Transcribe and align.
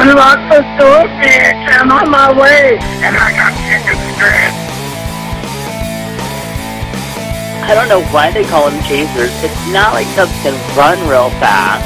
Unlock 0.00 0.40
the 0.48 0.64
door, 0.80 1.04
bitch. 1.20 1.60
I'm 1.76 1.92
on 1.92 2.08
my 2.10 2.32
way. 2.32 2.80
And 3.04 3.12
I 3.12 3.36
got 3.36 3.52
chicken 3.68 4.00
strips. 4.16 4.56
I 7.68 7.74
don't 7.76 7.88
know 7.92 8.00
why 8.08 8.32
they 8.32 8.44
call 8.44 8.70
them 8.70 8.80
chasers. 8.88 9.28
It's 9.44 9.60
not 9.68 9.92
like 9.92 10.08
Chubbs 10.16 10.32
can 10.40 10.56
run 10.72 10.96
real 11.04 11.28
fast. 11.36 11.84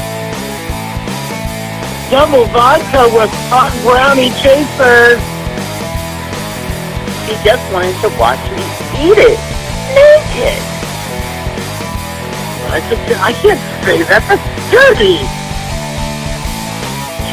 Double 2.09 2.47
vodka 2.55 3.11
with 3.11 3.35
hot 3.51 3.75
brownie 3.83 4.31
chasers. 4.39 5.19
He 7.27 7.35
just 7.43 7.67
wanted 7.75 7.99
to 7.99 8.15
watch 8.15 8.39
me 8.55 8.63
eat 9.11 9.19
it. 9.19 9.41
Naked. 9.91 10.63
I 12.71 13.35
can't 13.43 13.61
say 13.83 14.03
that. 14.07 14.23
That's 14.31 14.47
dirty. 14.71 15.44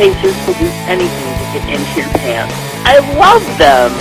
Chasers 0.02 0.36
will 0.48 0.56
do 0.56 0.66
anything 0.90 1.34
to 1.38 1.46
get 1.54 1.70
into 1.70 2.00
your 2.00 2.10
pants. 2.18 2.56
I 2.84 2.98
love 3.20 3.46
them. 3.60 3.92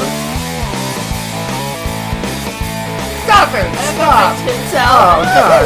Stop 3.24 3.50
it! 3.52 3.68
Stop! 4.70 5.18
Oh, 5.20 5.24
God. 5.36 5.64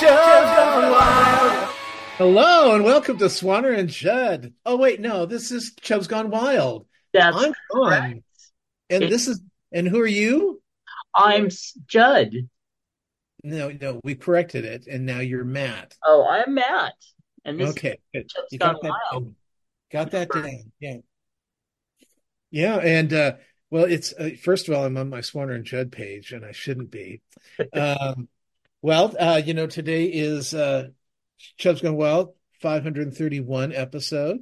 Chubs 0.00 0.50
gone 0.56 0.90
wild. 0.90 1.74
Hello 2.18 2.74
and 2.74 2.82
welcome 2.84 3.18
to 3.18 3.26
Swanner 3.26 3.72
and 3.78 3.88
Judd. 3.88 4.52
Oh 4.66 4.76
wait, 4.76 4.98
no, 4.98 5.26
this 5.26 5.52
is 5.52 5.72
Chubs 5.80 6.08
Gone 6.08 6.28
Wild. 6.30 6.88
That's 7.14 7.36
I'm 7.36 7.52
Sean, 7.70 7.88
correct. 7.88 8.20
and 8.90 9.04
It- 9.04 9.10
this 9.10 9.28
is 9.28 9.40
and 9.70 9.86
who 9.86 10.00
are 10.00 10.06
you? 10.08 10.60
I'm 11.14 11.50
Judd. 11.86 12.32
No, 13.42 13.70
no, 13.70 14.00
we 14.04 14.14
corrected 14.14 14.64
it, 14.64 14.86
and 14.86 15.06
now 15.06 15.20
you're 15.20 15.44
Matt. 15.44 15.94
Oh, 16.04 16.26
I'm 16.28 16.54
Matt. 16.54 16.94
And 17.44 17.58
this 17.58 17.70
Okay, 17.70 17.98
good. 18.12 18.30
You 18.50 18.58
got 18.58 18.82
that 18.82 18.92
down. 19.12 19.34
Got 19.90 20.10
that 20.10 20.30
down. 20.30 20.72
Yeah, 20.78 20.96
yeah, 22.50 22.76
and 22.76 23.12
uh, 23.12 23.32
well, 23.70 23.84
it's 23.84 24.12
uh, 24.12 24.30
first 24.42 24.68
of 24.68 24.74
all, 24.74 24.84
I'm 24.84 24.96
on 24.96 25.08
my 25.08 25.20
Swanner 25.20 25.54
and 25.54 25.64
Judd 25.64 25.92
page, 25.92 26.32
and 26.32 26.44
I 26.44 26.52
shouldn't 26.52 26.90
be. 26.90 27.22
Um, 27.72 28.28
well, 28.82 29.14
uh, 29.20 29.42
you 29.44 29.52
know, 29.52 29.66
today 29.66 30.06
is 30.06 30.54
uh, 30.54 30.88
Chubs 31.58 31.82
Gone 31.82 31.96
Wild, 31.96 32.34
531 32.62 33.74
episode, 33.74 34.38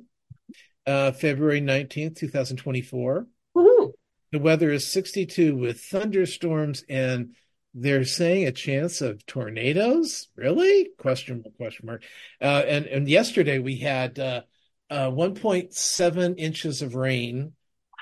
uh, 0.87 1.11
February 1.11 1.61
19th, 1.61 2.17
2024. 2.17 3.27
Woohoo. 3.57 3.93
The 4.31 4.39
weather 4.39 4.71
is 4.71 4.87
62 4.87 5.57
with 5.57 5.81
thunderstorms, 5.81 6.85
and 6.89 7.35
they're 7.81 8.05
saying 8.05 8.47
a 8.47 8.53
chance 8.53 9.01
of 9.01 9.25
tornadoes. 9.27 10.29
Really? 10.37 10.91
Question 10.99 11.43
mark, 11.45 11.57
question 11.57 11.87
mark. 11.87 12.03
Uh, 12.41 12.63
and 12.67 12.87
and 12.87 13.09
yesterday 13.09 13.59
we 13.59 13.77
had 13.79 14.19
uh, 14.19 14.43
uh, 14.91 15.11
1.7 15.11 16.35
inches 16.39 16.83
of 16.83 16.95
rain, 16.95 17.53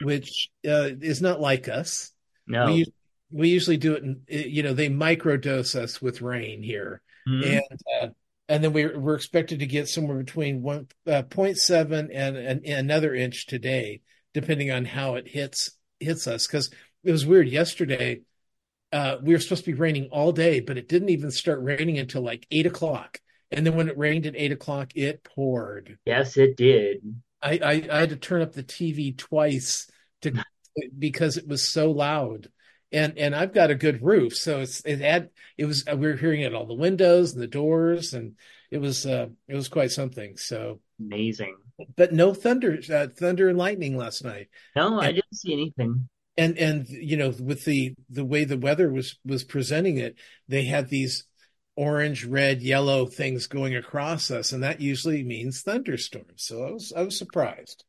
which 0.03 0.51
uh, 0.67 0.91
is 1.01 1.21
not 1.21 1.41
like 1.41 1.69
us. 1.69 2.13
No. 2.47 2.67
We 2.67 2.87
we 3.31 3.49
usually 3.49 3.77
do 3.77 3.95
it. 3.95 4.03
In, 4.05 4.23
you 4.29 4.63
know, 4.63 4.73
they 4.73 4.89
microdose 4.89 5.75
us 5.75 6.01
with 6.01 6.23
rain 6.23 6.63
here, 6.63 7.03
Mhm. 7.29 7.57
and 7.59 7.81
uh, 8.01 8.09
and 8.49 8.63
then 8.63 8.73
we're 8.73 8.99
we're 8.99 9.17
expected 9.17 9.59
to 9.59 9.67
get 9.67 9.89
somewhere 9.89 10.17
between 10.19 10.63
one 10.63 10.87
uh, 11.07 11.23
0.7 11.23 12.11
and, 12.15 12.37
and 12.37 12.65
another 12.65 13.15
inch 13.15 13.47
today, 13.47 14.01
depending 14.33 14.71
on 14.71 14.85
how 14.85 15.17
it 15.17 15.27
hits 15.27 15.71
hits 15.99 16.27
us. 16.27 16.47
Because 16.47 16.71
it 17.03 17.11
was 17.13 17.27
weird 17.27 17.49
yesterday. 17.49 18.21
Uh, 18.93 19.17
we 19.23 19.35
were 19.35 19.41
supposed 19.41 19.65
to 19.65 19.73
be 19.73 19.79
raining 19.79 20.09
all 20.11 20.33
day, 20.33 20.61
but 20.61 20.79
it 20.79 20.89
didn't 20.89 21.09
even 21.09 21.31
start 21.31 21.61
raining 21.63 21.99
until 21.99 22.23
like 22.23 22.47
eight 22.51 22.67
o'clock. 22.67 23.21
And 23.51 23.67
then 23.67 23.77
when 23.77 23.89
it 23.89 23.99
rained 23.99 24.27
at 24.27 24.37
eight 24.37 24.53
o'clock, 24.53 24.93
it 24.95 25.23
poured. 25.23 25.99
Yes, 26.05 26.37
it 26.37 26.57
did. 26.57 26.99
I, 27.43 27.59
I, 27.63 27.89
I 27.91 28.01
had 28.01 28.11
to 28.11 28.17
turn 28.17 28.43
up 28.43 28.53
the 28.53 28.63
TV 28.63 29.17
twice 29.17 29.89
to 30.23 30.33
because 30.99 31.37
it 31.37 31.47
was 31.47 31.69
so 31.69 31.91
loud. 31.91 32.49
And 32.93 33.19
and 33.19 33.35
I've 33.35 33.53
got 33.53 33.73
a 33.73 33.75
good 33.75 34.01
roof, 34.03 34.35
so 34.37 34.61
it's 34.61 34.81
it 34.85 35.01
had 35.01 35.31
it 35.59 35.65
was 35.65 35.85
we 35.87 35.97
were 35.97 36.15
hearing 36.17 36.43
it 36.43 36.55
all 36.55 36.67
the 36.67 36.75
windows 36.75 37.35
and 37.35 37.43
the 37.43 37.49
doors, 37.49 38.15
and 38.15 38.37
it 38.71 38.79
was 38.79 39.05
uh 39.05 39.27
it 39.49 39.55
was 39.57 39.69
quite 39.69 39.91
something. 39.91 40.37
So, 40.37 40.81
Amazing. 41.01 41.57
but 41.97 42.13
no 42.13 42.33
thunder 42.33 42.79
uh, 42.93 43.09
thunder 43.09 43.49
and 43.49 43.59
lightning 43.59 43.97
last 43.97 44.23
night, 44.25 44.49
No, 44.77 45.01
I 45.01 45.11
didn't 45.11 45.35
see 45.35 45.53
anything. 45.53 46.09
And 46.37 46.59
and 46.59 46.89
you 46.89 47.17
know 47.17 47.31
with 47.41 47.65
the 47.65 47.95
the 48.11 48.25
way 48.25 48.45
the 48.45 48.59
weather 48.59 48.91
was 48.91 49.19
was 49.25 49.45
presenting 49.45 49.99
it, 49.99 50.17
they 50.49 50.65
had 50.65 50.89
these 50.89 51.25
orange, 51.77 52.25
red, 52.25 52.63
yellow 52.63 53.07
things 53.07 53.47
going 53.47 53.77
across 53.77 54.31
us, 54.31 54.53
and 54.53 54.63
that 54.63 54.81
usually 54.81 55.23
means 55.23 55.63
thunderstorms. 55.63 56.45
So 56.45 56.65
I 56.65 56.71
was 56.71 56.93
I 56.97 57.03
was 57.03 57.19
surprised, 57.19 57.85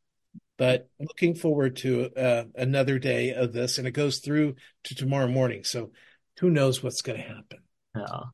but 0.58 0.90
looking 1.00 1.36
forward 1.36 1.78
to 1.78 2.10
uh, 2.16 2.44
another 2.56 3.00
day 3.00 3.34
of 3.34 3.54
this, 3.54 3.78
and 3.78 3.88
it 3.88 3.92
goes 3.92 4.20
through 4.20 4.56
to 4.86 4.96
tomorrow 4.96 5.28
morning. 5.28 5.64
So 5.64 5.92
who 6.40 6.50
knows 6.50 6.84
what's 6.84 7.02
going 7.02 7.20
to 7.20 7.28
happen? 7.28 7.60
No. 7.96 8.26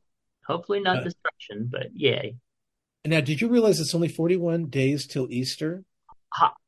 Hopefully 0.46 0.80
not 0.80 0.98
Uh, 0.98 1.04
destruction, 1.04 1.68
but 1.70 1.86
yay. 1.94 2.36
Now, 3.06 3.20
did 3.20 3.40
you 3.40 3.48
realize 3.48 3.80
it's 3.80 3.94
only 3.94 4.08
forty 4.08 4.36
one 4.36 4.66
days 4.66 5.06
till 5.06 5.26
Easter 5.30 5.84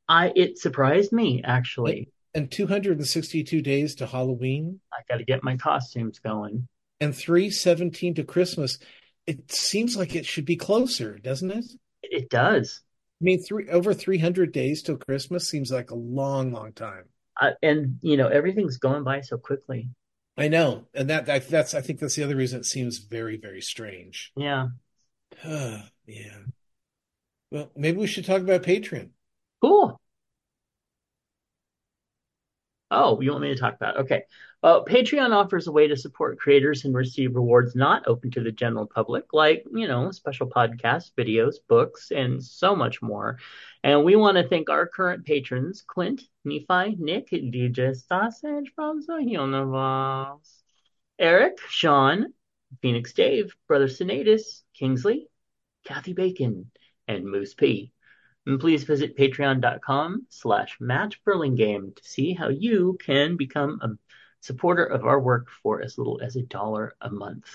I 0.09 0.33
it 0.37 0.59
surprised 0.59 1.13
me 1.13 1.43
actually. 1.45 2.09
And 2.37 2.51
two 2.53 2.69
hundred 2.69 2.99
and 2.99 3.07
sixty 3.07 3.43
two 3.43 3.63
days 3.63 3.97
to 3.97 4.07
Halloween? 4.07 4.81
I 4.93 5.03
got 5.09 5.19
to 5.19 5.25
get 5.25 5.43
my 5.43 5.57
costumes 5.57 6.21
going. 6.21 6.69
and 7.01 7.15
317 7.17 8.15
to 8.15 8.25
Christmas, 8.25 8.79
it 9.27 9.51
seems 9.53 9.97
like 9.97 10.15
it 10.15 10.25
should 10.27 10.45
be 10.45 10.57
closer, 10.57 11.19
doesn't 11.19 11.51
it? 11.51 11.65
It, 12.03 12.23
it 12.23 12.31
does. 12.31 12.83
I 13.21 13.25
mean, 13.25 13.43
three 13.43 13.69
over 13.71 13.95
300 13.95 14.53
days 14.53 14.83
till 14.83 14.97
Christmas 14.99 15.49
seems 15.49 15.73
like 15.73 15.91
a 15.91 15.95
long, 15.97 16.53
long 16.53 16.73
time. 16.73 17.05
Uh, 17.41 17.53
and 17.63 17.99
you 18.03 18.17
know 18.17 18.29
everything's 18.29 18.79
going 18.79 19.05
by 19.05 19.21
so 19.23 19.39
quickly. 19.39 19.89
I 20.39 20.49
know, 20.49 20.87
and 20.95 21.09
that, 21.11 21.27
that 21.27 21.49
that's 21.49 21.75
I 21.75 21.81
think 21.81 21.99
that's 21.99 22.15
the 22.15 22.25
other 22.25 22.37
reason 22.37 22.61
it 22.61 22.67
seems 22.67 22.99
very, 22.99 23.39
very 23.39 23.63
strange. 23.63 24.33
Yeah. 24.37 24.69
yeah. 25.45 25.81
Well, 27.51 27.71
maybe 27.75 27.99
we 27.99 28.07
should 28.07 28.27
talk 28.27 28.43
about 28.43 28.63
Patreon. 28.63 29.11
Cool. 29.63 29.96
Oh, 32.91 33.21
you 33.21 33.31
want 33.33 33.43
me 33.43 33.49
to 33.49 33.61
talk 33.61 33.75
about? 33.75 33.97
it? 33.97 34.01
Okay. 34.01 34.23
Uh, 34.63 34.83
Patreon 34.85 35.33
offers 35.33 35.67
a 35.67 35.73
way 35.73 35.89
to 35.89 35.97
support 35.97 36.39
creators 36.39 36.85
and 36.85 36.95
receive 36.95 37.35
rewards 37.35 37.75
not 37.75 38.07
open 38.07 38.31
to 38.33 38.41
the 38.41 38.53
general 38.53 38.87
public, 38.87 39.33
like, 39.33 39.65
you 39.73 39.89
know, 39.89 40.11
special 40.13 40.49
podcasts, 40.49 41.11
videos, 41.17 41.57
books, 41.69 42.11
and 42.11 42.43
so 42.43 42.75
much 42.77 43.03
more. 43.03 43.39
And 43.83 44.05
we 44.05 44.17
want 44.17 44.37
to 44.37 44.49
thank 44.49 44.71
our 44.71 44.87
current 44.87 45.25
patrons, 45.25 45.83
Clint, 45.87 46.23
Nephi, 46.45 46.97
Nick, 46.99 47.31
DJ 47.31 47.95
Sausage 47.95 48.73
from 48.75 49.01
Universe, 49.21 50.63
Eric, 51.19 51.59
Sean, 51.69 52.33
Phoenix 52.83 53.13
Dave, 53.13 53.55
Brother 53.69 53.89
Sinatus, 53.89 54.63
Kingsley, 54.75 55.29
Kathy 55.85 56.13
Bacon, 56.13 56.71
and 57.09 57.25
Moose 57.25 57.55
P. 57.55 57.93
And 58.47 58.61
please 58.61 58.85
visit 58.85 59.17
patreon.com 59.17 60.27
slash 60.29 60.77
Matt 60.81 61.17
Burlingame 61.25 61.93
to 61.97 62.05
see 62.05 62.33
how 62.33 62.49
you 62.49 62.97
can 63.05 63.37
become 63.37 63.81
a 63.83 63.89
supporter 64.41 64.85
of 64.85 65.05
our 65.05 65.19
work 65.19 65.49
for 65.63 65.83
as 65.83 65.99
little 65.99 66.21
as 66.23 66.37
a 66.37 66.43
dollar 66.43 66.95
a 67.01 67.11
month. 67.11 67.49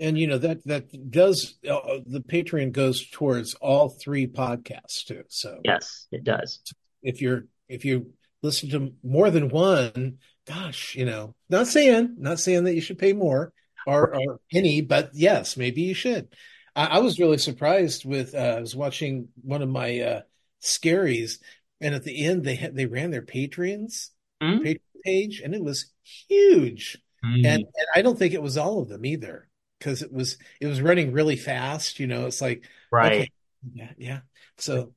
And 0.00 0.18
you 0.18 0.26
know 0.26 0.38
that 0.38 0.64
that 0.66 1.10
does 1.10 1.58
uh, 1.68 1.98
the 2.04 2.20
Patreon 2.20 2.72
goes 2.72 3.08
towards 3.08 3.54
all 3.54 3.88
three 3.88 4.26
podcasts 4.26 5.04
too. 5.04 5.22
So 5.28 5.60
Yes, 5.64 6.08
it 6.10 6.24
does. 6.24 6.60
if 7.02 7.20
you're 7.20 7.44
if 7.68 7.84
you 7.84 8.12
listen 8.42 8.70
to 8.70 8.94
more 9.04 9.30
than 9.30 9.48
one, 9.48 10.18
gosh, 10.46 10.96
you 10.96 11.04
know, 11.04 11.36
not 11.48 11.68
saying 11.68 12.16
not 12.18 12.40
saying 12.40 12.64
that 12.64 12.74
you 12.74 12.80
should 12.80 12.98
pay 12.98 13.12
more 13.12 13.52
or 13.86 14.16
or 14.16 14.40
any, 14.52 14.80
but 14.80 15.10
yes, 15.14 15.56
maybe 15.56 15.82
you 15.82 15.94
should. 15.94 16.34
I, 16.74 16.86
I 16.86 16.98
was 16.98 17.20
really 17.20 17.38
surprised 17.38 18.04
with 18.04 18.34
uh, 18.34 18.56
I 18.56 18.60
was 18.60 18.74
watching 18.74 19.28
one 19.42 19.62
of 19.62 19.68
my 19.68 20.00
uh, 20.00 20.20
scaries, 20.62 21.38
and 21.80 21.94
at 21.94 22.04
the 22.04 22.24
end 22.24 22.44
they 22.44 22.54
had 22.54 22.74
they 22.76 22.86
ran 22.86 23.10
their 23.10 23.22
Patreons 23.22 24.10
Hmm? 24.42 24.58
Patreon 24.58 24.78
page, 25.04 25.40
and 25.40 25.54
it 25.54 25.62
was 25.62 25.86
huge. 26.28 26.98
Mm. 27.24 27.46
And, 27.46 27.62
and 27.62 27.86
I 27.94 28.02
don't 28.02 28.18
think 28.18 28.34
it 28.34 28.42
was 28.42 28.56
all 28.56 28.80
of 28.80 28.88
them 28.88 29.04
either 29.04 29.48
because 29.78 30.02
it 30.02 30.12
was 30.12 30.36
it 30.60 30.66
was 30.66 30.80
running 30.82 31.12
really 31.12 31.36
fast. 31.36 32.00
You 32.00 32.08
know, 32.08 32.26
it's 32.26 32.40
like 32.40 32.64
right. 32.90 33.12
okay, 33.12 33.30
yeah, 33.74 33.92
yeah. 33.96 34.20
So 34.58 34.94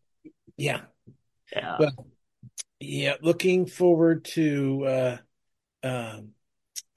yeah, 0.58 0.82
Yeah. 1.56 1.78
well, 1.80 2.08
yeah, 2.80 3.16
looking 3.22 3.68
forward 3.68 4.26
to 4.26 4.86
uh 4.86 5.18
um 5.84 6.30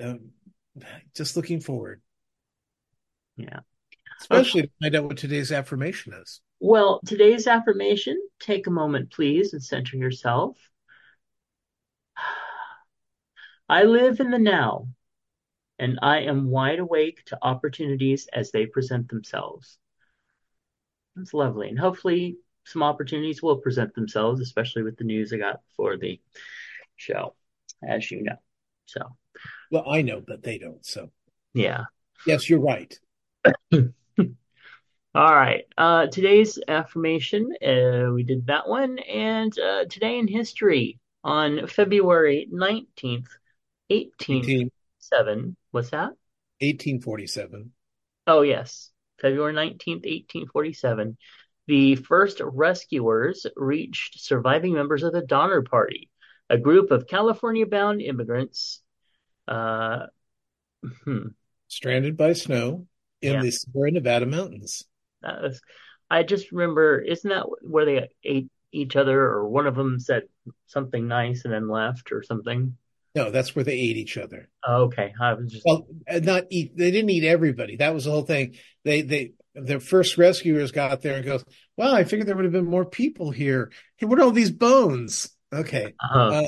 um, 0.00 0.20
just 1.14 1.36
looking 1.36 1.60
forward. 1.60 2.00
Yeah. 3.36 3.60
Especially 4.20 4.62
to 4.62 4.70
find 4.80 4.96
out 4.96 5.04
what 5.04 5.16
today's 5.18 5.52
affirmation 5.52 6.14
is. 6.14 6.40
Well, 6.60 7.00
today's 7.06 7.46
affirmation, 7.46 8.20
take 8.40 8.66
a 8.66 8.70
moment, 8.70 9.12
please, 9.12 9.52
and 9.52 9.62
center 9.62 9.96
yourself. 9.96 10.56
I 13.68 13.84
live 13.84 14.18
in 14.20 14.30
the 14.30 14.38
now, 14.38 14.88
and 15.78 15.98
I 16.02 16.22
am 16.22 16.50
wide 16.50 16.80
awake 16.80 17.22
to 17.26 17.38
opportunities 17.40 18.28
as 18.32 18.50
they 18.50 18.66
present 18.66 19.08
themselves. 19.08 19.78
That's 21.14 21.32
lovely, 21.34 21.68
and 21.68 21.78
hopefully 21.78 22.38
some 22.64 22.82
opportunities 22.82 23.42
will 23.42 23.58
present 23.58 23.94
themselves, 23.94 24.40
especially 24.40 24.82
with 24.82 24.96
the 24.96 25.04
news 25.04 25.32
I 25.32 25.36
got 25.38 25.60
for 25.76 25.96
the 25.96 26.20
show, 26.96 27.34
as 27.86 28.10
you 28.10 28.22
know. 28.22 28.36
So, 28.86 29.16
Well, 29.70 29.88
I 29.88 30.02
know, 30.02 30.20
but 30.26 30.42
they 30.42 30.58
don't. 30.58 30.84
So, 30.84 31.10
yeah. 31.54 31.84
yes, 32.26 32.50
you're 32.50 32.60
right. 32.60 32.98
All 35.14 35.34
right. 35.34 35.64
Uh, 35.76 36.06
today's 36.06 36.58
affirmation, 36.68 37.52
uh, 37.64 38.12
we 38.12 38.22
did 38.22 38.46
that 38.46 38.68
one. 38.68 38.98
And 38.98 39.56
uh, 39.58 39.86
today 39.86 40.18
in 40.18 40.28
history 40.28 40.98
on 41.24 41.66
February 41.66 42.46
19th, 42.52 43.26
1847. 43.88 45.56
What's 45.70 45.90
that? 45.90 46.12
1847. 46.60 47.72
Oh, 48.26 48.42
yes. 48.42 48.90
February 49.20 49.54
19th, 49.54 50.04
1847. 50.04 51.16
The 51.66 51.96
first 51.96 52.40
rescuers 52.44 53.46
reached 53.56 54.20
surviving 54.20 54.74
members 54.74 55.02
of 55.02 55.12
the 55.12 55.22
Donner 55.22 55.62
Party, 55.62 56.10
a 56.48 56.58
group 56.58 56.90
of 56.90 57.06
California 57.06 57.66
bound 57.66 58.02
immigrants. 58.02 58.82
Uh, 59.46 60.06
hmm. 61.04 61.28
Stranded 61.68 62.16
by 62.16 62.34
snow 62.34 62.86
in 63.20 63.34
Yeah. 63.34 63.42
the 63.42 63.50
Sierra 63.50 63.90
Nevada 63.90 64.26
mountains. 64.26 64.84
That 65.22 65.42
was, 65.42 65.60
I 66.10 66.22
just 66.22 66.52
remember, 66.52 67.00
isn't 67.00 67.28
that 67.28 67.46
where 67.62 67.84
they 67.84 68.08
ate 68.24 68.48
each 68.72 68.96
other, 68.96 69.20
or 69.20 69.48
one 69.48 69.66
of 69.66 69.74
them 69.74 69.98
said 69.98 70.24
something 70.66 71.08
nice 71.08 71.44
and 71.44 71.52
then 71.52 71.68
left, 71.68 72.12
or 72.12 72.22
something? 72.22 72.76
No, 73.14 73.30
that's 73.30 73.56
where 73.56 73.64
they 73.64 73.78
ate 73.78 73.96
each 73.96 74.16
other. 74.16 74.48
Oh, 74.66 74.84
okay, 74.84 75.12
I 75.20 75.34
was 75.34 75.50
just 75.50 75.64
Well, 75.66 75.86
not 76.08 76.44
eat. 76.50 76.76
They 76.76 76.90
didn't 76.90 77.10
eat 77.10 77.24
everybody. 77.24 77.76
That 77.76 77.94
was 77.94 78.04
the 78.04 78.10
whole 78.10 78.22
thing. 78.22 78.56
They 78.84 79.02
they 79.02 79.32
the 79.54 79.80
first 79.80 80.18
rescuers 80.18 80.70
got 80.72 81.02
there 81.02 81.16
and 81.16 81.24
goes, 81.24 81.44
"Well, 81.76 81.94
I 81.94 82.04
figured 82.04 82.28
there 82.28 82.36
would 82.36 82.44
have 82.44 82.52
been 82.52 82.66
more 82.66 82.84
people 82.84 83.30
here. 83.30 83.72
Hey, 83.96 84.06
what 84.06 84.18
are 84.18 84.22
all 84.22 84.30
these 84.30 84.52
bones?" 84.52 85.30
Okay, 85.52 85.94
uh, 86.14 86.18
uh, 86.18 86.46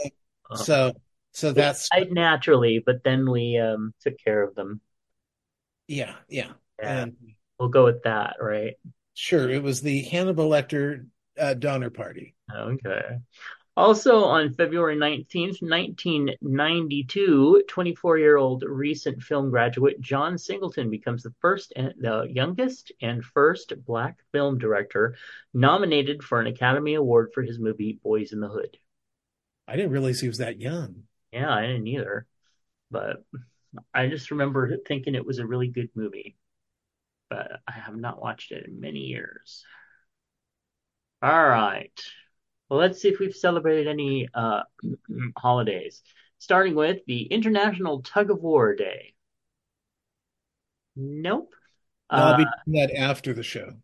uh, 0.50 0.56
so 0.56 0.93
so 1.32 1.52
that's 1.52 1.88
died 1.88 2.12
naturally, 2.12 2.82
but 2.84 3.02
then 3.05 3.28
we 3.31 3.58
um 3.58 3.94
took 4.02 4.14
care 4.22 4.43
of 4.43 4.55
them. 4.55 4.81
yeah 5.88 6.14
yeah. 6.28 6.52
Yeah, 6.81 7.05
And 7.05 7.17
we'll 7.60 7.68
go 7.68 7.84
with 7.84 8.02
that, 8.02 8.36
right? 8.40 8.74
sure, 9.14 9.50
it 9.50 9.62
was 9.62 9.82
the 9.82 10.02
Hannibal 10.02 10.48
Lecter 10.48 11.06
uh, 11.38 11.54
Donner 11.54 11.90
Party. 11.90 12.34
Okay. 12.52 13.18
Also 13.76 14.24
on 14.24 14.52
February 14.54 14.96
19th, 14.96 15.62
1992, 15.62 17.64
24-year-old 17.68 18.64
recent 18.66 19.22
film 19.22 19.50
graduate 19.50 20.00
John 20.00 20.36
Singleton 20.36 20.90
becomes 20.90 21.22
the 21.22 21.32
first 21.40 21.72
and 21.76 21.94
the 21.98 22.26
youngest 22.28 22.92
and 23.00 23.24
first 23.24 23.72
black 23.86 24.18
film 24.32 24.58
director 24.58 25.16
nominated 25.54 26.22
for 26.22 26.40
an 26.40 26.46
Academy 26.46 26.94
Award 26.94 27.30
for 27.32 27.42
his 27.42 27.58
movie 27.58 27.98
Boyz 28.04 28.32
n 28.32 28.40
the 28.40 28.48
Hood. 28.48 28.76
I 29.68 29.76
didn't 29.76 29.92
realize 29.92 30.20
he 30.20 30.28
was 30.28 30.38
that 30.38 30.60
young. 30.60 31.04
Yeah, 31.32 31.54
I 31.54 31.62
didn't 31.62 31.86
either, 31.86 32.26
but 32.90 33.24
I 33.94 34.08
just 34.08 34.32
remember 34.32 34.76
thinking 34.86 35.14
it 35.14 35.26
was 35.26 35.38
a 35.38 35.46
really 35.46 35.68
good 35.68 35.90
movie, 35.94 36.36
but 37.31 37.61
I 37.67 37.73
have 37.73 37.97
not 37.97 38.21
watched 38.21 38.53
it 38.53 38.67
in 38.67 38.81
many 38.81 39.00
years. 39.00 39.65
All 41.23 41.49
right. 41.49 41.93
Well, 42.69 42.81
let's 42.81 43.00
see 43.03 43.09
if 43.09 43.19
we've 43.19 43.35
celebrated 43.35 43.88
any 43.88 44.29
uh, 44.35 44.62
holidays, 45.38 46.03
starting 46.38 46.75
with 46.75 47.00
the 47.06 47.23
International 47.25 48.03
Tug 48.03 48.31
of 48.31 48.41
War 48.43 48.75
Day. 48.75 49.15
Nope. 50.97 51.55
No, 52.15 52.23
I'll 52.25 52.35
be 52.35 52.44
Uh, 52.44 52.50
doing 52.65 52.81
that 52.88 52.94
after 52.97 53.32
the 53.32 53.43
show. 53.43 53.75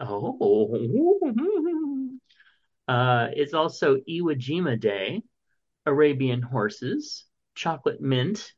oh. 0.00 0.76
Uh, 2.88 3.28
it's 3.34 3.54
also 3.54 3.96
Iwo 3.96 4.34
Jima 4.38 4.78
Day, 4.78 5.22
Arabian 5.86 6.42
Horses, 6.42 7.24
Chocolate 7.54 8.00
Mint, 8.00 8.52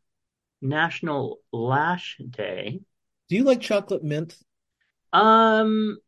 National 0.62 1.40
Lash 1.52 2.18
Day. 2.30 2.80
Do 3.28 3.36
you 3.36 3.44
like 3.44 3.60
chocolate 3.60 4.04
mint? 4.04 4.36
Um, 5.12 5.98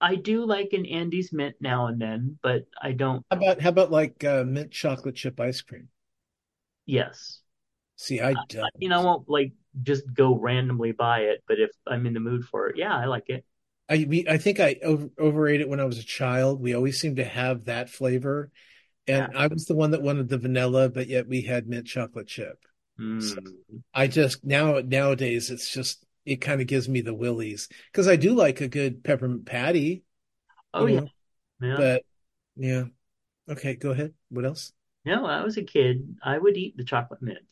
I 0.00 0.16
do 0.16 0.44
like 0.44 0.72
an 0.72 0.86
Andes 0.86 1.32
Mint 1.32 1.56
now 1.60 1.86
and 1.86 2.00
then, 2.00 2.38
but 2.42 2.66
I 2.80 2.92
don't. 2.92 3.24
How 3.30 3.36
about 3.36 3.60
how 3.60 3.68
about 3.68 3.90
like 3.90 4.24
uh, 4.24 4.44
mint 4.44 4.70
chocolate 4.72 5.14
chip 5.16 5.38
ice 5.38 5.60
cream? 5.60 5.88
Yes. 6.86 7.40
See, 7.96 8.20
I 8.20 8.34
don't. 8.48 8.68
You 8.78 8.88
know, 8.88 9.00
I 9.00 9.04
won't 9.04 9.28
like 9.28 9.52
just 9.82 10.02
go 10.12 10.34
randomly 10.36 10.92
buy 10.92 11.20
it, 11.20 11.44
but 11.46 11.58
if 11.60 11.70
I'm 11.86 12.06
in 12.06 12.14
the 12.14 12.20
mood 12.20 12.44
for 12.44 12.68
it, 12.68 12.76
yeah, 12.76 12.96
I 12.96 13.06
like 13.06 13.28
it. 13.28 13.44
I 13.88 14.06
we- 14.08 14.26
I 14.28 14.38
think 14.38 14.60
I 14.60 14.76
over, 14.82 15.08
overate 15.18 15.60
it 15.60 15.68
when 15.68 15.80
I 15.80 15.84
was 15.84 15.98
a 15.98 16.04
child. 16.04 16.60
We 16.60 16.74
always 16.74 16.98
seemed 17.00 17.16
to 17.16 17.24
have 17.24 17.64
that 17.66 17.90
flavor, 17.90 18.50
and 19.06 19.36
I 19.36 19.46
was 19.46 19.66
the 19.66 19.74
one 19.74 19.92
that 19.92 20.02
wanted 20.02 20.28
the 20.28 20.38
vanilla, 20.38 20.88
but 20.88 21.08
yet 21.08 21.28
we 21.28 21.42
had 21.42 21.68
mint 21.68 21.86
chocolate 21.86 22.26
chip. 22.26 22.58
Mm. 22.98 23.82
I 23.94 24.06
just 24.06 24.44
now 24.44 24.80
nowadays 24.80 25.50
it's 25.50 25.70
just 25.72 26.04
it 26.24 26.36
kind 26.36 26.60
of 26.60 26.66
gives 26.66 26.88
me 26.88 27.00
the 27.00 27.14
willies 27.14 27.68
because 27.92 28.08
I 28.08 28.16
do 28.16 28.34
like 28.34 28.60
a 28.60 28.68
good 28.68 29.04
peppermint 29.04 29.46
patty, 29.46 30.04
Oh 30.74 30.86
yeah, 30.86 31.00
know, 31.00 31.10
yeah. 31.60 31.82
but 31.82 32.04
yeah. 32.56 32.86
Okay, 33.48 33.76
go 33.76 33.92
ahead. 33.92 34.14
What 34.30 34.46
else? 34.46 34.72
No, 35.04 35.22
when 35.22 35.30
I 35.30 35.44
was 35.44 35.56
a 35.56 35.62
kid, 35.62 36.16
I 36.24 36.38
would 36.38 36.56
eat 36.56 36.76
the 36.76 36.82
chocolate 36.84 37.22
mint. 37.22 37.46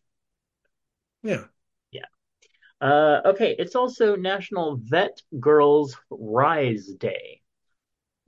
Yeah. 1.23 1.47
Yeah. 1.91 2.07
Uh, 2.81 3.23
okay, 3.27 3.57
it's 3.59 3.77
also 3.77 4.17
National 4.17 4.77
Vet 4.79 5.23
Girls 5.41 5.97
Rise 6.11 6.89
Day. 6.89 7.43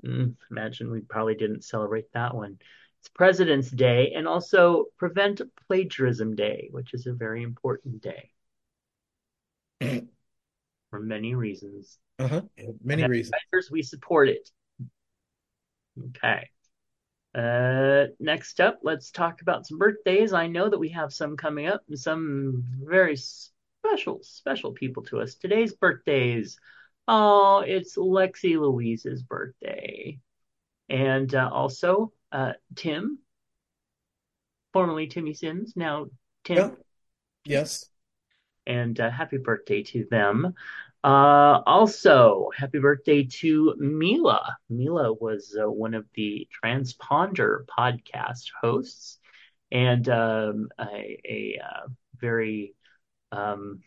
Mm, 0.06 0.36
imagine 0.50 0.90
we 0.90 1.00
probably 1.02 1.34
didn't 1.34 1.64
celebrate 1.64 2.12
that 2.12 2.34
one. 2.34 2.58
It's 3.00 3.08
President's 3.10 3.70
Day 3.70 4.12
and 4.14 4.28
also 4.28 4.86
Prevent 4.98 5.42
Plagiarism 5.68 6.36
Day, 6.36 6.68
which 6.72 6.94
is 6.94 7.06
a 7.06 7.12
very 7.12 7.42
important 7.42 8.02
day 8.02 8.30
for 10.92 11.00
many 11.00 11.34
reasons. 11.34 11.98
Uh-huh. 12.18 12.42
Many 12.84 13.08
reasons. 13.08 13.34
we 13.70 13.80
support 13.82 14.28
it. 14.28 14.50
Okay. 16.08 16.50
Uh, 17.34 18.08
next 18.20 18.60
up, 18.60 18.80
let's 18.82 19.10
talk 19.10 19.40
about 19.40 19.66
some 19.66 19.78
birthdays. 19.78 20.34
I 20.34 20.48
know 20.48 20.68
that 20.68 20.78
we 20.78 20.90
have 20.90 21.10
some 21.10 21.34
coming 21.38 21.66
up 21.66 21.82
and 21.88 21.98
some 21.98 22.62
very 22.82 23.16
special, 23.16 24.20
special 24.20 24.72
people 24.72 25.02
to 25.04 25.22
us. 25.22 25.34
Today's 25.34 25.72
birthdays. 25.72 26.58
Oh, 27.08 27.64
it's 27.66 27.96
Lexi 27.96 28.61
Louise's 28.61 29.22
birthday. 29.22 30.18
And 30.90 31.34
uh, 31.34 31.49
also 31.50 32.12
uh, 32.32 32.52
Tim, 32.76 33.18
formerly 34.75 35.06
Timmy 35.06 35.32
Sims, 35.32 35.72
now 35.75 36.08
Tim. 36.44 36.56
Yeah. 36.56 36.70
Yes. 37.46 37.87
And 38.66 38.99
uh, 39.00 39.11
happy 39.11 39.38
birthday 39.38 39.83
to 39.83 40.07
them. 40.11 40.54
Uh, 41.04 41.61
also, 41.66 42.50
happy 42.57 42.78
birthday 42.78 43.25
to 43.25 43.75
Mila. 43.78 44.57
Mila 44.71 45.12
was 45.12 45.57
uh, 45.61 45.69
one 45.69 45.95
of 45.95 46.07
the 46.14 46.47
Transponder 46.62 47.64
podcast 47.66 48.50
hosts 48.61 49.19
and 49.73 50.09
um, 50.09 50.69
a, 50.78 51.19
a 51.28 51.61
uh, 51.64 51.88
very 52.21 52.75
um, 53.33 53.81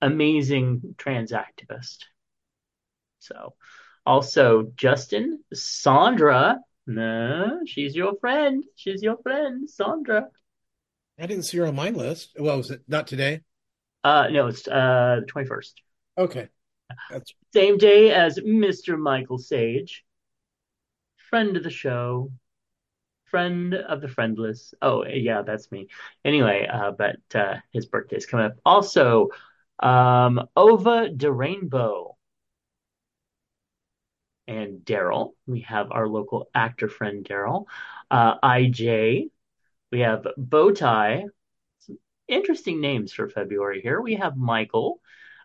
amazing 0.00 0.94
trans 0.98 1.32
activist. 1.32 2.04
So, 3.18 3.54
also 4.06 4.72
Justin, 4.76 5.42
Sandra. 5.52 6.58
No, 6.86 7.60
she's 7.66 7.96
your 7.96 8.14
friend. 8.20 8.64
She's 8.76 9.02
your 9.02 9.18
friend, 9.18 9.68
Sandra. 9.68 10.28
I 11.18 11.26
didn't 11.26 11.44
see 11.44 11.58
her 11.58 11.66
on 11.66 11.74
my 11.74 11.90
list. 11.90 12.36
Well, 12.38 12.56
was 12.56 12.70
it 12.70 12.82
not 12.86 13.06
today? 13.06 13.42
Uh, 14.04 14.28
no, 14.30 14.46
it's 14.46 14.66
uh, 14.68 15.20
the 15.20 15.26
21st. 15.26 15.72
Okay. 16.16 16.48
That's 17.10 17.34
Same 17.52 17.76
day 17.76 18.12
as 18.12 18.38
Mr. 18.38 18.98
Michael 18.98 19.38
Sage, 19.38 20.04
friend 21.28 21.56
of 21.56 21.64
the 21.64 21.70
show, 21.70 22.30
friend 23.26 23.74
of 23.74 24.00
the 24.00 24.08
friendless. 24.08 24.74
Oh, 24.80 25.04
yeah, 25.04 25.42
that's 25.42 25.70
me. 25.70 25.88
Anyway, 26.24 26.68
uh, 26.72 26.92
but 26.92 27.18
uh, 27.34 27.56
his 27.72 27.86
birthday's 27.86 28.26
coming 28.26 28.46
up. 28.46 28.56
Also, 28.64 29.28
um, 29.80 30.48
Ova 30.56 31.08
de 31.08 31.30
Rainbow 31.30 32.16
and 34.46 34.80
Daryl. 34.80 35.32
We 35.46 35.60
have 35.60 35.92
our 35.92 36.08
local 36.08 36.48
actor 36.54 36.88
friend 36.88 37.24
Daryl. 37.24 37.66
Uh, 38.10 38.38
IJ. 38.40 39.30
We 39.92 40.00
have 40.00 40.26
Bowtie. 40.38 41.24
Some 41.80 41.98
interesting 42.28 42.80
names 42.80 43.12
for 43.12 43.28
February 43.28 43.80
here. 43.82 44.00
We 44.00 44.16
have 44.16 44.36
Michael. 44.36 45.00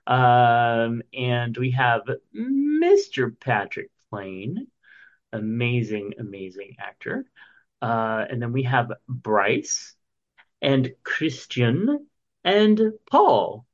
Um, 0.05 1.01
and 1.13 1.55
we 1.57 1.71
have 1.71 2.01
Mr. 2.35 3.31
Patrick 3.39 3.89
Plain, 4.09 4.67
amazing, 5.31 6.13
amazing 6.19 6.75
actor. 6.79 7.25
Uh, 7.81 8.25
and 8.29 8.41
then 8.41 8.51
we 8.53 8.63
have 8.63 8.91
Bryce 9.07 9.95
and 10.61 10.93
Christian 11.03 12.07
and 12.43 12.93
Paul. 13.09 13.65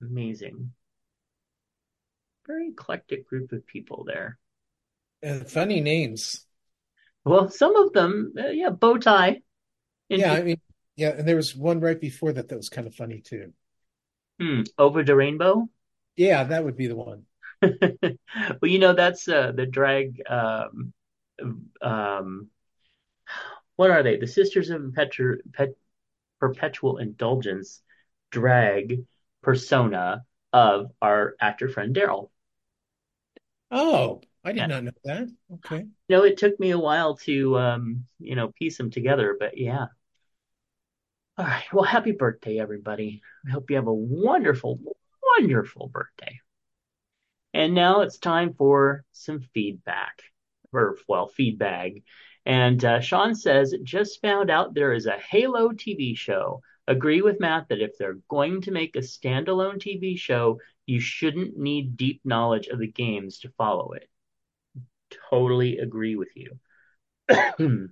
Amazing. 0.00 0.72
very 2.46 2.68
eclectic 2.68 3.28
group 3.28 3.52
of 3.52 3.66
people 3.66 4.04
there. 4.04 4.38
And 5.22 5.50
funny 5.50 5.80
names. 5.82 6.45
Well, 7.26 7.50
some 7.50 7.74
of 7.74 7.92
them, 7.92 8.34
uh, 8.38 8.48
yeah, 8.48 8.70
bow 8.70 8.98
tie. 8.98 9.42
Yeah, 10.08 10.32
I 10.32 10.42
mean, 10.42 10.60
yeah, 10.94 11.10
and 11.10 11.26
there 11.26 11.36
was 11.36 11.56
one 11.56 11.80
right 11.80 12.00
before 12.00 12.32
that 12.32 12.48
that 12.48 12.56
was 12.56 12.68
kind 12.68 12.86
of 12.86 12.94
funny 12.94 13.20
too. 13.20 13.52
Hmm, 14.40 14.62
over 14.78 15.02
the 15.02 15.16
rainbow. 15.16 15.68
Yeah, 16.16 16.44
that 16.44 16.64
would 16.64 16.76
be 16.76 16.86
the 16.86 16.96
one. 16.96 17.24
well, 17.62 17.70
you 18.62 18.78
know, 18.78 18.94
that's 18.94 19.28
uh, 19.28 19.52
the 19.52 19.66
drag. 19.66 20.22
Um, 20.28 20.92
um, 21.82 22.48
what 23.76 23.90
are 23.90 24.02
they? 24.02 24.16
The 24.16 24.26
Sisters 24.26 24.70
of 24.70 24.80
Perpetu- 24.82 25.40
Pet- 25.52 25.76
Perpetual 26.40 26.98
Indulgence 26.98 27.82
drag 28.30 29.04
persona 29.42 30.24
of 30.52 30.92
our 31.02 31.34
actor 31.40 31.68
friend 31.68 31.94
Daryl. 31.94 32.30
Oh, 33.70 34.22
I 34.46 34.52
did 34.52 34.58
Yeah. 34.58 34.66
not 34.68 34.84
know 34.84 34.92
that. 35.04 35.28
Okay. 35.54 35.86
Know, 36.08 36.22
it 36.22 36.38
took 36.38 36.58
me 36.60 36.70
a 36.70 36.78
while 36.78 37.16
to, 37.18 37.58
um, 37.58 38.06
you 38.20 38.36
know, 38.36 38.52
piece 38.52 38.78
them 38.78 38.90
together, 38.90 39.36
but 39.38 39.58
yeah. 39.58 39.86
All 41.36 41.44
right. 41.44 41.64
Well, 41.72 41.82
happy 41.84 42.12
birthday, 42.12 42.60
everybody. 42.60 43.22
I 43.46 43.50
hope 43.50 43.68
you 43.70 43.76
have 43.76 43.88
a 43.88 43.92
wonderful, 43.92 44.78
wonderful 45.38 45.88
birthday. 45.88 46.40
And 47.54 47.74
now 47.74 48.02
it's 48.02 48.18
time 48.18 48.54
for 48.54 49.04
some 49.10 49.40
feedback, 49.40 50.22
or, 50.72 50.96
well, 51.08 51.26
feedback. 51.26 51.92
And 52.44 52.84
uh, 52.84 53.00
Sean 53.00 53.34
says, 53.34 53.74
just 53.82 54.22
found 54.22 54.48
out 54.48 54.74
there 54.74 54.92
is 54.92 55.06
a 55.06 55.18
Halo 55.18 55.70
TV 55.70 56.16
show. 56.16 56.62
Agree 56.86 57.20
with 57.20 57.40
Matt 57.40 57.68
that 57.70 57.80
if 57.80 57.98
they're 57.98 58.20
going 58.28 58.60
to 58.62 58.70
make 58.70 58.94
a 58.94 59.00
standalone 59.00 59.78
TV 59.78 60.16
show, 60.16 60.60
you 60.86 61.00
shouldn't 61.00 61.56
need 61.56 61.96
deep 61.96 62.20
knowledge 62.24 62.68
of 62.68 62.78
the 62.78 62.86
games 62.86 63.40
to 63.40 63.50
follow 63.58 63.92
it. 63.92 64.08
Totally 65.30 65.78
agree 65.78 66.16
with 66.16 66.30
you. 66.34 66.58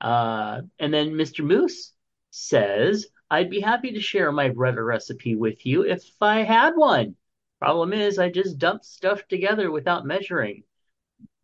uh, 0.00 0.62
and 0.78 0.94
then 0.94 1.12
Mr. 1.12 1.44
Moose 1.44 1.92
says, 2.30 3.06
I'd 3.30 3.50
be 3.50 3.60
happy 3.60 3.92
to 3.92 4.00
share 4.00 4.30
my 4.32 4.50
Bretta 4.50 4.84
recipe 4.84 5.34
with 5.34 5.64
you 5.64 5.82
if 5.82 6.04
I 6.20 6.42
had 6.42 6.74
one. 6.76 7.16
Problem 7.58 7.92
is, 7.92 8.18
I 8.18 8.28
just 8.28 8.58
dumped 8.58 8.84
stuff 8.84 9.26
together 9.28 9.70
without 9.70 10.06
measuring. 10.06 10.64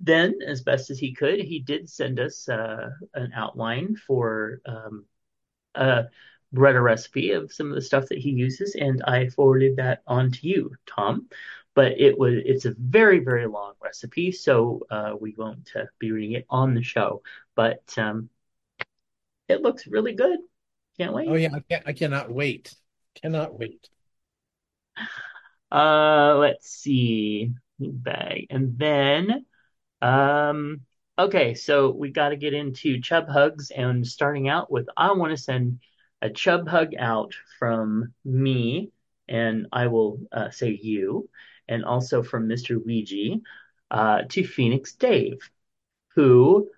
Then, 0.01 0.39
as 0.47 0.63
best 0.63 0.91
as 0.91 0.99
he 0.99 1.13
could, 1.15 1.41
he 1.41 1.61
did 1.61 1.89
send 1.89 2.21
us 2.21 2.49
uh, 2.49 2.91
an 3.15 3.33
outline 3.35 3.97
for 3.97 4.61
um, 4.67 5.05
a 5.75 6.05
Bretta 6.55 6.83
recipe 6.83 7.33
of 7.33 7.53
some 7.53 7.69
of 7.69 7.75
the 7.75 7.83
stuff 7.83 8.07
that 8.09 8.19
he 8.19 8.31
uses, 8.31 8.75
and 8.75 9.03
I 9.05 9.29
forwarded 9.29 9.77
that 9.77 10.03
on 10.07 10.33
to 10.33 10.49
you, 10.49 10.75
Tom. 10.87 11.29
But 11.75 12.01
it 12.01 12.19
was 12.19 12.35
it's 12.45 12.65
a 12.65 12.75
very 12.79 13.21
very 13.21 13.47
long 13.47 13.75
recipe, 13.83 14.33
so 14.33 14.87
uh, 14.91 15.15
we 15.19 15.35
won't 15.37 15.71
uh, 15.77 15.85
be 15.99 16.13
reading 16.13 16.33
it 16.33 16.47
on 16.51 16.75
the 16.75 16.83
show. 16.83 17.23
But 17.55 17.83
um, 17.97 18.29
it 19.49 19.63
looks 19.63 19.87
really 19.87 20.15
good. 20.15 20.39
Can't 20.99 21.13
wait. 21.13 21.29
Oh 21.29 21.35
yeah, 21.35 21.51
I, 21.55 21.61
can't, 21.61 21.83
I 21.87 21.93
cannot 21.93 22.31
wait. 22.31 22.75
Cannot 23.21 23.59
wait. 23.59 23.89
Uh, 25.73 26.35
let's 26.39 26.69
see. 26.69 27.53
Bag. 27.79 28.49
And 28.51 28.77
then, 28.77 29.47
um, 30.03 30.81
okay, 31.17 31.55
so 31.55 31.91
we 31.91 32.11
got 32.11 32.31
to 32.31 32.37
get 32.37 32.55
into 32.55 33.01
chub 33.01 33.29
hugs 33.29 33.71
and 33.71 34.05
starting 34.05 34.49
out 34.49 34.69
with 34.69 34.89
I 34.97 35.13
want 35.13 35.31
to 35.31 35.37
send 35.37 35.79
a 36.21 36.29
chub 36.29 36.69
hug 36.69 36.95
out 36.99 37.35
from 37.61 38.13
me, 38.25 38.91
and 39.29 39.69
I 39.73 39.87
will 39.87 40.19
uh, 40.33 40.51
say 40.51 40.71
you, 40.71 41.29
and 41.71 41.85
also 41.85 42.23
from 42.23 42.49
Mr. 42.49 42.85
Ouija 42.85 43.41
uh, 43.91 44.23
to 44.29 44.45
Phoenix 44.45 44.95
Dave, 44.95 45.39
who 46.15 46.69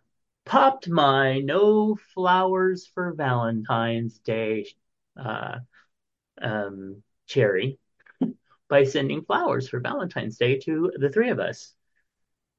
popped 0.45 0.89
my 0.89 1.41
no 1.41 1.97
flowers 2.15 2.87
for 2.95 3.15
Valentine's 3.15 4.19
Day 4.19 4.67
uh, 5.17 5.59
um, 6.41 7.03
cherry 7.27 7.79
by 8.69 8.85
sending 8.85 9.25
flowers 9.25 9.69
for 9.69 9.81
Valentine's 9.81 10.37
Day 10.37 10.59
to 10.61 10.93
the 10.97 11.11
three 11.11 11.31
of 11.31 11.41
us. 11.41 11.75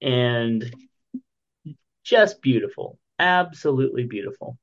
And 0.01 0.69
just 2.03 2.41
beautiful. 2.41 2.99
Absolutely 3.19 4.03
beautiful. 4.05 4.57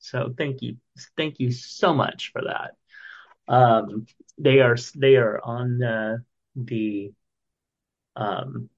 So 0.00 0.34
thank 0.36 0.62
you. 0.62 0.76
Thank 1.16 1.40
you 1.40 1.52
so 1.52 1.94
much 1.94 2.32
for 2.32 2.42
that. 2.42 2.72
Um, 3.48 4.06
they 4.38 4.60
are 4.60 4.76
they 4.94 5.16
are 5.16 5.40
on 5.42 5.82
uh, 5.82 6.16
the 6.56 7.12
um, 8.16 8.68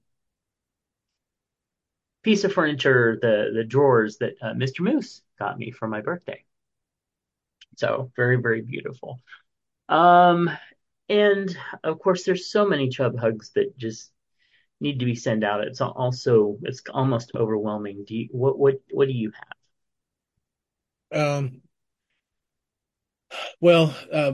piece 2.23 2.43
of 2.43 2.53
furniture, 2.53 3.17
the 3.21 3.51
the 3.53 3.63
drawers 3.63 4.17
that 4.17 4.35
uh, 4.41 4.53
Mr. 4.53 4.81
Moose 4.81 5.21
got 5.37 5.57
me 5.57 5.71
for 5.71 5.87
my 5.87 6.01
birthday. 6.01 6.43
So 7.77 8.11
very 8.15 8.37
very 8.37 8.61
beautiful. 8.61 9.19
Um, 9.89 10.49
and 11.09 11.55
of 11.83 11.99
course, 11.99 12.23
there's 12.23 12.51
so 12.51 12.65
many 12.65 12.89
chub 12.89 13.19
hugs 13.19 13.51
that 13.55 13.77
just 13.77 14.11
need 14.79 14.99
to 14.99 15.05
be 15.05 15.15
sent 15.15 15.43
out. 15.43 15.63
It's 15.63 15.81
also 15.81 16.57
it's 16.63 16.81
almost 16.93 17.31
overwhelming. 17.35 18.05
Do 18.07 18.15
you, 18.15 18.29
what 18.31 18.57
what 18.57 18.75
what 18.91 19.07
do 19.07 19.13
you 19.13 19.31
have? 21.11 21.21
Um, 21.21 21.61
well, 23.59 23.95
uh, 24.11 24.33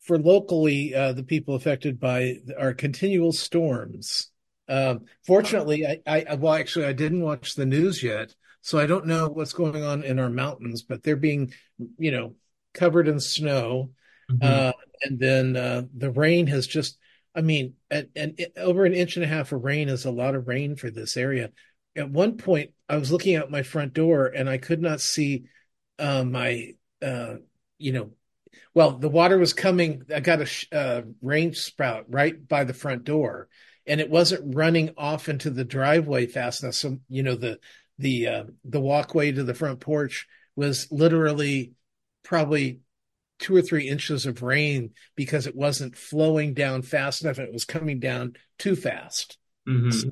for 0.00 0.18
locally, 0.18 0.94
uh, 0.94 1.12
the 1.12 1.22
people 1.22 1.54
affected 1.54 2.00
by 2.00 2.36
our 2.58 2.72
continual 2.72 3.32
storms. 3.32 4.30
Um, 4.68 5.06
fortunately, 5.26 5.86
I, 5.86 6.00
I 6.06 6.34
well, 6.36 6.54
actually, 6.54 6.86
I 6.86 6.92
didn't 6.92 7.22
watch 7.22 7.54
the 7.54 7.66
news 7.66 8.02
yet, 8.02 8.34
so 8.62 8.78
I 8.78 8.86
don't 8.86 9.06
know 9.06 9.28
what's 9.28 9.52
going 9.52 9.82
on 9.82 10.02
in 10.02 10.18
our 10.18 10.30
mountains, 10.30 10.82
but 10.82 11.02
they're 11.02 11.16
being, 11.16 11.52
you 11.98 12.12
know, 12.12 12.34
covered 12.72 13.08
in 13.08 13.20
snow. 13.20 13.90
Mm-hmm. 14.30 14.38
Uh, 14.42 14.72
and 15.02 15.18
then 15.18 15.56
uh, 15.56 15.82
the 15.96 16.10
rain 16.10 16.46
has 16.46 16.66
just, 16.66 16.98
I 17.34 17.40
mean, 17.40 17.74
and, 17.90 18.40
over 18.56 18.84
an 18.84 18.94
inch 18.94 19.16
and 19.16 19.24
a 19.24 19.28
half 19.28 19.52
of 19.52 19.64
rain 19.64 19.88
is 19.88 20.04
a 20.04 20.10
lot 20.10 20.34
of 20.34 20.46
rain 20.46 20.76
for 20.76 20.90
this 20.90 21.16
area. 21.16 21.50
At 21.96 22.10
one 22.10 22.36
point, 22.36 22.70
I 22.88 22.96
was 22.96 23.10
looking 23.10 23.34
out 23.34 23.50
my 23.50 23.62
front 23.62 23.92
door 23.92 24.26
and 24.26 24.48
I 24.48 24.58
could 24.58 24.80
not 24.80 25.00
see 25.00 25.44
uh, 25.98 26.22
my, 26.24 26.74
uh, 27.02 27.36
you 27.78 27.92
know, 27.92 28.10
well, 28.74 28.92
the 28.92 29.08
water 29.08 29.38
was 29.38 29.52
coming. 29.52 30.04
I 30.14 30.20
got 30.20 30.40
a 30.40 30.46
sh- 30.46 30.66
uh, 30.72 31.02
rain 31.22 31.54
spout 31.54 32.06
right 32.08 32.46
by 32.46 32.64
the 32.64 32.74
front 32.74 33.04
door, 33.04 33.48
and 33.86 34.00
it 34.00 34.10
wasn't 34.10 34.54
running 34.54 34.90
off 34.96 35.28
into 35.28 35.50
the 35.50 35.64
driveway 35.64 36.26
fast 36.26 36.62
enough. 36.62 36.74
So, 36.74 36.98
you 37.08 37.22
know, 37.22 37.34
the 37.34 37.58
the 37.98 38.26
uh, 38.26 38.44
the 38.64 38.80
walkway 38.80 39.32
to 39.32 39.44
the 39.44 39.54
front 39.54 39.80
porch 39.80 40.26
was 40.56 40.90
literally 40.90 41.72
probably 42.22 42.80
two 43.38 43.56
or 43.56 43.62
three 43.62 43.88
inches 43.88 44.26
of 44.26 44.42
rain 44.42 44.90
because 45.16 45.46
it 45.46 45.56
wasn't 45.56 45.96
flowing 45.96 46.54
down 46.54 46.82
fast 46.82 47.24
enough. 47.24 47.38
It 47.38 47.52
was 47.52 47.64
coming 47.64 47.98
down 47.98 48.34
too 48.58 48.76
fast. 48.76 49.38
Mm-hmm. 49.68 49.90
So, 49.90 50.10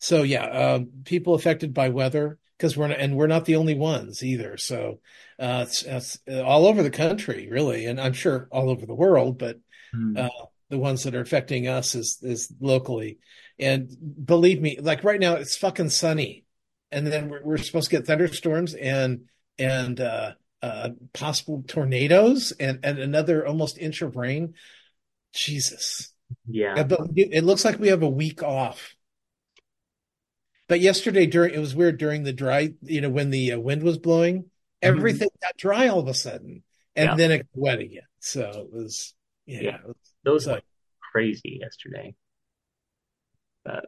so, 0.00 0.24
yeah, 0.24 0.46
um, 0.46 0.88
people 1.04 1.34
affected 1.34 1.72
by 1.72 1.90
weather 1.90 2.38
because 2.58 2.76
we're 2.76 2.88
not, 2.88 2.98
and 2.98 3.16
we're 3.16 3.28
not 3.28 3.44
the 3.44 3.56
only 3.56 3.74
ones 3.74 4.24
either. 4.24 4.56
So 4.56 4.98
uh, 5.38 5.64
it's, 5.68 5.84
it's 5.84 6.18
all 6.28 6.66
over 6.66 6.82
the 6.82 6.90
country, 6.90 7.48
really, 7.48 7.86
and 7.86 8.00
I'm 8.00 8.12
sure 8.14 8.48
all 8.50 8.68
over 8.68 8.84
the 8.84 8.94
world, 8.94 9.38
but 9.38 9.60
Mm-hmm. 9.92 10.18
uh, 10.24 10.44
the 10.68 10.78
ones 10.78 11.02
that 11.02 11.16
are 11.16 11.20
affecting 11.20 11.66
us 11.66 11.96
is 11.96 12.18
is 12.22 12.52
locally. 12.60 13.18
And 13.58 13.90
believe 14.24 14.62
me, 14.62 14.78
like 14.80 15.02
right 15.02 15.18
now, 15.18 15.34
it's 15.34 15.56
fucking 15.56 15.90
sunny, 15.90 16.44
and 16.92 17.04
then 17.06 17.28
we're, 17.28 17.42
we're 17.42 17.58
supposed 17.58 17.90
to 17.90 17.96
get 17.96 18.06
thunderstorms 18.06 18.74
and 18.74 19.22
and 19.58 20.00
uh, 20.00 20.34
uh, 20.62 20.90
possible 21.12 21.64
tornadoes 21.66 22.52
and, 22.52 22.78
and 22.84 23.00
another 23.00 23.44
almost 23.44 23.78
inch 23.78 24.00
of 24.00 24.14
rain. 24.14 24.54
Jesus. 25.34 26.12
Yeah. 26.48 26.74
Yeah, 26.76 26.84
but 26.84 27.00
it 27.16 27.42
looks 27.42 27.64
like 27.64 27.80
we 27.80 27.88
have 27.88 28.02
a 28.02 28.08
week 28.08 28.42
off. 28.44 28.94
But 30.70 30.78
yesterday 30.78 31.26
during 31.26 31.52
it 31.52 31.58
was 31.58 31.74
weird 31.74 31.98
during 31.98 32.22
the 32.22 32.32
dry, 32.32 32.72
you 32.82 33.00
know, 33.00 33.10
when 33.10 33.30
the 33.30 33.54
uh, 33.54 33.58
wind 33.58 33.82
was 33.82 33.98
blowing, 33.98 34.44
everything 34.80 35.28
got 35.42 35.56
dry 35.56 35.88
all 35.88 35.98
of 35.98 36.06
a 36.06 36.14
sudden, 36.14 36.62
and 36.94 37.08
Yeah. 37.08 37.14
then 37.16 37.32
it 37.32 37.38
got 37.38 37.46
wet 37.54 37.78
again. 37.80 38.04
So 38.20 38.48
it 38.48 38.72
was, 38.72 39.12
yeah, 39.46 39.60
Yeah. 39.62 39.74
it 39.80 39.86
was- 39.88 39.96
Those 40.22 40.44
So- 40.44 40.52
went 40.52 40.64
crazy 41.10 41.58
yesterday. 41.60 42.14
But 43.64 43.86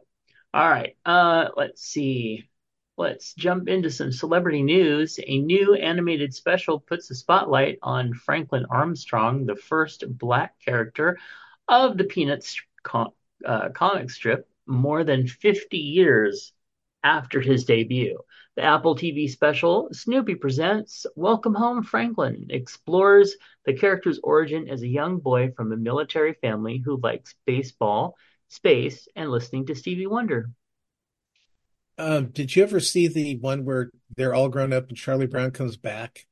all 0.53 0.69
right, 0.69 0.97
uh, 1.05 1.51
let's 1.55 1.81
see. 1.81 2.49
Let's 2.97 3.33
jump 3.33 3.69
into 3.69 3.89
some 3.89 4.11
celebrity 4.11 4.61
news. 4.61 5.21
A 5.25 5.39
new 5.39 5.75
animated 5.75 6.33
special 6.33 6.81
puts 6.81 7.09
a 7.09 7.15
spotlight 7.15 7.79
on 7.81 8.13
Franklin 8.13 8.65
Armstrong, 8.69 9.45
the 9.45 9.55
first 9.55 10.03
black 10.17 10.59
character 10.59 11.17
of 11.69 11.97
the 11.97 12.03
Peanuts 12.03 12.61
com- 12.83 13.13
uh, 13.45 13.69
comic 13.69 14.09
strip, 14.09 14.49
more 14.65 15.05
than 15.05 15.27
50 15.27 15.77
years 15.77 16.51
after 17.03 17.41
his 17.41 17.65
debut. 17.65 18.19
The 18.55 18.63
Apple 18.63 18.95
TV 18.95 19.29
special, 19.29 19.89
Snoopy 19.91 20.35
Presents 20.35 21.05
Welcome 21.15 21.55
Home 21.55 21.83
Franklin, 21.83 22.47
explores 22.49 23.35
the 23.65 23.73
character's 23.73 24.19
origin 24.23 24.69
as 24.69 24.83
a 24.83 24.87
young 24.87 25.17
boy 25.19 25.51
from 25.55 25.71
a 25.71 25.77
military 25.77 26.33
family 26.33 26.77
who 26.77 26.97
likes 27.01 27.33
baseball, 27.45 28.15
space, 28.49 29.07
and 29.15 29.31
listening 29.31 29.65
to 29.65 29.75
Stevie 29.75 30.07
Wonder. 30.07 30.49
Um, 31.97 32.27
did 32.27 32.55
you 32.55 32.63
ever 32.63 32.79
see 32.79 33.07
the 33.07 33.37
one 33.37 33.65
where 33.65 33.89
they're 34.15 34.33
all 34.33 34.49
grown 34.49 34.73
up 34.73 34.89
and 34.89 34.97
Charlie 34.97 35.27
Brown 35.27 35.51
comes 35.51 35.77
back? 35.77 36.25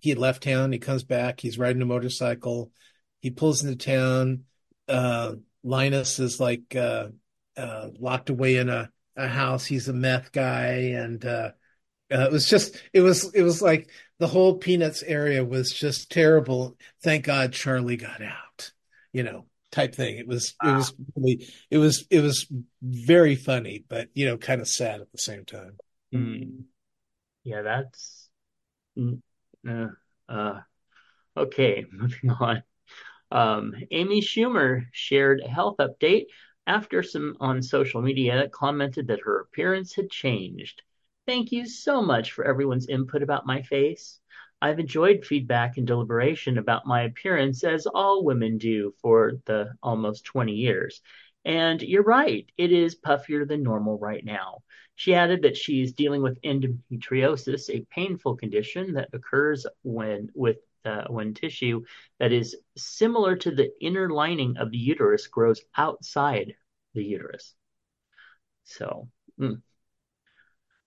He 0.00 0.10
had 0.10 0.18
left 0.18 0.42
town. 0.42 0.72
He 0.72 0.78
comes 0.78 1.04
back. 1.04 1.40
He's 1.40 1.58
riding 1.58 1.82
a 1.82 1.86
motorcycle. 1.86 2.72
He 3.20 3.30
pulls 3.30 3.62
into 3.62 3.76
town. 3.76 4.44
Uh, 4.88 5.36
Linus 5.62 6.18
is 6.18 6.40
like 6.40 6.74
uh, 6.74 7.08
uh, 7.56 7.88
locked 7.98 8.28
away 8.28 8.56
in 8.56 8.68
a, 8.68 8.90
a 9.16 9.28
house. 9.28 9.64
He's 9.64 9.88
a 9.88 9.92
meth 9.92 10.32
guy, 10.32 10.92
and 10.94 11.24
uh, 11.24 11.52
uh, 12.12 12.26
it 12.26 12.32
was 12.32 12.48
just 12.48 12.80
it 12.92 13.00
was 13.00 13.32
it 13.34 13.42
was 13.42 13.62
like 13.62 13.90
the 14.18 14.26
whole 14.26 14.58
Peanuts 14.58 15.02
area 15.02 15.44
was 15.44 15.72
just 15.72 16.10
terrible. 16.10 16.76
Thank 17.02 17.24
God 17.24 17.52
Charlie 17.52 17.96
got 17.96 18.22
out. 18.22 18.72
You 19.12 19.22
know, 19.22 19.46
type 19.70 19.94
thing. 19.94 20.18
It 20.18 20.26
was 20.26 20.54
it 20.62 20.70
was 20.72 20.94
really 21.16 21.48
it 21.70 21.78
was 21.78 22.06
it 22.10 22.20
was 22.20 22.46
very 22.82 23.34
funny, 23.34 23.84
but 23.88 24.08
you 24.14 24.26
know, 24.26 24.36
kind 24.36 24.60
of 24.60 24.68
sad 24.68 25.00
at 25.00 25.10
the 25.12 25.18
same 25.18 25.44
time. 25.44 25.76
Mm. 26.14 26.64
Yeah, 27.44 27.62
that's 27.62 28.28
uh, 29.68 29.86
uh, 30.28 30.60
okay. 31.36 31.84
Moving 31.92 32.30
on. 32.30 32.62
Um, 33.30 33.72
Amy 33.90 34.20
Schumer 34.20 34.84
shared 34.92 35.40
a 35.44 35.48
health 35.48 35.76
update 35.78 36.26
after 36.66 37.02
some 37.02 37.36
on 37.40 37.62
social 37.62 38.02
media 38.02 38.48
commented 38.48 39.08
that 39.08 39.20
her 39.20 39.40
appearance 39.40 39.94
had 39.94 40.10
changed. 40.10 40.82
Thank 41.26 41.52
you 41.52 41.66
so 41.66 42.02
much 42.02 42.32
for 42.32 42.44
everyone's 42.44 42.88
input 42.88 43.22
about 43.22 43.46
my 43.46 43.62
face. 43.62 44.20
I've 44.60 44.78
enjoyed 44.78 45.24
feedback 45.24 45.76
and 45.76 45.86
deliberation 45.86 46.58
about 46.58 46.86
my 46.86 47.02
appearance 47.02 47.64
as 47.64 47.86
all 47.86 48.24
women 48.24 48.58
do 48.58 48.94
for 49.02 49.40
the 49.46 49.72
almost 49.82 50.24
20 50.24 50.52
years. 50.52 51.00
And 51.44 51.82
you're 51.82 52.04
right, 52.04 52.48
it 52.56 52.70
is 52.70 52.94
puffier 52.94 53.44
than 53.44 53.64
normal 53.64 53.98
right 53.98 54.24
now. 54.24 54.62
She 54.94 55.14
added 55.14 55.42
that 55.42 55.56
she's 55.56 55.92
dealing 55.92 56.22
with 56.22 56.40
endometriosis, 56.42 57.70
a 57.70 57.86
painful 57.90 58.36
condition 58.36 58.92
that 58.92 59.08
occurs 59.12 59.66
when 59.82 60.28
with 60.34 60.58
uh, 60.84 61.04
when 61.08 61.34
tissue 61.34 61.82
that 62.18 62.32
is 62.32 62.56
similar 62.76 63.36
to 63.36 63.50
the 63.50 63.70
inner 63.80 64.10
lining 64.10 64.56
of 64.56 64.70
the 64.70 64.78
uterus 64.78 65.26
grows 65.26 65.60
outside 65.76 66.54
the 66.94 67.04
uterus. 67.04 67.54
So, 68.64 69.08
mm. 69.40 69.60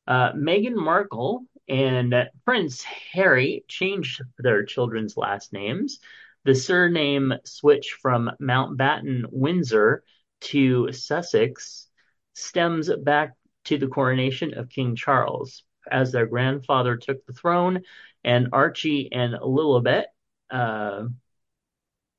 uh, 0.08 0.34
Meghan 0.34 0.75
Markle 0.75 1.46
and 1.68 2.14
Prince 2.46 2.84
Harry 2.84 3.66
changed 3.68 4.22
their 4.38 4.64
children's 4.66 5.18
last 5.18 5.52
names. 5.52 6.00
The 6.44 6.56
surname 6.56 7.34
switch 7.44 7.98
from 8.02 8.32
Mountbatten 8.40 9.24
Windsor 9.32 10.04
to 10.42 10.92
Sussex 10.92 11.88
stems 12.34 12.94
back 12.96 13.34
to 13.66 13.78
the 13.78 13.88
coronation 13.88 14.54
of 14.54 14.70
King 14.70 14.96
Charles. 14.96 15.64
As 15.90 16.12
their 16.12 16.25
grandfather 16.25 16.98
took 16.98 17.25
the 17.25 17.34
throne, 17.34 17.82
and 18.25 18.50
Archie 18.51 19.10
and 19.13 19.36
Lilibet 19.36 20.05
uh, 20.50 21.05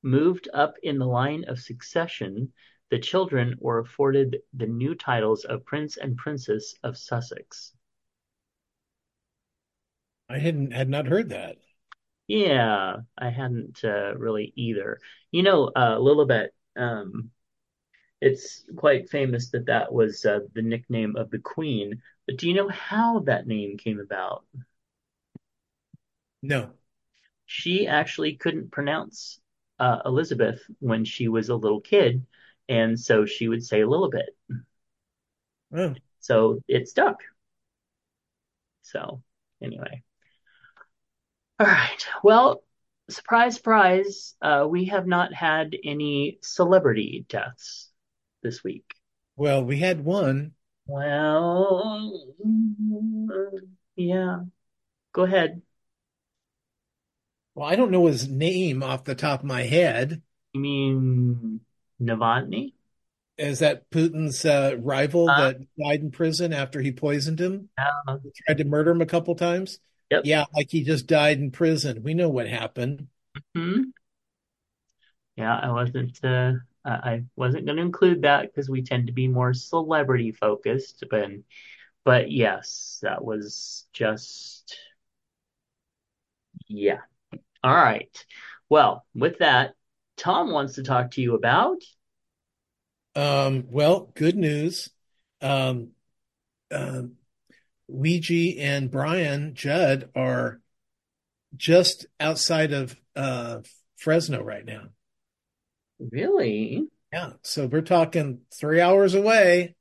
moved 0.01 0.47
up 0.53 0.75
in 0.81 0.97
the 0.97 1.05
line 1.05 1.43
of 1.49 1.59
succession, 1.59 2.53
the 2.89 2.97
children 2.97 3.55
were 3.59 3.79
afforded 3.79 4.37
the 4.53 4.65
new 4.65 4.95
titles 4.95 5.43
of 5.43 5.65
Prince 5.65 5.97
and 5.97 6.15
Princess 6.15 6.73
of 6.81 6.97
Sussex. 6.97 7.73
I 10.29 10.39
hadn't 10.39 10.71
had 10.71 10.89
not 10.89 11.07
heard 11.07 11.29
that. 11.29 11.57
Yeah, 12.27 12.97
I 13.17 13.29
hadn't 13.29 13.83
uh, 13.83 14.15
really 14.15 14.53
either. 14.55 14.99
You 15.31 15.43
know, 15.43 15.71
uh, 15.75 15.97
Lilibet, 15.97 16.49
um, 16.77 17.31
it's 18.21 18.63
quite 18.77 19.09
famous 19.09 19.49
that 19.51 19.65
that 19.65 19.91
was 19.91 20.25
uh, 20.25 20.39
the 20.53 20.61
nickname 20.61 21.17
of 21.17 21.31
the 21.31 21.39
queen. 21.39 22.01
But 22.25 22.37
do 22.37 22.47
you 22.47 22.53
know 22.53 22.69
how 22.69 23.19
that 23.19 23.47
name 23.47 23.77
came 23.77 23.99
about? 23.99 24.45
No. 26.41 26.71
She 27.45 27.87
actually 27.87 28.35
couldn't 28.35 28.71
pronounce 28.71 29.39
uh, 29.79 29.99
Elizabeth 30.05 30.61
when 30.79 31.05
she 31.05 31.27
was 31.27 31.49
a 31.49 31.55
little 31.55 31.81
kid, 31.81 32.25
and 32.67 32.99
so 32.99 33.25
she 33.25 33.47
would 33.47 33.65
say 33.65 33.81
Lilibet. 33.81 34.29
Oh. 35.75 35.95
So 36.19 36.61
it 36.67 36.87
stuck. 36.87 37.21
So 38.81 39.21
anyway. 39.61 40.03
All 41.59 41.67
right. 41.67 42.07
Well, 42.23 42.63
surprise, 43.09 43.55
surprise, 43.55 44.35
uh, 44.41 44.67
we 44.69 44.85
have 44.85 45.07
not 45.07 45.33
had 45.33 45.75
any 45.83 46.37
celebrity 46.41 47.25
deaths 47.29 47.89
this 48.43 48.63
week. 48.63 48.93
Well, 49.35 49.63
we 49.63 49.79
had 49.79 50.03
one. 50.03 50.53
Well, 50.85 52.27
yeah. 53.95 54.39
Go 55.13 55.23
ahead. 55.23 55.61
Well, 57.57 57.67
I 57.67 57.75
don't 57.75 57.89
know 57.89 58.05
his 58.05 58.27
name 58.29 58.83
off 58.83 59.03
the 59.03 59.15
top 59.15 59.39
of 59.39 59.45
my 59.47 59.63
head. 59.63 60.21
You 60.53 60.59
mean 60.61 61.61
Novotny? 62.01 62.73
Is 63.39 63.59
that 63.59 63.89
Putin's 63.89 64.45
uh, 64.45 64.75
rival 64.79 65.27
uh, 65.29 65.35
that 65.41 65.59
died 65.77 66.01
in 66.01 66.11
prison 66.11 66.53
after 66.53 66.81
he 66.81 66.91
poisoned 66.91 67.39
him? 67.39 67.69
Uh, 68.07 68.17
tried 68.45 68.59
to 68.59 68.63
murder 68.63 68.91
him 68.91 69.01
a 69.01 69.05
couple 69.07 69.35
times? 69.35 69.79
Yep. 70.11 70.23
Yeah, 70.25 70.45
like 70.55 70.69
he 70.71 70.83
just 70.83 71.07
died 71.07 71.39
in 71.39 71.51
prison. 71.51 72.03
We 72.03 72.13
know 72.13 72.29
what 72.29 72.47
happened. 72.47 73.07
hmm 73.55 73.91
Yeah, 75.35 75.55
I 75.55 75.71
wasn't. 75.71 76.23
Uh, 76.23 76.53
I 76.85 77.23
wasn't 77.35 77.65
going 77.65 77.75
to 77.77 77.81
include 77.83 78.21
that 78.21 78.43
because 78.43 78.69
we 78.69 78.81
tend 78.81 79.07
to 79.07 79.13
be 79.13 79.27
more 79.27 79.53
celebrity 79.53 80.31
focused, 80.31 81.03
but 81.09 81.29
but 82.05 82.31
yes, 82.31 82.99
that 83.03 83.23
was 83.23 83.87
just 83.93 84.77
yeah. 86.67 87.01
All 87.63 87.73
right. 87.73 88.09
Well, 88.69 89.05
with 89.15 89.39
that, 89.39 89.73
Tom 90.17 90.51
wants 90.51 90.75
to 90.75 90.83
talk 90.83 91.11
to 91.11 91.21
you 91.21 91.35
about. 91.35 91.81
Um, 93.15 93.65
well, 93.69 94.11
good 94.13 94.35
news. 94.35 94.89
Um, 95.41 95.89
uh, 96.71 97.03
Ouija 97.87 98.59
and 98.59 98.91
Brian 98.91 99.55
Judd 99.55 100.09
are 100.15 100.59
just 101.55 102.05
outside 102.19 102.73
of 102.73 102.95
uh, 103.15 103.59
Fresno 103.95 104.43
right 104.43 104.65
now. 104.65 104.89
Really? 105.99 106.87
Yeah. 107.11 107.33
So 107.41 107.65
we're 107.65 107.81
talking 107.81 108.41
three 108.53 108.81
hours 108.81 109.15
away. 109.15 109.75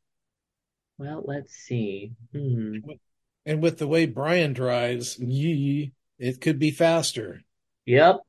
Well, 0.99 1.23
let's 1.27 1.53
see. 1.53 2.12
Hmm. 2.33 2.77
And 3.45 3.62
with 3.62 3.79
the 3.79 3.87
way 3.87 4.07
Brian 4.07 4.53
drives, 4.53 5.19
yee, 5.19 5.93
it 6.19 6.41
could 6.41 6.59
be 6.59 6.71
faster. 6.71 7.43
Yep. 7.87 8.20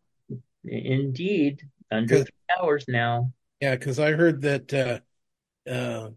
Indeed. 0.64 1.64
Under 1.92 2.24
three 2.24 2.60
hours 2.60 2.86
now. 2.88 3.32
Yeah, 3.62 3.76
because 3.76 4.00
I 4.00 4.12
heard 4.12 4.42
that 4.42 4.74
uh, 4.74 5.70
uh, 5.70 6.10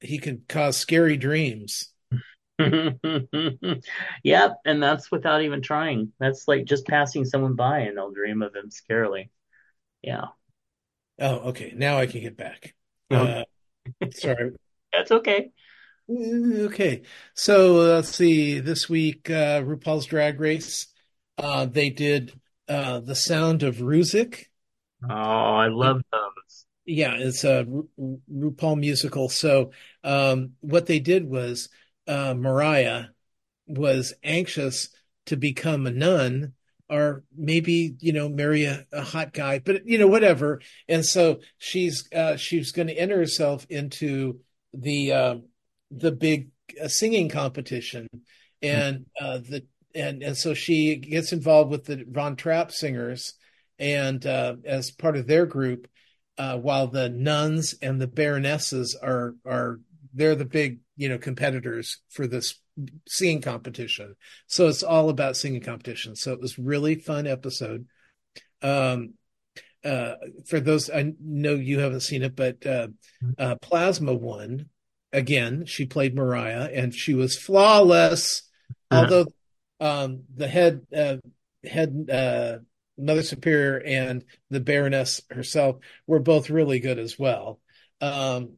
he 0.00 0.18
can 0.18 0.42
cause 0.48 0.76
scary 0.76 1.16
dreams. 1.16 1.88
yep, 2.58 4.52
and 4.64 4.82
that's 4.82 5.10
without 5.10 5.42
even 5.42 5.62
trying. 5.62 6.12
That's 6.18 6.46
like 6.46 6.64
just 6.64 6.86
passing 6.86 7.24
someone 7.24 7.54
by 7.54 7.80
and 7.80 7.96
they'll 7.96 8.12
dream 8.12 8.42
of 8.42 8.54
him 8.54 8.70
scarily. 8.70 9.30
Yeah. 10.02 10.26
Oh, 11.18 11.50
okay. 11.50 11.72
Now 11.76 11.98
I 11.98 12.06
can 12.06 12.20
get 12.20 12.36
back. 12.36 12.74
Uh, 13.10 13.44
sorry. 14.12 14.52
That's 14.92 15.10
okay. 15.10 15.50
Okay. 16.10 17.02
So 17.34 17.74
let's 17.74 18.08
see. 18.08 18.58
This 18.58 18.88
week, 18.88 19.30
uh, 19.30 19.62
RuPaul's 19.62 20.06
Drag 20.06 20.40
Race, 20.40 20.88
uh, 21.38 21.66
they 21.66 21.90
did 21.90 22.32
uh, 22.68 23.00
The 23.00 23.14
Sound 23.14 23.62
of 23.62 23.76
Rusic. 23.76 24.46
Oh, 25.08 25.14
I 25.14 25.68
love 25.68 26.02
those. 26.12 26.66
Yeah, 26.84 27.14
it's 27.16 27.44
a 27.44 27.64
Ru- 27.64 28.20
RuPaul 28.32 28.78
musical. 28.78 29.28
So 29.28 29.72
um, 30.04 30.52
what 30.60 30.86
they 30.86 30.98
did 30.98 31.28
was 31.28 31.68
uh, 32.06 32.34
Mariah 32.34 33.06
was 33.66 34.14
anxious 34.22 34.88
to 35.26 35.36
become 35.36 35.86
a 35.86 35.90
nun 35.90 36.54
or 36.90 37.24
maybe 37.34 37.94
you 38.00 38.12
know 38.12 38.28
marry 38.28 38.64
a, 38.64 38.84
a 38.92 39.02
hot 39.02 39.32
guy 39.32 39.58
but 39.58 39.86
you 39.86 39.96
know 39.98 40.08
whatever 40.08 40.60
and 40.88 41.04
so 41.06 41.38
she's 41.58 42.08
uh 42.12 42.36
she's 42.36 42.72
going 42.72 42.88
to 42.88 42.98
enter 42.98 43.16
herself 43.16 43.64
into 43.70 44.40
the 44.74 45.12
uh 45.12 45.36
the 45.90 46.12
big 46.12 46.48
uh, 46.82 46.88
singing 46.88 47.28
competition 47.28 48.08
and 48.60 49.06
uh 49.20 49.38
the 49.38 49.64
and 49.94 50.22
and 50.22 50.36
so 50.36 50.54
she 50.54 50.96
gets 50.96 51.32
involved 51.32 51.70
with 51.70 51.84
the 51.84 52.04
von 52.08 52.36
trapp 52.36 52.72
singers 52.72 53.34
and 53.78 54.26
uh 54.26 54.54
as 54.64 54.90
part 54.90 55.16
of 55.16 55.26
their 55.26 55.46
group 55.46 55.88
uh 56.38 56.56
while 56.56 56.86
the 56.86 57.08
nuns 57.08 57.74
and 57.82 58.00
the 58.00 58.06
baronesses 58.06 58.96
are 59.00 59.34
are 59.46 59.80
they're 60.14 60.34
the 60.34 60.44
big 60.44 60.80
you 60.96 61.08
know 61.08 61.18
competitors 61.18 61.98
for 62.08 62.26
this 62.26 62.60
singing 63.06 63.42
competition 63.42 64.14
so 64.46 64.66
it's 64.68 64.82
all 64.82 65.08
about 65.08 65.36
singing 65.36 65.62
competition 65.62 66.16
so 66.16 66.32
it 66.32 66.40
was 66.40 66.58
really 66.58 66.94
fun 66.94 67.26
episode 67.26 67.86
um 68.62 69.14
uh, 69.84 70.14
for 70.46 70.60
those 70.60 70.90
I 70.90 71.12
know 71.20 71.54
you 71.54 71.80
haven't 71.80 72.00
seen 72.00 72.22
it, 72.22 72.36
but 72.36 72.64
uh, 72.64 72.88
uh, 73.38 73.56
Plasma 73.56 74.14
won 74.14 74.66
again. 75.12 75.66
She 75.66 75.86
played 75.86 76.14
Mariah, 76.14 76.70
and 76.72 76.94
she 76.94 77.14
was 77.14 77.36
flawless. 77.36 78.42
Uh-huh. 78.90 79.02
Although 79.02 79.26
um, 79.82 80.22
the 80.34 80.46
head 80.46 80.86
uh, 80.96 81.16
head 81.64 82.08
uh, 82.10 82.58
Mother 82.96 83.22
Superior 83.22 83.82
and 83.84 84.24
the 84.48 84.60
Baroness 84.60 85.20
herself 85.28 85.76
were 86.06 86.20
both 86.20 86.50
really 86.50 86.78
good 86.78 87.00
as 87.00 87.18
well. 87.18 87.58
Um, 88.00 88.54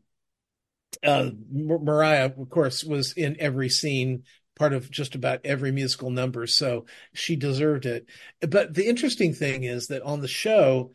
uh, 1.03 1.31
Mariah, 1.51 2.27
of 2.39 2.51
course, 2.51 2.85
was 2.85 3.15
in 3.15 3.37
every 3.41 3.71
scene, 3.71 4.25
part 4.55 4.75
of 4.75 4.91
just 4.91 5.15
about 5.15 5.41
every 5.45 5.73
musical 5.73 6.11
number, 6.11 6.47
so 6.47 6.85
she 7.15 7.37
deserved 7.37 7.87
it. 7.87 8.07
But 8.41 8.75
the 8.75 8.87
interesting 8.87 9.33
thing 9.33 9.65
is 9.65 9.89
that 9.89 10.03
on 10.03 10.21
the 10.21 10.29
show, 10.29 10.93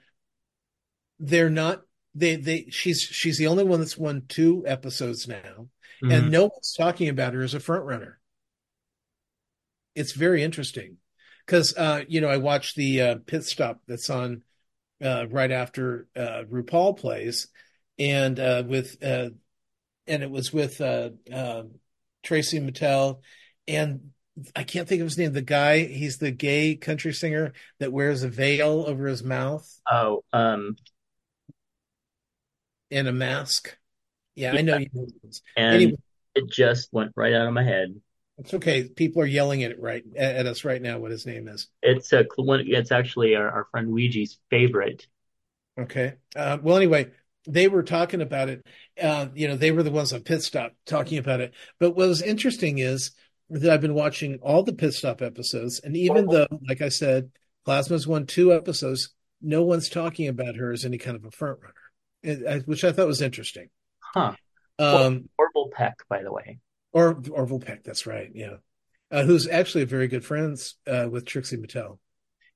they're 1.19 1.49
not 1.49 1.81
they 2.13 2.35
they 2.35 2.67
she's 2.69 3.01
she's 3.01 3.37
the 3.37 3.47
only 3.47 3.63
one 3.63 3.79
that's 3.79 3.97
won 3.97 4.23
two 4.27 4.63
episodes 4.67 5.27
now, 5.27 5.69
Mhm. 6.03 6.13
and 6.13 6.31
no 6.31 6.43
one's 6.43 6.75
talking 6.77 7.09
about 7.09 7.33
her 7.33 7.41
as 7.41 7.55
a 7.55 7.59
front 7.59 7.83
runner. 7.83 8.18
It's 9.99 10.13
very 10.13 10.43
interesting 10.43 10.95
because 11.45 11.75
uh, 11.75 12.03
you 12.07 12.21
know 12.21 12.29
I 12.29 12.37
watched 12.37 12.75
the 12.77 13.01
uh, 13.01 13.15
pit 13.25 13.43
stop 13.43 13.81
that's 13.85 14.09
on 14.09 14.43
uh, 15.03 15.27
right 15.29 15.51
after 15.51 16.07
uh, 16.15 16.43
RuPaul 16.49 16.97
plays, 16.97 17.47
and 17.97 18.39
uh, 18.39 18.63
with 18.65 18.95
uh, 19.03 19.31
and 20.07 20.23
it 20.23 20.31
was 20.31 20.53
with 20.53 20.79
uh, 20.79 21.09
um 21.33 21.71
Trixie 22.23 22.61
Mattel, 22.61 23.19
and 23.67 24.11
I 24.55 24.63
can't 24.63 24.87
think 24.87 25.01
of 25.01 25.07
his 25.07 25.17
name. 25.17 25.33
The 25.33 25.41
guy, 25.41 25.85
he's 25.85 26.17
the 26.17 26.31
gay 26.31 26.75
country 26.75 27.13
singer 27.13 27.51
that 27.79 27.91
wears 27.91 28.23
a 28.23 28.29
veil 28.29 28.85
over 28.87 29.05
his 29.05 29.21
mouth 29.21 29.69
Oh, 29.91 30.23
um, 30.31 30.77
and 32.89 33.07
a 33.07 33.11
mask. 33.13 33.77
Yeah, 34.35 34.53
I 34.53 34.61
know 34.61 34.77
you. 34.77 34.87
know 34.93 35.07
and 35.57 35.73
Anyway, 35.73 35.97
it 36.35 36.49
just 36.49 36.93
went 36.93 37.11
right 37.15 37.33
out 37.33 37.47
of 37.47 37.53
my 37.53 37.63
head. 37.63 37.99
It's 38.39 38.53
okay. 38.53 38.83
People 38.83 39.21
are 39.21 39.27
yelling 39.27 39.63
at 39.63 39.71
it 39.71 39.81
right 39.81 40.03
at 40.15 40.45
us 40.45 40.63
right 40.63 40.81
now. 40.81 40.97
What 40.97 41.11
his 41.11 41.25
name 41.25 41.47
is? 41.47 41.67
It's 41.81 42.13
a. 42.13 42.25
It's 42.37 42.91
actually 42.91 43.35
our, 43.35 43.49
our 43.49 43.67
friend 43.71 43.89
Ouija's 43.89 44.39
favorite. 44.49 45.05
Okay. 45.77 46.13
Uh, 46.35 46.57
well, 46.61 46.77
anyway, 46.77 47.11
they 47.47 47.67
were 47.67 47.83
talking 47.83 48.21
about 48.21 48.49
it. 48.49 48.65
Uh, 49.01 49.27
you 49.33 49.47
know, 49.47 49.55
they 49.55 49.71
were 49.71 49.83
the 49.83 49.91
ones 49.91 50.13
on 50.13 50.21
Pit 50.21 50.41
Stop 50.41 50.73
talking 50.85 51.17
about 51.17 51.41
it. 51.41 51.53
But 51.79 51.91
what 51.91 52.07
was 52.07 52.21
interesting 52.21 52.79
is 52.79 53.11
that 53.49 53.71
I've 53.71 53.81
been 53.81 53.93
watching 53.93 54.39
all 54.41 54.63
the 54.63 54.73
Pit 54.73 54.93
Stop 54.93 55.21
episodes, 55.21 55.79
and 55.79 55.97
even 55.97 56.27
though, 56.27 56.47
like 56.67 56.81
I 56.81 56.89
said, 56.89 57.31
Plasma's 57.67 58.07
won 58.07 58.25
two 58.25 58.53
episodes, 58.53 59.13
no 59.41 59.63
one's 59.63 59.89
talking 59.89 60.27
about 60.27 60.55
her 60.55 60.71
as 60.71 60.85
any 60.85 60.97
kind 60.97 61.15
of 61.15 61.25
a 61.25 61.31
front 61.31 61.59
runner, 62.23 62.61
which 62.65 62.83
I 62.83 62.91
thought 62.91 63.07
was 63.07 63.21
interesting. 63.21 63.69
Huh. 63.99 64.33
Um, 64.77 65.29
Orville 65.37 65.71
Peck, 65.73 65.97
by 66.09 66.23
the 66.23 66.31
way. 66.31 66.59
Or 66.91 67.21
Orville 67.31 67.59
Peck, 67.59 67.83
that's 67.83 68.05
right, 68.05 68.29
yeah. 68.33 68.55
Uh, 69.11 69.23
who's 69.23 69.47
actually 69.47 69.85
very 69.85 70.07
good 70.07 70.23
friends 70.23 70.75
uh, 70.87 71.07
with 71.09 71.25
Trixie 71.25 71.57
Mattel. 71.57 71.97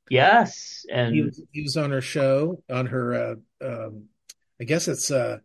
Yes, 0.10 0.86
and 0.92 1.16
was, 1.26 1.42
he 1.52 1.62
was 1.64 1.78
on 1.78 1.92
her 1.92 2.02
show, 2.02 2.62
on 2.70 2.88
her, 2.88 3.14
uh, 3.62 3.66
um, 3.66 4.04
I 4.60 4.66
guess 4.66 4.88
it's 4.88 5.10
uh, 5.10 5.38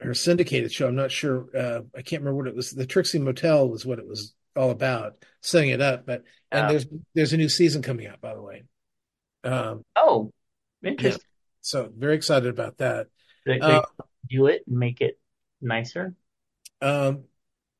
her 0.00 0.14
syndicated 0.14 0.72
show. 0.72 0.86
I'm 0.86 0.94
not 0.94 1.10
sure. 1.10 1.46
Uh, 1.56 1.80
I 1.96 2.02
can't 2.02 2.22
remember 2.22 2.36
what 2.36 2.46
it 2.48 2.54
was. 2.54 2.70
The 2.70 2.86
Trixie 2.86 3.18
Motel 3.18 3.68
was 3.68 3.84
what 3.84 3.98
it 3.98 4.06
was 4.06 4.34
all 4.54 4.70
about, 4.70 5.14
setting 5.42 5.70
it 5.70 5.80
up. 5.80 6.06
But 6.06 6.22
and 6.52 6.62
Yeah. 6.64 6.68
there's 6.68 6.86
there's 7.14 7.32
a 7.32 7.36
new 7.36 7.48
season 7.48 7.82
coming 7.82 8.06
out, 8.06 8.20
by 8.20 8.34
the 8.34 8.42
way. 8.42 8.64
Um, 9.44 9.84
oh, 9.96 10.32
interesting. 10.84 11.22
so 11.62 11.90
very 11.96 12.14
excited 12.14 12.48
about 12.48 12.78
that. 12.78 13.06
They, 13.46 13.58
they 13.58 13.64
Uh, 13.64 13.82
do 14.28 14.46
it 14.46 14.62
and 14.66 14.78
make 14.78 15.00
it 15.00 15.18
nicer. 15.60 16.14
Um, 16.80 17.24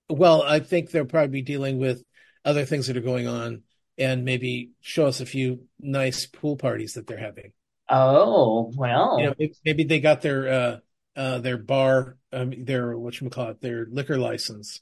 well, 0.09 0.43
I 0.43 0.61
think 0.61 0.91
they'll 0.91 1.05
probably 1.05 1.29
be 1.29 1.43
dealing 1.43 1.79
with 1.79 2.03
other 2.45 2.65
things 2.65 2.87
that 2.87 2.97
are 2.97 3.03
going 3.03 3.27
on, 3.27 3.63
and 3.99 4.25
maybe 4.25 4.71
show 4.81 5.07
us 5.07 5.21
a 5.21 5.27
few 5.27 5.65
nice 5.81 6.27
pool 6.27 6.57
parties 6.57 6.95
that 6.95 7.07
they're 7.07 7.19
having. 7.19 7.53
Oh, 7.89 8.73
well, 8.77 9.19
you 9.19 9.27
know, 9.27 9.35
maybe, 9.39 9.55
maybe 9.65 9.85
they 9.85 10.01
got 10.01 10.23
their 10.23 10.49
uh 10.49 10.77
uh 11.17 11.39
their 11.39 11.57
bar 11.57 12.17
um 12.33 12.53
their 12.65 12.95
whatchamacallit, 12.95 13.61
their 13.61 13.87
liquor 13.91 14.19
license. 14.19 14.81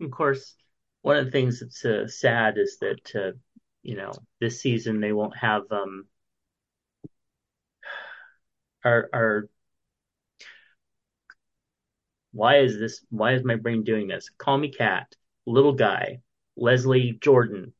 of 0.00 0.10
course, 0.10 0.54
one 1.02 1.16
of 1.16 1.24
the 1.24 1.30
things 1.30 1.60
that's 1.60 1.84
uh, 1.84 2.06
sad 2.06 2.58
is 2.58 2.78
that 2.80 3.12
uh, 3.14 3.36
you 3.82 3.96
know 3.96 4.12
this 4.40 4.60
season 4.60 5.00
they 5.00 5.12
won't 5.12 5.36
have 5.36 5.62
um 5.70 6.06
our 8.84 9.08
our 9.12 9.48
why 12.32 12.58
is 12.58 12.78
this 12.78 13.04
why 13.10 13.34
is 13.34 13.44
my 13.44 13.56
brain 13.56 13.84
doing 13.84 14.08
this? 14.08 14.30
Call 14.38 14.58
me 14.58 14.70
Cat, 14.70 15.14
little 15.46 15.74
guy, 15.74 16.20
Leslie 16.56 17.18
Jordan. 17.20 17.72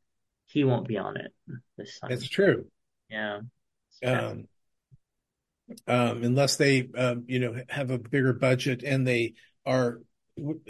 He 0.46 0.64
won't 0.64 0.86
be 0.86 0.98
on 0.98 1.16
it 1.16 1.32
this 1.76 1.98
time. 1.98 2.12
It's 2.12 2.28
true. 2.28 2.66
Yeah. 3.08 3.40
Um 4.04 4.48
um 5.86 6.22
unless 6.22 6.56
they 6.56 6.88
um 6.96 7.24
you 7.28 7.38
know 7.38 7.62
have 7.68 7.90
a 7.90 7.98
bigger 7.98 8.34
budget 8.34 8.82
and 8.82 9.06
they 9.06 9.34
are 9.64 10.00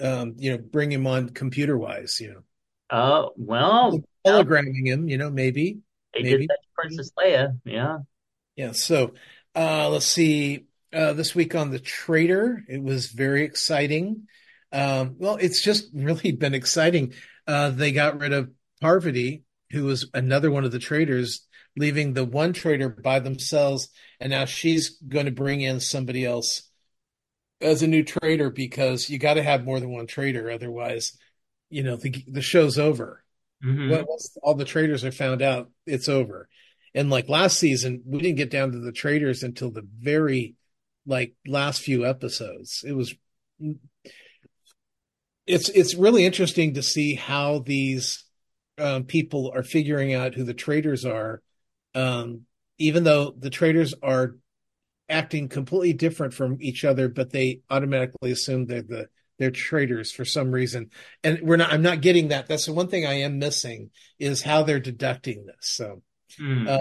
um 0.01 0.35
you 0.39 0.53
know 0.53 0.59
bring 0.59 0.93
him 0.93 1.07
on 1.07 1.31
computer 1.31 1.77
wise, 1.77 2.21
you 2.21 2.33
know. 2.33 2.43
Oh, 2.91 3.33
well, 3.37 3.99
Hologramming 4.27 4.87
him, 4.87 5.09
you 5.09 5.17
know, 5.17 5.31
maybe. 5.31 5.79
they 6.15 6.23
maybe. 6.23 6.47
did 6.47 6.51
that 6.51 6.59
to 6.63 6.69
Princess 6.75 7.11
Leia. 7.19 7.59
Yeah. 7.65 7.99
Yeah, 8.55 8.73
so 8.73 9.15
uh 9.57 9.89
let's 9.89 10.07
see. 10.07 10.67
Uh 10.93 11.13
this 11.13 11.35
week 11.35 11.55
on 11.55 11.71
The 11.71 11.79
Traitor, 11.79 12.65
it 12.69 12.83
was 12.83 13.07
very 13.07 13.45
exciting. 13.45 14.27
Um 14.73 15.17
well, 15.19 15.37
it's 15.37 15.63
just 15.63 15.89
really 15.95 16.33
been 16.45 16.55
exciting. 16.55 17.15
Uh 17.47 17.71
they 17.71 17.93
got 17.93 18.19
rid 18.21 18.33
of 18.33 18.51
Parvati, 18.81 19.45
who 19.71 19.85
was 19.85 20.09
another 20.15 20.51
one 20.51 20.65
of 20.65 20.73
the 20.73 20.79
traitors, 20.79 21.47
leaving 21.77 22.13
the 22.13 22.25
one 22.25 22.53
traitor 22.53 22.89
by 22.89 23.21
themselves, 23.21 23.89
and 24.21 24.31
now 24.31 24.45
she's 24.45 24.91
going 25.09 25.27
to 25.27 25.33
bring 25.33 25.61
in 25.63 25.81
somebody 25.81 26.25
else 26.25 26.69
as 27.61 27.83
a 27.83 27.87
new 27.87 28.03
traitor 28.03 28.51
because 28.51 29.09
you 29.09 29.19
got 29.19 29.35
to 29.35 29.43
have 29.43 29.65
more 29.65 29.79
than 29.81 29.91
one 29.93 30.07
traitor, 30.07 30.51
otherwise, 30.51 31.17
you 31.71 31.83
know, 31.83 31.97
the 31.97 32.11
the 32.27 32.43
show's 32.43 32.79
over. 32.79 33.23
Mhm. 33.65 34.05
Once 34.07 34.37
all 34.43 34.55
the 34.55 34.65
traitors 34.65 35.05
are 35.05 35.13
found 35.13 35.43
out, 35.43 35.71
it's 35.87 36.09
over. 36.09 36.49
And 36.95 37.09
like 37.09 37.29
last 37.29 37.59
season, 37.59 38.03
we 38.05 38.21
didn't 38.21 38.37
get 38.37 38.51
down 38.51 38.73
to 38.73 38.79
the 38.81 38.93
traitors 38.93 39.43
until 39.43 39.71
the 39.71 39.87
very 40.01 40.57
like 41.07 41.35
last 41.47 41.83
few 41.83 42.07
episodes. 42.07 42.85
It 42.87 42.93
was 42.93 43.15
it's 45.47 45.69
it's 45.71 45.95
really 45.95 46.25
interesting 46.25 46.75
to 46.75 46.83
see 46.83 47.15
how 47.15 47.61
these 47.61 48.25
um, 48.79 49.05
people 49.05 49.53
are 49.55 49.63
figuring 49.63 50.15
out 50.15 50.35
who 50.35 50.45
the 50.45 50.55
traitors 50.55 51.05
are, 51.05 51.43
um, 51.95 52.43
even 52.79 53.05
though 53.05 53.35
the 53.37 53.51
traitors 53.51 53.95
are 54.03 54.37
acting 55.09 55.49
completely 55.49 55.93
different 55.93 56.33
from 56.33 56.57
each 56.61 56.85
other, 56.85 57.09
but 57.09 57.31
they 57.31 57.61
automatically 57.71 58.31
assume 58.31 58.67
they're 58.67 58.83
the 58.83 59.09
they're 59.39 59.51
traitors 59.51 60.13
for 60.13 60.25
some 60.25 60.53
reason. 60.53 60.91
And 61.25 61.41
we're 61.43 61.57
not. 61.57 61.73
I'm 61.73 61.83
not 61.83 62.01
getting 62.01 62.29
that. 62.29 62.47
That's 62.47 62.67
the 62.67 62.73
one 62.73 62.89
thing 62.89 63.07
I 63.07 63.21
am 63.21 63.39
missing 63.39 63.91
is 64.19 64.43
how 64.43 64.63
they're 64.63 64.81
deducting 64.81 65.47
this. 65.47 65.57
So 65.61 66.03
Hmm. 66.39 66.67
uh, 66.67 66.79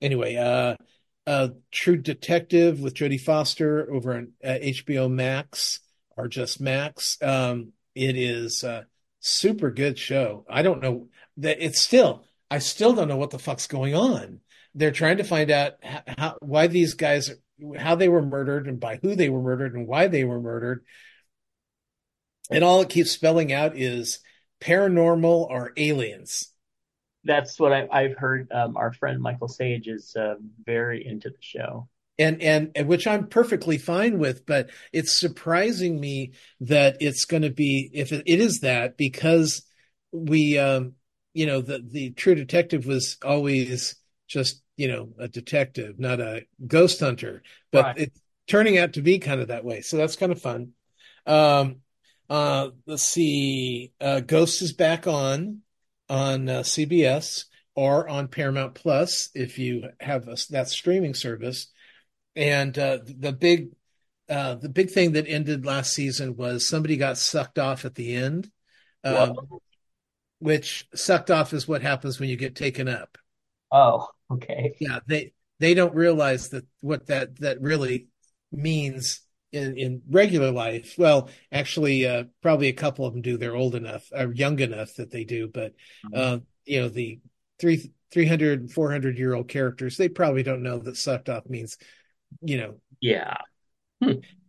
anyway, 0.00 0.36
uh, 0.36 0.76
uh, 1.26 1.48
True 1.70 1.96
Detective 1.96 2.80
with 2.80 2.94
Jodie 2.94 3.20
Foster 3.20 3.90
over 3.92 4.14
on 4.14 4.32
uh, 4.44 4.58
HBO 4.62 5.10
Max 5.10 5.80
or 6.16 6.28
just 6.28 6.60
Max. 6.60 7.16
Um, 7.22 7.72
it 7.94 8.16
is 8.16 8.64
a 8.64 8.86
super 9.20 9.70
good 9.70 9.98
show. 9.98 10.44
I 10.48 10.62
don't 10.62 10.82
know 10.82 11.08
that 11.38 11.64
it's 11.64 11.82
still. 11.82 12.24
I 12.50 12.58
still 12.58 12.94
don't 12.94 13.08
know 13.08 13.16
what 13.16 13.30
the 13.30 13.38
fuck's 13.38 13.66
going 13.66 13.94
on. 13.94 14.40
They're 14.74 14.90
trying 14.90 15.18
to 15.18 15.24
find 15.24 15.50
out 15.50 15.74
how, 15.82 16.36
why 16.40 16.66
these 16.66 16.94
guys 16.94 17.30
how 17.78 17.94
they 17.94 18.08
were 18.08 18.22
murdered 18.24 18.66
and 18.66 18.80
by 18.80 18.98
who 19.00 19.14
they 19.14 19.28
were 19.28 19.42
murdered 19.42 19.74
and 19.74 19.86
why 19.86 20.08
they 20.08 20.24
were 20.24 20.40
murdered. 20.40 20.84
And 22.50 22.64
all 22.64 22.80
it 22.82 22.88
keeps 22.88 23.10
spelling 23.10 23.52
out 23.52 23.76
is 23.76 24.18
paranormal 24.60 25.48
or 25.48 25.72
aliens. 25.76 26.51
That's 27.24 27.58
what 27.60 27.72
I, 27.72 27.86
I've 27.90 28.16
heard. 28.16 28.50
Um, 28.52 28.76
our 28.76 28.92
friend 28.92 29.20
Michael 29.20 29.48
Sage 29.48 29.86
is 29.88 30.16
uh, 30.16 30.34
very 30.64 31.06
into 31.06 31.30
the 31.30 31.36
show. 31.40 31.88
and 32.18 32.42
and 32.42 32.70
and 32.74 32.88
which 32.88 33.06
I'm 33.06 33.26
perfectly 33.28 33.78
fine 33.78 34.18
with, 34.18 34.44
but 34.46 34.70
it's 34.92 35.18
surprising 35.18 35.98
me 35.98 36.32
that 36.60 36.98
it's 37.00 37.24
going 37.24 37.42
to 37.42 37.50
be 37.50 37.90
if 37.94 38.12
it, 38.12 38.22
it 38.26 38.40
is 38.40 38.60
that 38.60 38.96
because 38.96 39.62
we 40.12 40.58
um 40.58 40.92
you 41.32 41.46
know 41.46 41.60
the 41.60 41.80
the 41.90 42.10
true 42.10 42.34
detective 42.34 42.86
was 42.86 43.16
always 43.24 43.96
just 44.28 44.62
you 44.76 44.88
know 44.88 45.08
a 45.18 45.28
detective, 45.28 45.98
not 45.98 46.20
a 46.20 46.42
ghost 46.66 47.00
hunter, 47.00 47.42
but 47.70 47.86
Right. 47.86 47.96
it's 47.96 48.20
turning 48.46 48.76
out 48.78 48.94
to 48.94 49.02
be 49.02 49.18
kind 49.18 49.40
of 49.40 49.48
that 49.48 49.64
way. 49.64 49.80
So 49.80 49.96
that's 49.96 50.16
kind 50.16 50.32
of 50.32 50.40
fun. 50.40 50.72
Um 51.26 51.76
uh 52.28 52.70
let's 52.86 53.02
see 53.02 53.92
uh 54.00 54.20
Ghost 54.20 54.60
is 54.62 54.72
back 54.72 55.06
on 55.06 55.60
on 56.12 56.46
uh, 56.46 56.60
CBS 56.60 57.46
or 57.74 58.06
on 58.06 58.28
Paramount 58.28 58.74
Plus 58.74 59.30
if 59.34 59.58
you 59.58 59.88
have 59.98 60.28
a, 60.28 60.36
that 60.50 60.68
streaming 60.68 61.14
service 61.14 61.68
and 62.36 62.78
uh, 62.78 62.98
the 63.04 63.32
big 63.32 63.70
uh, 64.28 64.54
the 64.54 64.68
big 64.68 64.90
thing 64.90 65.12
that 65.12 65.26
ended 65.26 65.64
last 65.64 65.94
season 65.94 66.36
was 66.36 66.68
somebody 66.68 66.96
got 66.96 67.18
sucked 67.18 67.58
off 67.58 67.84
at 67.84 67.94
the 67.94 68.14
end, 68.14 68.50
um, 69.04 69.36
which 70.38 70.86
sucked 70.94 71.30
off 71.30 71.52
is 71.52 71.66
what 71.66 71.82
happens 71.82 72.20
when 72.20 72.28
you 72.28 72.36
get 72.36 72.54
taken 72.54 72.88
up. 72.88 73.16
Oh, 73.70 74.08
okay. 74.30 74.76
Yeah, 74.80 75.00
they 75.06 75.32
they 75.60 75.72
don't 75.74 75.94
realize 75.94 76.50
that 76.50 76.66
what 76.80 77.06
that 77.06 77.40
that 77.40 77.60
really 77.60 78.08
means 78.50 79.22
in 79.52 79.76
in 79.76 80.02
regular 80.08 80.50
life. 80.50 80.94
Well, 80.98 81.28
actually, 81.50 82.06
uh, 82.06 82.24
probably 82.40 82.68
a 82.68 82.72
couple 82.72 83.06
of 83.06 83.12
them 83.12 83.22
do. 83.22 83.36
They're 83.36 83.56
old 83.56 83.74
enough 83.74 84.08
or 84.12 84.32
young 84.32 84.58
enough 84.60 84.94
that 84.96 85.10
they 85.10 85.24
do, 85.24 85.48
but 85.48 85.74
Mm-hmm. 86.04 86.18
uh, 86.18 86.38
you 86.64 86.80
know 86.80 86.88
the 86.88 87.20
three 87.60 87.92
300 88.12 88.70
400 88.70 89.18
year 89.18 89.34
old 89.34 89.48
characters 89.48 89.96
they 89.96 90.08
probably 90.08 90.42
don't 90.42 90.62
know 90.62 90.78
that 90.78 90.96
sucked 90.96 91.28
off 91.28 91.48
means 91.48 91.78
you 92.40 92.56
know 92.58 92.74
Yeah. 93.00 93.36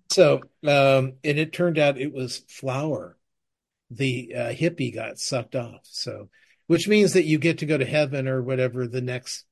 so 0.09 0.41
um 0.67 1.13
and 1.23 1.39
it 1.39 1.53
turned 1.53 1.77
out 1.77 1.97
it 1.97 2.13
was 2.13 2.39
flower 2.49 3.17
the 3.91 4.33
uh, 4.35 4.49
hippie 4.49 4.93
got 4.93 5.19
sucked 5.19 5.55
off 5.55 5.81
so 5.83 6.29
which 6.67 6.87
means 6.87 7.13
that 7.13 7.25
you 7.25 7.37
get 7.37 7.59
to 7.59 7.65
go 7.65 7.77
to 7.77 7.85
heaven 7.85 8.27
or 8.27 8.41
whatever 8.41 8.87
the 8.87 9.01
next 9.01 9.45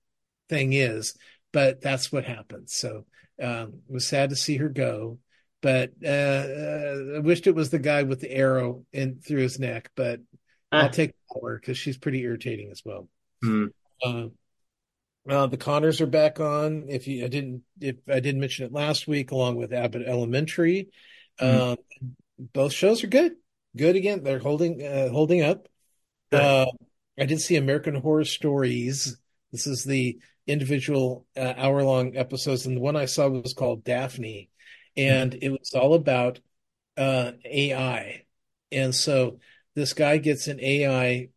thing 0.50 0.74
is 0.74 1.16
but 1.52 1.82
that's 1.82 2.12
what 2.12 2.26
happened 2.26 2.70
so 2.70 3.06
um 3.42 3.74
it 3.90 3.94
was 3.94 4.08
sad 4.08 4.30
to 4.30 4.36
see 4.36 4.58
her 4.58 4.70
go 4.70 5.20
but 5.62 5.92
uh, 6.04 6.08
uh 6.08 6.96
i 7.16 7.20
wished 7.20 7.48
it 7.48 7.56
was 7.56 7.70
the 7.70 7.80
guy 7.80 8.04
with 8.04 8.20
the 8.20 8.32
arrow 8.32 8.84
in 8.92 9.20
through 9.20 9.42
his 9.42 9.60
neck 9.60 9.90
but 9.96 10.20
Ah. 10.74 10.84
i'll 10.84 10.90
take 10.90 11.12
flower 11.32 11.58
because 11.60 11.78
she's 11.78 11.98
pretty 11.98 12.22
irritating 12.22 12.70
as 12.72 12.82
well 12.86 13.08
Hmm. 13.44 13.66
uh, 14.06 14.28
uh, 15.30 15.46
the 15.48 15.58
Conners 15.58 16.02
are 16.02 16.08
back 16.08 16.40
on. 16.40 16.86
If 16.90 17.08
you, 17.08 17.24
I 17.26 17.28
didn't, 17.28 17.62
if 17.80 17.98
I 18.08 18.20
didn't 18.20 18.42
mention 18.42 18.66
it 18.66 18.72
last 18.72 19.08
week, 19.08 19.30
along 19.30 19.56
with 19.56 19.72
Abbott 19.72 20.08
Elementary, 20.08 20.90
Mhm. 21.40 21.72
um, 21.74 21.78
both 22.40 22.74
shows 22.74 23.04
are 23.04 23.08
good. 23.08 23.34
Good 23.78 23.96
again. 23.96 24.24
They're 24.24 24.40
holding, 24.40 24.84
uh, 24.84 25.10
holding 25.10 25.42
up. 25.44 25.68
Good. 26.32 26.42
Uh, 26.42 26.66
I 27.20 27.26
did 27.26 27.40
see 27.40 27.56
American 27.56 27.96
Horror 27.96 28.26
Stories. 28.26 29.16
This 29.52 29.68
is 29.68 29.84
the 29.84 30.18
individual 30.48 31.28
uh, 31.36 31.54
hour 31.56 31.84
long 31.84 32.16
episodes, 32.18 32.66
and 32.66 32.78
the 32.78 32.82
one 32.82 32.96
I 32.96 33.06
saw 33.06 33.28
was 33.30 33.54
called 33.54 33.84
Daphne, 33.84 34.50
and 34.98 35.34
it 35.42 35.50
was 35.50 35.74
all 35.74 35.94
about 35.94 36.40
uh, 36.98 37.34
AI. 37.46 38.26
And 38.72 38.96
so 38.96 39.40
this 39.76 39.94
guy 39.94 40.18
gets 40.18 40.48
an 40.48 40.60
AI 40.62 41.30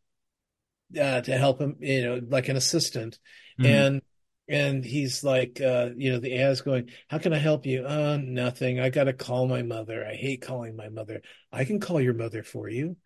uh, 1.01 1.21
to 1.23 1.37
help 1.37 1.61
him, 1.61 1.77
you 1.81 2.03
know, 2.03 2.21
like 2.29 2.49
an 2.49 2.57
assistant, 2.57 3.19
Mhm. 3.59 3.67
and 3.69 4.03
and 4.49 4.85
he's 4.85 5.25
like, 5.25 5.61
uh, 5.61 5.91
you 5.97 6.13
know, 6.13 6.19
the 6.21 6.35
AI 6.35 6.51
is 6.51 6.61
going, 6.63 6.91
"How 7.09 7.19
can 7.19 7.33
I 7.33 7.39
help 7.39 7.67
you?" 7.67 7.85
Uh, 7.87 8.19
nothing. 8.23 8.79
I 8.81 8.91
got 8.91 9.05
to 9.05 9.13
call 9.15 9.47
my 9.49 9.63
mother. 9.63 10.05
I 10.07 10.15
hate 10.15 10.43
calling 10.43 10.77
my 10.77 10.89
mother. 10.91 11.23
I 11.53 11.65
can 11.65 11.81
call 11.81 12.01
your 12.01 12.15
mother 12.15 12.43
for 12.43 12.69
you, 12.69 12.97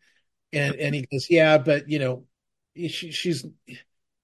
and 0.53 0.77
and 0.77 0.95
he 0.95 1.07
goes, 1.13 1.29
"Yeah, 1.31 1.59
but 1.59 1.89
you 1.91 1.99
know, 2.01 2.27
she, 2.77 3.13
she's 3.13 3.45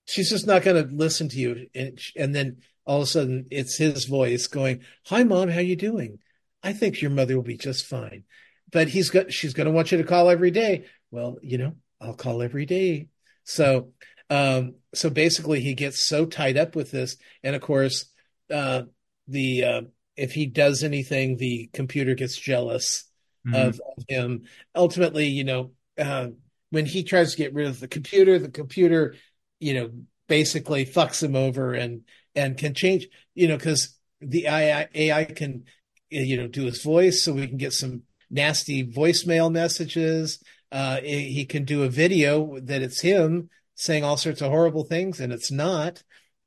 she's 0.06 0.30
just 0.30 0.46
not 0.46 0.62
going 0.62 0.88
to 0.88 0.94
listen 0.94 1.28
to 1.30 1.38
you." 1.38 1.68
And 1.74 1.98
and 2.16 2.34
then 2.34 2.58
all 2.86 2.98
of 2.98 3.04
a 3.04 3.06
sudden, 3.06 3.46
it's 3.50 3.76
his 3.78 4.04
voice 4.06 4.46
going, 4.46 4.82
"Hi, 5.06 5.24
mom. 5.24 5.48
How 5.48 5.60
you 5.60 5.76
doing? 5.76 6.18
I 6.62 6.72
think 6.72 7.00
your 7.02 7.10
mother 7.10 7.34
will 7.36 7.42
be 7.42 7.56
just 7.56 7.86
fine." 7.86 8.24
But 8.70 8.88
he's 8.88 9.10
got 9.10 9.32
she's 9.32 9.54
going 9.54 9.66
to 9.66 9.72
want 9.72 9.92
you 9.92 9.98
to 9.98 10.04
call 10.04 10.30
every 10.30 10.50
day. 10.50 10.86
Well, 11.10 11.38
you 11.42 11.58
know, 11.58 11.76
I'll 12.00 12.14
call 12.14 12.42
every 12.42 12.66
day. 12.66 13.08
So, 13.44 13.90
um, 14.30 14.74
so 14.94 15.10
basically, 15.10 15.60
he 15.60 15.74
gets 15.74 16.06
so 16.06 16.26
tied 16.26 16.56
up 16.56 16.74
with 16.76 16.90
this, 16.90 17.16
and 17.42 17.54
of 17.54 17.62
course, 17.62 18.06
uh, 18.50 18.82
the 19.28 19.64
uh, 19.64 19.82
if 20.16 20.32
he 20.32 20.46
does 20.46 20.82
anything, 20.82 21.36
the 21.36 21.68
computer 21.72 22.14
gets 22.14 22.36
jealous 22.36 23.04
Mhm. 23.46 23.68
of, 23.68 23.80
of 23.96 24.04
him. 24.08 24.44
Ultimately, 24.74 25.26
you 25.26 25.44
know, 25.44 25.72
uh, 25.98 26.28
when 26.70 26.86
he 26.86 27.02
tries 27.04 27.32
to 27.32 27.36
get 27.36 27.52
rid 27.54 27.66
of 27.66 27.78
the 27.78 27.88
computer, 27.88 28.38
the 28.38 28.50
computer, 28.50 29.14
you 29.60 29.74
know, 29.74 29.90
basically 30.28 30.86
fucks 30.86 31.22
him 31.22 31.36
over 31.36 31.74
and 31.74 32.02
and 32.34 32.56
can 32.56 32.74
change, 32.74 33.08
you 33.34 33.48
know, 33.48 33.56
because 33.56 33.96
the 34.20 34.46
AI, 34.46 34.88
AI 34.94 35.24
can, 35.24 35.64
you 36.10 36.36
know, 36.36 36.48
do 36.48 36.64
his 36.64 36.82
voice, 36.82 37.24
so 37.24 37.32
we 37.32 37.46
can 37.46 37.56
get 37.56 37.72
some 37.72 38.02
nasty 38.30 38.86
voicemail 38.86 39.50
messages. 39.50 40.42
Uh, 40.72 41.00
he 41.00 41.44
can 41.46 41.64
do 41.64 41.82
a 41.84 41.88
video 41.88 42.58
that 42.60 42.82
it's 42.82 43.00
him 43.00 43.48
saying 43.76 44.04
all 44.04 44.16
sorts 44.16 44.40
of 44.40 44.50
horrible 44.50 44.84
things, 44.84 45.20
and 45.20 45.32
it's 45.32 45.50
not. 45.50 46.02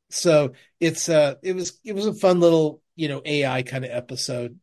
So 0.09 0.53
it's 0.79 1.09
uh, 1.09 1.35
it 1.43 1.53
was 1.55 1.79
it 1.83 1.93
was 1.93 2.05
a 2.05 2.13
fun 2.13 2.39
little 2.39 2.81
you 2.95 3.07
know 3.07 3.21
AI 3.25 3.63
kind 3.63 3.85
of 3.85 3.91
episode 3.91 4.59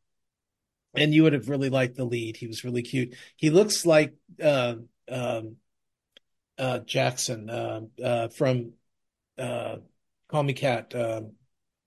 and 0.95 1.13
you 1.13 1.23
would 1.25 1.33
have 1.33 1.49
really 1.49 1.71
liked 1.71 1.97
the 1.97 2.05
lead. 2.05 2.37
He 2.37 2.47
was 2.47 2.65
really 2.65 2.83
cute. 2.83 3.15
He 3.37 3.51
looks 3.51 3.85
like 3.85 4.15
uh, 4.43 4.77
um, 5.09 5.57
uh, 6.57 6.79
Jackson 6.81 7.51
uh, 7.51 7.81
uh, 8.03 8.29
from 8.29 8.73
uh, 9.39 9.77
Call 10.29 10.43
Me 10.43 10.53
Kat. 10.53 10.95
Um, 10.95 11.33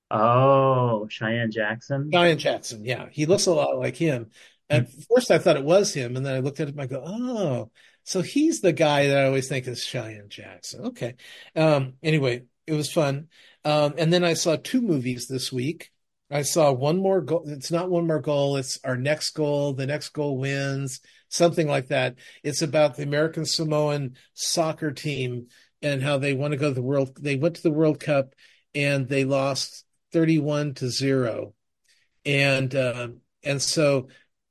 Oh, 0.10 1.08
Cheyenne 1.10 1.52
Jackson. 1.52 2.10
Cheyenne 2.14 2.38
Jackson. 2.38 2.86
Yeah, 2.86 3.08
he 3.12 3.26
looks 3.26 3.46
a 3.46 3.54
lot 3.54 3.78
like 3.78 3.96
him. 3.96 4.32
At 4.70 4.88
first, 5.14 5.32
I 5.32 5.38
thought 5.38 5.58
it 5.58 5.64
was 5.64 5.94
him, 5.94 6.16
and 6.16 6.26
then 6.26 6.34
I 6.34 6.40
looked 6.40 6.60
at 6.60 6.70
him. 6.70 6.80
I 6.80 6.88
go, 6.88 7.04
oh, 7.06 7.72
so 8.04 8.22
he's 8.22 8.62
the 8.62 8.74
guy 8.74 9.08
that 9.08 9.18
I 9.18 9.26
always 9.26 9.48
think 9.48 9.68
is 9.68 9.84
Cheyenne 9.84 10.30
Jackson. 10.30 10.88
Okay. 10.88 11.16
Um, 11.56 11.94
anyway, 12.04 12.44
it 12.66 12.74
was 12.74 12.92
fun. 12.92 13.28
Um, 13.66 13.96
and 13.98 14.12
then 14.12 14.24
I 14.24 14.34
saw 14.34 14.56
two 14.56 14.82
movies 14.82 15.28
this 15.28 15.52
week. 15.52 15.92
I 16.30 16.42
saw 16.42 16.72
one 16.72 16.98
more 16.98 17.22
goal. 17.22 17.44
It's 17.48 17.72
not 17.72 17.90
one 17.90 18.08
more 18.08 18.20
goal. 18.20 18.58
It's 18.58 18.80
our 18.84 18.98
next 18.98 19.32
goal. 19.32 19.74
The 19.74 19.88
next 19.88 20.10
goal 20.10 20.38
wins. 20.38 21.00
Something 21.30 21.68
like 21.68 21.88
that. 21.88 22.16
It's 22.44 22.62
about 22.62 22.96
the 22.96 23.04
American 23.04 23.46
Samoan 23.46 24.16
soccer 24.34 24.92
team 24.92 25.48
and 25.82 26.02
how 26.02 26.18
they 26.18 26.34
want 26.34 26.52
to 26.52 26.58
go 26.58 26.70
to 26.70 26.74
the 26.74 26.82
world. 26.82 27.18
They 27.22 27.36
went 27.36 27.56
to 27.56 27.64
the 27.64 27.72
World 27.72 28.00
Cup 28.00 28.34
and 28.74 29.08
they 29.08 29.26
lost 29.26 29.86
31 30.12 30.76
to 30.76 30.90
zero. 30.90 31.54
And, 32.26 32.74
uh, 32.76 33.10
and 33.44 33.62
so 33.62 34.08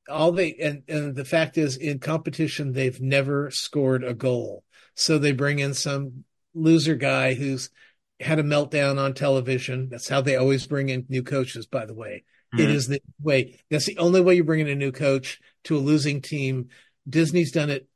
all 0.09 0.33
they, 0.33 0.55
and, 0.55 0.83
and 0.89 1.15
the 1.15 1.25
fact 1.25 1.59
is 1.59 1.77
in 1.77 1.99
competition, 1.99 2.73
they've 2.73 3.01
never 3.01 3.51
scored 3.51 4.05
a 4.05 4.15
goal. 4.15 4.65
So 4.95 5.19
they 5.19 5.33
bring 5.33 5.59
in 5.59 5.75
some 5.75 6.25
loser 6.55 6.95
guy 6.95 7.35
who's 7.35 7.71
had 8.19 8.39
a 8.39 8.43
meltdown 8.45 8.99
on 8.99 9.13
television. 9.13 9.89
That's 9.91 10.09
how 10.09 10.23
they 10.23 10.37
always 10.37 10.67
bring 10.67 10.89
in 10.89 11.05
new 11.09 11.23
coaches, 11.23 11.67
by 11.67 11.85
the 11.85 11.95
way. 11.95 12.25
It 12.57 12.69
Mhm. 12.69 12.71
is 12.71 12.87
the 12.89 13.03
way. 13.21 13.61
That's 13.69 13.85
the 13.85 13.99
only 13.99 14.21
way 14.23 14.37
you 14.37 14.45
bring 14.45 14.61
in 14.61 14.69
a 14.69 14.75
new 14.75 14.93
coach 14.93 15.41
to 15.65 15.77
a 15.77 15.79
losing 15.79 16.23
team. 16.23 16.71
Disney's 17.07 17.53
done 17.53 17.69
it 17.69 17.87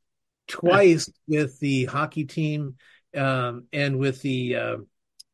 twice 0.47 1.09
with 1.27 1.59
the 1.59 1.85
hockey 1.85 2.25
team 2.25 2.75
um, 3.15 3.65
and 3.73 3.97
with 3.99 4.21
the 4.21 4.55
uh, 4.55 4.77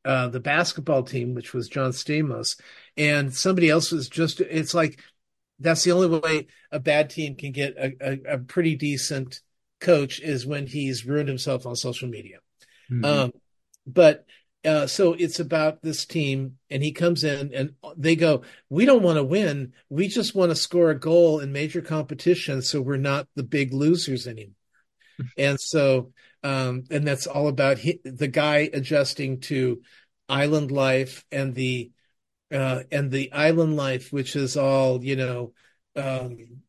uh, 0.06 0.28
the 0.30 0.40
basketball 0.40 1.04
team, 1.04 1.34
which 1.34 1.54
was 1.54 1.68
John 1.68 1.92
Stamos, 1.92 2.60
and 2.96 3.34
somebody 3.34 3.70
else 3.70 3.92
was 3.92 4.10
just. 4.10 4.42
It's 4.42 4.74
like 4.74 5.00
that's 5.60 5.84
the 5.84 5.92
only 5.92 6.20
way 6.20 6.48
a 6.72 6.80
bad 6.80 7.10
team 7.10 7.36
can 7.36 7.52
get 7.52 7.76
a, 7.78 7.94
a, 8.02 8.36
a 8.36 8.38
pretty 8.38 8.76
decent 8.76 9.42
coach 9.80 10.20
is 10.20 10.46
when 10.46 10.68
he's 10.68 11.06
ruined 11.06 11.30
himself 11.30 11.66
on 11.66 11.76
social 11.76 12.08
media. 12.08 12.40
Mhm. 12.92 13.06
Um, 13.06 13.32
but 13.86 14.26
uh, 14.66 14.88
so 14.88 15.14
it's 15.14 15.40
about 15.40 15.82
this 15.82 16.06
team, 16.06 16.58
and 16.70 16.84
he 16.84 16.92
comes 16.92 17.24
in, 17.24 17.54
and 17.54 17.76
they 17.96 18.16
go, 18.16 18.42
"We 18.70 18.86
don't 18.86 19.04
want 19.04 19.18
to 19.18 19.24
win. 19.24 19.74
We 19.90 20.08
just 20.08 20.36
want 20.36 20.52
to 20.52 20.56
score 20.56 20.90
a 20.90 21.00
goal 21.00 21.40
in 21.40 21.52
major 21.52 21.82
competition, 21.82 22.62
so 22.62 22.82
we're 22.82 22.98
not 22.98 23.28
the 23.36 23.44
big 23.44 23.74
losers 23.74 24.28
anymore." 24.28 24.56
and 25.38 25.60
so, 25.60 26.12
um, 26.44 26.84
and 26.90 27.08
that's 27.08 27.28
all 27.28 27.48
about 27.48 27.78
he, 27.78 28.00
the 28.04 28.28
guy 28.28 28.70
adjusting 28.72 29.40
to 29.42 29.82
island 30.30 30.72
life 30.72 31.26
and 31.32 31.56
the 31.56 31.92
uh, 32.52 32.84
and 32.92 33.12
the 33.12 33.32
island 33.34 33.76
life, 33.76 34.12
which 34.12 34.36
is 34.36 34.58
all 34.58 35.04
you 35.04 35.16
know. 35.16 35.54
Um, 35.96 36.62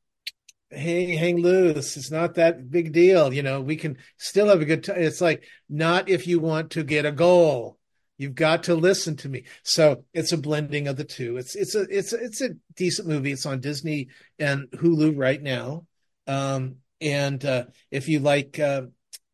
hey, 0.71 1.17
hang 1.17 1.39
loose. 1.39 1.97
It's 1.97 2.11
not 2.11 2.35
that 2.35 2.71
big 2.71 2.93
deal. 2.93 3.33
You 3.33 3.43
know, 3.43 3.61
we 3.61 3.77
can 3.77 3.99
still 4.17 4.49
have 4.49 4.61
a 4.61 4.67
good 4.67 4.85
time. 4.85 4.99
It's 4.99 5.21
like 5.21 5.45
not 5.69 6.09
if 6.09 6.27
you 6.27 6.41
want 6.41 6.73
to 6.73 6.83
get 6.85 7.07
a 7.07 7.13
goal. 7.13 7.79
You've 8.17 8.35
got 8.35 8.65
to 8.65 8.75
listen 8.75 9.17
to 9.19 9.29
me. 9.29 9.45
So 9.63 10.05
it's 10.13 10.33
a 10.33 10.39
blending 10.39 10.89
of 10.89 10.97
the 10.97 11.05
two. 11.05 11.37
It's 11.37 11.55
it's 11.55 11.77
a 11.77 11.83
it's 11.83 12.13
a, 12.13 12.25
it's 12.25 12.41
a 12.41 12.51
decent 12.75 13.07
movie. 13.07 13.33
It's 13.33 13.47
on 13.47 13.61
Disney 13.61 14.09
and 14.39 14.69
Hulu 14.73 15.17
right 15.17 15.41
now. 15.41 15.87
Um, 16.27 16.77
and 17.01 17.45
uh, 17.45 17.67
if 17.93 18.09
you 18.09 18.19
like 18.19 18.59
uh, 18.59 18.83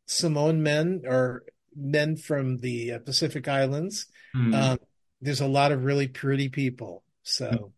Samoan 0.06 0.62
men 0.62 1.02
or 1.06 1.44
men 1.74 2.16
from 2.16 2.58
the 2.58 2.92
uh, 2.92 2.98
Pacific 3.00 3.48
Islands, 3.48 4.06
Mhm. 4.34 4.54
um, 4.54 4.78
there's 5.20 5.40
a 5.40 5.46
lot 5.46 5.72
of 5.72 5.84
really 5.84 6.08
pretty 6.08 6.48
people. 6.48 7.02
So 7.22 7.72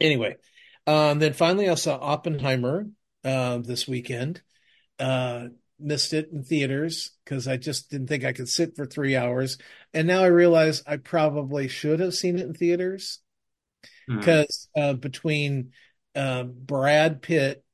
anyway, 0.00 0.36
um, 0.86 1.18
then 1.18 1.32
finally 1.32 1.68
I 1.68 1.74
saw 1.74 1.96
Oppenheimer 1.96 2.86
uh, 3.24 3.58
this 3.58 3.88
weekend. 3.88 4.42
Uh, 4.98 5.48
missed 5.82 6.12
it 6.12 6.28
in 6.30 6.44
theaters 6.44 7.12
because 7.24 7.48
I 7.48 7.56
just 7.56 7.90
didn't 7.90 8.08
think 8.08 8.22
I 8.22 8.34
could 8.34 8.48
sit 8.48 8.76
for 8.76 8.84
three 8.84 9.16
hours, 9.16 9.56
and 9.94 10.06
now 10.06 10.22
I 10.22 10.26
realize 10.26 10.82
I 10.86 10.98
probably 10.98 11.68
should 11.68 12.00
have 12.00 12.14
seen 12.14 12.38
it 12.38 12.46
in 12.46 12.54
theaters. 12.54 13.20
Hmm. 14.06 14.18
because 14.18 14.68
uh, 14.76 14.92
between 14.92 15.72
uh, 16.14 16.44
Brad 16.44 17.22
Pitt 17.22 17.64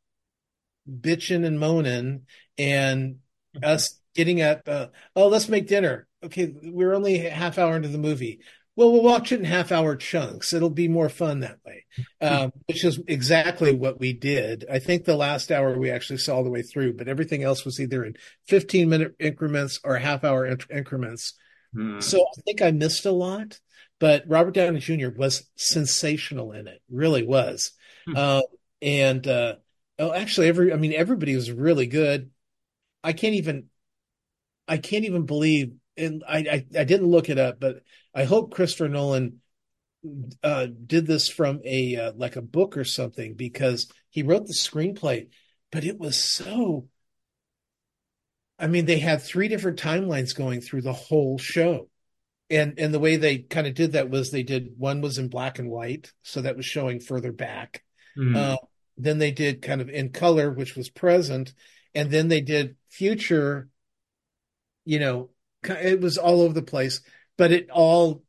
bitching 0.89 1.45
and 1.45 1.59
moaning 1.59 2.27
and 2.59 3.17
us 3.63 4.01
getting 4.15 4.43
up, 4.43 4.63
uh, 4.67 4.87
oh, 5.15 5.29
let's 5.29 5.49
make 5.49 5.67
dinner. 5.67 6.07
Okay, 6.25 6.53
we're 6.63 6.95
only 6.95 7.27
a 7.27 7.31
half 7.31 7.59
hour 7.59 7.77
into 7.77 7.89
the 7.89 7.99
movie. 7.99 8.41
Well, 8.75 8.93
we'll 8.93 9.03
watch 9.03 9.33
it 9.33 9.39
in 9.39 9.47
half 9.47 9.73
hour 9.73 9.97
chunks. 9.97 10.53
It'll 10.53 10.69
be 10.69 10.87
more 10.87 11.09
fun 11.09 11.41
that 11.41 11.59
way, 11.65 11.87
um, 12.21 12.53
which 12.67 12.85
is 12.85 13.01
exactly 13.09 13.75
what 13.75 13.99
we 13.99 14.13
did. 14.13 14.67
I 14.71 14.81
think 14.81 15.05
the 15.05 15.17
last 15.17 15.51
hour 15.51 15.79
we 15.79 15.91
actually 15.91 16.19
saw 16.19 16.37
all 16.37 16.45
the 16.45 16.51
way 16.51 16.61
through, 16.61 16.93
but 16.93 17.09
everything 17.09 17.43
else 17.43 17.65
was 17.65 17.81
either 17.81 18.05
in 18.05 18.17
15 18.49 18.89
minute 18.89 19.15
increments 19.19 19.81
or 19.83 19.97
half 19.97 20.25
hour 20.25 20.45
in- 20.45 20.59
increments. 20.71 21.33
Hmm. 21.75 22.01
So 22.01 22.21
I 22.21 22.41
think 22.43 22.61
I 22.61 22.71
missed 22.71 23.07
a 23.07 23.13
lot, 23.13 23.59
but 23.99 24.25
Robert 24.27 24.53
Downey 24.53 24.81
Jr. 24.81 25.09
was 25.09 25.49
sensational 25.57 26.53
in 26.53 26.67
it, 26.67 26.83
really 26.91 27.23
was. 27.23 27.73
Hmm. 28.07 28.17
Uh, 28.17 28.43
and 28.83 29.27
uh, 29.27 29.55
oh, 29.99 30.13
actually, 30.13 30.49
every 30.49 30.73
I 30.73 30.77
mean, 30.77 30.93
everybody 30.93 31.35
was 31.35 31.51
really 31.51 31.87
good. 31.87 32.31
I 33.07 33.13
can't 33.13 33.35
even, 33.37 33.67
I 34.67 34.79
can't 34.79 35.05
even 35.05 35.27
believe, 35.27 35.73
and 35.97 36.25
I 36.29 36.39
I, 36.39 36.67
I 36.81 36.85
didn't 36.85 37.07
look 37.07 37.29
it 37.31 37.39
up, 37.39 37.61
but 37.61 37.83
I 38.15 38.25
hope 38.25 38.53
Christopher 38.53 38.89
Nolan 38.89 39.41
uh, 40.43 40.67
did 40.87 41.07
this 41.07 41.29
from 41.29 41.61
a 41.65 41.97
uh, 41.97 42.13
like 42.17 42.37
a 42.37 42.43
book 42.43 42.77
or 42.77 42.85
something 42.85 43.35
because 43.35 43.91
he 44.11 44.23
wrote 44.23 44.47
the 44.47 44.55
screenplay, 44.55 45.29
but 45.71 45.85
it 45.85 45.99
was 45.99 46.23
so. 46.23 46.89
I 48.59 48.67
mean, 48.69 48.87
they 48.87 48.99
had 48.99 49.23
three 49.23 49.49
different 49.49 49.79
timelines 49.79 50.35
going 50.35 50.61
through 50.63 50.83
the 50.83 50.93
whole 50.93 51.39
show 51.39 51.89
and 52.51 52.79
and 52.79 52.95
the 52.95 52.99
way 52.99 53.17
they 53.17 53.39
kind 53.39 53.67
of 53.67 53.75
did 53.75 53.93
that 53.93 54.11
was 54.11 54.31
they 54.31 54.43
did 54.43 54.75
one 54.79 55.01
was 55.01 55.19
in 55.19 55.29
black 55.29 55.59
and 55.59 55.71
white 55.71 56.13
so 56.23 56.41
that 56.43 56.57
was 56.57 56.67
showing 56.67 57.01
further 57.01 57.33
back 57.33 57.83
Hmm. 58.17 58.35
uh, 58.37 58.57
then 58.97 59.19
they 59.19 59.31
did 59.31 59.63
kind 59.63 59.81
of 59.81 59.89
in 59.91 60.11
color 60.11 60.51
which 60.51 60.77
was 60.77 60.89
present 60.89 61.53
and 61.97 62.11
then 62.11 62.29
they 62.29 62.41
did 62.41 62.77
future 62.89 63.69
you 64.85 65.01
know 65.01 65.31
it 65.65 66.01
was 66.01 66.17
all 66.17 66.43
over 66.43 66.55
the 66.55 66.63
place 66.63 67.01
but 67.37 67.51
it 67.51 67.69
all 67.71 68.23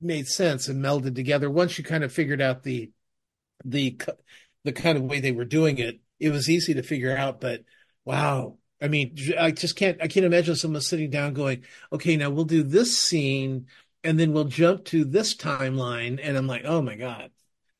made 0.00 0.26
sense 0.26 0.68
and 0.68 0.84
melded 0.84 1.14
together. 1.14 1.50
Once 1.50 1.78
you 1.78 1.84
kind 1.84 2.04
of 2.04 2.12
figured 2.12 2.40
out 2.40 2.62
the 2.62 2.90
the 3.64 3.98
the 4.64 4.72
kind 4.72 4.96
of 4.96 5.04
way 5.04 5.20
they 5.20 5.32
were 5.32 5.44
doing 5.44 5.78
it 5.78 6.00
it 6.20 6.30
was 6.30 6.48
easy 6.48 6.74
to 6.74 6.82
figure 6.82 7.16
out 7.16 7.40
but 7.40 7.64
wow. 8.04 8.56
I 8.80 8.86
mean 8.86 9.16
i 9.38 9.50
just 9.50 9.74
can't 9.74 10.00
i 10.00 10.06
can't 10.06 10.26
imagine 10.26 10.54
someone 10.54 10.80
sitting 10.80 11.10
down 11.10 11.34
going 11.34 11.64
okay 11.92 12.16
now 12.16 12.30
we'll 12.30 12.44
do 12.44 12.62
this 12.62 12.96
scene 12.96 13.66
and 14.04 14.18
then 14.18 14.32
we'll 14.32 14.44
jump 14.44 14.84
to 14.86 15.04
this 15.04 15.34
timeline. 15.36 16.20
And 16.22 16.36
i'm 16.36 16.46
like 16.46 16.62
oh 16.64 16.80
my 16.82 16.94
god. 16.94 17.30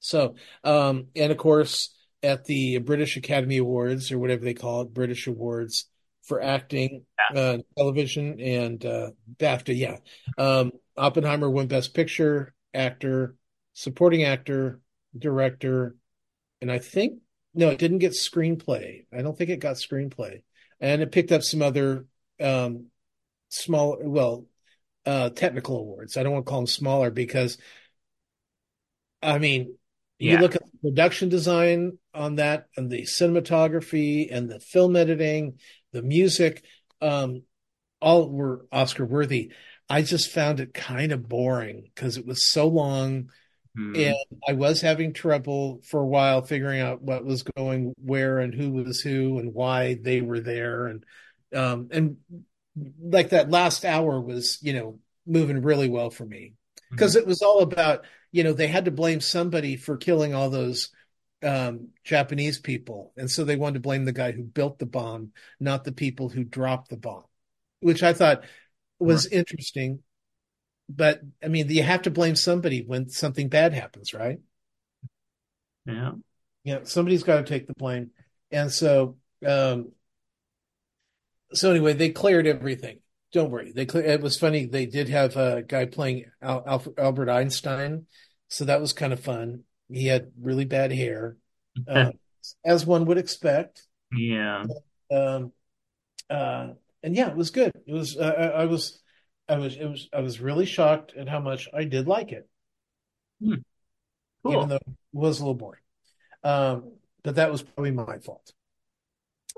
So 0.01 0.35
um 0.65 1.07
and 1.15 1.31
of 1.31 1.39
course 1.39 1.95
at 2.23 2.45
the 2.45 2.79
british 2.79 3.17
academy 3.17 3.59
awards 3.59 4.11
or 4.11 4.19
whatever 4.19 4.45
they 4.45 4.55
call 4.55 4.83
it 4.83 4.95
british 4.95 5.27
awards 5.27 5.87
for 6.23 6.43
acting 6.43 7.05
uh 7.35 7.59
television 7.77 8.41
and 8.41 8.85
uh 8.85 9.11
bafta 9.37 9.77
yeah. 9.77 9.97
Um 10.37 10.73
oppenheimer 10.97 11.49
won 11.49 11.69
best 11.69 11.95
picture 11.95 12.55
actor 12.75 13.37
supporting 13.73 14.25
actor 14.25 14.81
director 15.17 15.97
and 16.61 16.71
i 16.71 16.79
think 16.79 17.21
no 17.55 17.71
it 17.71 17.79
didn't 17.79 17.99
get 17.99 18.13
screenplay. 18.13 19.07
I 19.13 19.23
don't 19.23 19.37
think 19.37 19.51
it 19.51 19.61
got 19.61 19.77
screenplay. 19.77 20.43
And 20.81 21.03
it 21.03 21.13
picked 21.13 21.33
up 21.33 21.43
some 21.43 21.63
other 21.63 22.07
um 22.41 22.87
small 23.49 23.97
well 24.01 24.47
uh 25.07 25.31
technical 25.31 25.79
awards. 25.79 26.17
I 26.17 26.23
don't 26.23 26.33
want 26.33 26.47
to 26.47 26.51
call 26.51 26.61
them 26.61 26.67
smaller 26.67 27.11
because 27.11 27.59
i 29.21 29.39
mean 29.39 29.75
you 30.21 30.39
look 30.39 30.55
at 30.55 30.63
the 30.63 30.91
production 30.91 31.29
design 31.29 31.99
on 32.19 32.37
that 32.37 32.67
and 32.77 32.91
the 32.91 33.03
cinematography 33.03 34.29
and 34.31 34.49
the 34.49 34.61
film 34.61 34.97
editing 34.97 35.59
the 35.93 36.03
music 36.03 36.65
um 37.01 37.43
all 38.01 38.29
were 38.29 38.67
oscar 38.71 39.05
worthy. 39.05 39.53
I 39.89 40.03
just 40.03 40.31
found 40.31 40.61
it 40.61 40.75
kind 40.75 41.13
of 41.13 41.29
boring 41.29 41.91
because 41.95 42.17
it 42.17 42.27
was 42.27 42.51
so 42.51 42.67
long 42.67 43.31
Hmm. 43.77 43.95
and 43.95 44.17
I 44.47 44.55
was 44.55 44.81
having 44.81 45.13
trouble 45.13 45.83
for 45.85 46.01
a 46.01 46.07
while 46.07 46.43
figuring 46.43 46.81
out 46.81 47.03
what 47.03 47.25
was 47.25 47.43
going 47.43 47.95
where 48.03 48.39
and 48.39 48.53
who 48.53 48.73
was 48.73 49.01
who 49.01 49.39
and 49.39 49.55
why 49.55 49.99
they 50.01 50.21
were 50.21 50.41
there 50.41 50.87
and 50.87 51.05
um 51.55 51.89
and 51.93 52.17
like 53.01 53.31
that 53.31 53.51
last 53.51 53.85
hour 53.85 54.21
was 54.21 54.59
you 54.63 54.73
know 54.73 54.99
moving 55.27 55.63
really 55.63 55.89
well 55.89 56.11
for 56.11 56.25
me. 56.25 56.55
Because 56.91 57.17
it 57.17 57.27
was 57.27 57.43
all 57.43 57.61
about 57.61 58.05
you 58.33 58.43
know 58.45 58.53
they 58.53 58.67
had 58.67 58.87
to 58.87 58.91
blame 58.91 59.21
somebody 59.21 59.77
for 59.77 59.97
killing 59.97 60.35
all 60.35 60.51
those 60.51 60.91
um 61.43 61.89
Japanese 62.05 62.59
people 62.59 63.13
and 63.17 63.31
so 63.31 63.45
they 63.45 63.57
wanted 63.57 63.75
to 63.75 63.81
blame 63.81 64.05
the 64.05 64.13
guy 64.13 64.33
who 64.33 64.43
built 64.43 64.79
the 64.79 64.87
bomb 64.87 65.33
not 65.61 65.85
the 65.85 65.93
people 65.93 66.29
who 66.29 66.43
dropped 66.43 66.89
the 66.91 66.97
bomb 66.97 67.25
which 67.81 68.03
I 68.03 68.13
thought 68.13 68.45
was 68.99 69.27
interesting 69.27 70.01
but 70.89 71.21
I 71.43 71.49
mean, 71.49 71.69
you 71.69 71.83
have 71.83 72.03
to 72.03 72.11
blame 72.11 72.35
somebody 72.35 72.83
when 72.83 73.11
something 73.11 73.49
bad 73.49 73.75
happens, 73.75 74.15
right? 74.15 74.39
yeah. 75.87 76.13
Yeah, 76.65 76.81
somebody's 76.85 77.23
got 77.23 77.37
to 77.37 77.45
take 77.45 77.67
the 77.67 77.75
blame. 77.75 78.11
And 78.51 78.71
so, 78.71 79.17
um, 79.47 79.93
so 81.53 81.71
anyway, 81.71 81.95
they 81.95 82.11
cleared 82.11 82.47
everything. 82.47 82.99
Don't 83.33 83.51
worry. 83.51 83.73
They 83.73 83.87
clear, 83.87 84.05
it 84.05 84.21
was 84.21 84.39
funny. 84.39 84.67
They 84.67 84.87
did 84.87 85.09
have 85.09 85.37
a 85.37 85.63
guy 85.63 85.87
playing 85.87 86.27
Al, 86.43 86.83
Albert 86.97 87.31
Einstein, 87.31 88.07
so 88.49 88.65
that 88.65 88.81
was 88.81 88.93
kind 88.93 89.13
of 89.13 89.21
fun. 89.21 89.65
He 89.91 90.07
had 90.07 90.33
really 90.41 90.65
bad 90.65 90.93
hair, 90.93 91.37
uh, 91.87 92.13
as 92.65 92.85
one 92.85 93.07
would 93.07 93.19
expect. 93.19 93.87
Yeah. 94.13 94.65
Um, 95.11 95.53
uh, 96.29 96.69
and 97.03 97.17
yeah, 97.17 97.29
it 97.29 97.37
was 97.37 97.51
good. 97.51 97.73
It 97.87 97.93
was. 97.93 98.17
Uh, 98.17 98.35
I, 98.37 98.63
I 98.63 98.65
was. 98.67 99.01
I 99.49 99.59
was. 99.59 99.77
It 99.77 99.87
was. 99.87 100.09
I 100.13 100.21
was 100.21 100.41
really 100.41 100.67
shocked 100.67 101.15
at 101.17 101.29
how 101.29 101.41
much 101.41 101.69
I 101.73 101.85
did 101.85 102.07
like 102.07 102.33
it. 102.33 102.49
Cool. 104.43 104.53
even 104.53 104.69
though 104.69 104.77
it 104.77 104.97
was 105.13 105.39
a 105.39 105.43
little 105.43 105.55
boring. 105.55 105.81
Um, 106.43 106.93
but 107.23 107.37
that 107.37 107.51
was 107.51 107.63
probably 107.63 107.91
my 107.91 108.19
fault. 108.19 108.53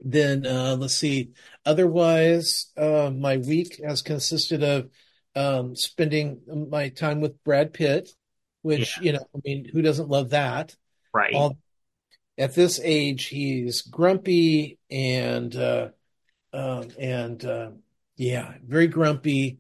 Then 0.03 0.47
uh, 0.47 0.77
let's 0.79 0.97
see. 0.97 1.31
Otherwise, 1.65 2.73
uh, 2.77 3.11
my 3.15 3.37
week 3.37 3.81
has 3.85 4.03
consisted 4.03 4.63
of 4.63 4.89
um, 5.35 5.77
spending 5.77 6.41
my 6.71 6.89
time 6.89 7.21
with 7.21 7.43
Brad 7.45 7.73
Pitt, 7.73 8.11
which 8.63 8.99
you 8.99 9.13
know, 9.13 9.27
I 9.35 9.39
mean, 9.45 9.65
who 9.73 9.83
doesn't 9.83 10.09
love 10.09 10.31
that? 10.31 10.75
right. 11.13 11.35
All 11.35 11.57
at 12.39 12.55
this 12.55 12.81
age, 12.83 13.27
he's 13.27 13.83
grumpy 13.83 14.79
and 14.91 15.55
uh, 15.55 15.89
um, 16.53 16.89
and 16.99 17.45
uh, 17.45 17.71
yeah, 18.17 18.55
very 18.67 18.87
grumpy 18.89 19.59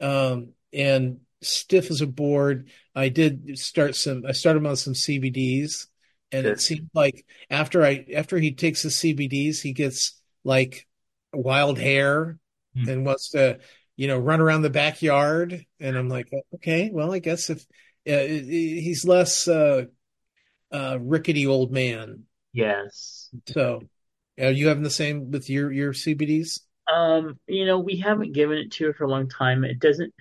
um, 0.00 0.50
and 0.72 1.20
stiff 1.42 1.90
as 1.90 2.00
a 2.00 2.06
board. 2.06 2.70
I 2.94 3.08
did 3.08 3.58
start 3.58 3.96
some. 3.96 4.24
I 4.26 4.32
started 4.32 4.60
him 4.60 4.66
on 4.66 4.76
some 4.76 4.94
CBDs, 4.94 5.86
and 6.32 6.44
Good. 6.44 6.52
it 6.52 6.60
seemed 6.60 6.90
like 6.94 7.24
after 7.50 7.82
I 7.84 8.04
after 8.14 8.38
he 8.38 8.52
takes 8.52 8.82
the 8.82 8.90
CBDs, 8.90 9.60
he 9.60 9.72
gets 9.72 10.20
like 10.44 10.86
wild 11.32 11.78
hair 11.78 12.38
Hmm. 12.74 12.88
and 12.88 13.06
wants 13.06 13.30
to 13.30 13.58
you 13.96 14.08
know 14.08 14.18
run 14.18 14.40
around 14.40 14.62
the 14.62 14.70
backyard. 14.70 15.64
And 15.80 15.96
I'm 15.96 16.08
like, 16.08 16.30
okay, 16.56 16.90
well, 16.92 17.12
I 17.12 17.18
guess 17.18 17.50
if 17.50 17.64
uh, 18.08 18.26
he's 18.26 19.04
less 19.04 19.48
uh, 19.48 19.84
uh, 20.72 20.98
rickety 21.00 21.46
old 21.46 21.72
man. 21.72 22.24
yes. 22.52 23.30
So, 23.48 23.82
are 24.40 24.50
you 24.50 24.68
having 24.68 24.82
the 24.82 24.90
same 24.90 25.30
with 25.30 25.50
your 25.50 25.72
your 25.72 25.92
CBDs? 25.92 26.60
Um, 26.92 27.38
you 27.46 27.66
know, 27.66 27.78
we 27.78 27.96
haven't 27.96 28.32
given 28.32 28.58
it 28.58 28.72
to 28.72 28.88
it 28.88 28.96
for 28.96 29.04
a 29.04 29.10
long 29.10 29.28
time. 29.28 29.64
It 29.64 29.78
doesn't, 29.78 30.14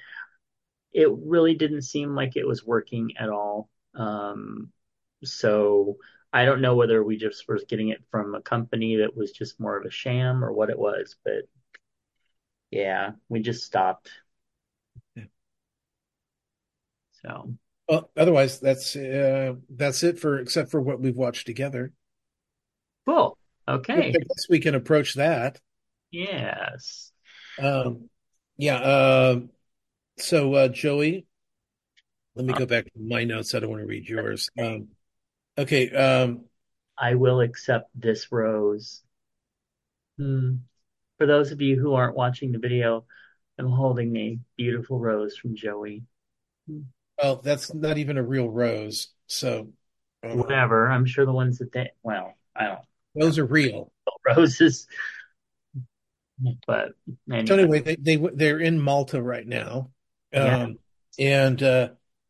it 0.91 1.07
really 1.09 1.55
didn't 1.55 1.83
seem 1.83 2.13
like 2.13 2.35
it 2.35 2.45
was 2.45 2.65
working 2.65 3.13
at 3.17 3.29
all. 3.29 3.69
Um, 3.95 4.71
so 5.23 5.97
I 6.33 6.45
don't 6.45 6.61
know 6.61 6.75
whether 6.75 7.03
we 7.03 7.17
just 7.17 7.47
were 7.47 7.59
getting 7.67 7.89
it 7.89 8.03
from 8.11 8.35
a 8.35 8.41
company 8.41 8.97
that 8.97 9.15
was 9.15 9.31
just 9.31 9.59
more 9.59 9.77
of 9.77 9.85
a 9.85 9.91
sham 9.91 10.43
or 10.43 10.51
what 10.51 10.69
it 10.69 10.77
was, 10.77 11.15
but 11.23 11.47
yeah, 12.69 13.11
we 13.29 13.39
just 13.41 13.63
stopped. 13.65 14.09
Yeah. 15.15 15.23
So, 17.23 17.55
Well, 17.87 18.09
otherwise, 18.17 18.59
that's 18.59 18.95
uh, 18.95 19.55
that's 19.69 20.03
it 20.03 20.19
for 20.19 20.39
except 20.39 20.71
for 20.71 20.81
what 20.81 20.99
we've 20.99 21.15
watched 21.15 21.45
together. 21.45 21.93
cool. 23.05 23.37
I 23.67 23.73
Okay. 23.73 24.11
guess 24.11 24.47
we 24.49 24.59
can 24.59 24.75
approach 24.75 25.15
that. 25.15 25.59
Yes. 26.11 27.11
Um, 27.57 28.09
yeah. 28.57 28.77
Um, 28.79 29.49
so, 30.19 30.53
uh, 30.55 30.67
Joey, 30.69 31.27
let 32.35 32.45
me 32.45 32.53
go 32.53 32.65
back 32.65 32.85
to 32.85 32.91
my 32.99 33.23
notes. 33.23 33.53
I 33.55 33.59
don't 33.59 33.69
want 33.69 33.81
to 33.81 33.87
read 33.87 34.07
yours. 34.07 34.49
Um, 34.59 34.89
okay. 35.57 35.91
Um, 35.91 36.45
I 36.99 37.15
will 37.15 37.41
accept 37.41 37.89
this 37.95 38.31
rose. 38.31 39.01
Hmm. 40.17 40.57
For 41.17 41.27
those 41.27 41.51
of 41.51 41.61
you 41.61 41.79
who 41.79 41.93
aren't 41.95 42.15
watching 42.17 42.51
the 42.51 42.59
video, 42.59 43.05
I'm 43.59 43.69
holding 43.71 44.15
a 44.17 44.39
beautiful 44.57 44.99
rose 44.99 45.37
from 45.37 45.55
Joey. 45.55 46.03
Well, 47.21 47.37
that's 47.37 47.73
not 47.73 47.97
even 47.97 48.17
a 48.17 48.23
real 48.23 48.49
rose. 48.49 49.09
So 49.27 49.69
Whatever. 50.23 50.89
I'm 50.89 51.05
sure 51.05 51.25
the 51.25 51.31
ones 51.31 51.59
that 51.59 51.71
they 51.71 51.91
well, 52.03 52.33
I 52.55 52.65
don't 52.65 52.79
those 53.15 53.39
are 53.39 53.45
real. 53.45 53.91
Roses. 54.25 54.87
But 56.67 56.89
So 57.27 57.35
anyway. 57.35 57.53
anyway, 57.53 57.79
they, 57.81 57.95
they 57.95 58.29
they're 58.33 58.59
in 58.59 58.79
Malta 58.79 59.21
right 59.21 59.47
now, 59.47 59.89
Yeah. 60.31 60.63
um, 60.63 60.79
and 61.17 61.63
uh, 61.63 61.89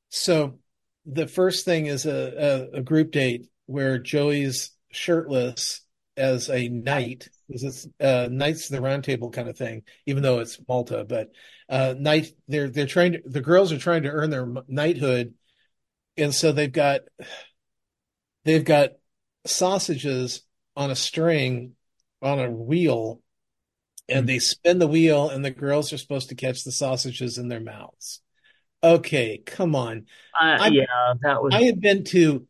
so 0.10 0.60
the 1.06 1.28
first 1.28 1.66
thing 1.66 1.88
is 1.88 2.06
a, 2.06 2.70
a 2.74 2.78
a 2.78 2.82
group 2.82 3.12
date 3.12 3.48
where 3.66 3.98
Joey's 3.98 4.72
shirtless 4.92 5.82
as 6.16 6.50
a 6.50 6.70
knight, 6.70 7.30
because 7.48 7.64
it's 7.64 7.88
uh, 8.00 8.28
Knights 8.32 8.66
of 8.70 8.76
the 8.76 8.82
Round 8.82 9.04
Table 9.04 9.30
kind 9.30 9.50
of 9.50 9.58
thing, 9.58 9.84
even 10.06 10.24
though 10.24 10.40
it's 10.40 10.60
Malta. 10.68 11.06
But 11.08 11.32
uh, 11.70 11.96
knight, 11.98 12.28
they're 12.48 12.70
they're 12.70 12.86
trying 12.88 13.14
to 13.14 13.22
the 13.26 13.42
girls 13.42 13.72
are 13.72 13.80
trying 13.80 14.04
to 14.04 14.10
earn 14.10 14.30
their 14.30 14.48
knighthood, 14.68 15.34
and 16.18 16.34
so 16.34 16.52
they've 16.52 16.72
got 16.72 17.02
they've 18.46 18.66
got 18.66 18.92
sausages 19.46 20.42
on 20.76 20.92
a 20.92 20.96
string 20.96 21.74
on 22.22 22.40
a 22.40 22.50
wheel 22.50 23.22
and 24.10 24.28
they 24.28 24.40
spin 24.40 24.80
the 24.80 24.88
wheel 24.88 25.30
and 25.30 25.44
the 25.44 25.52
girls 25.52 25.92
are 25.92 25.98
supposed 25.98 26.30
to 26.30 26.36
catch 26.36 26.64
the 26.64 26.72
sausages 26.72 27.38
in 27.38 27.48
their 27.48 27.60
mouths. 27.60 28.22
Okay, 28.84 29.42
come 29.46 29.76
on. 29.76 30.06
Uh, 30.40 30.58
I'm- 30.60 30.74
yeah, 30.74 31.14
that 31.22 31.42
was 31.42 31.54
I 31.54 31.64
have 31.64 31.80
been 31.82 32.04
to, 32.06 32.48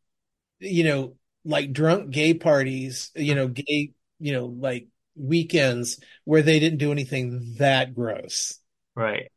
you 0.60 0.84
know, 0.84 1.16
like 1.45 1.72
drunk 1.72 2.12
gay 2.12 2.34
parties, 2.34 3.12
you 3.16 3.34
know, 3.36 3.48
gay, 3.48 3.91
you 4.20 4.34
know, 4.34 4.45
like 4.45 4.88
weekends 5.15 5.99
where 6.26 6.41
they 6.41 6.59
didn't 6.59 6.80
do 6.80 6.91
anything 6.91 7.55
that 7.57 7.95
gross. 7.95 8.59
right. 8.95 9.32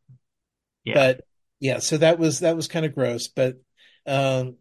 Yeah. 0.85 0.95
But 0.95 1.20
yeah, 1.59 1.78
so 1.78 1.99
that 1.99 2.18
was 2.18 2.41
that 2.41 2.57
was 2.57 2.68
kind 2.68 2.87
of 2.87 2.95
gross. 2.95 3.28
But 3.28 3.61
um, 4.07 4.57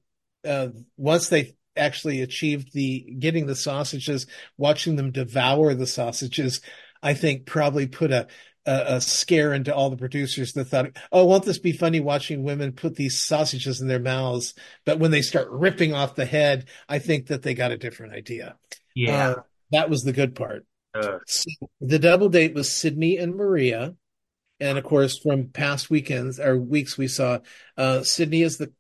uh, 0.46 0.70
once 0.98 1.30
they 1.30 1.56
actually 1.76 2.22
achieved 2.22 2.74
the 2.74 3.16
getting 3.20 3.46
the 3.46 3.56
sausages, 3.56 4.28
watching 4.58 4.96
them 4.96 5.12
devour 5.12 5.74
the 5.74 5.88
sausages, 5.88 6.62
I 7.02 7.14
think 7.14 7.46
probably 7.46 7.88
put 7.88 8.12
a 8.12 8.28
a, 8.66 8.96
a 8.96 9.02
scare 9.02 9.54
into 9.54 9.74
all 9.74 9.90
the 9.90 9.98
producers 9.98 10.54
that 10.54 10.66
thought, 10.66 10.92
"Oh, 11.12 11.26
won't 11.26 11.46
this 11.46 11.58
be 11.60 11.72
funny 11.72 12.00
watching 12.00 12.44
women 12.44 12.74
put 12.74 12.96
these 12.96 13.20
sausages 13.20 13.82
in 13.82 13.88
their 13.88 14.00
mouths?" 14.00 14.54
But 14.86 15.00
when 15.00 15.12
they 15.12 15.22
start 15.22 15.50
ripping 15.50 15.94
off 15.94 16.16
the 16.16 16.26
head, 16.26 16.68
I 16.88 17.00
think 17.00 17.28
that 17.28 17.42
they 17.42 17.54
got 17.54 17.72
a 17.72 17.78
different 17.78 18.14
idea. 18.14 18.58
Yeah. 18.94 19.30
Uh, 19.30 19.42
that 19.72 19.90
was 19.90 20.04
the 20.04 20.14
good 20.14 20.36
part. 20.36 20.66
Ugh. 20.96 21.22
So 21.28 21.52
the 21.82 22.00
double 22.00 22.30
date 22.30 22.54
was 22.54 22.72
Sydney 22.72 23.18
and 23.18 23.36
Maria. 23.36 23.96
And 24.60 24.78
of 24.78 24.84
course, 24.84 25.18
from 25.18 25.48
past 25.48 25.90
weekends 25.90 26.40
or 26.40 26.58
weeks, 26.58 26.98
we 26.98 27.08
saw 27.08 27.40
uh, 27.78 28.04
Sydney 28.04 28.42
is 28.42 28.58
the 28.58 28.74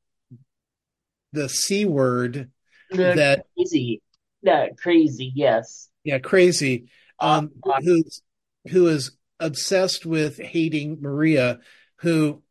the 1.31 1.47
C 1.47 1.85
word 1.85 2.51
The 2.89 3.13
that 3.15 3.45
crazy. 3.55 4.01
That 4.43 4.77
crazy, 4.77 5.31
yes. 5.35 5.89
yeah 6.03 6.19
crazy 6.19 6.89
um 7.19 7.51
Uh, 7.63 7.81
who's 7.81 8.21
who 8.69 8.87
is 8.87 9.11
obsessed 9.39 10.05
with 10.05 10.37
hating 10.37 10.99
Maria, 11.01 11.59
who 11.97 12.41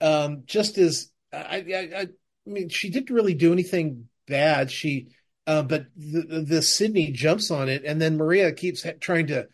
um 0.00 0.42
just 0.46 0.78
is 0.78 1.12
I 1.32 1.38
I 1.38 1.74
I, 1.74 2.00
I 2.00 2.06
mean 2.46 2.68
she 2.68 2.90
didn't 2.90 3.14
really 3.14 3.34
do 3.34 3.52
anything 3.52 4.08
bad. 4.26 4.70
She 4.70 5.08
uh, 5.48 5.62
but 5.62 5.86
the, 5.96 6.44
the 6.46 6.62
Sydney 6.62 7.10
jumps 7.10 7.50
on 7.50 7.68
it, 7.68 7.82
and 7.84 8.00
then 8.00 8.16
Maria 8.18 8.52
keeps 8.52 8.82
ha- 8.84 8.92
trying 9.00 9.26
to 9.28 9.48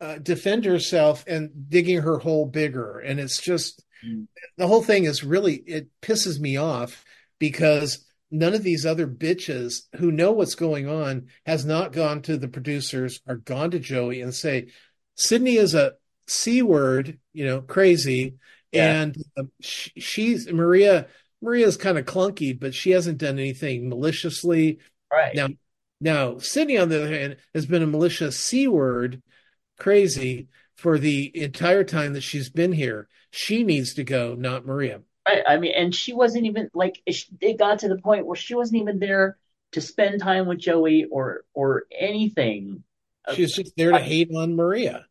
uh, 0.00 0.18
defend 0.18 0.64
herself 0.64 1.24
and 1.26 1.50
digging 1.68 2.00
her 2.02 2.18
hole 2.18 2.46
bigger, 2.46 2.98
and 3.00 3.20
it's 3.20 3.40
just 3.40 3.84
Mm. 4.04 4.26
the 4.56 4.66
whole 4.66 4.82
thing 4.82 5.04
is 5.04 5.22
really 5.22 5.54
it 5.54 5.86
pisses 6.00 6.40
me 6.40 6.56
off 6.56 7.04
because 7.38 8.04
none 8.32 8.52
of 8.52 8.64
these 8.64 8.84
other 8.84 9.06
bitches 9.06 9.82
who 9.94 10.10
know 10.10 10.32
what's 10.32 10.56
going 10.56 10.88
on 10.88 11.28
has 11.46 11.64
not 11.64 11.92
gone 11.92 12.20
to 12.22 12.36
the 12.36 12.48
producers 12.48 13.20
or 13.28 13.36
gone 13.36 13.70
to 13.70 13.78
Joey 13.78 14.20
and 14.20 14.34
say 14.34 14.66
Sydney 15.14 15.54
is 15.56 15.74
a 15.76 15.92
c 16.26 16.62
word, 16.62 17.20
you 17.32 17.44
know, 17.46 17.60
crazy, 17.60 18.34
Yeah. 18.72 19.02
and 19.02 19.16
um, 19.36 19.52
sh- 19.60 19.90
she's 19.98 20.50
Maria. 20.50 21.06
Maria's 21.40 21.76
kind 21.76 21.96
of 21.98 22.04
clunky, 22.04 22.58
but 22.58 22.74
she 22.74 22.90
hasn't 22.90 23.18
done 23.18 23.38
anything 23.38 23.88
maliciously. 23.88 24.78
Right. 25.12 25.34
Now, 25.34 25.48
now 26.00 26.38
Sydney, 26.38 26.78
on 26.78 26.88
the 26.88 27.02
other 27.02 27.12
hand, 27.12 27.36
has 27.54 27.66
been 27.66 27.82
a 27.82 27.86
malicious 27.86 28.38
c 28.38 28.66
word, 28.66 29.22
crazy 29.78 30.48
for 30.76 30.98
the 30.98 31.30
entire 31.34 31.84
time 31.84 32.14
that 32.14 32.22
she's 32.22 32.50
been 32.50 32.72
here. 32.72 33.08
She 33.30 33.62
needs 33.62 33.94
to 33.94 34.04
go, 34.04 34.34
not 34.34 34.66
Maria. 34.66 35.02
Right. 35.28 35.42
I 35.46 35.58
mean, 35.58 35.72
and 35.76 35.94
she 35.94 36.12
wasn't 36.12 36.46
even 36.46 36.70
like 36.74 37.00
it 37.06 37.58
got 37.58 37.80
to 37.80 37.88
the 37.88 37.98
point 37.98 38.26
where 38.26 38.36
she 38.36 38.54
wasn't 38.54 38.82
even 38.82 38.98
there 38.98 39.36
to 39.72 39.80
spend 39.80 40.20
time 40.20 40.46
with 40.46 40.58
Joey 40.58 41.06
or 41.10 41.44
or 41.54 41.84
anything. 41.96 42.82
She 43.34 43.42
was 43.42 43.52
just 43.52 43.76
there 43.76 43.92
to 43.92 43.98
hate 43.98 44.30
on 44.34 44.56
Maria. 44.56 45.06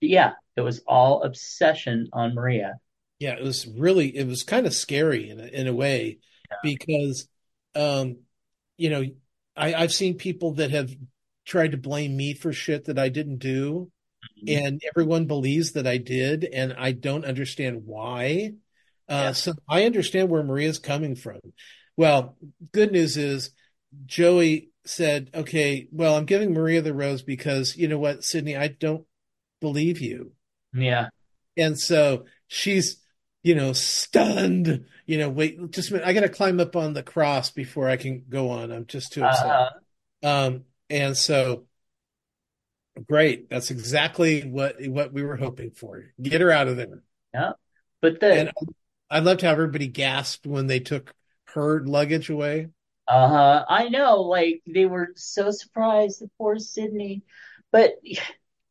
Yeah, 0.00 0.32
it 0.56 0.60
was 0.60 0.82
all 0.86 1.22
obsession 1.22 2.08
on 2.12 2.34
Maria. 2.34 2.74
Yeah, 3.18 3.32
it 3.32 3.42
was 3.42 3.66
really 3.66 4.16
it 4.16 4.26
was 4.26 4.42
kind 4.42 4.66
of 4.66 4.74
scary 4.74 5.30
in 5.30 5.40
a, 5.40 5.46
in 5.46 5.66
a 5.66 5.74
way 5.74 6.18
Yeah. 6.50 6.56
because 6.62 7.28
um 7.74 8.18
you 8.76 8.90
know 8.90 9.04
I 9.56 9.74
I've 9.74 9.92
seen 9.92 10.16
people 10.16 10.52
that 10.54 10.70
have 10.70 10.94
tried 11.44 11.72
to 11.72 11.76
blame 11.78 12.16
me 12.16 12.34
for 12.34 12.52
shit 12.52 12.84
that 12.86 12.98
I 12.98 13.08
didn't 13.08 13.38
do 13.38 13.90
Mhm. 14.42 14.56
and 14.58 14.82
everyone 14.90 15.26
believes 15.26 15.72
that 15.72 15.86
I 15.86 15.98
did 15.98 16.44
and 16.44 16.72
I 16.72 16.92
don't 16.92 17.24
understand 17.24 17.86
why. 17.86 18.54
Uh 19.08 19.14
Yeah. 19.14 19.32
so 19.32 19.52
I 19.68 19.84
understand 19.84 20.28
where 20.30 20.42
Maria's 20.42 20.78
coming 20.80 21.14
from. 21.14 21.40
Well, 21.96 22.36
good 22.72 22.92
news 22.92 23.16
is 23.16 23.50
Joey 24.04 24.70
said, 24.84 25.30
"Okay, 25.34 25.88
well, 25.92 26.16
I'm 26.16 26.26
giving 26.26 26.52
Maria 26.52 26.82
the 26.82 26.92
rose 26.92 27.22
because 27.22 27.76
you 27.76 27.88
know 27.88 27.98
what, 27.98 28.24
Sydney, 28.24 28.56
I 28.56 28.68
don't 28.68 29.06
believe 29.60 30.00
you." 30.00 30.32
Yeah. 30.74 31.08
And 31.56 31.78
so 31.78 32.26
she's, 32.48 32.98
you 33.46 33.54
know, 33.54 33.72
stunned. 33.72 34.86
You 35.06 35.18
know, 35.18 35.28
wait, 35.28 35.70
just 35.70 35.90
a 35.90 35.92
minute. 35.92 36.08
I 36.08 36.12
got 36.12 36.22
to 36.22 36.28
climb 36.28 36.58
up 36.58 36.74
on 36.74 36.94
the 36.94 37.02
cross 37.04 37.50
before 37.50 37.88
I 37.88 37.96
can 37.96 38.24
go 38.28 38.50
on. 38.50 38.72
I'm 38.72 38.86
just 38.86 39.12
too 39.12 39.24
upset. 39.24 39.46
Uh, 39.46 39.70
Um, 40.24 40.64
and 40.90 41.16
so, 41.16 41.66
great. 43.08 43.48
That's 43.48 43.70
exactly 43.70 44.42
what 44.42 44.84
what 44.88 45.12
we 45.12 45.22
were 45.22 45.36
hoping 45.36 45.70
for. 45.70 46.06
Get 46.20 46.40
her 46.40 46.50
out 46.50 46.66
of 46.66 46.76
there. 46.76 47.04
Yeah, 47.32 47.52
but 48.00 48.18
the 48.18 48.32
And 48.32 48.52
I 49.08 49.20
loved 49.20 49.42
how 49.42 49.52
everybody 49.52 49.86
gasped 49.86 50.44
when 50.44 50.66
they 50.66 50.80
took 50.80 51.14
her 51.54 51.84
luggage 51.84 52.28
away. 52.30 52.70
Uh-huh. 53.06 53.64
I 53.68 53.88
know, 53.90 54.22
like 54.22 54.62
they 54.66 54.86
were 54.86 55.12
so 55.14 55.52
surprised, 55.52 56.20
the 56.20 56.28
poor 56.36 56.58
Sydney. 56.58 57.22
But 57.70 57.92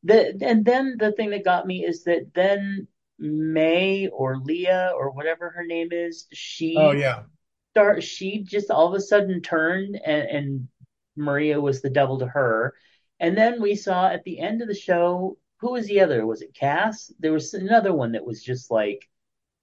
the 0.04 0.36
and 0.42 0.66
then 0.66 0.98
the 1.00 1.14
thing 1.14 1.30
that 1.30 1.46
got 1.46 1.66
me 1.66 1.86
is 1.86 2.04
that 2.04 2.34
then 2.34 2.90
May 3.20 4.08
or 4.08 4.38
Leah 4.40 4.94
or 4.96 5.12
whatever 5.12 5.50
her 5.52 5.66
name 5.66 5.90
is, 5.92 6.28
she 6.34 6.76
Oh 6.76 6.92
yeah, 6.92 7.24
start 7.72 8.04
she 8.04 8.40
just 8.44 8.72
all 8.72 8.88
of 8.88 8.94
a 8.94 9.02
sudden 9.02 9.42
turned 9.42 9.96
and, 10.06 10.28
and 10.30 10.68
Maria 11.16 11.60
was 11.62 11.82
the 11.82 11.90
devil 11.90 12.20
to 12.20 12.28
her. 12.28 12.76
And 13.20 13.38
then 13.38 13.62
we 13.62 13.76
saw 13.76 14.08
at 14.10 14.24
the 14.24 14.40
end 14.40 14.62
of 14.62 14.68
the 14.68 14.76
show, 14.76 15.38
who 15.60 15.72
was 15.74 15.88
the 15.88 16.02
other? 16.02 16.26
Was 16.26 16.42
it 16.42 16.54
Cass? 16.54 17.12
There 17.20 17.34
was 17.34 17.54
another 17.54 17.94
one 17.94 18.14
that 18.14 18.26
was 18.26 18.44
just 18.44 18.72
like 18.72 19.08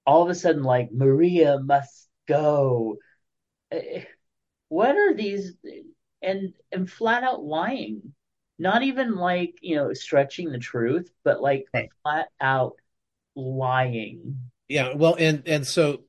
all 0.06 0.22
of 0.22 0.30
a 0.30 0.34
sudden 0.34 0.62
like 0.62 0.92
Maria 0.92 1.58
must 1.60 2.08
go. 2.28 2.98
Eh, 3.72 4.04
What 4.68 4.96
are 4.96 5.14
these 5.14 5.54
and 6.22 6.54
and 6.72 6.90
flat 6.90 7.24
out 7.24 7.44
lying. 7.44 8.14
Not 8.58 8.82
even 8.84 9.16
like, 9.16 9.56
you 9.62 9.76
know, 9.76 9.92
stretching 9.92 10.50
the 10.52 10.58
truth, 10.58 11.10
but 11.24 11.42
like 11.42 11.66
Right. 11.74 11.90
flat 12.02 12.28
out 12.40 12.76
lying. 13.34 14.38
yeah. 14.68 14.92
Well, 14.94 15.16
and 15.18 15.42
and 15.46 15.66
so 15.66 16.02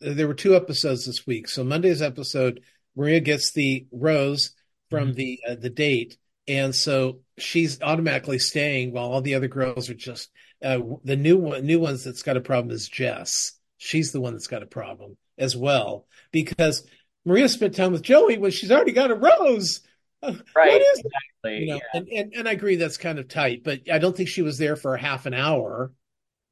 there 0.00 0.26
were 0.26 0.34
two 0.34 0.56
episodes 0.56 1.06
this 1.06 1.26
week. 1.26 1.48
So 1.48 1.62
Monday's 1.64 2.02
episode, 2.02 2.60
Maria 2.96 3.20
gets 3.20 3.52
the 3.52 3.86
rose 3.92 4.50
from 4.90 5.12
Mhm. 5.12 5.14
the 5.14 5.40
uh, 5.48 5.54
the 5.54 5.70
date, 5.70 6.16
and 6.48 6.74
so 6.74 7.20
she's 7.38 7.80
automatically 7.82 8.38
staying 8.38 8.92
while 8.92 9.10
all 9.12 9.22
the 9.22 9.34
other 9.36 9.48
girls 9.48 9.88
are 9.88 9.94
just 9.94 10.30
uh, 10.62 10.80
the 11.04 11.16
new 11.16 11.38
one. 11.38 11.64
New 11.64 11.78
ones 11.80 12.04
that's 12.04 12.22
got 12.22 12.36
a 12.36 12.40
problem 12.40 12.74
is 12.74 12.88
Jess. 12.88 13.52
She's 13.78 14.12
the 14.12 14.20
one 14.20 14.32
that's 14.34 14.46
got 14.48 14.62
a 14.62 14.66
problem 14.66 15.16
as 15.38 15.56
well 15.56 16.06
because 16.32 16.86
Maria 17.24 17.48
spent 17.48 17.74
time 17.74 17.92
with 17.92 18.02
Joey 18.02 18.36
when 18.38 18.50
she's 18.50 18.70
already 18.70 18.92
got 18.92 19.10
a 19.10 19.14
rose. 19.14 19.80
Uh, 20.22 20.34
Right. 20.54 20.72
What 20.72 20.82
is 20.82 20.98
Exactly. 21.04 21.58
you 21.60 21.66
know? 21.68 21.76
Yeah. 21.76 21.80
And, 21.94 22.08
and 22.08 22.34
and 22.34 22.48
I 22.48 22.52
agree 22.52 22.76
that's 22.76 22.98
kind 22.98 23.18
of 23.18 23.28
tight, 23.28 23.62
but 23.64 23.88
I 23.90 23.98
don't 23.98 24.14
think 24.14 24.28
she 24.28 24.42
was 24.42 24.58
there 24.58 24.76
for 24.76 24.96
half 24.98 25.24
an 25.26 25.32
hour. 25.32 25.92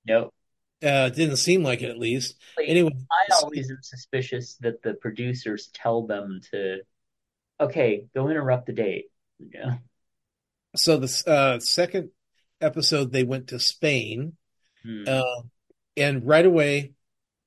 No. 0.07 0.33
Uh, 0.83 1.11
it 1.11 1.15
didn't 1.17 1.37
seem 1.39 1.63
like 1.63 1.83
it, 1.83 1.91
at 1.91 1.99
least. 1.99 2.37
Like, 2.57 2.69
Anyway, 2.69 2.93
I 3.11 3.35
always 3.35 3.69
am 3.71 3.79
suspicious 3.83 4.55
that 4.61 4.81
the 4.83 4.95
producers 4.95 5.71
tell 5.75 6.07
them 6.07 6.41
to, 6.53 6.79
okay, 7.61 8.07
go 8.15 8.29
interrupt 8.29 8.67
the 8.67 8.73
date. 8.73 9.07
Yeah. 9.41 9.79
so 10.77 10.99
the 10.99 11.23
uh, 11.31 11.59
second 11.61 12.11
episode 12.61 13.13
they 13.13 13.25
went 13.25 13.49
to 13.49 13.59
Spain, 13.59 14.35
Hmm. 14.85 15.05
uh, 15.09 15.43
and 15.97 16.25
right 16.25 16.47
away 16.47 16.93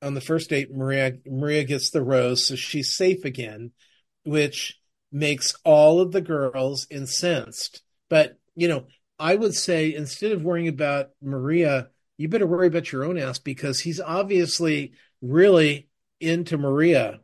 on 0.02 0.14
the 0.16 0.22
first 0.22 0.50
date, 0.50 0.74
Maria 0.74 1.14
Maria 1.26 1.64
gets 1.64 1.90
the 1.92 2.02
rose, 2.02 2.46
so 2.46 2.56
she's 2.56 2.94
safe 2.94 3.24
again. 3.24 3.72
which 4.24 4.78
makes 5.12 5.56
all 5.66 6.00
of 6.00 6.12
the 6.12 6.22
girls 6.22 6.86
incensed. 6.92 7.82
But, 8.10 8.38
you 8.56 8.68
know, 8.68 8.86
I 9.18 9.36
would 9.36 9.56
say 9.56 9.94
instead 9.96 10.32
of 10.32 10.44
worrying 10.44 10.68
about 10.68 11.10
Maria, 11.22 11.90
you 12.22 12.30
better 12.30 12.46
worry 12.46 12.68
about 12.68 12.92
your 12.92 13.04
own 13.04 13.18
ass 13.18 13.40
because 13.40 13.80
he's 13.80 14.00
obviously 14.00 14.94
really 15.22 15.90
into 16.20 16.56
Maria 16.56 17.20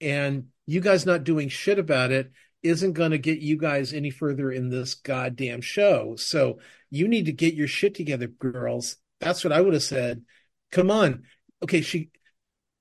and 0.00 0.46
you 0.66 0.80
guys 0.80 1.04
not 1.04 1.24
doing 1.24 1.48
shit 1.48 1.80
about 1.80 2.12
it 2.12 2.30
isn't 2.62 2.92
going 2.92 3.10
to 3.10 3.18
get 3.18 3.40
you 3.40 3.56
guys 3.56 3.92
any 3.92 4.10
further 4.10 4.52
in 4.52 4.68
this 4.68 4.94
goddamn 4.94 5.60
show. 5.60 6.14
So 6.16 6.60
you 6.90 7.08
need 7.08 7.26
to 7.26 7.32
get 7.32 7.54
your 7.54 7.66
shit 7.66 7.96
together, 7.96 8.28
girls. 8.28 8.96
That's 9.20 9.42
what 9.42 9.52
I 9.52 9.60
would 9.60 9.74
have 9.74 9.82
said. 9.82 10.22
Come 10.70 10.92
on. 10.92 11.24
Okay, 11.62 11.80
she 11.80 12.10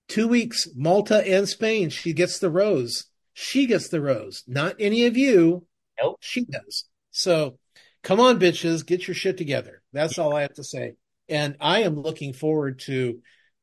two 0.07 0.27
weeks, 0.27 0.67
Malta 0.75 1.27
and 1.27 1.49
Spain. 1.49 1.89
She 1.89 2.13
gets 2.13 2.37
the 2.37 2.51
rose. 2.51 3.07
She 3.33 3.65
gets 3.65 3.89
the 3.89 4.01
rose, 4.01 4.43
not 4.47 4.75
any 4.79 5.05
of 5.05 5.17
you. 5.17 5.65
Nope. 5.99 6.17
She 6.19 6.45
does. 6.45 6.85
So 7.09 7.57
come 8.03 8.19
on, 8.19 8.39
bitches, 8.39 8.85
get 8.85 9.07
your 9.07 9.15
shit 9.15 9.37
together. 9.37 9.81
That's 9.93 10.19
all 10.19 10.35
I 10.35 10.43
have 10.43 10.53
to 10.53 10.63
say. 10.63 10.93
And 11.29 11.57
I 11.59 11.81
am 11.81 12.01
looking 12.01 12.33
forward 12.33 12.79
to 12.81 13.21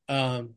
um, 0.08 0.54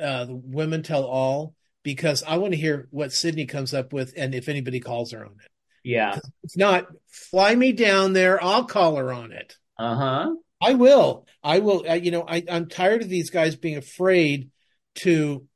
uh, 0.00 0.24
the 0.24 0.34
Women 0.34 0.82
Tell 0.82 1.04
All 1.04 1.54
because 1.82 2.22
I 2.22 2.38
want 2.38 2.52
to 2.52 2.58
hear 2.58 2.88
what 2.90 3.12
Sydney 3.12 3.46
comes 3.46 3.74
up 3.74 3.92
with 3.92 4.14
and 4.16 4.34
if 4.34 4.48
anybody 4.48 4.80
calls 4.80 5.12
her 5.12 5.24
on 5.24 5.32
it. 5.32 5.50
Yeah. 5.82 6.18
If 6.42 6.56
not, 6.56 6.86
fly 7.08 7.54
me 7.54 7.72
down 7.72 8.14
there. 8.14 8.42
I'll 8.42 8.64
call 8.64 8.96
her 8.96 9.12
on 9.12 9.32
it. 9.32 9.56
Uh 9.78 9.96
huh. 9.96 10.34
I 10.62 10.74
will. 10.74 11.26
I 11.42 11.58
will. 11.58 11.84
You 11.96 12.10
know, 12.10 12.24
I, 12.26 12.42
I'm 12.50 12.68
tired 12.68 13.02
of 13.02 13.08
these 13.08 13.30
guys 13.30 13.54
being 13.54 13.76
afraid 13.76 14.50
to 14.96 15.46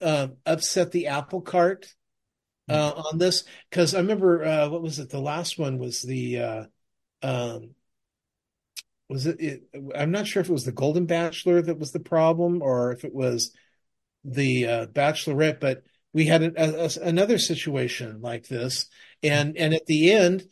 um, 0.00 0.36
upset 0.46 0.92
the 0.92 1.08
apple 1.08 1.40
cart 1.40 1.92
uh, 2.68 2.92
on 3.10 3.18
this 3.18 3.44
because 3.70 3.94
I 3.94 3.98
remember 3.98 4.44
uh, 4.44 4.68
what 4.68 4.82
was 4.82 4.98
it? 4.98 5.10
The 5.10 5.20
last 5.20 5.58
one 5.58 5.78
was 5.78 6.02
the 6.02 6.38
uh, 6.38 6.64
um, 7.22 7.70
was 9.12 9.26
it, 9.26 9.40
it? 9.40 9.62
I'm 9.94 10.10
not 10.10 10.26
sure 10.26 10.40
if 10.40 10.48
it 10.48 10.52
was 10.52 10.64
the 10.64 10.72
Golden 10.72 11.06
Bachelor 11.06 11.62
that 11.62 11.78
was 11.78 11.92
the 11.92 12.00
problem 12.00 12.62
or 12.62 12.92
if 12.92 13.04
it 13.04 13.14
was 13.14 13.54
the 14.24 14.66
uh, 14.66 14.86
Bachelorette, 14.86 15.60
but 15.60 15.82
we 16.12 16.26
had 16.26 16.42
a, 16.42 16.84
a, 16.84 16.90
another 17.02 17.38
situation 17.38 18.20
like 18.20 18.46
this, 18.46 18.86
and 19.22 19.56
and 19.56 19.74
at 19.74 19.86
the 19.86 20.12
end, 20.12 20.44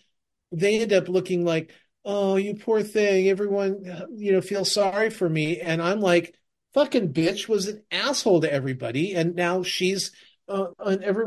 they 0.52 0.80
end 0.80 0.92
up 0.92 1.08
looking 1.08 1.44
like, 1.44 1.72
oh, 2.04 2.36
you 2.36 2.54
poor 2.54 2.82
thing. 2.82 3.28
Everyone, 3.28 4.08
you 4.14 4.32
know, 4.32 4.40
feels 4.40 4.72
sorry 4.72 5.10
for 5.10 5.28
me, 5.28 5.60
and 5.60 5.82
I'm 5.82 6.00
like, 6.00 6.34
fucking 6.74 7.12
bitch 7.12 7.48
was 7.48 7.66
an 7.66 7.82
asshole 7.90 8.40
to 8.42 8.52
everybody, 8.52 9.14
and 9.14 9.34
now 9.34 9.62
she's 9.62 10.12
uh, 10.50 10.66
and 10.80 11.02
every, 11.04 11.26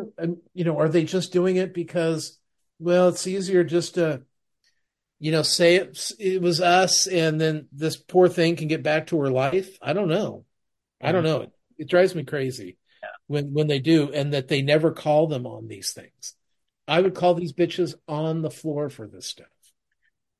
you 0.54 0.66
know, 0.66 0.78
are 0.78 0.90
they 0.90 1.06
just 1.06 1.32
doing 1.32 1.56
it 1.56 1.74
because, 1.74 2.38
well, 2.80 3.08
it's 3.08 3.26
easier 3.26 3.64
just 3.64 3.96
to, 3.96 4.22
you 5.24 5.32
know, 5.32 5.42
say 5.42 5.76
it, 5.78 6.12
it 6.20 6.42
was 6.42 6.60
us, 6.60 7.08
and 7.08 7.40
then 7.40 7.70
this 7.72 7.96
poor 7.96 8.28
thing 8.28 8.58
can 8.58 8.68
get 8.68 8.84
back 8.84 9.08
to 9.08 9.20
her 9.22 9.32
life. 9.32 9.78
I 9.82 9.94
don't 9.94 10.10
know. 10.10 10.44
I 11.02 11.14
don't 11.14 11.24
know. 11.24 11.44
It, 11.44 11.52
it 11.78 11.90
drives 11.90 12.14
me 12.14 12.26
crazy 12.26 12.78
Yeah. 13.02 13.08
when 13.28 13.54
when 13.54 13.68
they 13.68 13.80
do, 13.80 14.12
and 14.12 14.34
that 14.34 14.50
they 14.50 14.62
never 14.62 14.92
call 14.92 15.28
them 15.28 15.48
on 15.48 15.70
these 15.70 15.94
things. 15.94 16.36
I 16.90 17.00
would 17.00 17.16
call 17.16 17.36
these 17.36 17.54
bitches 17.54 17.96
on 18.06 18.42
the 18.42 18.52
floor 18.52 18.90
for 18.90 19.08
this 19.08 19.26
stuff. 19.26 19.48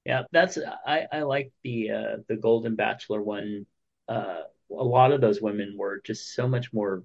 Yeah, 0.06 0.24
that's 0.34 0.58
I 0.86 1.08
I 1.10 1.22
like 1.22 1.54
the 1.64 1.92
uh 1.92 2.18
the 2.28 2.36
Golden 2.36 2.76
Bachelor 2.76 3.22
one. 3.22 3.66
Uh 4.10 4.42
a 4.70 4.84
lot 4.84 5.14
of 5.14 5.22
those 5.22 5.42
women 5.42 5.76
were 5.78 6.02
just 6.04 6.34
so 6.34 6.50
much 6.50 6.74
more 6.74 7.04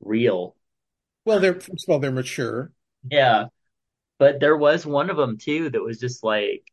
real. 0.00 0.56
Well, 1.26 1.40
they're 1.40 1.60
first 1.60 1.86
of 1.86 1.92
all 1.92 1.98
they're 1.98 2.10
mature. 2.10 2.72
Yeah. 3.10 3.48
But 4.18 4.40
there 4.40 4.56
was 4.56 4.86
one 4.86 5.10
of 5.10 5.18
them 5.18 5.36
too 5.36 5.68
that 5.68 5.82
was 5.82 6.00
just 6.00 6.24
like 6.24 6.71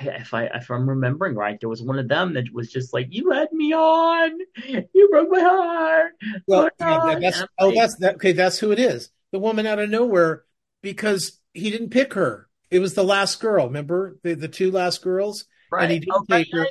if 0.00 0.32
I 0.34 0.44
if 0.46 0.70
I'm 0.70 0.88
remembering 0.88 1.34
right, 1.34 1.58
there 1.60 1.68
was 1.68 1.82
one 1.82 1.98
of 1.98 2.08
them 2.08 2.34
that 2.34 2.52
was 2.52 2.70
just 2.70 2.92
like, 2.92 3.08
"You 3.10 3.30
had 3.30 3.52
me 3.52 3.72
on, 3.74 4.38
you 4.66 5.08
broke 5.10 5.30
my 5.30 5.40
heart." 5.40 6.12
Well, 6.46 6.70
Oh, 6.80 7.08
yeah, 7.10 7.18
that's 7.20 7.42
oh, 7.58 7.68
like, 7.68 7.74
that's 7.76 7.96
that. 7.98 8.14
Okay, 8.16 8.32
that's 8.32 8.58
who 8.58 8.72
it 8.72 8.78
is. 8.78 9.10
The 9.32 9.38
woman 9.38 9.66
out 9.66 9.78
of 9.78 9.90
nowhere 9.90 10.44
because 10.82 11.38
he 11.54 11.70
didn't 11.70 11.90
pick 11.90 12.14
her. 12.14 12.48
It 12.70 12.78
was 12.80 12.94
the 12.94 13.04
last 13.04 13.40
girl. 13.40 13.66
Remember 13.66 14.18
the 14.22 14.34
the 14.34 14.48
two 14.48 14.70
last 14.70 15.02
girls, 15.02 15.44
right. 15.70 15.84
and 15.84 15.92
he 15.92 15.98
didn't 16.00 16.26
take 16.28 16.48
her. 16.52 16.58
yeah, 16.64 16.68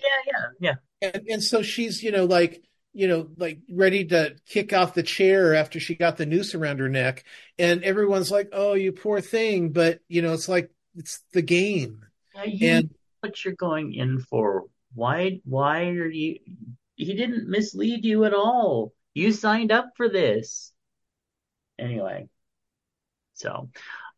yeah, 0.59 0.75
yeah, 1.01 1.09
and 1.13 1.27
and 1.27 1.43
so 1.43 1.61
she's 1.61 2.01
you 2.03 2.11
know 2.11 2.25
like 2.25 2.63
you 2.93 3.07
know 3.07 3.29
like 3.37 3.59
ready 3.69 4.05
to 4.05 4.35
kick 4.47 4.73
off 4.73 4.93
the 4.93 5.03
chair 5.03 5.53
after 5.55 5.79
she 5.79 5.95
got 5.95 6.17
the 6.17 6.25
noose 6.25 6.55
around 6.55 6.79
her 6.79 6.89
neck, 6.89 7.23
and 7.59 7.83
everyone's 7.83 8.31
like, 8.31 8.49
"Oh, 8.51 8.73
you 8.73 8.91
poor 8.91 9.21
thing," 9.21 9.69
but 9.71 9.99
you 10.07 10.21
know 10.21 10.33
it's 10.33 10.49
like 10.49 10.71
it's 10.95 11.21
the 11.33 11.41
game, 11.41 12.05
Yeah, 12.35 12.43
you 12.43 12.67
and 12.69 12.89
what 13.21 13.43
you're 13.45 13.53
going 13.55 13.93
in 13.93 14.19
for. 14.19 14.65
Why 14.93 15.39
why 15.45 15.85
are 15.89 16.09
you 16.09 16.39
he 16.95 17.15
didn't 17.15 17.49
mislead 17.49 18.05
you 18.05 18.25
at 18.25 18.33
all. 18.33 18.93
You 19.13 19.31
signed 19.31 19.71
up 19.71 19.91
for 19.95 20.09
this. 20.09 20.73
Anyway, 21.79 22.29
so 23.33 23.69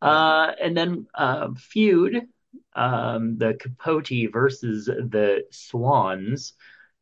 uh 0.02 0.52
and 0.62 0.76
then 0.76 1.08
uh 1.14 1.50
feud 1.56 2.28
um 2.76 3.38
the 3.38 3.54
Capote 3.56 4.32
versus 4.32 4.86
the 4.86 5.46
Swans. 5.52 6.54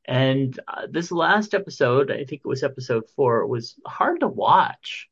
And 0.05 0.59
uh, 0.67 0.87
this 0.89 1.11
last 1.11 1.53
episode, 1.53 2.11
I 2.11 2.25
think 2.25 2.41
it 2.43 2.47
was 2.47 2.63
episode 2.63 3.03
4, 3.15 3.45
was 3.47 3.75
hard 3.85 4.21
to 4.21 4.27
watch. 4.27 5.09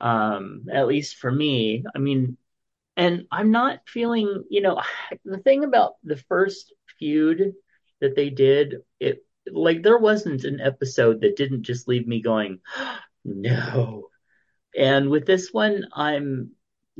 Um 0.00 0.66
at 0.72 0.86
least 0.88 1.16
for 1.16 1.30
me. 1.32 1.84
I 1.94 1.98
mean, 1.98 2.36
and 2.96 3.26
I'm 3.30 3.50
not 3.50 3.80
feeling, 3.86 4.44
you 4.48 4.62
know, 4.62 4.80
the 5.24 5.38
thing 5.38 5.64
about 5.64 5.94
the 6.04 6.16
first 6.16 6.72
feud 6.98 7.52
that 8.00 8.16
they 8.16 8.30
did, 8.30 8.76
it 9.00 9.24
like 9.50 9.82
there 9.82 9.98
wasn't 9.98 10.44
an 10.44 10.60
episode 10.60 11.20
that 11.20 11.36
didn't 11.36 11.62
just 11.62 11.88
leave 11.88 12.06
me 12.06 12.22
going, 12.22 12.60
no. 13.24 14.08
And 14.76 15.10
with 15.10 15.26
this 15.26 15.52
one, 15.52 15.86
I'm 15.94 16.50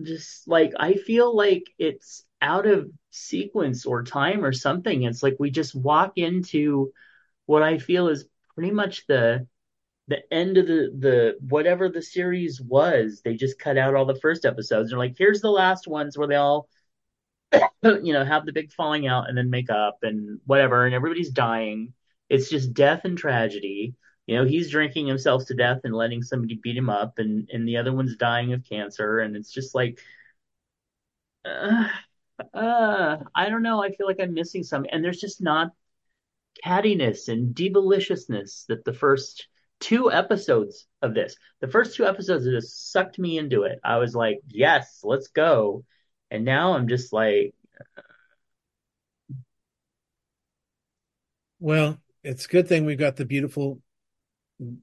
just 0.03 0.47
like, 0.49 0.73
I 0.79 0.95
feel 0.95 1.35
like 1.35 1.65
it's 1.79 2.25
out 2.41 2.67
of 2.67 2.91
sequence 3.11 3.87
or 3.87 4.03
time 4.03 4.45
or 4.45 4.53
something. 4.53 5.03
It's 5.03 5.23
like 5.23 5.37
we 5.39 5.51
just 5.51 5.75
walk 5.75 6.13
into 6.17 6.93
what 7.47 7.63
I 7.63 7.79
feel 7.79 8.09
is 8.09 8.27
pretty 8.55 8.73
much 8.73 9.07
the 9.07 9.47
the 10.09 10.23
end 10.33 10.57
of 10.57 10.67
the 10.67 10.93
the 10.99 11.37
whatever 11.41 11.89
the 11.89 12.03
series 12.03 12.61
was. 12.61 13.23
They 13.25 13.35
just 13.35 13.59
cut 13.59 13.79
out 13.79 13.95
all 13.95 14.05
the 14.07 14.21
first 14.21 14.45
episodes. 14.45 14.91
They're 14.91 14.99
like, 14.99 15.17
here's 15.19 15.41
the 15.41 15.51
last 15.51 15.89
ones 15.89 16.17
where 16.17 16.29
they 16.29 16.37
all 16.37 16.69
you 17.83 18.13
know 18.13 18.25
have 18.25 18.47
the 18.47 18.53
big 18.53 18.73
falling 18.73 19.07
out 19.07 19.29
and 19.29 19.37
then 19.37 19.51
make 19.51 19.71
up 19.71 19.99
and 20.03 20.41
whatever, 20.47 20.87
and 20.87 20.95
everybody's 20.95 21.31
dying. 21.31 21.93
It's 22.29 22.49
just 22.51 22.75
death 22.75 23.05
and 23.05 23.19
tragedy. 23.19 23.95
You 24.27 24.37
know, 24.37 24.45
he's 24.45 24.71
drinking 24.71 25.07
himself 25.07 25.47
to 25.47 25.55
death 25.55 25.81
and 25.85 25.95
letting 25.95 26.23
somebody 26.23 26.57
beat 26.63 26.77
him 26.77 26.91
up, 26.91 27.19
and 27.19 27.49
and 27.53 27.67
the 27.69 27.77
other 27.79 27.93
one's 27.93 28.17
dying 28.17 28.53
of 28.53 28.65
cancer, 28.69 29.21
and 29.21 29.37
it's 29.37 29.53
just 29.53 29.75
like, 29.75 30.01
uh, 31.45 31.89
uh, 32.55 33.17
I 33.35 33.49
don't 33.49 33.63
know. 33.63 33.83
I 33.83 33.91
feel 33.93 34.07
like 34.07 34.21
I'm 34.21 34.35
missing 34.35 34.63
something, 34.65 34.91
and 34.91 35.05
there's 35.05 35.21
just 35.21 35.41
not 35.41 35.73
cattiness 36.65 37.29
and 37.29 37.55
deliciousness 37.55 38.65
that 38.69 38.85
the 38.85 38.93
first 38.93 39.47
two 39.81 40.11
episodes 40.11 40.87
of 41.03 41.15
this, 41.15 41.37
the 41.61 41.69
first 41.69 41.97
two 41.97 42.07
episodes 42.07 42.45
just 42.45 42.93
sucked 42.93 43.19
me 43.19 43.39
into 43.39 43.63
it. 43.63 43.79
I 43.85 43.99
was 43.99 44.15
like, 44.15 44.41
yes, 44.49 45.01
let's 45.03 45.29
go. 45.29 45.85
And 46.31 46.45
now 46.45 46.75
I'm 46.75 46.89
just 46.89 47.13
like, 47.13 47.55
well, 51.61 51.99
it's 52.25 52.47
a 52.47 52.49
good 52.49 52.69
thing 52.69 52.85
we've 52.85 52.99
got 52.99 53.17
the 53.17 53.25
beautiful 53.25 53.81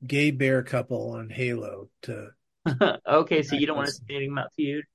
gay 0.05 0.31
bear 0.31 0.63
couple 0.63 1.11
on 1.11 1.29
Halo 1.29 1.89
to. 2.03 2.29
okay, 3.07 3.43
so 3.43 3.55
you 3.55 3.67
don't 3.67 3.75
want 3.75 3.87
to 3.87 3.93
say 3.93 4.03
anything 4.09 4.31
about 4.31 4.53
feud? 4.55 4.85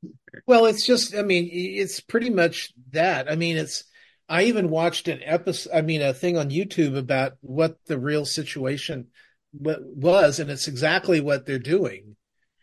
Well, 0.47 0.67
it's 0.67 0.87
just, 0.87 1.15
I 1.15 1.23
mean, 1.23 1.51
it's 1.53 2.01
pretty 2.01 2.31
much 2.31 2.73
that. 2.93 3.31
I 3.31 3.37
mean, 3.37 3.57
it's. 3.57 3.85
I 4.31 4.45
even 4.45 4.69
watched 4.69 5.09
an 5.09 5.21
episode. 5.23 5.73
I 5.75 5.81
mean, 5.81 6.03
a 6.03 6.13
thing 6.13 6.37
on 6.37 6.51
YouTube 6.51 6.97
about 6.97 7.35
what 7.41 7.79
the 7.87 7.99
real 7.99 8.27
situation 8.27 9.09
what 9.53 9.81
was, 9.85 10.41
and 10.41 10.51
it's 10.51 10.69
exactly 10.69 11.21
what 11.21 11.47
they're 11.47 11.59
doing. 11.59 12.17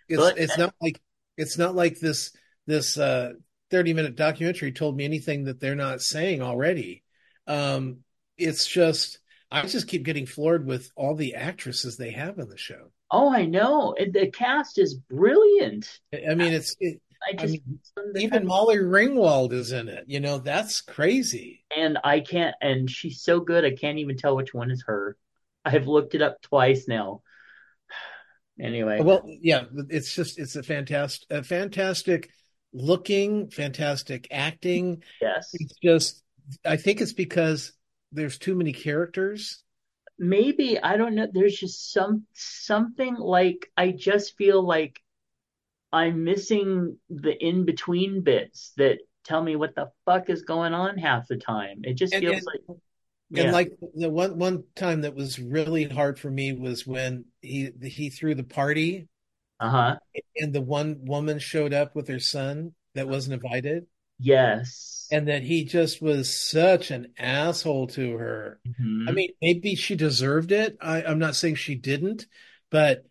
It's 0.07 0.19
But- 0.21 0.37
it's 0.37 0.57
not 0.57 0.73
like 0.81 1.01
it's 1.37 1.57
not 1.57 1.75
like 1.75 1.99
this 1.99 2.31
this 2.67 2.97
uh, 2.97 3.33
thirty 3.71 3.93
minute 3.93 4.15
documentary 4.15 4.71
told 4.71 4.95
me 4.95 5.05
anything 5.05 5.45
that 5.45 5.59
they're 5.59 5.75
not 5.75 6.01
saying 6.01 6.41
already. 6.41 7.03
Um, 7.47 7.99
it's 8.37 8.67
just 8.67 9.19
I 9.51 9.65
just 9.65 9.87
keep 9.87 10.03
getting 10.03 10.25
floored 10.25 10.65
with 10.65 10.91
all 10.95 11.15
the 11.15 11.35
actresses 11.35 11.97
they 11.97 12.11
have 12.11 12.39
in 12.39 12.49
the 12.49 12.57
show. 12.57 12.91
Oh, 13.11 13.31
I 13.31 13.45
know. 13.45 13.95
The 13.97 14.31
cast 14.31 14.79
is 14.79 14.95
brilliant. 14.95 15.87
I 16.13 16.31
I 16.31 16.35
mean, 16.35 16.53
it's 16.53 16.75
it, 16.79 17.01
I 17.23 17.31
I 17.31 17.33
just 17.35 17.53
mean, 17.53 17.79
even 18.17 18.45
Molly 18.45 18.77
Ringwald 18.77 19.53
is 19.53 19.71
in 19.71 19.87
it. 19.87 20.05
You 20.07 20.19
know, 20.19 20.39
that's 20.39 20.81
crazy. 20.81 21.63
and 21.75 21.97
I 22.03 22.19
can't, 22.19 22.55
and 22.61 22.89
she's 22.89 23.21
so 23.21 23.39
good, 23.39 23.63
I 23.63 23.75
can't 23.75 23.99
even 23.99 24.17
tell 24.17 24.35
which 24.35 24.53
one 24.53 24.71
is 24.71 24.83
her. 24.87 25.15
I've 25.65 25.87
looked 25.87 26.15
it 26.15 26.21
up 26.21 26.41
twice 26.41 26.87
now. 26.87 27.21
Anyway, 28.59 29.01
Well, 29.01 29.23
yeah, 29.27 29.65
it's 29.89 30.15
just 30.15 30.39
it's 30.39 30.55
a 30.55 30.63
fantastic, 30.63 31.27
a 31.29 31.43
fantastic 31.43 32.29
looking, 32.71 33.49
fantastic 33.49 34.27
acting. 34.31 35.03
yes, 35.21 35.49
It's 35.53 35.75
just, 35.83 36.23
I 36.65 36.77
think 36.77 37.01
it's 37.01 37.11
because 37.13 37.73
there's 38.13 38.37
too 38.37 38.55
many 38.55 38.71
characters. 38.71 39.61
maybe 40.17 40.79
I 40.79 40.95
don't 40.95 41.15
know. 41.15 41.27
There's 41.29 41.57
just 41.57 41.91
some 41.91 42.25
something 42.33 43.15
like 43.15 43.69
I 43.75 43.91
just 43.91 44.37
feel 44.37 44.65
like 44.65 45.01
I'm 45.91 46.23
missing 46.23 46.97
the 47.09 47.33
in 47.37 47.65
between 47.65 48.21
bits 48.21 48.71
that 48.77 48.99
tell 49.25 49.43
me 49.43 49.57
what 49.57 49.75
the 49.75 49.91
fuck 50.05 50.29
is 50.29 50.43
going 50.43 50.73
on 50.73 50.97
half 50.97 51.27
the 51.27 51.35
time. 51.35 51.81
It 51.83 51.95
just 51.95 52.13
And- 52.13 52.23
feels 52.23 52.37
and- 52.37 52.45
like 52.45 52.77
And 53.33 53.37
yeah, 53.37 53.51
like 53.51 53.71
the 53.95 54.09
one 54.09 54.37
one 54.37 54.63
time 54.75 55.01
that 55.01 55.15
was 55.15 55.39
really 55.39 55.85
hard 55.85 56.19
for 56.19 56.29
me 56.29 56.53
was 56.53 56.85
when 56.85 57.25
he 57.41 57.71
he 57.81 58.09
threw 58.09 58.35
the 58.35 58.43
party 58.43 59.07
uh 59.59 59.69
huh, 59.69 59.95
and 60.37 60.53
the 60.53 60.61
one 60.61 61.05
woman 61.05 61.39
showed 61.39 61.73
up 61.73 61.95
with 61.95 62.07
her 62.07 62.19
son 62.19 62.73
that 62.93 63.07
wasn't 63.07 63.33
invited, 63.33 63.87
yes. 64.19 65.07
and 65.11 65.27
that 65.27 65.43
he 65.43 65.65
just 65.65 66.01
was 66.01 66.35
such 66.35 66.91
an 66.91 67.13
asshole 67.17 67.87
to 67.87 68.17
her. 68.17 68.59
Mhm. 68.67 69.09
I 69.09 69.11
mean, 69.11 69.29
maybe 69.41 69.75
she 69.75 69.95
deserved 69.95 70.51
it. 70.51 70.77
I, 70.81 71.03
I'm 71.03 71.19
not 71.19 71.35
saying 71.35 71.55
she 71.55 71.75
didn't, 71.75 72.25
but 72.69 73.05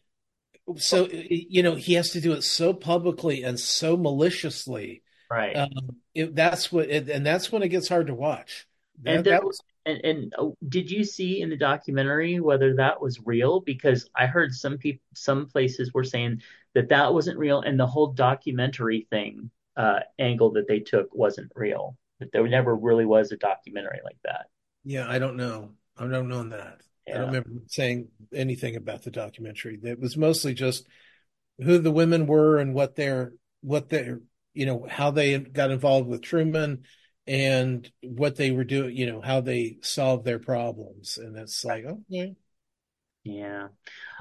so 0.77 1.09
you 1.11 1.63
know, 1.63 1.75
he 1.75 1.95
has 1.95 2.11
to 2.11 2.21
do 2.21 2.33
it 2.33 2.43
so 2.43 2.73
publicly 2.73 3.43
and 3.43 3.59
so 3.61 3.97
maliciously. 3.97 5.03
right. 5.31 5.57
Um, 5.57 5.71
it, 6.15 6.35
that's 6.35 6.73
what, 6.73 6.89
it, 6.91 7.09
and 7.09 7.25
that's 7.25 7.53
when 7.53 7.63
it 7.63 7.69
gets 7.69 7.89
hard 7.89 8.09
to 8.09 8.15
watch. 8.15 8.67
That, 9.03 9.17
And 9.17 9.25
there 9.25 9.35
that 9.35 9.45
was 9.45 9.61
And, 9.87 10.01
and 10.05 10.35
uh, 10.39 10.49
did 10.69 10.91
you 10.91 11.05
see 11.05 11.41
in 11.41 11.51
the 11.51 11.57
documentary 11.57 12.41
whether 12.41 12.75
that 12.77 13.01
was 13.01 13.21
real? 13.25 13.61
Because 13.61 14.09
I 14.17 14.27
heard 14.27 14.55
some 14.55 14.79
people, 14.79 15.03
some 15.15 15.47
places 15.47 15.93
were 15.93 16.05
saying 16.05 16.43
that 16.75 16.89
that 16.89 17.13
wasn't 17.13 17.39
real, 17.39 17.61
and 17.61 17.79
the 17.79 17.87
whole 17.87 18.09
documentary 18.09 19.07
thing 19.11 19.51
uh, 19.77 20.01
angle 20.19 20.53
that 20.53 20.69
they 20.69 20.81
took 20.81 21.15
wasn't 21.15 21.53
real. 21.55 21.97
That 22.21 22.33
there 22.33 22.47
never 22.47 22.75
really 22.75 23.05
was 23.05 23.33
a 23.33 23.37
documentary 23.37 24.01
like 24.05 24.19
that. 24.25 24.47
yeah. 24.85 25.09
I 25.09 25.19
don't 25.19 25.37
know. 25.37 25.73
I 25.97 26.07
don't 26.07 26.29
know 26.29 26.45
that. 26.45 26.81
I 27.09 27.13
don't 27.13 27.27
remember 27.27 27.51
saying 27.67 28.09
anything 28.33 28.77
about 28.77 29.03
the 29.03 29.11
documentary. 29.11 29.79
It 29.83 30.01
was 30.01 30.17
mostly 30.17 30.55
just 30.55 30.87
who 31.59 31.79
the 31.79 31.91
women 31.91 32.27
were 32.27 32.59
and 32.59 32.75
what 32.75 32.97
their 32.97 33.33
what 33.61 33.89
their 33.89 34.21
you 34.55 34.67
know 34.67 34.87
how 34.89 35.11
they 35.11 35.39
got 35.39 35.71
involved 35.71 36.09
with 36.09 36.23
Truman 36.23 36.85
and 37.27 37.91
what 38.03 38.37
they 38.37 38.51
were 38.53 38.65
doing. 38.65 38.97
You 38.97 39.07
know 39.07 39.21
how 39.21 39.41
they 39.41 39.79
solved 39.83 40.25
their 40.25 40.39
problems, 40.39 41.19
and 41.19 41.37
it's 41.37 41.65
like 41.65 41.85
okay. 41.85 42.03
Yeah. 42.09 42.27
Yeah. 43.25 43.69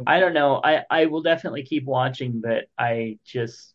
I 0.08 0.20
don't 0.20 0.34
know. 0.34 0.62
I 0.64 0.86
I 0.90 1.06
will 1.08 1.24
definitely 1.24 1.64
keep 1.64 1.86
watching, 1.86 2.42
but 2.42 2.66
I 2.78 3.20
just 3.26 3.74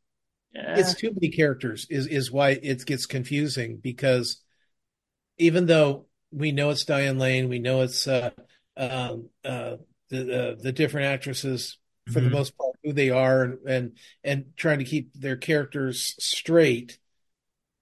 eh, 0.57 0.61
It's 0.75 0.95
too 0.95 1.13
many 1.13 1.31
characters 1.31 1.87
is 1.91 2.07
is 2.07 2.31
why 2.31 2.51
it 2.51 2.85
gets 2.87 3.07
confusing 3.07 3.79
because 3.79 4.43
even 5.39 5.67
though 5.67 6.07
we 6.33 6.53
know 6.53 6.71
it's 6.71 6.85
Diane 6.85 7.19
Lane, 7.19 7.49
we 7.49 7.59
know 7.59 7.83
it's 7.83 8.07
uh, 8.07 8.31
um, 8.77 9.31
uh, 9.45 9.77
the 10.11 10.53
uh, 10.53 10.57
the 10.63 10.73
different 10.73 11.07
actresses 11.09 11.79
for 12.07 12.21
the 12.21 12.31
Mhm. 12.31 12.31
most 12.31 12.57
part 12.59 12.77
who 12.85 12.93
they 12.93 13.11
are 13.11 13.43
and 13.45 13.59
and, 13.69 13.99
and 14.25 14.47
trying 14.57 14.79
to 14.81 14.85
keep 14.85 15.13
their 15.15 15.37
characters 15.37 16.15
straight 16.19 16.99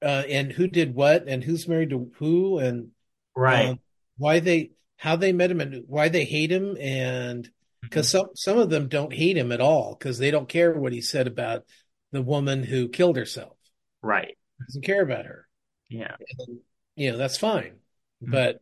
uh, 0.03 0.22
and 0.28 0.53
who 0.53 0.66
did 0.68 0.94
what 0.94 1.26
and 1.26 1.42
who's 1.42 1.68
married 1.68 1.90
to 1.90 2.11
who 2.16 2.59
and 2.59 2.88
right. 3.34 3.66
um, 3.70 3.80
why 4.18 4.40
they 4.40 4.70
how 4.97 5.16
they 5.16 5.32
met 5.32 5.51
him 5.51 5.61
and 5.61 5.84
why 5.86 6.09
they 6.09 6.24
hate 6.24 6.51
him 6.51 6.76
and 6.80 7.49
because 7.82 8.09
some 8.09 8.28
some 8.34 8.59
of 8.59 8.70
them 8.70 8.88
don't 8.88 9.12
hate 9.12 9.36
him 9.36 9.53
at 9.53 9.61
all 9.61 9.94
because 9.94 10.18
they 10.18 10.30
don't 10.30 10.49
care 10.49 10.72
what 10.72 10.92
he 10.92 11.01
said 11.01 11.26
about 11.26 11.64
the 12.12 12.22
woman 12.22 12.62
who 12.62 12.88
killed 12.88 13.16
herself 13.16 13.57
Right. 14.03 14.36
doesn't 14.66 14.84
care 14.84 15.03
about 15.03 15.26
her 15.26 15.47
Yeah. 15.88 16.14
and, 16.47 16.59
you 16.94 17.11
know 17.12 17.18
that's 17.18 17.38
fine 17.38 17.76
Mhm. 18.22 18.30
but 18.32 18.61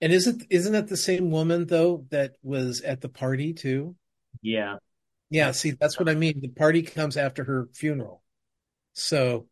and 0.00 0.12
isn't 0.12 0.44
isn't 0.50 0.72
that 0.72 0.88
the 0.88 0.96
same 0.96 1.30
woman 1.30 1.66
though 1.66 2.06
that 2.10 2.36
was 2.42 2.80
at 2.82 3.00
the 3.00 3.08
party 3.08 3.52
too 3.54 3.96
Yeah. 4.42 4.76
yeah 5.30 5.50
see 5.52 5.72
that's 5.72 5.98
what 5.98 6.08
i 6.08 6.14
mean 6.14 6.40
the 6.40 6.48
party 6.48 6.82
comes 6.82 7.16
after 7.16 7.44
her 7.44 7.68
funeral 7.74 8.22
so 8.92 9.46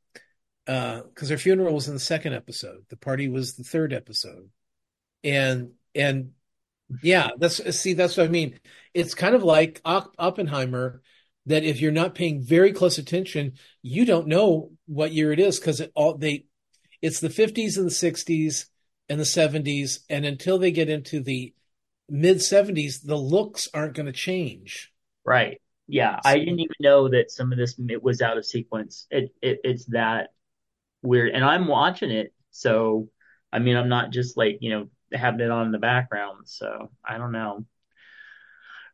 uh 0.69 1.03
because 1.03 1.29
her 1.31 1.39
funeral 1.39 1.75
was 1.75 1.89
in 1.89 1.95
the 1.95 2.01
second 2.01 2.35
episode 2.35 2.85
the 2.89 2.97
party 2.97 3.29
was 3.29 3.55
the 3.55 3.65
third 3.65 3.93
episode 3.93 4.51
and 5.25 5.73
and 5.95 6.31
yeah 7.03 7.31
that's 7.39 7.57
see 7.77 7.95
that's 7.95 8.17
what 8.17 8.27
i 8.27 8.29
mean 8.29 8.59
it's 8.95 9.15
kind 9.15 9.35
of 9.35 9.43
like 9.43 9.81
oppenheimer 9.85 11.03
that 11.47 11.65
if 11.65 11.81
you're 11.81 11.91
not 11.91 12.15
paying 12.15 12.43
very 12.43 12.73
close 12.73 12.99
attention 12.99 13.53
you 13.83 14.05
don't 14.05 14.27
know 14.29 14.71
what 14.87 15.13
year 15.13 15.33
it 15.33 15.41
is 15.41 15.59
because 15.59 15.81
it 15.81 15.91
all 15.95 16.17
they 16.17 16.45
it's 17.03 17.21
the 17.21 17.29
50s 17.29 17.77
and 17.77 17.87
the 17.87 17.91
60s 17.91 18.67
and 19.09 19.19
the 19.21 19.25
70s 19.25 20.01
and 20.09 20.25
until 20.25 20.59
they 20.59 20.71
get 20.71 20.89
into 20.89 21.21
the 21.21 21.55
mid 22.09 22.39
70s 22.39 23.05
the 23.05 23.17
looks 23.17 23.69
aren't 23.75 23.95
going 23.95 24.07
to 24.07 24.13
change 24.13 24.93
Right. 25.29 25.61
Yeah. 25.87 26.21
I 26.25 26.39
didn't 26.39 26.61
even 26.61 26.75
know 26.81 27.09
that 27.11 27.31
some 27.31 27.53
of 27.53 27.59
this 27.59 27.79
it 27.91 28.03
was 28.03 28.23
out 28.23 28.39
of 28.39 28.47
sequence. 28.47 29.07
It, 29.11 29.31
it 29.43 29.61
it's 29.63 29.85
that 29.87 30.31
weird. 31.03 31.33
And 31.35 31.45
I'm 31.45 31.67
watching 31.67 32.11
it, 32.11 32.33
so 32.51 33.09
I 33.53 33.59
mean 33.59 33.77
I'm 33.77 33.89
not 33.89 34.11
just 34.11 34.37
like, 34.37 34.59
you 34.61 34.71
know, 34.71 34.89
having 35.13 35.41
it 35.41 35.51
on 35.51 35.67
in 35.67 35.73
the 35.73 35.79
background, 35.79 36.49
so 36.49 36.91
I 37.05 37.19
don't 37.19 37.33
know. 37.33 37.65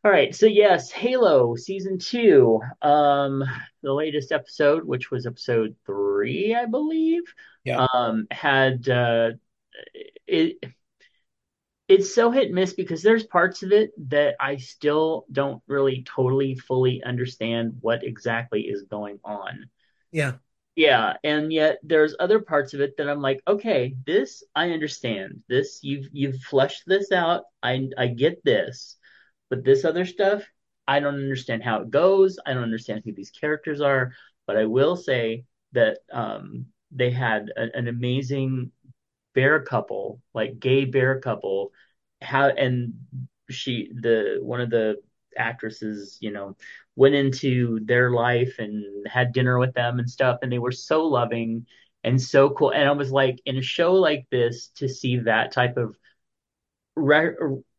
All 0.04 0.10
right, 0.10 0.34
so 0.34 0.44
yes, 0.44 0.90
Halo 0.90 1.56
season 1.56 1.98
two, 1.98 2.60
um, 2.82 3.42
the 3.82 3.92
latest 3.92 4.32
episode, 4.32 4.84
which 4.84 5.10
was 5.10 5.26
episode 5.26 5.76
three, 5.86 6.54
I 6.54 6.66
believe, 6.66 7.22
Yeah. 7.64 7.86
um, 7.94 8.26
had 8.30 8.86
uh, 8.88 9.30
it. 10.26 10.58
It's 11.86 12.14
so 12.14 12.30
hit 12.30 12.46
and 12.46 12.54
miss 12.54 12.72
because 12.72 13.02
there's 13.02 13.24
parts 13.24 13.62
of 13.62 13.70
it 13.72 13.92
that 14.08 14.36
I 14.40 14.56
still 14.56 15.26
don't 15.30 15.62
really 15.66 16.02
totally 16.06 16.54
fully 16.54 17.02
understand 17.02 17.78
what 17.80 18.04
exactly 18.04 18.62
is 18.62 18.82
going 18.84 19.20
on. 19.24 19.68
yeah 20.12 20.34
Yeah, 20.76 21.14
and 21.22 21.52
yet 21.52 21.78
there's 21.84 22.16
other 22.18 22.40
parts 22.40 22.74
of 22.74 22.80
it 22.80 22.96
that 22.96 23.08
I'm 23.08 23.20
like, 23.20 23.40
okay, 23.46 23.94
this 24.06 24.42
I 24.56 24.70
understand. 24.70 25.42
This 25.48 25.78
you've 25.82 26.08
you've 26.12 26.40
fleshed 26.42 26.82
this 26.86 27.12
out. 27.12 27.44
I 27.62 27.88
I 27.96 28.08
get 28.08 28.42
this. 28.44 28.96
But 29.50 29.64
this 29.64 29.84
other 29.84 30.04
stuff, 30.04 30.42
I 30.88 30.98
don't 31.00 31.14
understand 31.14 31.62
how 31.62 31.82
it 31.82 31.90
goes. 31.90 32.38
I 32.44 32.54
don't 32.54 32.64
understand 32.64 33.02
who 33.04 33.12
these 33.12 33.30
characters 33.30 33.80
are. 33.80 34.14
But 34.46 34.56
I 34.56 34.64
will 34.66 34.96
say 34.96 35.44
that 35.72 35.98
um, 36.12 36.66
they 36.90 37.10
had 37.10 37.50
a, 37.56 37.76
an 37.76 37.86
amazing 37.88 38.72
bear 39.34 39.62
couple, 39.62 40.20
like 40.34 40.58
gay 40.60 40.84
bear 40.86 41.20
couple. 41.20 41.72
How 42.22 42.48
and 42.48 42.94
she 43.50 43.90
the 43.94 44.38
one 44.42 44.60
of 44.60 44.70
the 44.70 44.96
actresses, 45.36 46.18
you 46.20 46.30
know, 46.30 46.56
went 46.96 47.14
into 47.14 47.80
their 47.84 48.10
life 48.10 48.58
and 48.58 49.06
had 49.06 49.32
dinner 49.32 49.58
with 49.58 49.74
them 49.74 49.98
and 49.98 50.08
stuff, 50.10 50.38
and 50.42 50.52
they 50.52 50.58
were 50.58 50.72
so 50.72 51.06
loving 51.06 51.66
and 52.02 52.20
so 52.20 52.50
cool. 52.50 52.70
And 52.70 52.88
I 52.88 52.92
was 52.92 53.10
like, 53.10 53.40
in 53.46 53.56
a 53.56 53.62
show 53.62 53.94
like 53.94 54.26
this, 54.30 54.68
to 54.76 54.88
see 54.88 55.18
that 55.18 55.52
type 55.52 55.76
of 55.76 55.96
re- 56.96 57.34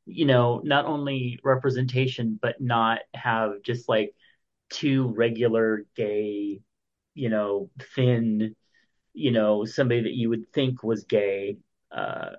you 0.05 0.25
know, 0.25 0.61
not 0.63 0.85
only 0.85 1.39
representation, 1.43 2.39
but 2.41 2.61
not 2.61 2.99
have 3.13 3.61
just 3.63 3.89
like 3.89 4.13
two 4.69 5.07
regular 5.07 5.85
gay, 5.95 6.61
you 7.13 7.29
know, 7.29 7.69
thin, 7.95 8.55
you 9.13 9.31
know, 9.31 9.65
somebody 9.65 10.01
that 10.01 10.13
you 10.13 10.29
would 10.29 10.51
think 10.53 10.83
was 10.83 11.05
gay. 11.05 11.57
Uh, 11.91 12.31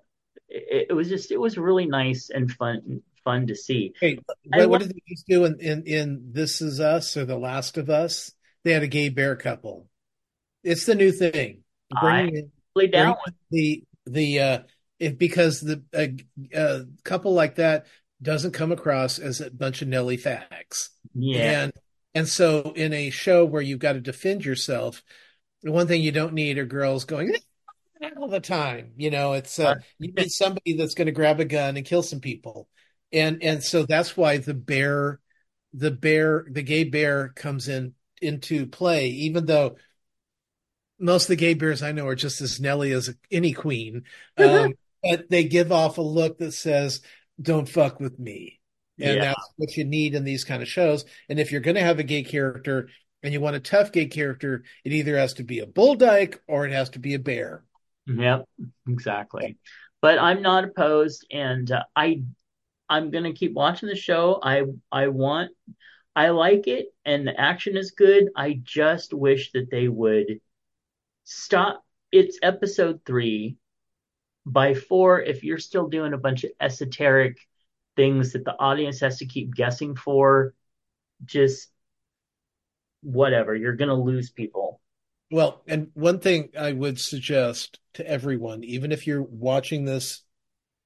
it, 0.48 0.88
it 0.90 0.92
was 0.92 1.08
just, 1.08 1.30
it 1.32 1.40
was 1.40 1.58
really 1.58 1.86
nice 1.86 2.30
and 2.30 2.50
fun, 2.50 3.02
fun 3.26 3.46
to 3.48 3.54
see. 3.54 3.92
Hey, 4.00 4.18
what, 4.44 4.70
what 4.70 4.80
did 4.80 4.90
they 4.90 5.02
just 5.08 5.26
do 5.26 5.44
in, 5.44 5.60
in 5.60 5.82
in 5.82 6.30
This 6.32 6.62
Is 6.62 6.80
Us 6.80 7.16
or 7.16 7.26
The 7.26 7.36
Last 7.36 7.76
of 7.76 7.90
Us? 7.90 8.32
They 8.64 8.72
had 8.72 8.82
a 8.82 8.88
gay 8.88 9.10
bear 9.10 9.36
couple. 9.36 9.88
It's 10.64 10.86
the 10.86 10.94
new 10.94 11.12
thing. 11.12 11.62
In, 12.34 12.52
Really 12.74 12.88
down 12.88 13.16
the 13.50 13.84
the 14.06 14.40
uh, 14.40 14.58
if 14.98 15.18
because 15.18 15.60
the 15.60 15.82
a, 15.94 16.14
a 16.54 16.84
couple 17.04 17.32
like 17.32 17.56
that 17.56 17.86
doesn't 18.22 18.52
come 18.52 18.72
across 18.72 19.18
as 19.18 19.40
a 19.40 19.50
bunch 19.50 19.82
of 19.82 19.88
Nelly 19.88 20.16
fags. 20.16 20.88
yeah, 21.14 21.62
And 21.62 21.72
and 22.14 22.28
so 22.28 22.72
in 22.74 22.92
a 22.92 23.10
show 23.10 23.44
where 23.44 23.62
you've 23.62 23.78
got 23.78 23.94
to 23.94 24.00
defend 24.00 24.44
yourself, 24.44 25.02
the 25.62 25.72
one 25.72 25.86
thing 25.86 26.02
you 26.02 26.12
don't 26.12 26.34
need 26.34 26.58
are 26.58 26.66
girls 26.66 27.04
going 27.04 27.34
all 28.16 28.28
the 28.28 28.40
time. 28.40 28.92
You 28.96 29.10
know, 29.10 29.34
it's 29.34 29.58
uh, 29.58 29.76
you 29.98 30.12
need 30.12 30.30
somebody 30.30 30.76
that's 30.76 30.94
going 30.94 31.06
to 31.06 31.12
grab 31.12 31.40
a 31.40 31.44
gun 31.44 31.76
and 31.76 31.86
kill 31.86 32.02
some 32.02 32.20
people. 32.20 32.68
And 33.16 33.42
and 33.42 33.62
so 33.62 33.84
that's 33.84 34.16
why 34.16 34.38
the 34.38 34.54
bear 34.54 35.20
the 35.72 35.90
bear 35.90 36.46
the 36.50 36.62
gay 36.62 36.84
bear 36.84 37.30
comes 37.30 37.68
in 37.68 37.94
into 38.22 38.66
play 38.66 39.08
even 39.08 39.46
though 39.46 39.76
most 40.98 41.24
of 41.24 41.28
the 41.28 41.36
gay 41.36 41.54
bears 41.54 41.82
I 41.82 41.92
know 41.92 42.06
are 42.06 42.14
just 42.14 42.40
as 42.40 42.60
Nelly 42.60 42.92
as 42.92 43.14
any 43.30 43.52
queen. 43.52 44.04
Um, 44.38 44.74
but 45.02 45.28
they 45.30 45.44
give 45.44 45.70
off 45.72 45.98
a 45.98 46.02
look 46.02 46.38
that 46.38 46.52
says, 46.52 47.00
"Don't 47.40 47.68
fuck 47.68 48.00
with 48.00 48.18
me." 48.18 48.60
And 48.98 49.16
Yeah. 49.16 49.24
that's 49.24 49.50
what 49.56 49.76
you 49.76 49.84
need 49.84 50.14
in 50.14 50.24
these 50.24 50.44
kind 50.44 50.62
of 50.62 50.68
shows. 50.68 51.04
And 51.28 51.38
if 51.38 51.52
you're 51.52 51.60
going 51.60 51.74
to 51.76 51.82
have 51.82 51.98
a 51.98 52.02
gay 52.02 52.22
character 52.22 52.88
and 53.22 53.32
you 53.32 53.40
want 53.40 53.56
a 53.56 53.60
tough 53.60 53.92
gay 53.92 54.06
character, 54.06 54.64
it 54.84 54.92
either 54.92 55.16
has 55.18 55.34
to 55.34 55.44
be 55.44 55.58
a 55.58 55.66
bull 55.66 55.96
dyke 55.96 56.40
or 56.48 56.66
it 56.66 56.72
has 56.72 56.90
to 56.90 56.98
be 56.98 57.14
a 57.14 57.18
bear. 57.18 57.62
Yep, 58.06 58.46
exactly. 58.88 59.58
But 60.00 60.18
I'm 60.18 60.42
not 60.42 60.64
opposed, 60.64 61.26
and 61.30 61.70
uh, 61.70 61.82
I 61.94 62.22
I'm 62.88 63.10
gonna 63.10 63.32
keep 63.32 63.52
watching 63.52 63.88
the 63.88 63.96
show. 63.96 64.38
I 64.42 64.64
I 64.90 65.08
want 65.08 65.52
I 66.14 66.30
like 66.30 66.66
it, 66.66 66.94
and 67.04 67.26
the 67.26 67.38
action 67.38 67.76
is 67.76 67.90
good. 67.90 68.30
I 68.34 68.60
just 68.62 69.12
wish 69.12 69.52
that 69.52 69.70
they 69.70 69.88
would 69.88 70.40
stop. 71.24 71.84
It's 72.12 72.38
episode 72.42 73.00
three. 73.04 73.56
By 74.46 74.74
four, 74.74 75.20
if 75.20 75.42
you're 75.42 75.58
still 75.58 75.88
doing 75.88 76.12
a 76.12 76.18
bunch 76.18 76.44
of 76.44 76.52
esoteric 76.60 77.36
things 77.96 78.32
that 78.32 78.44
the 78.44 78.56
audience 78.58 79.00
has 79.00 79.18
to 79.18 79.26
keep 79.26 79.54
guessing 79.54 79.96
for, 79.96 80.54
just 81.24 81.68
whatever. 83.02 83.54
You're 83.54 83.74
gonna 83.74 83.94
lose 83.94 84.30
people. 84.30 84.80
Well, 85.30 85.62
and 85.66 85.90
one 85.94 86.20
thing 86.20 86.50
I 86.58 86.72
would 86.72 87.00
suggest 87.00 87.80
to 87.94 88.08
everyone, 88.08 88.62
even 88.62 88.92
if 88.92 89.06
you're 89.06 89.22
watching 89.22 89.84
this 89.84 90.22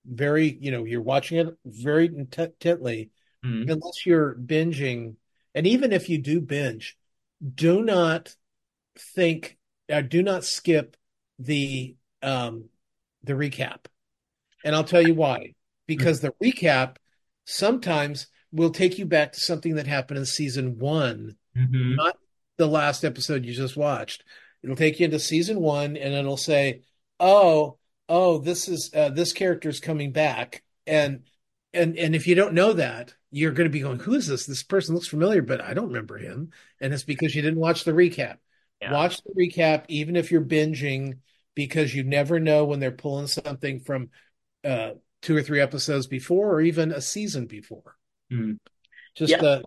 very, 0.07 0.57
you 0.61 0.71
know, 0.71 0.85
you're 0.85 1.03
watching 1.03 1.39
it 1.39 1.55
very 1.65 2.07
intently, 2.07 3.11
Mhm. 3.45 3.71
unless 3.71 4.07
you're 4.07 4.35
binging, 4.35 5.17
and 5.55 5.67
even 5.67 5.93
if 5.93 6.09
you 6.09 6.19
do 6.19 6.41
binge, 6.41 6.97
do 7.55 7.83
not 7.83 8.35
think, 8.99 9.59
uh, 9.91 10.03
do 10.03 10.23
not 10.23 10.45
skip 10.45 10.97
the 11.39 11.97
um 12.23 12.69
the 13.23 13.33
recap. 13.33 13.87
And 14.65 14.75
I'll 14.75 14.85
tell 14.85 15.07
you 15.07 15.15
why. 15.15 15.55
Because 15.87 16.21
the 16.21 16.33
recap 16.43 16.97
sometimes 17.45 18.29
will 18.53 18.71
take 18.71 18.99
you 18.99 19.07
back 19.07 19.33
to 19.33 19.41
something 19.41 19.75
that 19.75 19.87
happened 19.87 20.19
in 20.19 20.27
season 20.27 20.79
one 20.79 21.37
Mhm. 21.57 21.97
not 21.97 22.17
the 22.59 22.67
last 22.69 23.05
episode 23.05 23.45
you 23.45 23.53
just 23.53 23.77
watched. 23.77 24.23
It'll 24.63 24.77
take 24.77 25.01
you 25.01 25.07
into 25.07 25.19
season 25.19 25.61
one, 25.61 25.97
and 25.97 26.15
it'll 26.15 26.37
say, 26.37 26.83
"Oh, 27.19 27.79
oh, 28.11 28.39
this 28.39 28.69
is 28.69 28.91
uh, 28.95 29.09
this 29.11 29.33
character's 29.33 29.81
coming 29.81 30.13
back," 30.13 30.63
and 30.87 31.23
and 31.73 31.97
and 31.97 32.15
if 32.15 32.27
you 32.27 32.35
don't 32.35 32.53
know 32.53 32.75
that, 32.75 33.15
you're 33.31 33.53
going 33.53 33.69
to 33.69 33.73
be 33.73 33.81
going, 33.81 34.01
"Who 34.01 34.15
is 34.15 34.27
this? 34.27 34.45
This 34.45 34.63
person 34.63 34.95
looks 34.95 35.09
familiar, 35.09 35.41
but 35.41 35.63
I 35.63 35.73
don't 35.73 35.87
remember 35.87 36.19
him." 36.19 36.51
And 36.81 36.93
it's 36.93 37.05
because 37.05 37.35
you 37.35 37.41
didn't 37.41 37.61
watch 37.61 37.85
the 37.85 37.93
recap. 37.93 38.37
Yeah. 38.83 38.93
Watch 38.93 39.23
the 39.23 39.33
recap, 39.35 39.85
even 39.89 40.17
if 40.17 40.31
you're 40.31 40.45
binging, 40.45 41.19
because 41.55 41.95
you 41.95 42.03
never 42.03 42.41
know 42.41 42.65
when 42.65 42.81
they're 42.81 42.91
pulling 42.91 43.29
something 43.29 43.81
from 43.81 44.11
uh, 44.65 44.91
two 45.23 45.37
or 45.37 45.43
three 45.43 45.61
episodes 45.61 46.07
before, 46.07 46.53
or 46.53 46.61
even 46.61 46.93
a 46.93 47.01
season 47.01 47.47
before. 47.47 47.97
Mhm. 48.33 48.59
Just 49.15 49.33
Yeah. 49.33 49.43
uh, 49.43 49.63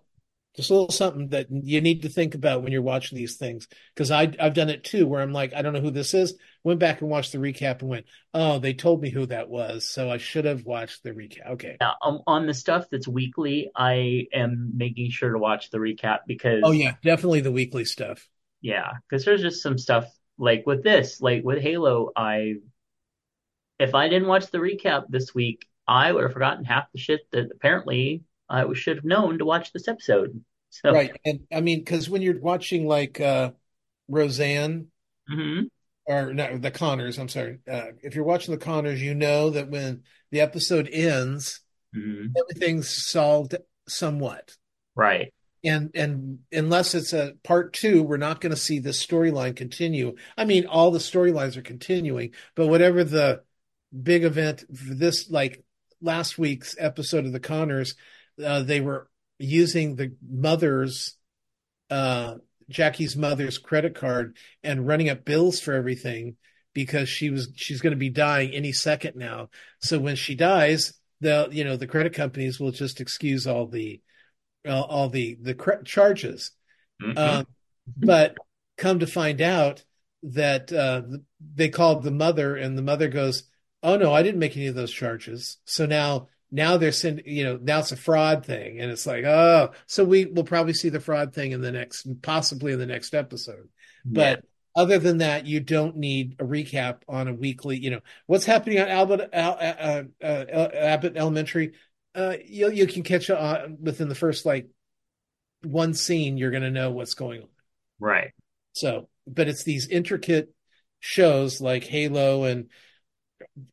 just 0.56 0.70
a 0.70 0.72
little 0.74 0.90
something 0.90 1.28
that 1.28 1.46
you 1.50 1.80
need 1.80 2.02
to 2.02 2.08
think 2.08 2.34
about 2.34 2.62
when 2.62 2.72
you're 2.72 2.82
watching 2.82 3.18
these 3.18 3.36
things. 3.36 3.66
Because 3.94 4.10
I 4.10 4.32
I've 4.40 4.54
done 4.54 4.70
it 4.70 4.84
too, 4.84 5.06
where 5.06 5.20
I'm 5.20 5.32
like, 5.32 5.52
I 5.54 5.62
don't 5.62 5.72
know 5.72 5.80
who 5.80 5.90
this 5.90 6.14
is. 6.14 6.34
Went 6.62 6.80
back 6.80 7.00
and 7.00 7.10
watched 7.10 7.32
the 7.32 7.38
recap 7.38 7.80
and 7.80 7.90
went, 7.90 8.06
oh, 8.32 8.58
they 8.58 8.72
told 8.74 9.02
me 9.02 9.10
who 9.10 9.26
that 9.26 9.48
was, 9.48 9.88
so 9.88 10.10
I 10.10 10.18
should 10.18 10.44
have 10.44 10.64
watched 10.64 11.02
the 11.02 11.10
recap. 11.10 11.50
Okay. 11.52 11.76
Now, 11.80 11.96
um, 12.02 12.22
on 12.26 12.46
the 12.46 12.54
stuff 12.54 12.86
that's 12.90 13.08
weekly, 13.08 13.70
I 13.74 14.26
am 14.32 14.72
making 14.76 15.10
sure 15.10 15.32
to 15.32 15.38
watch 15.38 15.70
the 15.70 15.78
recap 15.78 16.20
because 16.26 16.62
Oh 16.62 16.72
yeah, 16.72 16.94
definitely 17.02 17.40
the 17.40 17.52
weekly 17.52 17.84
stuff. 17.84 18.28
yeah, 18.60 18.92
because 19.08 19.24
there's 19.24 19.42
just 19.42 19.62
some 19.62 19.78
stuff 19.78 20.06
like 20.38 20.64
with 20.66 20.82
this, 20.82 21.20
like 21.20 21.44
with 21.44 21.60
Halo, 21.60 22.10
I 22.16 22.54
if 23.78 23.94
I 23.94 24.08
didn't 24.08 24.28
watch 24.28 24.50
the 24.50 24.58
recap 24.58 25.04
this 25.08 25.34
week, 25.34 25.66
I 25.86 26.12
would 26.12 26.22
have 26.22 26.32
forgotten 26.32 26.64
half 26.64 26.90
the 26.92 26.98
shit 26.98 27.20
that 27.32 27.50
apparently 27.52 28.22
I 28.48 28.64
should 28.74 28.96
have 28.96 29.04
known 29.04 29.38
to 29.38 29.44
watch 29.44 29.72
this 29.72 29.88
episode. 29.88 30.44
So, 30.70 30.92
Right. 30.92 31.16
And 31.24 31.46
I 31.52 31.60
mean, 31.60 31.80
because 31.80 32.08
when 32.10 32.22
you're 32.22 32.40
watching 32.40 32.86
like 32.86 33.20
uh 33.20 33.52
Roseanne 34.08 34.88
mhm, 35.28 35.68
or 36.06 36.34
no, 36.34 36.58
the 36.58 36.70
Conners, 36.70 37.18
I'm 37.18 37.28
sorry. 37.28 37.58
Uh, 37.70 37.92
if 38.02 38.14
you're 38.14 38.24
watching 38.24 38.52
the 38.54 38.64
Conners, 38.64 39.00
you 39.00 39.14
know 39.14 39.50
that 39.50 39.70
when 39.70 40.02
the 40.30 40.40
episode 40.40 40.88
ends, 40.92 41.60
mhm, 41.92 42.36
everything's 42.36 42.90
solved 42.90 43.56
somewhat. 43.88 44.56
right, 44.94 45.32
and 45.64 45.90
and 45.94 46.40
unless 46.52 46.94
it's 46.94 47.12
a 47.12 47.34
part 47.42 47.72
two, 47.72 48.02
we're 48.02 48.16
not 48.18 48.40
going 48.40 48.50
to 48.50 48.56
see 48.60 48.78
this 48.78 49.04
storyline 49.04 49.56
continue. 49.56 50.14
I 50.36 50.44
mean, 50.44 50.66
all 50.66 50.90
the 50.90 50.98
storylines 50.98 51.56
are 51.56 51.62
continuing, 51.62 52.32
but 52.54 52.66
whatever 52.66 53.02
the 53.02 53.42
big 54.02 54.24
event 54.24 54.64
for 54.76 54.94
this, 54.94 55.30
like 55.30 55.64
last 56.02 56.38
week's 56.38 56.76
episode 56.78 57.24
of 57.26 57.32
the 57.32 57.40
Conners, 57.40 57.94
uh, 58.42 58.62
they 58.62 58.80
were 58.80 59.08
using 59.38 59.96
the 59.96 60.14
mother's, 60.26 61.16
uh, 61.90 62.36
Jackie's 62.68 63.16
mother's 63.16 63.58
credit 63.58 63.94
card 63.94 64.36
and 64.62 64.86
running 64.86 65.10
up 65.10 65.24
bills 65.24 65.60
for 65.60 65.74
everything 65.74 66.36
because 66.72 67.08
she 67.08 67.30
was 67.30 67.50
she's 67.56 67.80
going 67.82 67.92
to 67.92 67.96
be 67.98 68.08
dying 68.10 68.52
any 68.52 68.72
second 68.72 69.16
now. 69.16 69.50
So 69.80 69.98
when 69.98 70.16
she 70.16 70.34
dies, 70.34 70.94
the 71.20 71.48
you 71.52 71.64
know 71.64 71.76
the 71.76 71.86
credit 71.86 72.14
companies 72.14 72.58
will 72.58 72.72
just 72.72 73.00
excuse 73.00 73.46
all 73.46 73.66
the 73.66 74.00
uh, 74.66 74.80
all 74.82 75.08
the 75.08 75.36
the 75.40 75.54
cre- 75.54 75.82
charges. 75.84 76.52
mhm, 77.00 77.16
Um, 77.16 77.46
but 77.86 78.36
come 78.76 79.00
to 79.00 79.06
find 79.06 79.40
out 79.40 79.84
that 80.22 80.72
uh, 80.72 81.02
they 81.54 81.68
called 81.68 82.02
the 82.02 82.10
mother, 82.10 82.56
and 82.56 82.76
the 82.78 82.82
mother 82.82 83.08
goes, 83.08 83.44
"Oh 83.82 83.96
no, 83.96 84.12
I 84.12 84.22
didn't 84.22 84.40
make 84.40 84.56
any 84.56 84.66
of 84.66 84.74
those 84.74 84.92
charges." 84.92 85.58
So 85.66 85.86
now 85.86 86.28
now 86.54 86.76
they're 86.76 86.92
sending 86.92 87.26
you 87.26 87.42
know 87.42 87.58
now 87.60 87.80
it's 87.80 87.90
a 87.90 87.96
fraud 87.96 88.46
thing, 88.46 88.80
and 88.80 88.90
it's 88.90 89.06
like 89.06 89.24
oh, 89.24 89.72
so 89.86 90.04
we 90.04 90.24
will 90.24 90.44
probably 90.44 90.72
see 90.72 90.88
the 90.88 91.00
fraud 91.00 91.34
thing 91.34 91.50
in 91.50 91.60
the 91.60 91.72
next 91.72 92.06
possibly 92.22 92.72
in 92.72 92.78
the 92.78 92.86
next 92.86 93.12
episode. 93.12 93.68
yeah, 94.08 94.36
But 94.36 94.44
other 94.76 94.98
than 94.98 95.18
that, 95.18 95.46
you 95.46 95.58
don't 95.58 95.96
need 95.96 96.36
a 96.38 96.44
recap 96.44 96.98
on 97.08 97.26
a 97.26 97.34
weekly. 97.34 97.76
You 97.78 97.90
know 97.90 98.00
what's 98.26 98.44
happening 98.44 98.78
on 98.78 98.88
Albert 98.88 99.30
Al, 99.32 99.52
uh, 99.54 100.02
uh, 100.22 100.24
uh, 100.24 100.68
Abbott 100.72 101.16
Elementary. 101.16 101.72
Uh, 102.14 102.36
you 102.44 102.70
you 102.70 102.86
can 102.86 103.02
catch 103.02 103.28
on 103.30 103.78
within 103.80 104.08
the 104.08 104.14
first 104.14 104.46
like 104.46 104.68
one 105.62 105.92
scene. 105.92 106.36
You're 106.36 106.52
going 106.52 106.62
to 106.62 106.70
know 106.70 106.92
what's 106.92 107.14
going 107.14 107.42
on. 107.42 107.48
right, 107.98 108.30
So, 108.74 109.08
but 109.26 109.48
it's 109.48 109.64
these 109.64 109.88
intricate 109.88 110.54
shows 111.00 111.60
like 111.60 111.82
Halo 111.82 112.44
and 112.44 112.68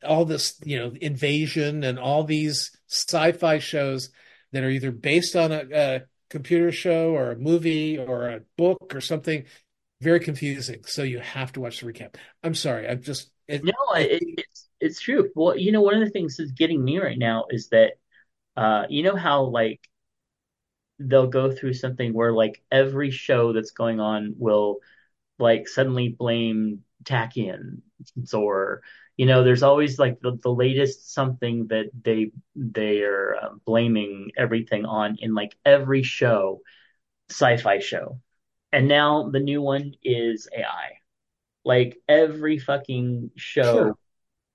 all 0.05 0.25
this, 0.25 0.59
you 0.63 0.77
know, 0.77 0.93
Invasion 1.01 1.83
and 1.83 1.97
all 1.97 2.23
these 2.23 2.71
sci-fi 2.87 3.59
shows 3.59 4.09
that 4.51 4.63
are 4.63 4.69
either 4.69 4.91
based 4.91 5.35
on 5.35 5.51
a, 5.51 5.63
a 5.73 6.01
computer 6.29 6.71
show 6.71 7.11
or 7.11 7.31
a 7.31 7.37
movie 7.37 7.97
or 7.97 8.29
a 8.29 8.41
book 8.57 8.93
or 8.93 9.01
something. 9.01 9.45
Very 10.01 10.19
confusing. 10.19 10.83
So 10.85 11.03
you 11.03 11.19
have 11.19 11.51
to 11.53 11.61
watch 11.61 11.79
the 11.79 11.91
recap. 11.91 12.15
I'm 12.43 12.55
sorry. 12.55 12.87
I'm 12.87 13.01
just 13.01 13.31
it, 13.47 13.63
No, 13.63 13.73
it, 13.95 14.21
it's 14.37 14.69
it's 14.79 14.99
true. 14.99 15.29
Well, 15.35 15.55
you 15.55 15.71
know, 15.71 15.81
one 15.81 15.93
of 15.93 15.99
the 15.99 16.09
things 16.09 16.37
that's 16.37 16.51
getting 16.51 16.83
me 16.83 16.97
right 16.97 17.17
now 17.17 17.45
is 17.51 17.69
that, 17.69 17.93
uh, 18.57 18.85
you 18.89 19.03
know 19.03 19.15
how 19.15 19.43
like 19.43 19.87
they'll 20.99 21.27
go 21.27 21.51
through 21.51 21.73
something 21.73 22.13
where 22.13 22.33
like 22.33 22.61
every 22.71 23.11
show 23.11 23.53
that's 23.53 23.71
going 23.71 23.99
on 23.99 24.35
will 24.37 24.77
like 25.39 25.67
suddenly 25.67 26.09
blame 26.09 26.83
Tachyon 27.03 27.81
or 28.33 28.81
you 29.21 29.27
know, 29.27 29.43
there's 29.45 29.63
always 29.63 29.99
like 29.99 30.19
the, 30.21 30.33
the 30.43 30.49
latest 30.51 31.13
something 31.13 31.67
that 31.69 31.91
they 32.03 32.31
they 32.55 33.03
are 33.03 33.35
uh, 33.41 33.49
blaming 33.65 34.31
everything 34.37 34.85
on 34.85 35.17
in 35.21 35.35
like 35.35 35.55
every 35.65 36.03
show, 36.03 36.61
sci-fi 37.29 37.79
show, 37.79 38.19
and 38.73 38.87
now 38.87 39.29
the 39.31 39.39
new 39.41 39.61
one 39.61 39.93
is 40.03 40.47
AI. 40.57 40.97
Like 41.65 41.97
every 42.09 42.59
fucking 42.59 43.31
show 43.37 43.83
Sure. 43.83 43.95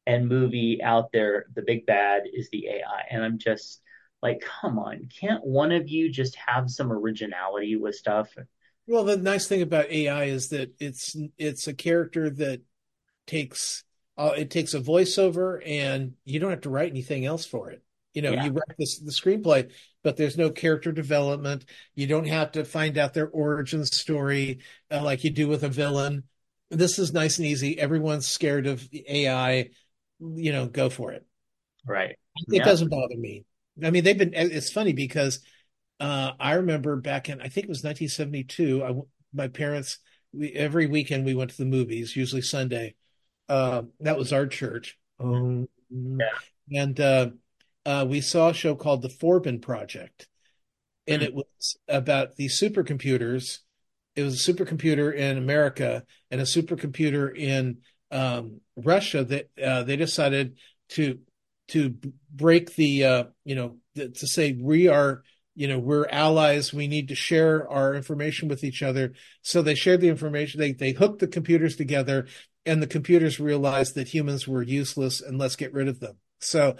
and 0.06 0.28
movie 0.28 0.82
out 0.82 1.12
there, 1.12 1.46
the 1.54 1.62
big 1.62 1.86
bad 1.86 2.24
is 2.32 2.50
the 2.50 2.68
AI. 2.68 3.06
And 3.10 3.24
I'm 3.24 3.38
just 3.38 3.82
like, 4.22 4.40
come 4.40 4.78
on, 4.78 5.08
can't 5.20 5.44
one 5.46 5.72
of 5.72 5.88
you 5.88 6.10
just 6.10 6.36
have 6.36 6.70
some 6.70 6.92
originality 6.92 7.76
with 7.76 7.96
stuff? 7.96 8.34
Well, 8.86 9.04
the 9.04 9.16
nice 9.16 9.48
thing 9.48 9.62
about 9.62 9.90
AI 9.90 10.24
is 10.24 10.48
that 10.50 10.72
it's 10.78 11.16
it's 11.38 11.66
a 11.66 11.74
character 11.74 12.30
that 12.30 12.62
takes 13.26 13.84
uh, 14.16 14.32
it 14.36 14.50
takes 14.50 14.74
a 14.74 14.80
voiceover 14.80 15.60
and 15.66 16.14
you 16.24 16.40
don't 16.40 16.50
have 16.50 16.62
to 16.62 16.70
write 16.70 16.90
anything 16.90 17.24
else 17.26 17.44
for 17.44 17.70
it. 17.70 17.82
You 18.14 18.22
know, 18.22 18.32
Yeah. 18.32 18.46
you 18.46 18.52
write 18.52 18.76
this 18.78 18.98
the 18.98 19.10
screenplay, 19.10 19.70
but 20.02 20.16
there's 20.16 20.38
no 20.38 20.50
character 20.50 20.90
development. 20.90 21.66
You 21.94 22.06
don't 22.06 22.26
have 22.26 22.52
to 22.52 22.64
find 22.64 22.96
out 22.96 23.12
their 23.12 23.28
origin 23.28 23.84
story 23.84 24.60
uh, 24.90 25.02
like 25.02 25.22
you 25.22 25.30
do 25.30 25.48
with 25.48 25.64
a 25.64 25.68
villain. 25.68 26.24
This 26.70 26.98
is 26.98 27.12
nice 27.12 27.38
and 27.38 27.46
easy. 27.46 27.78
Everyone's 27.78 28.26
scared 28.26 28.66
of 28.66 28.88
AI. 29.06 29.70
You 30.18 30.52
know, 30.52 30.66
go 30.66 30.88
for 30.88 31.12
it. 31.12 31.26
Right. 31.86 32.10
It 32.10 32.18
Yeah. 32.48 32.64
doesn't 32.64 32.88
bother 32.88 33.16
me. 33.16 33.44
I 33.84 33.90
mean, 33.90 34.02
they've 34.04 34.16
been. 34.16 34.32
It's 34.34 34.72
funny 34.72 34.94
because 34.94 35.40
uh, 36.00 36.32
I 36.40 36.54
remember 36.54 36.96
back 36.96 37.28
in 37.28 37.40
I 37.40 37.48
think 37.48 37.64
it 37.64 37.68
was 37.68 37.84
1972. 37.84 38.82
I, 38.82 38.94
my 39.34 39.48
parents 39.48 39.98
we, 40.32 40.52
every 40.52 40.86
weekend 40.86 41.24
we 41.26 41.34
went 41.34 41.50
to 41.50 41.58
the 41.58 41.66
movies, 41.66 42.16
usually 42.16 42.42
Sunday. 42.42 42.94
Uh, 43.48 43.82
that 44.00 44.18
was 44.18 44.32
our 44.32 44.46
church. 44.46 44.98
Um, 45.20 45.68
Yeah. 45.90 46.26
and 46.72 47.00
uh, 47.00 47.30
uh, 47.84 48.06
we 48.08 48.20
saw 48.20 48.50
a 48.50 48.54
show 48.54 48.74
called 48.74 49.02
The 49.02 49.08
Forbin 49.08 49.60
Project, 49.62 50.28
and 51.06 51.22
it 51.22 51.34
was 51.34 51.76
about 51.88 52.36
the 52.36 52.48
supercomputers. 52.48 53.60
It 54.16 54.22
was 54.22 54.48
a 54.48 54.52
supercomputer 54.52 55.14
in 55.14 55.38
America 55.38 56.04
and 56.30 56.40
a 56.40 56.44
supercomputer 56.44 57.36
in 57.36 57.78
um, 58.10 58.60
Russia 58.76 59.24
that 59.24 59.50
uh, 59.62 59.82
they 59.84 59.96
decided 59.96 60.56
to 60.90 61.20
to 61.68 61.96
break 62.32 62.74
the 62.74 63.04
uh, 63.04 63.24
you 63.44 63.54
know 63.54 63.76
to 63.94 64.26
say 64.26 64.52
we 64.52 64.88
are 64.88 65.22
you 65.54 65.66
know 65.66 65.78
we're 65.78 66.06
allies 66.08 66.72
we 66.72 66.86
need 66.86 67.08
to 67.08 67.14
share 67.14 67.68
our 67.68 67.94
information 67.94 68.48
with 68.48 68.62
each 68.62 68.82
other 68.82 69.14
so 69.42 69.62
they 69.62 69.74
shared 69.74 70.00
the 70.00 70.08
information 70.08 70.60
they 70.60 70.72
they 70.72 70.92
hooked 70.92 71.18
the 71.18 71.26
computers 71.26 71.76
together 71.76 72.26
and 72.66 72.82
the 72.82 72.86
computers 72.86 73.40
realized 73.40 73.94
that 73.94 74.08
humans 74.08 74.46
were 74.48 74.62
useless 74.62 75.20
and 75.20 75.38
let's 75.38 75.56
get 75.56 75.72
rid 75.72 75.88
of 75.88 76.00
them 76.00 76.16
so 76.40 76.76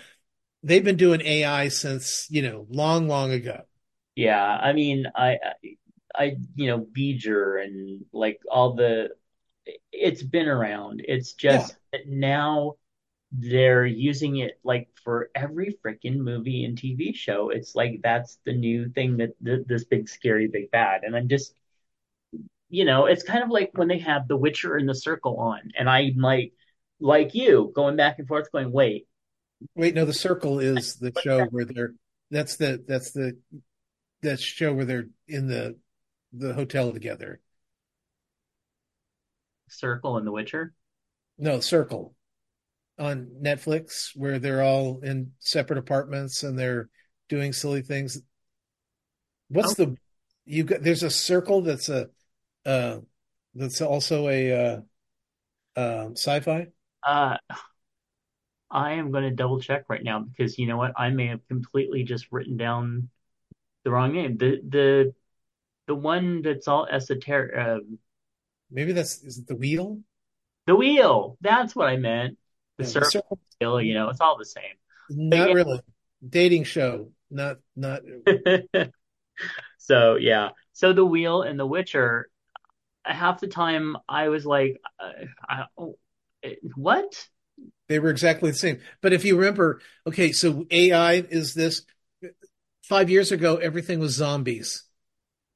they've 0.63 0.85
been 0.85 0.97
doing 0.97 1.21
ai 1.23 1.69
since 1.69 2.27
you 2.31 2.43
know 2.43 2.67
long 2.71 3.09
long 3.09 3.33
ago 3.33 3.63
Yeah, 4.15 4.43
I 4.45 4.73
mean, 4.73 5.07
I, 5.15 5.39
I, 6.15 6.37
you 6.55 6.67
know, 6.69 6.81
Beeger 6.81 7.63
and 7.63 8.05
like 8.13 8.41
all 8.51 8.75
the, 8.75 9.11
it's 9.93 10.23
been 10.23 10.49
around. 10.49 11.03
It's 11.07 11.35
just 11.35 11.77
that 11.93 12.09
now 12.09 12.75
they're 13.33 13.87
using 13.87 14.39
it 14.39 14.61
like 14.65 14.89
for 15.05 15.31
every 15.35 15.79
freaking 15.85 16.19
movie 16.19 16.65
and 16.65 16.79
TV 16.79 17.13
show. 17.15 17.51
It's 17.51 17.75
like 17.75 18.01
that's 18.03 18.39
the 18.47 18.55
new 18.55 18.91
thing 18.91 19.19
that 19.19 19.35
th 19.45 19.67
this 19.69 19.85
big 19.85 20.09
scary 20.09 20.49
big 20.49 20.71
bad. 20.71 21.05
And 21.05 21.17
I'm 21.17 21.29
just, 21.29 21.55
you 22.69 22.85
know, 22.85 23.07
it's 23.07 23.23
kind 23.23 23.43
of 23.43 23.51
like 23.51 23.71
when 23.75 23.89
they 23.89 23.99
have 23.99 24.29
The 24.29 24.37
Witcher 24.37 24.77
and 24.77 24.89
The 24.89 24.95
Circle 24.95 25.37
on, 25.39 25.71
and 25.79 25.89
I'm 25.89 26.17
like, 26.17 26.53
like 27.01 27.35
you, 27.35 27.73
going 27.75 27.97
back 27.97 28.19
and 28.19 28.27
forth, 28.27 28.51
going, 28.53 28.73
wait, 28.73 29.07
wait 29.75 29.95
no 29.95 30.05
the 30.05 30.13
circle 30.13 30.59
is 30.59 30.97
the 30.97 31.13
show 31.23 31.45
where 31.47 31.65
they're 31.65 31.95
that's 32.31 32.57
the 32.57 32.83
that's 32.87 33.13
the 33.13 33.39
that 34.23 34.41
show 34.41 34.73
where 34.73 34.85
they're 34.85 35.09
in 35.29 35.47
the 35.47 35.77
the 36.33 36.53
hotel 36.53 36.93
together. 36.93 37.41
Circle 39.69 40.17
and 40.17 40.27
The 40.27 40.33
Witcher? 40.33 40.75
no 41.39 41.61
circle. 41.61 42.15
On 42.99 43.29
netflix 43.43 44.17
where 44.17 44.39
they're 44.39 44.63
all 44.63 45.01
in 45.01 45.33
separate 45.39 45.79
apartments 45.79 46.43
and 46.43 46.59
they're 46.59 46.89
doing 47.29 47.53
silly 47.53 47.83
things. 47.83 48.23
What's 49.49 49.79
oh. 49.79 49.85
the 49.85 49.97
you 50.47 50.65
got 50.65 50.83
there's 50.83 51.03
a 51.03 51.11
circle 51.11 51.61
that's 51.61 51.91
a 51.91 52.09
uh 52.67 52.99
that's 53.55 53.81
also 53.81 54.29
a 54.29 54.53
uh 54.53 54.81
um 55.77 56.13
sci-fi 56.17 56.69
Uh, 57.03 57.37
I 58.71 58.93
am 58.95 59.13
going 59.13 59.25
to 59.25 59.31
double 59.31 59.61
check 59.61 59.85
right 59.89 60.03
now 60.03 60.21
because 60.21 60.59
you 60.59 60.67
know 60.67 60.77
what? 60.77 60.93
I 60.97 61.11
may 61.11 61.29
have 61.29 61.47
completely 61.49 62.03
just 62.03 62.27
written 62.33 62.57
down 62.57 63.09
the 63.85 63.91
wrong 63.91 64.13
name. 64.13 64.37
The 64.37 64.61
the 64.69 65.15
the 65.87 65.95
one 65.95 66.43
that's 66.43 66.67
all 66.67 66.87
esoteric. 66.87 67.57
Uh, 67.57 67.79
maybe 68.71 68.93
that's 68.93 69.23
is 69.23 69.39
it 69.39 69.47
the 69.47 69.55
wheel 69.57 70.01
the 70.67 70.75
wheel. 70.75 71.39
That's 71.41 71.77
what 71.77 71.89
I 71.89 71.97
meant. 71.97 72.39
The 72.79 72.85
Yeah, 72.85 72.89
the 72.89 72.93
circle, 72.93 73.11
circle 73.11 73.39
wheel, 73.61 73.81
you 73.81 73.95
know, 73.95 74.09
it's 74.11 74.21
all 74.21 74.37
the 74.37 74.45
same. 74.45 74.75
not 75.09 75.49
yeah. 75.49 75.55
really 75.55 75.81
dating 76.29 76.65
show 76.65 77.11
not 77.31 77.59
not 77.77 78.03
So 79.79 80.17
yeah. 80.17 80.51
So 80.73 80.93
the 80.93 81.05
wheel 81.05 81.43
and 81.43 81.59
the 81.59 81.67
Witcher. 81.67 82.29
Half 83.07 83.41
the 83.41 83.47
time 83.49 83.97
I 84.09 84.29
was 84.29 84.45
like, 84.45 84.81
uh, 84.99 85.11
I, 85.49 85.65
oh, 85.79 85.97
eh, 86.43 86.55
what? 86.75 87.29
They 87.89 87.99
were 87.99 88.11
exactly 88.11 88.51
the 88.51 88.57
same. 88.57 88.81
But 89.01 89.13
if 89.13 89.25
you 89.25 89.37
remember, 89.39 89.81
okay, 90.07 90.33
so 90.33 90.67
AI 90.71 91.15
is 91.15 91.55
this. 91.55 91.83
Five 92.85 93.11
years 93.11 93.33
ago, 93.33 93.57
everything 93.57 93.99
was 93.99 94.15
zombies, 94.15 94.85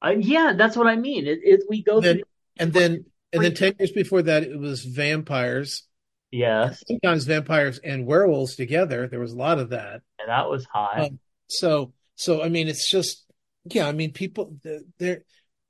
Uh, 0.01 0.15
yeah, 0.19 0.53
that's 0.57 0.75
what 0.75 0.87
I 0.87 0.95
mean. 0.97 1.27
It, 1.27 1.39
it 1.43 1.61
we 1.69 1.81
go 1.83 2.01
Then- 2.01 2.15
through. 2.17 2.23
and 2.59 2.73
then 2.73 3.05
and 3.31 3.41
then 3.43 3.53
ten 3.53 3.73
years 3.79 3.91
before 3.91 4.21
that, 4.23 4.43
it 4.43 4.57
was 4.59 4.83
vampires. 4.83 5.83
Yes, 6.31 6.83
Sometimes 6.87 7.25
vampires 7.25 7.77
and 7.79 8.05
werewolves 8.05 8.55
together. 8.55 9.07
There 9.07 9.19
was 9.19 9.31
a 9.33 9.37
lot 9.37 9.59
of 9.59 9.69
that. 9.69 10.01
and 10.19 10.27
that 10.29 10.49
was 10.49 10.65
hot. 10.65 10.99
Um, 10.99 11.19
So 11.47 11.93
so 12.15 12.41
I 12.41 12.49
mean, 12.49 12.67
it's 12.67 12.89
just 12.89 13.25
yeah. 13.65 13.87
I 13.87 13.91
mean, 13.93 14.11
people 14.11 14.57
they're 14.97 15.23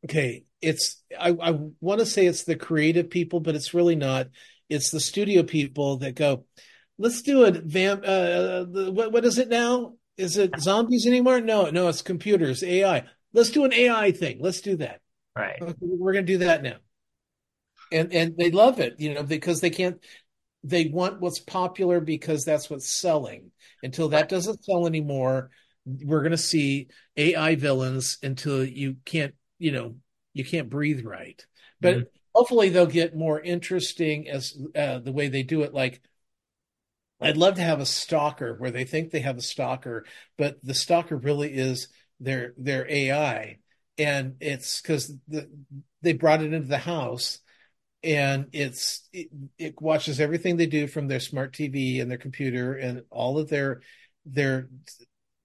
okay. 0.06 0.46
It's 0.62 1.02
I 1.20 1.30
I 1.30 1.52
want 1.80 2.00
to 2.00 2.06
say 2.06 2.26
it's 2.26 2.44
the 2.44 2.56
creative 2.56 3.10
people, 3.10 3.40
but 3.40 3.56
it's 3.56 3.74
really 3.74 3.96
not. 3.96 4.28
It's 4.70 4.92
the 4.92 5.00
studio 5.00 5.44
people 5.44 5.98
that 5.98 6.16
go. 6.16 6.46
Let's 6.98 7.22
do 7.22 7.46
it. 7.46 7.64
Vamp. 7.64 8.04
Uh, 8.06 8.66
what 8.66 9.12
what 9.12 9.26
is 9.26 9.38
it 9.38 9.50
now? 9.50 9.96
Is 10.18 10.38
it 10.38 10.60
zombies 10.60 11.08
anymore? 11.08 11.42
No, 11.42 11.70
no, 11.70 11.88
it's 11.88 12.02
computers, 12.02 12.64
AI. 12.64 13.06
Let's 13.34 13.50
do 13.50 13.64
an 13.64 13.74
AI 13.74 14.12
thing. 14.12 14.38
Let's 14.40 14.62
do 14.62 14.78
that. 14.78 15.02
right. 15.36 15.62
We're 15.80 16.14
going 16.14 16.26
to 16.26 16.34
do 16.34 16.40
that 16.40 16.62
now. 16.62 16.78
And 17.92 18.14
and 18.14 18.38
they 18.38 18.52
love 18.52 18.80
it, 18.80 18.96
you 19.00 19.14
know, 19.14 19.24
because 19.24 19.62
they 19.62 19.70
can't. 19.70 19.98
They 20.64 20.86
want 20.86 21.22
what's 21.22 21.40
popular 21.40 22.00
because 22.00 22.44
that's 22.44 22.70
what's 22.70 23.00
selling. 23.02 23.52
Until 23.82 24.10
that 24.10 24.30
doesn't 24.30 24.64
sell 24.64 24.86
anymore, 24.86 25.50
we're 25.86 26.22
going 26.22 26.32
to 26.32 26.38
see 26.38 26.88
AI 27.18 27.56
villains 27.56 28.20
until 28.22 28.64
you 28.64 28.98
can't, 29.04 29.34
you 29.58 29.72
know, 29.72 29.96
you 30.34 30.46
can't 30.46 30.70
breathe 30.70 31.06
right. 31.06 31.46
But 31.82 31.98
Mhm. 31.98 32.08
hopefully 32.34 32.70
they'll 32.70 32.86
get 32.86 33.16
more 33.16 33.40
interesting 33.40 34.30
as 34.30 34.58
uh, 34.76 35.00
the 35.00 35.12
way 35.12 35.28
they 35.28 35.44
do 35.44 35.64
it. 35.64 35.74
Like, 35.74 36.02
I'd 37.20 37.38
love 37.38 37.56
to 37.56 37.62
have 37.62 37.80
a 37.80 37.86
stalker 37.86 38.56
where 38.56 38.72
they 38.72 38.84
think 38.84 39.12
they 39.12 39.20
have 39.20 39.38
a 39.38 39.42
stalker, 39.42 40.06
but 40.38 40.58
the 40.64 40.74
stalker 40.74 41.16
really 41.16 41.54
is 41.54 41.88
their 42.20 42.54
their 42.58 42.90
AI, 42.90 43.58
and 43.98 44.38
it's 44.40 44.82
because 44.82 45.14
the, 45.28 45.50
they 46.02 46.14
brought 46.14 46.42
it 46.42 46.52
into 46.54 46.68
the 46.68 46.80
house, 46.80 47.40
and 48.04 48.48
it's 48.54 49.08
it, 49.14 49.30
it 49.58 49.82
watches 49.82 50.20
everything 50.20 50.58
they 50.58 50.68
do 50.68 50.88
from 50.88 51.08
their 51.08 51.20
smart 51.20 51.54
TV 51.54 52.00
and 52.02 52.12
their 52.12 52.18
computer 52.20 52.76
and 52.76 53.04
all 53.12 53.40
of 53.40 53.50
their 53.50 53.82
their 54.26 54.70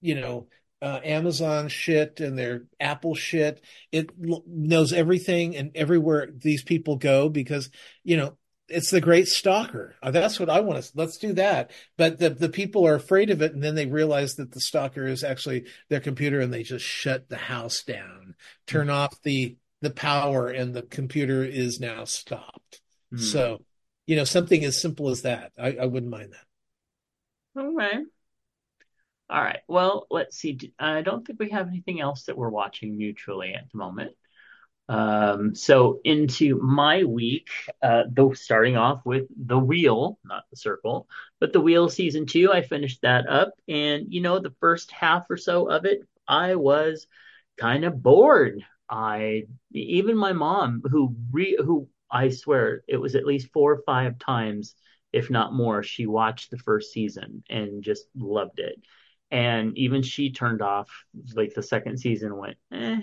you 0.01 0.15
know 0.15 0.49
uh, 0.83 1.01
Amazon 1.03 1.69
shit 1.69 2.21
and 2.21 2.39
their 2.39 2.65
Apple 2.79 3.15
shit. 3.15 3.63
It 3.93 4.11
l- 4.29 4.45
knows 4.47 4.93
everything 4.93 5.57
and 5.57 5.71
everywhere 5.75 6.29
these 6.35 6.63
people 6.63 6.97
go 6.97 7.29
because 7.29 7.71
you 8.05 8.17
know 8.17 8.37
it's 8.69 8.91
the 8.91 9.01
great 9.01 9.29
stalker. 9.29 9.95
Uh, 10.03 10.11
That's 10.11 10.41
what 10.41 10.51
I 10.51 10.61
want 10.61 10.83
to. 10.83 10.91
Let's 10.95 11.19
do 11.19 11.33
that. 11.35 11.71
But 11.97 12.19
the 12.19 12.31
the 12.31 12.49
people 12.49 12.87
are 12.87 12.95
afraid 12.95 13.31
of 13.31 13.43
it, 13.43 13.53
and 13.53 13.63
then 13.63 13.75
they 13.75 13.87
realize 13.87 14.35
that 14.35 14.53
the 14.53 14.61
stalker 14.61 15.07
is 15.07 15.25
actually 15.25 15.67
their 15.89 16.01
computer, 16.01 16.41
and 16.41 16.53
they 16.53 16.63
just 16.63 16.85
shut 16.85 17.29
the 17.29 17.37
house 17.37 17.83
down, 17.83 18.35
turn 18.67 18.91
off 18.91 19.21
the 19.23 19.57
the 19.83 19.91
power, 19.91 20.49
and 20.49 20.75
the 20.75 20.83
computer 20.83 21.45
is 21.45 21.81
now 21.81 22.05
stopped. 22.05 22.81
Hmm. 23.11 23.19
So, 23.19 23.65
you 24.07 24.17
know, 24.17 24.25
something 24.25 24.65
as 24.65 24.81
simple 24.81 25.11
as 25.11 25.23
that, 25.23 25.53
I, 25.59 25.77
I 25.81 25.87
wouldn't 25.87 26.11
mind 26.11 26.33
that. 26.33 27.61
All 27.61 27.73
right. 27.73 28.05
All 29.29 29.43
right. 29.43 29.61
Well, 29.67 30.07
let's 30.11 30.37
see. 30.37 30.73
I 30.79 31.03
don't 31.03 31.27
think 31.27 31.41
we 31.41 31.51
have 31.51 31.69
anything 31.69 32.01
else 32.01 32.25
that 32.25 32.37
we're 32.39 32.49
watching 32.49 32.97
mutually 32.97 33.55
at 33.55 33.71
the 33.73 33.79
moment. 33.79 34.13
Um, 34.89 35.57
so 35.57 36.01
into 36.05 36.61
my 36.61 37.03
week, 37.03 37.49
uh, 37.83 38.05
though 38.09 38.35
starting 38.35 38.77
off 38.77 39.05
with 39.05 39.27
The 39.37 39.59
Wheel, 39.59 40.19
not 40.25 40.45
The 40.51 40.57
Circle, 40.57 41.09
but 41.41 41.53
The 41.53 41.61
Wheel 41.61 41.89
season 41.89 42.27
two, 42.27 42.53
I 42.53 42.63
finished 42.63 43.03
that 43.03 43.29
up. 43.29 43.55
And, 43.67 44.07
you 44.15 44.21
know, 44.21 44.39
the 44.39 44.55
first 44.61 44.93
half 44.93 45.29
or 45.29 45.37
so 45.37 45.69
of 45.69 45.87
it, 45.87 46.03
I 46.29 46.55
was 46.55 47.09
kind 47.59 47.85
of 47.85 48.01
bored. 48.01 48.65
I, 48.89 49.49
even 49.73 50.17
my 50.17 50.35
mom, 50.35 50.83
who 50.89 51.17
re, 51.33 51.59
who 51.61 51.89
I 52.09 52.29
swear 52.29 52.85
it 52.87 52.99
was 52.99 53.17
at 53.17 53.27
least 53.27 53.53
four 53.53 53.73
or 53.73 53.83
five 53.85 54.21
times, 54.21 54.77
if 55.13 55.31
not 55.31 55.53
more, 55.53 55.83
she 55.83 56.07
watched 56.07 56.53
the 56.53 56.59
first 56.59 56.93
season 56.93 57.43
and 57.51 57.83
just 57.83 58.07
loved 58.15 58.61
it. 58.61 58.81
And 59.31 59.77
even 59.77 60.03
she 60.03 60.31
turned 60.31 60.63
off 60.63 60.89
like 61.35 61.55
the 61.55 61.63
second 61.63 61.99
season 61.99 62.37
went, 62.37 62.57
eh. 62.73 63.01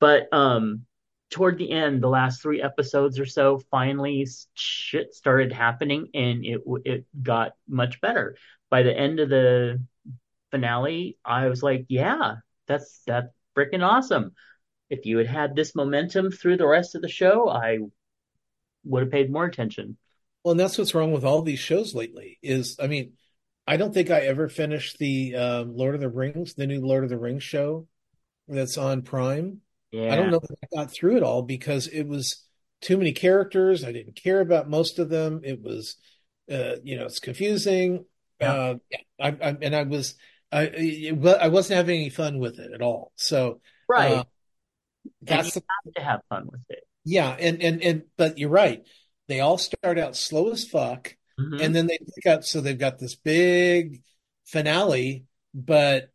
But 0.00 0.32
um, 0.32 0.86
toward 1.30 1.58
the 1.58 1.70
end, 1.70 2.02
the 2.02 2.08
last 2.08 2.42
three 2.42 2.62
episodes 2.62 3.18
or 3.18 3.26
so, 3.26 3.60
finally 3.70 4.26
shit 4.54 5.14
started 5.14 5.52
happening 5.52 6.08
and 6.14 6.44
it 6.44 6.60
it 6.84 7.06
got 7.22 7.52
much 7.68 8.00
better. 8.00 8.36
By 8.70 8.82
the 8.82 8.96
end 8.96 9.20
of 9.20 9.28
the 9.28 9.82
finale, 10.50 11.18
I 11.24 11.48
was 11.48 11.62
like, 11.62 11.86
yeah, 11.88 12.36
that's 12.66 13.00
that's 13.06 13.28
freaking 13.56 13.86
awesome. 13.86 14.32
If 14.90 15.04
you 15.04 15.18
had 15.18 15.26
had 15.26 15.56
this 15.56 15.74
momentum 15.74 16.30
through 16.30 16.56
the 16.56 16.66
rest 16.66 16.94
of 16.94 17.02
the 17.02 17.08
show, 17.08 17.48
I 17.48 17.78
would 18.84 19.02
have 19.02 19.12
paid 19.12 19.30
more 19.30 19.44
attention. 19.44 19.98
Well, 20.42 20.52
and 20.52 20.60
that's 20.60 20.78
what's 20.78 20.94
wrong 20.94 21.12
with 21.12 21.24
all 21.24 21.42
these 21.42 21.58
shows 21.58 21.94
lately. 21.94 22.38
Is 22.42 22.76
I 22.80 22.86
mean, 22.86 23.12
I 23.68 23.76
don't 23.76 23.92
think 23.92 24.10
I 24.10 24.20
ever 24.20 24.48
finished 24.48 24.96
the 24.96 25.34
um, 25.34 25.76
Lord 25.76 25.94
of 25.94 26.00
the 26.00 26.08
Rings, 26.08 26.54
the 26.54 26.66
new 26.66 26.80
Lord 26.80 27.04
of 27.04 27.10
the 27.10 27.18
Rings 27.18 27.42
show 27.42 27.86
that's 28.48 28.78
on 28.78 29.02
Prime. 29.02 29.60
Yeah. 29.90 30.10
I 30.10 30.16
don't 30.16 30.30
know 30.30 30.40
if 30.42 30.50
I 30.50 30.74
got 30.74 30.90
through 30.90 31.18
it 31.18 31.22
all 31.22 31.42
because 31.42 31.86
it 31.86 32.08
was 32.08 32.46
too 32.80 32.96
many 32.96 33.12
characters. 33.12 33.84
I 33.84 33.92
didn't 33.92 34.16
care 34.16 34.40
about 34.40 34.70
most 34.70 34.98
of 34.98 35.10
them. 35.10 35.42
It 35.44 35.60
was, 35.60 35.96
uh, 36.50 36.76
you 36.82 36.96
know, 36.96 37.04
it's 37.04 37.18
confusing. 37.18 38.06
Yeah. 38.40 38.52
Uh, 38.54 38.74
I, 39.20 39.28
I, 39.28 39.56
and 39.60 39.76
I 39.76 39.82
was, 39.82 40.14
I 40.50 41.12
well, 41.14 41.36
I 41.38 41.48
wasn't 41.48 41.76
having 41.76 42.00
any 42.00 42.08
fun 42.08 42.38
with 42.38 42.58
it 42.58 42.72
at 42.72 42.80
all. 42.80 43.12
So 43.16 43.60
right, 43.86 44.12
uh, 44.12 44.24
that's 45.20 45.56
you 45.56 45.60
the, 45.60 45.66
have 45.68 45.94
to 45.94 46.02
have 46.02 46.20
fun 46.30 46.48
with 46.50 46.62
it. 46.70 46.84
yeah, 47.04 47.36
and 47.38 47.62
and 47.62 47.82
and 47.82 48.02
but 48.16 48.38
you're 48.38 48.48
right. 48.48 48.82
They 49.26 49.40
all 49.40 49.58
start 49.58 49.98
out 49.98 50.16
slow 50.16 50.48
as 50.52 50.64
fuck, 50.64 51.17
Mhm. 51.38 51.60
and 51.62 51.74
then 51.74 51.86
they 51.86 51.98
pick 51.98 52.26
up. 52.26 52.44
So 52.44 52.60
they've 52.60 52.78
got 52.78 52.98
this 52.98 53.14
big 53.14 54.02
finale, 54.44 55.26
but 55.54 56.10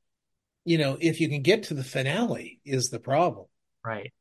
you 0.66 0.78
know, 0.78 0.98
if 1.00 1.20
you 1.20 1.30
can 1.30 1.42
get 1.42 1.64
to 1.64 1.74
the 1.74 1.84
finale, 1.84 2.60
is 2.66 2.90
the 2.90 3.00
problem. 3.00 3.48
Right. 3.86 4.14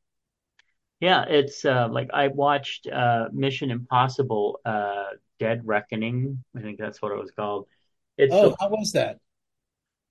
Yeah, 1.00 1.24
it's 1.28 1.64
uh, 1.64 1.88
like 1.90 2.11
I 2.12 2.28
watched 2.28 2.86
uh, 2.86 3.28
Mission 3.32 3.70
Impossible: 3.70 4.61
uh, 4.64 5.07
Dead 5.38 5.62
Reckoning. 5.64 6.44
I 6.57 6.61
think 6.61 6.78
that's 6.78 7.03
what 7.03 7.12
it 7.12 7.18
was 7.18 7.32
called. 7.32 7.66
It's 8.16 8.32
Oh, 8.34 8.50
the 8.50 8.57
how 8.61 8.68
was 8.68 8.92
that? 8.92 9.18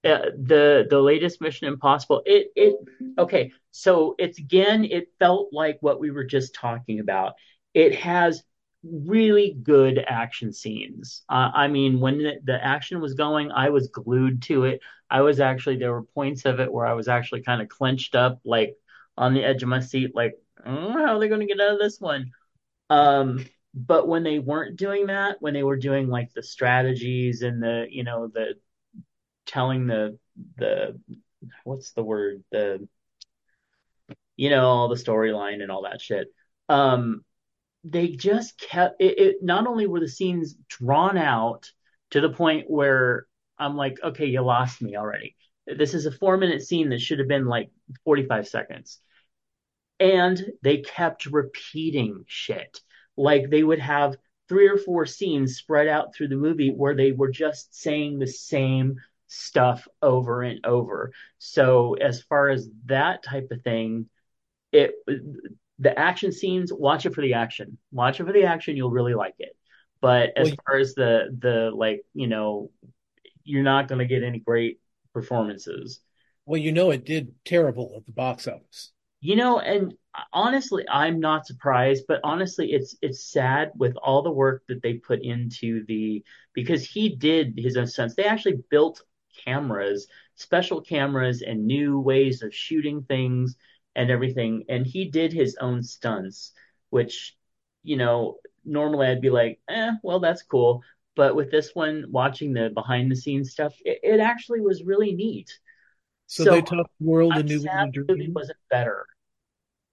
uh, 0.04 0.32
the 0.38 0.88
the 0.90 1.00
latest 1.00 1.42
Mission 1.42 1.68
Impossible. 1.68 2.22
It 2.26 2.48
it 2.56 2.76
okay. 3.18 3.52
So 3.72 4.16
it's 4.18 4.40
again. 4.40 4.86
It 4.86 5.10
felt 5.20 5.50
like 5.54 5.78
what 5.82 6.00
we 6.00 6.12
were 6.12 6.24
just 6.26 6.56
talking 6.56 7.00
about. 7.00 7.34
It 7.74 7.96
has 7.96 8.44
really 8.84 9.58
good 9.62 10.04
action 10.08 10.52
scenes. 10.52 11.24
Uh, 11.30 11.52
I 11.54 11.68
mean, 11.68 12.00
when 12.00 12.18
the, 12.18 12.34
the 12.44 12.64
action 12.64 13.00
was 13.00 13.14
going, 13.14 13.52
I 13.52 13.70
was 13.70 13.88
glued 13.88 14.42
to 14.44 14.66
it. 14.66 14.82
I 15.10 15.22
was 15.22 15.40
actually 15.40 15.78
there 15.78 15.92
were 15.92 16.04
points 16.04 16.46
of 16.46 16.60
it 16.60 16.72
where 16.72 16.86
I 16.86 16.94
was 16.94 17.08
actually 17.08 17.44
kind 17.44 17.62
of 17.62 17.70
clenched 17.70 18.16
up, 18.16 18.40
like 18.46 18.76
on 19.18 19.34
the 19.34 19.44
edge 19.44 19.62
of 19.64 19.70
my 19.70 19.82
seat, 19.82 20.16
like 20.16 20.36
"Mm, 20.66 20.94
how 20.94 21.16
are 21.16 21.20
they 21.20 21.28
going 21.28 21.42
to 21.42 21.48
get 21.48 21.60
out 21.62 21.74
of 21.74 21.80
this 21.80 22.00
one? 22.00 22.32
Um, 22.90 23.46
but 23.74 24.08
when 24.08 24.24
they 24.24 24.40
weren't 24.40 24.78
doing 24.78 25.08
that, 25.08 25.38
when 25.42 25.54
they 25.54 25.64
were 25.64 25.78
doing 25.78 26.08
like 26.10 26.34
the 26.34 26.44
strategies 26.44 27.42
and 27.42 27.62
the 27.62 27.88
you 27.90 28.04
know 28.04 28.28
the 28.28 28.56
telling 29.46 29.88
the 29.88 30.18
the 30.58 31.00
what's 31.64 31.92
the 31.92 32.04
word 32.04 32.44
the 32.52 32.88
you 34.36 34.50
know 34.50 34.66
all 34.66 34.88
the 34.88 34.96
storyline 34.96 35.62
and 35.62 35.72
all 35.72 35.84
that 35.84 36.02
shit 36.02 36.28
um 36.70 37.24
they 37.84 38.10
just 38.10 38.60
kept 38.60 39.02
it, 39.02 39.18
it 39.20 39.36
not 39.42 39.68
only 39.68 39.88
were 39.88 40.00
the 40.00 40.08
scenes 40.08 40.56
drawn 40.68 41.18
out 41.18 41.72
to 42.12 42.22
the 42.22 42.30
point 42.30 42.70
where 42.70 43.26
i'm 43.58 43.76
like 43.76 43.98
okay 44.04 44.26
you 44.26 44.42
lost 44.42 44.82
me 44.82 44.96
already 44.96 45.36
this 45.66 45.94
is 45.94 46.06
a 46.06 46.12
four 46.12 46.38
minute 46.38 46.62
scene 46.62 46.90
that 46.90 47.02
should 47.02 47.20
have 47.20 47.28
been 47.28 47.46
like 47.46 47.70
45 48.04 48.48
seconds 48.48 49.00
and 50.02 50.44
they 50.64 50.78
kept 50.78 51.28
repeating 51.28 52.26
shit. 52.28 52.82
Like 53.16 53.50
they 53.50 53.64
would 53.64 53.80
have 53.80 54.18
three 54.50 54.68
or 54.68 54.78
four 54.78 55.06
scenes 55.06 55.58
spread 55.58 55.88
out 55.88 56.14
through 56.14 56.30
the 56.30 56.36
movie 56.36 56.72
where 56.72 56.96
they 56.96 57.12
were 57.12 57.30
just 57.30 57.80
saying 57.80 58.18
the 58.18 58.28
same 58.28 58.96
stuff 59.28 59.88
over 60.02 60.42
and 60.42 60.66
over. 60.66 61.14
So 61.38 61.94
as 61.94 62.24
far 62.24 62.50
as 62.50 62.68
that 62.88 63.22
type 63.22 63.50
of 63.52 63.62
thing, 63.62 64.10
it 64.72 64.96
the 65.82 65.98
action 66.00 66.34
scenes, 66.34 66.74
watch 66.74 67.08
it 67.08 67.16
for 67.16 67.22
the 67.22 67.36
action. 67.36 67.80
Watch 67.94 68.22
it 68.22 68.26
for 68.26 68.34
the 68.34 68.46
action, 68.46 68.78
you'll 68.78 68.92
really 68.92 69.16
like 69.16 69.36
it. 69.40 69.58
But 70.02 70.32
as 70.38 70.52
Well, 70.52 70.58
far 70.68 70.78
as 70.80 70.96
the 70.96 71.36
the 71.40 71.72
like, 71.76 72.04
you 72.16 72.28
know, 72.28 72.72
you're 73.44 73.64
not 73.64 73.88
going 73.88 74.00
to 74.00 74.06
get 74.06 74.24
any 74.24 74.40
great 74.40 74.80
performances. 75.14 76.02
Well, 76.46 76.62
you 76.62 76.72
know, 76.72 76.92
it 76.92 77.04
did 77.06 77.34
terrible 77.46 77.94
at 77.98 78.06
the 78.06 78.12
box 78.12 78.48
office. 78.48 78.92
You 79.24 79.36
know, 79.36 79.60
and 79.60 79.94
honestly, 80.34 80.84
I'm 80.90 81.20
not 81.20 81.46
surprised, 81.46 82.06
but 82.08 82.22
honestly, 82.24 82.72
it's 82.74 82.96
it's 83.04 83.24
sad 83.32 83.72
with 83.76 83.96
all 83.98 84.24
the 84.24 84.32
work 84.32 84.64
that 84.68 84.82
they 84.82 84.96
put 84.96 85.22
into 85.22 85.86
the 85.86 86.24
because 86.54 86.84
he 86.86 87.16
did 87.16 87.54
his 87.58 87.78
own 87.78 87.86
stunts. 87.88 88.16
They 88.16 88.24
actually 88.24 88.64
built 88.72 89.04
cameras, 89.46 90.08
special 90.36 90.82
cameras, 90.82 91.44
and 91.44 91.68
new 91.68 92.00
ways 92.00 92.42
of 92.42 92.54
shooting 92.56 93.04
things 93.04 93.56
and 93.96 94.10
everything. 94.12 94.66
And 94.70 94.86
he 94.86 95.06
did 95.10 95.34
his 95.34 95.58
own 95.60 95.84
stunts, 95.84 96.54
which, 96.90 97.38
you 97.84 97.98
know, 97.98 98.38
normally 98.66 99.08
I'd 99.08 99.22
be 99.22 99.30
like, 99.30 99.60
eh, 99.70 99.94
well, 100.04 100.20
that's 100.20 100.44
cool. 100.44 100.84
But 101.16 101.36
with 101.36 101.52
this 101.52 101.72
one, 101.76 102.06
watching 102.10 102.54
the 102.54 102.70
behind 102.70 103.12
the 103.12 103.16
scenes 103.16 103.52
stuff, 103.52 103.76
it, 103.86 104.00
it 104.04 104.20
actually 104.20 104.62
was 104.62 104.84
really 104.84 105.14
neat. 105.14 105.52
So 106.28 106.46
So 106.46 106.50
they 106.50 106.64
taught 106.64 106.90
the 107.00 107.06
world 107.06 107.38
a 107.38 107.44
new 107.44 107.62
sad 107.62 107.90
way 107.90 107.92
of 107.98 108.10
movie 108.10 108.32
wasn't 108.34 108.58
better. 108.70 109.06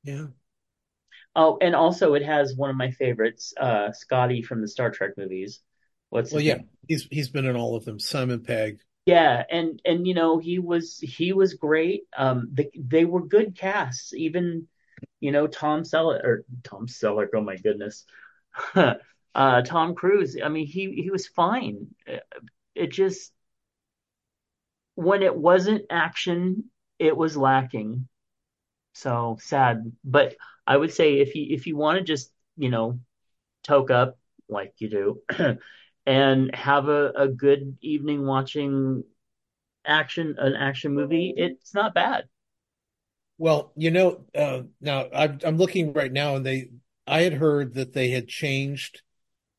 Yeah. 0.02 0.28
Oh, 1.34 1.58
and 1.60 1.74
also 1.74 2.14
it 2.14 2.22
has 2.24 2.56
one 2.56 2.70
of 2.70 2.76
my 2.76 2.90
favorites, 2.90 3.54
uh, 3.58 3.92
Scotty 3.92 4.42
from 4.42 4.60
the 4.60 4.68
Star 4.68 4.90
Trek 4.90 5.12
movies. 5.16 5.60
What's 6.10 6.32
Well, 6.32 6.42
yeah, 6.42 6.54
name? 6.54 6.68
he's 6.86 7.04
he's 7.10 7.28
been 7.28 7.44
in 7.46 7.56
all 7.56 7.76
of 7.76 7.84
them. 7.84 7.98
Simon 7.98 8.42
Pegg. 8.42 8.80
Yeah, 9.08 9.42
and 9.50 9.80
and 9.86 10.06
you 10.06 10.12
know 10.14 10.38
he 10.38 10.58
was 10.58 10.98
he 10.98 11.32
was 11.32 11.54
great. 11.54 12.02
Um, 12.16 12.48
the, 12.52 12.70
they 12.76 13.04
were 13.06 13.24
good 13.26 13.56
casts. 13.56 14.12
Even 14.12 14.68
you 15.20 15.32
know 15.32 15.46
Tom 15.46 15.82
Selleck 15.82 16.22
or 16.24 16.44
Tom 16.62 16.86
Selleck. 16.86 17.28
Oh 17.34 17.40
my 17.40 17.56
goodness, 17.56 18.04
uh, 18.74 19.62
Tom 19.62 19.94
Cruise. 19.94 20.36
I 20.44 20.48
mean 20.48 20.66
he 20.66 20.92
he 20.92 21.10
was 21.10 21.26
fine. 21.26 21.88
Uh, 22.08 22.18
It 22.74 22.92
just 22.92 23.32
when 24.94 25.22
it 25.22 25.34
wasn't 25.36 25.86
action, 25.90 26.64
it 26.98 27.16
was 27.16 27.36
lacking. 27.36 28.08
So 28.94 29.38
sad. 29.40 29.92
But 30.04 30.36
I 30.66 30.76
would 30.76 30.92
say 30.92 31.20
if 31.20 31.34
you 31.34 31.46
if 31.54 31.66
you 31.66 31.76
want 31.76 31.98
to 31.98 32.04
just 32.04 32.32
you 32.56 32.70
know 32.70 33.00
toke 33.64 33.90
up 33.90 34.18
like 34.48 34.74
you 34.78 34.90
do 34.90 35.22
and 36.08 36.54
have 36.54 36.88
a, 36.88 37.10
a 37.10 37.28
good 37.28 37.76
evening 37.82 38.24
watching 38.24 39.04
action 39.84 40.36
an 40.38 40.54
action 40.54 40.94
movie, 40.94 41.34
it's 41.36 41.74
not 41.74 41.92
bad. 41.94 42.24
Well, 43.36 43.72
you 43.76 43.90
know, 43.90 44.24
uh, 44.34 44.62
now 44.80 45.08
I'm 45.14 45.38
I'm 45.44 45.58
looking 45.58 45.92
right 45.92 46.10
now, 46.10 46.34
and 46.34 46.46
they 46.46 46.70
I 47.06 47.20
had 47.20 47.34
heard 47.34 47.74
that 47.74 47.92
they 47.92 48.08
had 48.08 48.26
changed 48.26 49.02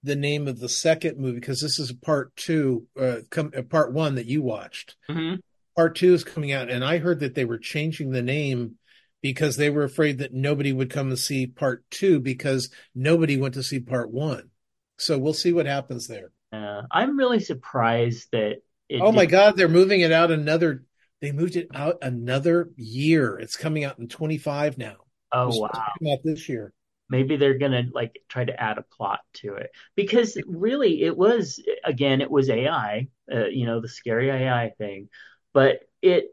the 0.02 0.16
name 0.16 0.48
of 0.48 0.60
the 0.60 0.70
second 0.70 1.20
movie 1.20 1.40
because 1.40 1.62
this 1.62 1.78
is 1.78 1.92
part 1.94 2.36
two, 2.36 2.88
uh, 3.00 3.18
come 3.30 3.52
uh, 3.56 3.62
part 3.62 3.94
one 3.94 4.16
that 4.16 4.26
you 4.26 4.42
watched. 4.42 4.96
hmm 5.08 5.36
Part 5.76 5.96
two 5.96 6.14
is 6.14 6.24
coming 6.24 6.52
out, 6.52 6.70
and 6.72 6.84
I 6.84 6.98
heard 6.98 7.20
that 7.20 7.36
they 7.36 7.46
were 7.46 7.60
changing 7.60 8.10
the 8.10 8.24
name 8.24 8.76
because 9.22 9.56
they 9.56 9.70
were 9.70 9.84
afraid 9.84 10.18
that 10.18 10.34
nobody 10.34 10.74
would 10.74 10.90
come 10.90 11.10
and 11.10 11.20
see 11.20 11.46
part 11.46 11.86
two 11.92 12.20
because 12.20 12.72
nobody 12.96 13.38
went 13.38 13.54
to 13.54 13.64
see 13.64 13.80
part 13.80 14.12
one. 14.12 14.50
So 14.98 15.18
we'll 15.18 15.34
see 15.34 15.54
what 15.54 15.68
happens 15.68 16.08
there. 16.08 16.32
Uh, 16.52 16.84
I'm 16.92 17.18
really 17.18 17.40
surprised 17.40 18.30
that 18.32 18.62
it 18.90 19.02
Oh 19.02 19.12
my 19.12 19.26
did. 19.26 19.32
God, 19.32 19.58
they're 19.58 19.68
moving 19.68 20.02
it 20.02 20.12
out 20.12 20.32
another. 20.32 20.86
They 21.22 21.32
moved 21.32 21.56
it 21.56 21.68
out 21.74 21.98
another 22.02 22.72
year. 22.78 23.38
It's 23.40 23.56
coming 23.58 23.84
out 23.84 24.00
in 24.00 24.08
25 24.08 24.78
now. 24.78 24.98
Oh 25.32 25.56
wow. 25.56 25.94
this 26.24 26.50
year. 26.50 26.74
Maybe 27.10 27.38
they're 27.38 27.58
gonna 27.58 27.84
like 27.92 28.22
try 28.30 28.46
to 28.46 28.62
add 28.62 28.78
a 28.78 28.84
plot 28.84 29.22
to 29.36 29.56
it 29.56 29.72
because 29.96 30.38
really 30.46 31.02
it 31.04 31.18
was 31.18 31.60
again 31.84 32.22
it 32.22 32.30
was 32.30 32.50
AI, 32.50 33.08
uh, 33.34 33.48
you 33.48 33.66
know, 33.66 33.82
the 33.82 33.88
scary 33.88 34.30
AI 34.30 34.70
thing, 34.78 35.10
but 35.54 35.80
it 36.04 36.26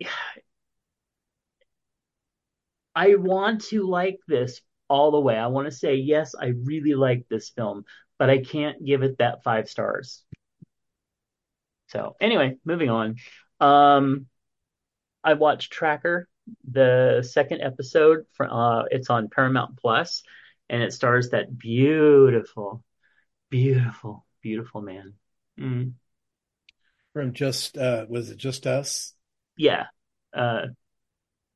I 2.94 3.14
want 3.16 3.62
to 3.66 3.86
like 3.88 4.18
this 4.28 4.60
all 4.88 5.10
the 5.10 5.20
way. 5.20 5.36
I 5.36 5.46
want 5.48 5.66
to 5.66 5.72
say, 5.72 5.94
yes, 5.96 6.34
I 6.34 6.46
really 6.64 6.94
like 6.94 7.26
this 7.28 7.50
film, 7.50 7.84
but 8.20 8.28
I 8.28 8.38
can't 8.38 8.84
give 8.84 9.02
it 9.02 9.16
that 9.18 9.42
five 9.42 9.66
stars. 9.70 10.22
So, 11.88 12.16
anyway, 12.20 12.58
moving 12.66 12.90
on. 12.90 13.16
Um, 13.60 14.26
I 15.24 15.32
watched 15.32 15.72
Tracker, 15.72 16.28
the 16.70 17.26
second 17.26 17.62
episode. 17.62 18.26
For, 18.34 18.46
uh, 18.46 18.84
it's 18.90 19.08
on 19.08 19.30
Paramount 19.30 19.78
Plus, 19.78 20.22
and 20.68 20.82
it 20.82 20.92
stars 20.92 21.30
that 21.30 21.56
beautiful, 21.56 22.84
beautiful, 23.48 24.26
beautiful 24.42 24.82
man. 24.82 25.14
Mm, 25.58 25.94
From 27.14 27.32
just 27.32 27.78
uh 27.78 28.04
was 28.06 28.28
it 28.28 28.36
just 28.36 28.66
us? 28.66 29.14
yeah. 29.56 29.86
Uh, 30.34 30.66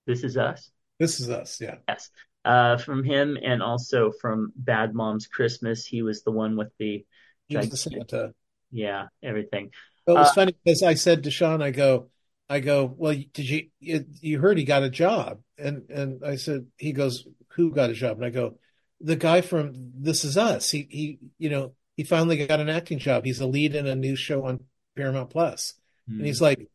this 0.07 0.25
is 0.25 0.39
us. 0.39 0.71
This 0.99 1.21
is 1.21 1.29
us, 1.29 1.61
yeah. 1.61 1.77
Yes. 1.87 2.11
Uh, 2.45 2.77
from 2.77 3.03
him 3.03 3.39
and 3.43 3.63
also 3.63 4.13
from 4.21 4.53
Bad 4.55 4.95
Moms 4.95 5.27
Christmas. 5.27 5.87
He 5.87 6.03
was 6.03 6.23
the 6.25 6.31
one 6.31 6.57
with 6.57 6.73
the 6.79 7.07
He 7.49 7.57
was 7.57 7.71
the 7.71 7.77
Santa. 7.77 8.35
yeah, 8.71 9.07
everything. 9.23 9.71
But 10.05 10.13
it 10.13 10.19
was 10.19 10.29
Uh, 10.29 10.35
funny 10.35 10.57
because 10.63 10.83
I 10.83 10.95
said 10.95 11.23
to 11.25 11.31
Sean, 11.31 11.63
I 11.63 11.71
go, 11.71 12.11
I 12.49 12.61
go, 12.61 12.85
well, 12.85 13.15
did 13.15 13.49
you 13.49 13.69
you 13.81 14.05
you 14.21 14.39
heard 14.39 14.59
he 14.59 14.65
got 14.65 14.83
a 14.83 14.91
job? 14.91 15.41
And 15.57 15.89
and 15.89 16.25
I 16.25 16.37
said, 16.37 16.67
he 16.77 16.93
goes, 16.93 17.27
who 17.55 17.71
got 17.73 17.91
a 17.91 17.95
job? 17.95 18.19
And 18.19 18.27
I 18.27 18.31
go, 18.31 18.59
the 19.01 19.17
guy 19.17 19.41
from 19.41 19.73
This 19.97 20.25
Is 20.25 20.37
Us. 20.37 20.71
He 20.71 20.87
he, 20.91 21.19
you 21.39 21.49
know, 21.49 21.73
he 21.97 22.05
finally 22.05 22.47
got 22.47 22.61
an 22.61 22.69
acting 22.69 22.99
job. 22.99 23.25
He's 23.25 23.41
a 23.41 23.47
lead 23.47 23.75
in 23.75 23.87
a 23.87 23.95
new 23.95 24.17
show 24.17 24.45
on 24.45 24.61
Paramount 24.97 25.31
Plus. 25.31 25.75
And 26.07 26.19
hmm. 26.19 26.25
he's 26.25 26.43
like, 26.43 26.69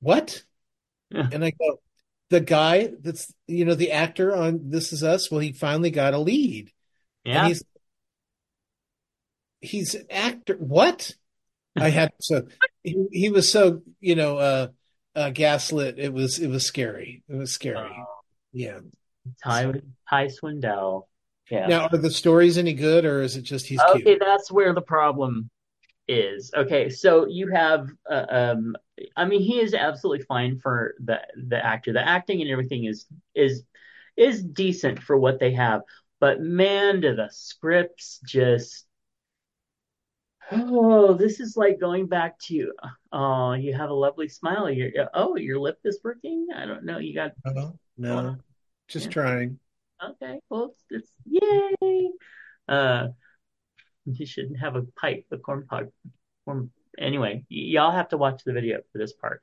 what? 0.00 0.44
And 1.10 1.44
I 1.44 1.50
go, 1.50 1.80
the 2.30 2.40
guy 2.40 2.90
that's, 3.00 3.32
you 3.46 3.64
know, 3.64 3.74
the 3.74 3.92
actor 3.92 4.34
on 4.34 4.70
This 4.70 4.92
Is 4.92 5.02
Us, 5.02 5.30
well, 5.30 5.40
he 5.40 5.52
finally 5.52 5.90
got 5.90 6.14
a 6.14 6.18
lead. 6.18 6.72
And 7.24 7.34
Yeah. 7.34 7.48
he's 7.48 7.62
he's 9.60 9.94
an 9.94 10.06
actor. 10.10 10.54
What? 10.54 11.14
I 11.76 11.90
had 11.90 12.12
so 12.20 12.46
he, 12.82 13.06
he 13.12 13.28
was 13.30 13.50
so 13.50 13.82
you 14.00 14.14
know 14.14 14.38
uh, 14.38 14.68
uh, 15.14 15.30
gaslit. 15.30 15.98
It 15.98 16.12
was 16.12 16.38
it 16.38 16.48
was 16.48 16.64
scary. 16.64 17.22
It 17.28 17.34
was 17.34 17.52
scary. 17.52 17.90
Oh, 17.90 18.04
Yeah. 18.52 18.80
Ty 19.44 19.72
Ty 20.08 20.28
Swindell. 20.28 21.08
Yeah. 21.50 21.66
Now, 21.66 21.88
are 21.88 21.98
the 21.98 22.10
stories 22.10 22.56
any 22.58 22.74
good, 22.74 23.04
or 23.04 23.22
is 23.22 23.36
it 23.36 23.42
just 23.42 23.66
he's 23.66 23.80
Okay, 23.80 24.02
cute? 24.02 24.20
that's 24.20 24.50
where 24.52 24.72
the 24.72 24.80
problem 24.80 25.50
is. 26.10 26.50
Okay, 26.56 26.90
so 26.90 27.26
you 27.26 27.48
have, 27.48 27.88
uh, 28.10 28.26
um, 28.28 28.76
I 29.16 29.24
mean, 29.24 29.40
he 29.40 29.60
is 29.60 29.74
absolutely 29.74 30.24
fine 30.26 30.58
for 30.58 30.94
the 31.02 31.20
the 31.48 31.64
actor. 31.64 31.92
The 31.92 32.06
acting 32.06 32.42
and 32.42 32.50
everything 32.50 32.84
is 32.84 33.06
is 33.34 33.62
is 34.16 34.42
decent 34.42 35.02
for 35.02 35.16
what 35.16 35.38
they 35.38 35.52
have, 35.52 35.82
but 36.20 36.40
man, 36.40 37.00
do 37.00 37.14
the 37.14 37.28
scripts 37.30 38.20
just 38.24 38.86
oh, 40.52 41.14
this 41.14 41.40
is 41.40 41.56
like 41.56 41.78
going 41.80 42.06
back 42.06 42.38
to 42.40 42.54
you. 42.54 42.74
oh, 43.12 43.52
you 43.52 43.74
have 43.74 43.90
a 43.90 43.94
lovely 43.94 44.28
smile. 44.28 44.70
Your 44.70 44.90
oh, 45.14 45.36
your 45.36 45.58
lip 45.58 45.78
is 45.84 46.00
working. 46.02 46.48
I 46.54 46.66
don't 46.66 46.84
know. 46.84 46.98
You 46.98 47.14
got 47.14 47.32
No, 47.46 47.78
no, 47.96 48.16
on. 48.18 48.42
just 48.88 49.06
Yeah. 49.06 49.12
trying. 49.12 49.58
Okay. 50.02 50.40
Well, 50.48 50.74
it's, 50.90 51.06
it's 51.06 51.12
yay. 51.80 52.10
Uh, 52.68 53.08
you 54.04 54.26
should 54.26 54.56
have 54.60 54.76
a 54.76 54.82
pipe, 55.00 55.26
a 55.30 55.38
corn 55.38 55.66
pog. 55.70 55.90
Corn. 56.44 56.70
Anyway, 56.98 57.44
y'all 57.48 57.92
have 57.92 58.08
to 58.08 58.16
watch 58.16 58.42
the 58.44 58.52
video 58.52 58.78
for 58.92 58.98
this 58.98 59.12
part. 59.12 59.42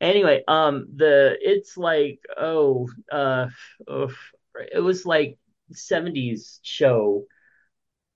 Anyway, 0.00 0.42
um, 0.46 0.88
the 0.94 1.36
it's 1.40 1.76
like 1.76 2.20
oh, 2.36 2.88
uh, 3.10 3.46
oof, 3.90 4.32
it 4.72 4.80
was 4.80 5.06
like 5.06 5.38
70s 5.72 6.58
show. 6.62 7.24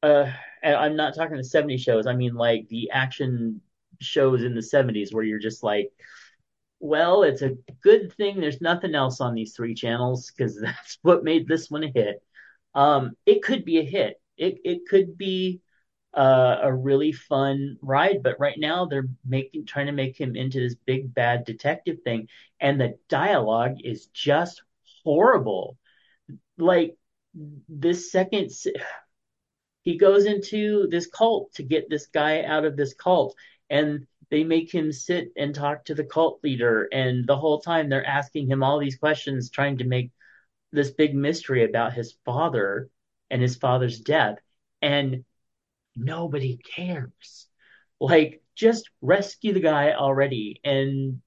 Uh, 0.03 0.30
I'm 0.64 0.97
not 0.97 1.14
talking 1.14 1.36
the 1.36 1.43
70s 1.43 1.78
shows. 1.78 2.07
I 2.07 2.14
mean 2.14 2.34
like 2.34 2.68
the 2.68 2.91
action 2.91 3.61
shows 4.01 4.43
in 4.43 4.55
the 4.55 4.62
70s 4.62 5.12
where 5.12 5.24
you're 5.24 5.38
just 5.38 5.62
like, 5.62 5.91
well, 6.80 7.22
it's 7.22 7.43
a 7.43 7.57
good 7.82 8.12
thing 8.14 8.41
there's 8.41 8.61
nothing 8.61 8.95
else 8.95 9.20
on 9.20 9.34
these 9.34 9.55
three 9.55 9.74
channels 9.74 10.30
because 10.30 10.59
that's 10.61 10.99
what 11.03 11.24
made 11.24 11.47
this 11.47 11.70
one 11.70 11.84
a 11.84 11.88
hit. 11.88 12.22
Um, 12.74 13.12
it 13.26 13.43
could 13.43 13.64
be 13.64 13.78
a 13.78 13.84
hit. 13.84 14.20
It 14.36 14.59
it 14.64 14.80
could 14.88 15.18
be 15.18 15.61
uh, 16.14 16.58
a 16.62 16.72
really 16.72 17.12
fun 17.12 17.78
ride, 17.82 18.22
but 18.22 18.40
right 18.40 18.58
now 18.58 18.86
they're 18.86 19.08
making 19.24 19.66
trying 19.66 19.86
to 19.86 19.92
make 19.92 20.20
him 20.20 20.36
into 20.36 20.61
this 20.61 20.74
big 20.74 21.14
bad 21.14 21.44
detective 21.44 21.98
thing, 22.02 22.28
and 22.61 22.80
the 22.80 22.98
dialogue 23.08 23.76
is 23.84 24.06
just 24.06 24.62
horrible. 25.04 25.76
Like 26.58 26.96
this 27.34 28.11
second 28.11 28.50
he 29.82 29.96
goes 29.96 30.26
into 30.26 30.88
this 30.90 31.06
cult 31.06 31.52
to 31.54 31.62
get 31.62 31.88
this 31.88 32.06
guy 32.06 32.42
out 32.42 32.64
of 32.64 32.76
this 32.76 32.92
cult 32.94 33.34
and 33.70 34.06
they 34.30 34.44
make 34.44 34.72
him 34.72 34.92
sit 34.92 35.32
and 35.36 35.54
talk 35.54 35.84
to 35.84 35.94
the 35.94 36.04
cult 36.04 36.42
leader 36.44 36.88
and 36.92 37.26
the 37.26 37.36
whole 37.36 37.61
time 37.61 37.88
they're 37.88 38.06
asking 38.06 38.46
him 38.46 38.62
all 38.62 38.78
these 38.78 38.96
questions 38.96 39.48
trying 39.48 39.78
to 39.78 39.84
make 39.84 40.11
this 40.72 40.90
big 40.90 41.14
mystery 41.14 41.64
about 41.64 41.94
his 41.94 42.16
father 42.24 42.90
and 43.30 43.40
his 43.40 43.56
father's 43.56 44.00
death 44.00 44.38
and 44.82 45.24
nobody 45.97 46.57
cares 46.57 47.47
like 48.01 48.43
just 48.55 48.91
rescue 49.01 49.53
the 49.53 49.61
guy 49.61 49.93
already 49.93 50.61
and 50.64 51.20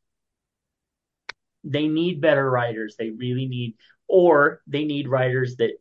they 1.63 1.87
need 1.87 2.21
better 2.21 2.49
writers 2.49 2.95
they 2.97 3.09
really 3.09 3.47
need 3.47 3.75
or 4.07 4.61
they 4.67 4.83
need 4.83 5.07
writers 5.07 5.55
that 5.57 5.71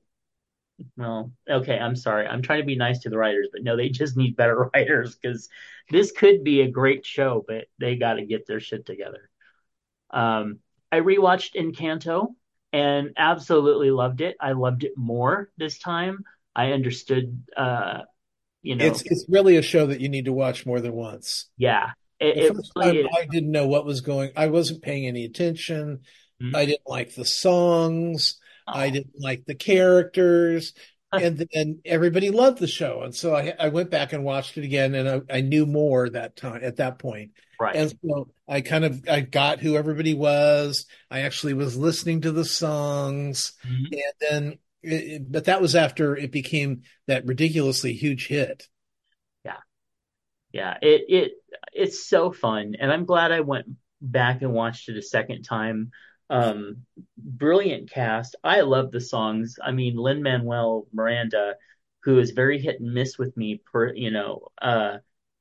well, 0.96 1.32
okay, 1.48 1.78
I'm 1.78 1.96
sorry. 1.96 2.26
I'm 2.26 2.42
trying 2.42 2.60
to 2.60 2.66
be 2.66 2.76
nice 2.76 3.00
to 3.00 3.10
the 3.10 3.18
writers, 3.18 3.48
but 3.52 3.62
no, 3.62 3.76
they 3.76 3.88
just 3.88 4.16
need 4.16 4.36
better 4.36 4.70
writers 4.74 5.14
because 5.14 5.48
this 5.90 6.12
could 6.12 6.44
be 6.44 6.62
a 6.62 6.70
great 6.70 7.04
show, 7.04 7.44
but 7.46 7.66
they 7.78 7.96
got 7.96 8.14
to 8.14 8.24
get 8.24 8.46
their 8.46 8.60
shit 8.60 8.86
together. 8.86 9.30
Um, 10.10 10.58
I 10.90 11.00
rewatched 11.00 11.54
Encanto 11.54 12.34
and 12.72 13.12
absolutely 13.16 13.90
loved 13.90 14.20
it. 14.20 14.36
I 14.40 14.52
loved 14.52 14.84
it 14.84 14.92
more 14.96 15.50
this 15.56 15.78
time. 15.78 16.24
I 16.54 16.72
understood, 16.72 17.44
uh, 17.56 18.02
you 18.62 18.76
know, 18.76 18.84
It's 18.86 19.02
it's 19.02 19.24
really 19.28 19.56
a 19.56 19.62
show 19.62 19.86
that 19.86 20.00
you 20.00 20.08
need 20.08 20.24
to 20.26 20.32
watch 20.32 20.64
more 20.66 20.80
than 20.80 20.92
once. 20.92 21.46
yeah, 21.56 21.90
it, 22.20 22.36
it 22.36 22.56
really. 22.76 23.08
I 23.16 23.26
didn't 23.26 23.50
know 23.50 23.66
what 23.66 23.84
was 23.84 24.00
going. 24.00 24.30
I 24.36 24.46
wasn't 24.46 24.82
paying 24.82 25.06
any 25.06 25.24
attention. 25.24 26.00
Mhm. 26.42 26.54
I 26.56 26.66
didn't 26.66 26.86
like 26.88 27.14
the 27.14 27.24
songs. 27.24 28.38
I 28.66 28.86
Oh, 28.86 28.90
didn't 28.90 29.14
like 29.20 29.44
the 29.46 29.54
characters. 29.56 30.72
And 31.14 31.46
then 31.52 31.80
everybody 31.84 32.30
loved 32.30 32.58
the 32.58 32.66
show. 32.66 33.02
And 33.02 33.14
so 33.14 33.34
I, 33.34 33.52
I 33.60 33.68
went 33.68 33.90
back 33.90 34.14
and 34.14 34.24
watched 34.24 34.56
it 34.56 34.64
again 34.64 34.94
and 34.94 35.06
I, 35.06 35.20
I 35.36 35.40
knew 35.42 35.66
more 35.66 36.08
that 36.08 36.36
time 36.36 36.60
at 36.64 36.76
that 36.76 36.98
point. 36.98 37.32
right. 37.60 37.76
And 37.76 37.92
so 38.02 38.28
I 38.48 38.62
kind 38.62 38.82
of 38.82 39.06
I 39.06 39.20
got 39.20 39.60
who 39.60 39.76
everybody 39.76 40.14
was. 40.14 40.86
I 41.10 41.20
actually 41.20 41.52
was 41.52 41.76
listening 41.76 42.22
to 42.22 42.32
the 42.32 42.46
songs. 42.46 43.52
Mhm. 43.66 43.92
And 43.92 44.12
then 44.22 44.58
it, 44.82 45.30
but 45.30 45.44
that 45.44 45.60
was 45.60 45.74
after 45.74 46.16
it 46.16 46.32
became 46.32 46.82
that 47.06 47.26
ridiculously 47.26 47.92
huge 47.92 48.26
hit. 48.26 48.68
Yeah, 49.44 49.58
yeah, 50.52 50.76
it 50.82 51.02
it 51.08 51.32
it's 51.72 52.06
so 52.06 52.32
fun, 52.32 52.74
and 52.78 52.92
I'm 52.92 53.04
glad 53.04 53.32
I 53.32 53.40
went 53.40 53.66
back 54.00 54.42
and 54.42 54.52
watched 54.52 54.88
it 54.88 54.96
a 54.96 55.02
second 55.02 55.44
time. 55.44 55.90
Um, 56.30 56.86
brilliant 57.16 57.90
cast. 57.90 58.36
I 58.42 58.62
love 58.62 58.90
the 58.90 59.00
songs. 59.00 59.58
I 59.62 59.70
mean, 59.72 59.96
Lin-Manuel 59.96 60.86
Miranda, 60.92 61.56
who 62.04 62.18
is 62.18 62.30
very 62.30 62.58
hit 62.58 62.80
and 62.80 62.94
miss 62.94 63.18
with 63.18 63.36
me 63.36 63.60
per, 63.70 63.92
you 63.92 64.10
know, 64.10 64.48
uh, 64.60 64.98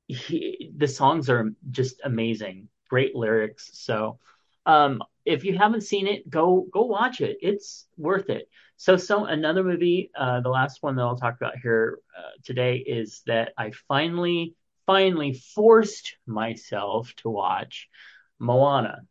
he, 0.08 0.70
the 0.76 0.90
songs 0.90 1.30
are 1.30 1.52
just 1.70 2.02
amazing. 2.04 2.68
Great 2.90 3.16
lyrics. 3.16 3.70
So, 3.74 4.20
um, 4.66 5.02
if 5.26 5.44
you 5.44 5.58
haven't 5.58 5.82
seen 5.82 6.08
it, 6.08 6.30
go 6.30 6.68
go 6.72 6.84
watch 6.84 7.22
it. 7.22 7.38
It's 7.42 7.88
worth 7.98 8.30
it. 8.30 8.50
So, 8.78 8.98
so 8.98 9.26
another 9.26 9.64
movie, 9.64 10.10
uh, 10.18 10.42
the 10.42 10.50
last 10.50 10.82
one 10.82 10.96
that 10.96 11.04
I'll 11.04 11.18
talk 11.18 11.36
about 11.36 11.60
here 11.62 12.00
uh, 12.18 12.32
today 12.44 12.78
is 12.78 13.22
that 13.28 13.54
I 13.58 13.72
finally 13.88 14.56
finally 14.88 15.34
forced 15.34 16.16
myself 16.26 17.14
to 17.18 17.30
watch 17.30 17.90
Moana. 18.40 19.02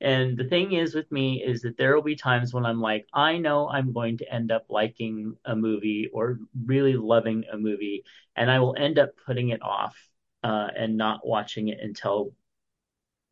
And 0.00 0.36
the 0.36 0.44
thing 0.44 0.72
is 0.72 0.94
with 0.94 1.10
me 1.10 1.42
is 1.42 1.62
that 1.62 1.78
there 1.78 1.94
will 1.94 2.02
be 2.02 2.16
times 2.16 2.52
when 2.52 2.66
I'm 2.66 2.80
like, 2.80 3.06
I 3.14 3.38
know 3.38 3.68
I'm 3.68 3.92
going 3.92 4.18
to 4.18 4.30
end 4.30 4.52
up 4.52 4.66
liking 4.68 5.36
a 5.46 5.56
movie 5.56 6.10
or 6.12 6.38
really 6.66 6.94
loving 6.94 7.44
a 7.50 7.56
movie, 7.56 8.04
and 8.36 8.50
I 8.50 8.58
will 8.58 8.76
end 8.78 8.98
up 8.98 9.10
putting 9.24 9.48
it 9.48 9.62
off 9.62 9.96
uh, 10.42 10.68
and 10.76 10.98
not 10.98 11.26
watching 11.26 11.68
it 11.68 11.78
until 11.80 12.32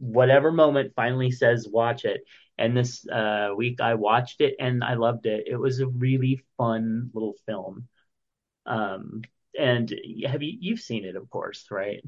whatever 0.02 0.50
moment 0.50 0.92
finally 0.96 1.30
says 1.30 1.68
watch 1.70 2.04
it. 2.04 2.22
And 2.58 2.76
this 2.76 3.06
uh, 3.08 3.50
week 3.56 3.80
I 3.80 3.94
watched 3.94 4.40
it 4.40 4.56
and 4.60 4.82
I 4.84 4.94
loved 4.94 5.26
it. 5.26 5.44
It 5.46 5.56
was 5.56 5.80
a 5.80 5.86
really 5.86 6.42
fun 6.58 7.10
little 7.14 7.34
film. 7.46 7.88
Um, 8.66 9.22
and 9.58 9.94
have 10.26 10.42
you 10.42 10.56
you've 10.60 10.80
seen 10.80 11.04
it, 11.04 11.16
of 11.16 11.30
course, 11.30 11.66
right? 11.70 12.02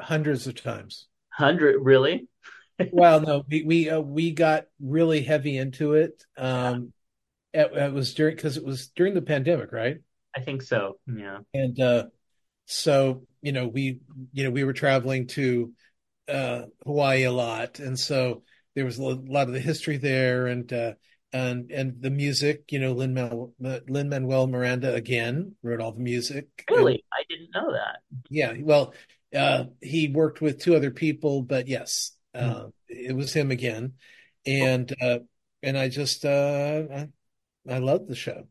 hundreds 0.00 0.46
of 0.46 0.54
times. 0.54 1.06
Hundred, 1.30 1.80
really? 1.80 2.28
Well, 2.90 3.20
no, 3.20 3.44
we 3.48 3.62
we 3.62 3.90
uh, 3.90 4.00
we 4.00 4.32
got 4.32 4.66
really 4.80 5.22
heavy 5.22 5.56
into 5.56 5.94
it. 5.94 6.24
Yeah, 6.36 6.70
Um, 6.70 6.92
it, 7.52 7.72
it 7.72 7.92
was 7.92 8.14
during 8.14 8.36
because 8.36 8.56
it 8.56 8.64
was 8.64 8.88
during 8.88 9.14
the 9.14 9.22
pandemic, 9.22 9.72
right? 9.72 9.98
I 10.36 10.40
think 10.40 10.62
so. 10.62 10.98
Yeah. 11.06 11.38
And 11.52 11.78
uh, 11.80 12.06
so 12.66 13.26
you 13.42 13.52
know 13.52 13.68
we 13.68 14.00
you 14.32 14.44
know 14.44 14.50
we 14.50 14.64
were 14.64 14.72
traveling 14.72 15.28
to 15.28 15.72
uh, 16.28 16.62
Hawaii 16.84 17.24
a 17.24 17.32
lot, 17.32 17.78
and 17.80 17.98
so 17.98 18.42
there 18.74 18.84
was 18.84 18.98
a 18.98 19.02
lot 19.02 19.48
of 19.48 19.54
the 19.54 19.60
history 19.60 19.96
there, 19.98 20.46
and 20.46 20.72
uh, 20.72 20.94
and 21.32 21.70
and 21.70 22.00
the 22.00 22.10
music. 22.10 22.64
You 22.72 22.80
know, 22.80 22.92
Lin 22.92 23.14
Manuel 24.08 24.46
Miranda 24.46 24.94
again 24.94 25.54
wrote 25.62 25.80
all 25.80 25.92
the 25.92 26.00
music, 26.00 26.64
and 26.68 26.76
Really? 26.76 27.04
I 27.12 27.22
didn't 27.28 27.50
know 27.54 27.72
that. 27.72 28.00
yeah, 28.30 28.54
well, 28.60 28.94
uh, 29.34 29.64
he 29.80 30.08
worked 30.08 30.40
with 30.40 30.60
two 30.60 30.74
other 30.76 30.90
people, 30.90 31.42
but 31.42 31.68
yes, 31.68 32.16
Hmm. 32.34 32.48
uh, 32.48 32.66
it 32.88 33.14
was 33.14 33.32
him 33.32 33.50
again, 33.50 33.94
Cool. 34.58 34.68
and 34.72 34.94
uh, 35.00 35.18
and 35.62 35.78
I 35.78 35.88
just 35.88 36.24
uh, 36.24 36.82
I, 36.92 37.08
I 37.68 37.78
love 37.78 38.06
the 38.08 38.14
show. 38.16 38.46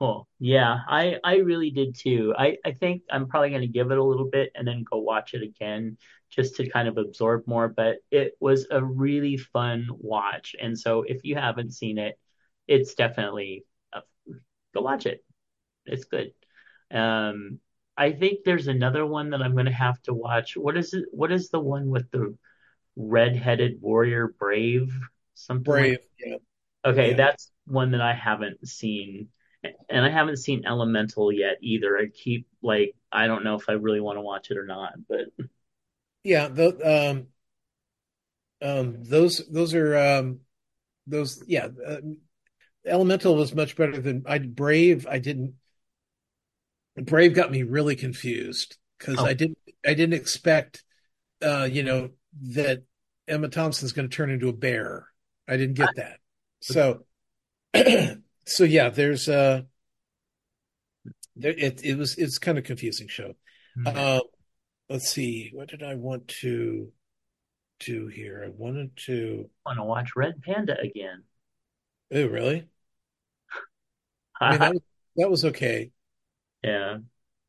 Cool. 0.00 0.28
Yeah, 0.38 0.78
I 0.88 1.16
I 1.24 1.36
really 1.36 1.70
did 1.70 1.96
too. 1.96 2.32
I 2.38 2.58
I 2.64 2.72
think 2.72 3.02
I'm 3.10 3.26
probably 3.28 3.50
going 3.50 3.62
to 3.62 3.66
give 3.66 3.90
it 3.90 3.98
a 3.98 4.02
little 4.02 4.28
bit 4.30 4.52
and 4.54 4.66
then 4.66 4.84
go 4.88 4.98
watch 4.98 5.34
it 5.34 5.42
again 5.42 5.98
just 6.30 6.56
to 6.56 6.68
kind 6.68 6.88
of 6.88 6.98
absorb 6.98 7.46
more, 7.46 7.68
but 7.68 7.96
it 8.10 8.34
was 8.40 8.66
a 8.70 8.82
really 8.84 9.36
fun 9.36 9.88
watch. 9.90 10.54
And 10.60 10.78
so 10.78 11.02
if 11.02 11.24
you 11.24 11.36
haven't 11.36 11.72
seen 11.72 11.98
it, 11.98 12.18
it's 12.66 12.94
definitely 12.94 13.64
uh, 13.92 14.00
go 14.74 14.82
watch 14.82 15.06
it. 15.06 15.24
It's 15.86 16.04
good. 16.04 16.32
Um, 16.90 17.60
I 17.96 18.12
think 18.12 18.40
there's 18.44 18.68
another 18.68 19.04
one 19.04 19.30
that 19.30 19.42
I'm 19.42 19.54
going 19.54 19.66
to 19.66 19.72
have 19.72 20.00
to 20.02 20.14
watch. 20.14 20.56
What 20.56 20.76
is 20.76 20.94
it? 20.94 21.06
What 21.10 21.32
is 21.32 21.48
the 21.50 21.60
one 21.60 21.88
with 21.88 22.10
the 22.10 22.36
red-headed 22.96 23.80
warrior 23.80 24.28
Brave? 24.38 24.92
Something 25.34 25.76
like 25.76 25.80
Brave, 25.80 25.98
yeah, 26.18 26.36
Okay, 26.84 27.10
yeah. 27.10 27.16
that's 27.16 27.50
one 27.66 27.92
that 27.92 28.00
I 28.00 28.14
haven't 28.14 28.66
seen. 28.68 29.28
And 29.88 30.04
I 30.04 30.08
haven't 30.08 30.36
seen 30.36 30.64
Elemental 30.66 31.32
yet 31.32 31.58
either. 31.60 31.98
I 31.98 32.06
keep 32.06 32.46
like 32.62 32.94
I 33.10 33.26
don't 33.26 33.44
know 33.44 33.56
if 33.56 33.68
I 33.68 33.72
really 33.72 34.00
want 34.00 34.16
to 34.16 34.22
watch 34.22 34.50
it 34.50 34.56
or 34.56 34.66
not, 34.66 34.94
but 35.08 35.26
Yeah, 36.24 36.48
the 36.48 37.12
um 37.12 37.26
um 38.60 39.04
those 39.04 39.46
those 39.48 39.74
are 39.74 39.96
um 39.96 40.40
those 41.06 41.42
yeah, 41.46 41.68
uh, 41.86 41.98
Elemental 42.84 43.36
was 43.36 43.54
much 43.54 43.76
better 43.76 44.00
than 44.00 44.24
I 44.26 44.38
Brave. 44.38 45.06
I 45.06 45.18
didn't 45.18 45.54
Brave 46.96 47.34
got 47.34 47.50
me 47.50 47.62
really 47.62 47.96
confused 47.96 48.76
because 48.98 49.18
Oh. 49.18 49.26
I 49.26 49.34
didn't 49.34 49.58
I 49.86 49.94
didn't 49.94 50.14
expect 50.14 50.84
uh 51.42 51.68
you 51.70 51.82
know 51.82 52.10
that 52.54 52.82
Emma 53.26 53.48
Thompson's 53.48 53.92
going 53.92 54.08
to 54.08 54.16
turn 54.16 54.30
into 54.30 54.48
a 54.48 54.52
bear. 54.52 55.06
I 55.46 55.56
didn't 55.56 55.74
get 55.74 55.96
that. 55.96 56.18
So 56.60 57.04
so 58.46 58.64
yeah, 58.64 58.88
there's 58.88 59.28
uh 59.28 59.62
there 61.36 61.54
it 61.56 61.84
it 61.84 61.96
was 61.96 62.16
it's 62.16 62.38
kind 62.38 62.58
of 62.58 62.64
confusing 62.64 63.08
show. 63.08 63.34
Uh, 63.86 64.20
let's 64.88 65.08
see, 65.08 65.50
what 65.52 65.68
did 65.68 65.82
I 65.82 65.94
want 65.94 66.28
to 66.42 66.92
do 67.80 68.06
here? 68.08 68.42
I 68.44 68.50
wanted 68.50 68.96
to 69.06 69.48
I 69.66 69.70
want 69.70 69.78
to 69.78 69.84
watch 69.84 70.16
Red 70.16 70.42
Panda 70.42 70.78
again. 70.80 71.24
Oh, 72.12 72.26
really? 72.26 72.68
I 74.40 74.50
mean 74.50 74.60
that 74.60 74.72
was 74.72 74.82
that 75.16 75.30
was 75.30 75.44
okay. 75.46 75.90
yeah. 76.62 76.98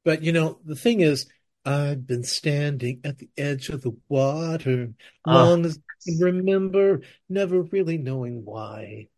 But 0.03 0.23
you 0.23 0.31
know, 0.31 0.59
the 0.65 0.75
thing 0.75 1.01
is, 1.01 1.27
I've 1.65 2.05
been 2.07 2.23
standing 2.23 3.01
at 3.03 3.17
the 3.17 3.29
edge 3.37 3.69
of 3.69 3.81
the 3.81 3.97
water 4.07 4.93
long 5.25 5.65
as 5.65 5.77
I 5.77 6.11
can 6.11 6.19
remember, 6.19 7.01
never 7.29 7.61
really 7.63 7.97
knowing 7.97 8.45
why. 8.45 9.09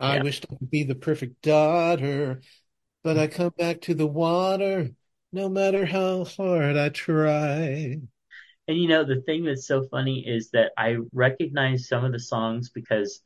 I 0.00 0.16
Yeah. 0.16 0.22
wished 0.22 0.46
I 0.50 0.56
could 0.56 0.70
be 0.70 0.84
the 0.84 0.94
perfect 0.94 1.42
daughter, 1.42 2.40
but 3.02 3.18
I 3.18 3.26
mm. 3.26 3.32
come 3.32 3.52
back 3.56 3.82
to 3.82 3.94
the 3.94 4.06
water 4.06 4.94
no 5.34 5.48
matter 5.48 5.84
how 5.84 6.24
hard 6.24 6.76
I 6.76 6.90
try. 6.90 8.00
And 8.68 8.78
you 8.78 8.88
know, 8.88 9.04
the 9.04 9.20
thing 9.22 9.44
that's 9.44 9.66
so 9.66 9.82
funny 9.82 10.26
is 10.26 10.50
that 10.50 10.72
I 10.78 10.98
recognize 11.12 11.88
some 11.88 12.04
of 12.04 12.12
the 12.12 12.20
songs 12.20 12.70
because 12.70 13.20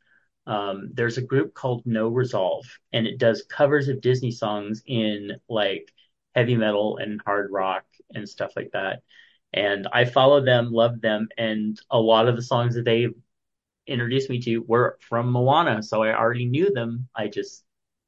um, 0.47 0.91
there's 0.95 1.19
a 1.19 1.23
group 1.23 1.53
called 1.53 1.83
No 1.85 2.09
Resolve, 2.09 2.65
and 2.93 3.07
it 3.07 3.19
does 3.19 3.45
covers 3.49 3.89
of 3.89 4.01
Disney 4.01 4.31
songs 4.31 4.83
in 4.87 5.33
like 5.49 5.93
heavy 6.35 6.57
metal 6.57 6.97
and 6.97 7.21
hard 7.25 7.53
rock 7.53 7.85
and 8.15 8.27
stuff 8.27 8.53
like 8.57 8.71
that. 8.73 9.03
And 9.53 9.87
I 9.93 10.07
follow 10.07 10.43
them, 10.43 10.73
love 10.73 11.01
them, 11.03 11.29
and 11.37 11.79
a 11.91 12.01
lot 12.01 12.27
of 12.27 12.37
the 12.37 12.43
songs 12.43 12.75
that 12.75 12.85
they 12.87 13.09
introduced 13.87 14.31
me 14.31 14.41
to 14.43 14.59
were 14.61 14.99
from 15.01 15.31
Moana, 15.31 15.83
so 15.83 16.03
I 16.03 16.17
already 16.19 16.47
knew 16.47 16.73
them. 16.73 17.09
I 17.15 17.29
just 17.29 17.65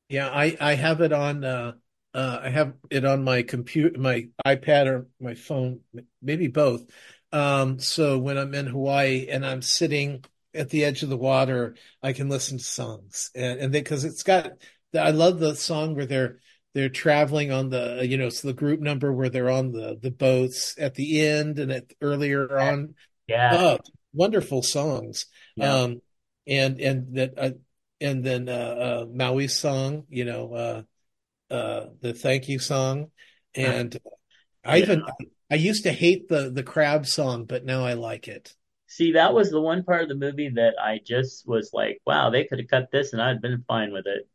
Yeah, 0.08 0.30
I 0.30 0.56
I 0.60 0.74
have 0.74 1.02
it 1.02 1.12
on 1.12 1.44
uh 1.44 1.72
uh 2.14 2.40
I 2.42 2.50
have 2.50 2.74
it 2.90 3.04
on 3.04 3.24
my 3.24 3.42
computer, 3.42 3.98
my 3.98 4.28
iPad 4.46 4.86
or 4.86 5.06
my 5.20 5.34
phone, 5.34 5.80
maybe 6.22 6.48
both. 6.48 6.84
Um 7.32 7.78
so 7.78 8.18
when 8.18 8.36
I'm 8.38 8.54
in 8.54 8.66
Hawaii 8.66 9.28
and 9.28 9.44
I'm 9.46 9.62
sitting 9.62 10.24
at 10.52 10.70
the 10.70 10.84
edge 10.84 11.02
of 11.02 11.08
the 11.10 11.16
water, 11.16 11.76
I 12.02 12.12
can 12.12 12.28
listen 12.28 12.58
to 12.58 12.64
songs. 12.64 13.30
And 13.34 13.60
and 13.60 13.72
because 13.72 14.04
it's 14.04 14.22
got 14.22 14.52
I 14.98 15.10
love 15.12 15.38
the 15.38 15.54
song 15.54 15.94
where 15.94 16.06
they're 16.06 16.38
they're 16.74 16.88
traveling 16.88 17.52
on 17.52 17.70
the 17.70 18.04
you 18.08 18.16
know, 18.16 18.26
it's 18.28 18.42
the 18.42 18.52
group 18.52 18.80
number 18.80 19.12
where 19.12 19.28
they're 19.28 19.50
on 19.50 19.72
the 19.72 19.98
the 20.00 20.10
boats 20.10 20.74
at 20.78 20.94
the 20.94 21.20
end 21.26 21.58
and 21.58 21.70
at 21.72 21.92
earlier 22.00 22.58
on. 22.58 22.94
yeah, 23.26 23.58
Oh, 23.58 23.78
wonderful 24.12 24.62
songs. 24.62 25.26
yeah. 25.56 25.82
Um, 25.82 26.02
and 26.46 26.80
and 26.80 27.14
that 27.16 27.34
uh, 27.38 27.50
and 28.00 28.24
then 28.24 28.48
uh, 28.48 28.52
uh, 28.52 29.06
Maui's 29.12 29.56
song, 29.56 30.06
you 30.08 30.24
know, 30.24 30.52
uh, 30.54 30.82
uh, 31.50 31.86
the 32.00 32.12
thank 32.12 32.48
you 32.48 32.58
song, 32.58 33.10
and 33.54 33.96
I 34.64 34.78
even 34.78 35.02
I 35.50 35.56
used 35.56 35.84
to 35.84 35.92
hate 35.92 36.28
the 36.28 36.50
the 36.50 36.62
crab 36.62 37.06
song, 37.06 37.44
but 37.44 37.64
now 37.64 37.84
I 37.84 37.94
like 37.94 38.28
it. 38.28 38.54
See, 38.86 39.12
that 39.12 39.34
was 39.34 39.50
the 39.50 39.60
one 39.60 39.84
part 39.84 40.02
of 40.02 40.08
the 40.08 40.14
movie 40.16 40.48
that 40.48 40.74
I 40.82 41.00
just 41.04 41.46
was 41.46 41.70
like, 41.72 42.00
wow, 42.04 42.30
they 42.30 42.44
could 42.44 42.58
have 42.58 42.68
cut 42.68 42.90
this 42.90 43.12
and 43.12 43.22
I'd 43.22 43.40
been 43.40 43.64
fine 43.68 43.92
with 43.92 44.06
it. 44.06 44.28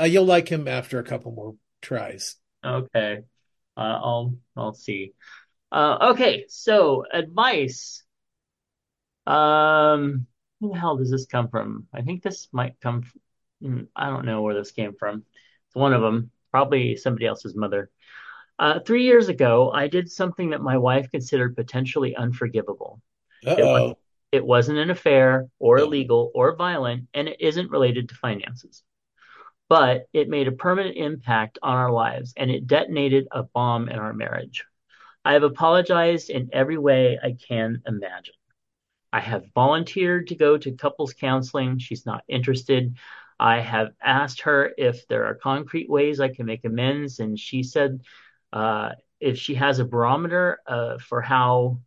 Uh, 0.00 0.04
you'll 0.04 0.24
like 0.24 0.48
him 0.48 0.66
after 0.66 0.98
a 0.98 1.04
couple 1.04 1.32
more 1.32 1.54
tries. 1.82 2.36
Okay. 2.64 3.20
Uh, 3.76 3.80
I'll 3.80 4.34
I'll 4.56 4.72
see. 4.72 5.12
Uh, 5.70 6.10
okay, 6.12 6.46
so 6.48 7.04
advice. 7.12 8.02
Um, 9.26 10.26
who 10.60 10.72
the 10.72 10.78
hell 10.78 10.96
does 10.96 11.10
this 11.10 11.26
come 11.26 11.48
from? 11.48 11.86
I 11.92 12.02
think 12.02 12.22
this 12.22 12.48
might 12.52 12.80
come 12.80 13.02
from, 13.60 13.88
I 13.96 14.08
don't 14.08 14.24
know 14.24 14.42
where 14.42 14.54
this 14.54 14.70
came 14.70 14.94
from. 14.98 15.24
It's 15.66 15.74
one 15.74 15.92
of 15.92 16.02
them, 16.02 16.30
probably 16.54 16.96
somebody 16.96 17.26
else's 17.26 17.56
mother. 17.56 17.90
Uh, 18.60 18.78
three 18.78 19.02
years 19.02 19.28
ago, 19.28 19.72
I 19.72 19.88
did 19.88 20.08
something 20.08 20.50
that 20.50 20.62
my 20.62 20.78
wife 20.78 21.10
considered 21.10 21.56
potentially 21.56 22.14
unforgivable. 22.14 23.02
Uh-oh. 23.44 23.98
It 24.30 24.46
wasn't 24.46 24.78
an 24.78 24.88
affair 24.88 25.48
or 25.58 25.78
illegal 25.78 26.30
or 26.32 26.54
violent, 26.54 27.08
and 27.12 27.26
it 27.26 27.40
isn't 27.40 27.72
related 27.72 28.08
to 28.08 28.14
finances. 28.14 28.84
But 29.68 30.06
it 30.12 30.28
made 30.28 30.46
a 30.46 30.52
permanent 30.52 30.96
impact 30.96 31.58
on 31.60 31.76
our 31.76 31.90
lives, 31.90 32.34
and 32.36 32.52
it 32.52 32.68
detonated 32.68 33.26
a 33.32 33.42
bomb 33.42 33.88
in 33.88 33.98
our 33.98 34.12
marriage. 34.12 34.64
I 35.24 35.32
have 35.32 35.42
apologized 35.42 36.30
in 36.30 36.50
every 36.52 36.78
way 36.78 37.18
I 37.20 37.36
can 37.48 37.82
imagine. 37.84 38.34
I 39.12 39.18
have 39.18 39.52
volunteered 39.56 40.28
to 40.28 40.36
go 40.36 40.56
to 40.56 40.70
couples 40.70 41.14
counseling. 41.14 41.80
She's 41.80 42.06
not 42.06 42.22
interested. 42.28 42.96
I 43.38 43.60
have 43.60 43.88
asked 44.02 44.42
her 44.42 44.72
if 44.76 45.06
there 45.08 45.26
are 45.26 45.34
concrete 45.34 45.90
ways 45.90 46.20
I 46.20 46.28
can 46.28 46.46
make 46.46 46.64
amends, 46.64 47.18
and 47.18 47.38
she 47.38 47.62
said 47.62 48.00
uh, 48.52 48.90
if 49.20 49.38
she 49.38 49.54
has 49.54 49.78
a 49.78 49.84
barometer 49.84 50.60
uh, 50.66 50.98
for 50.98 51.20
how 51.20 51.78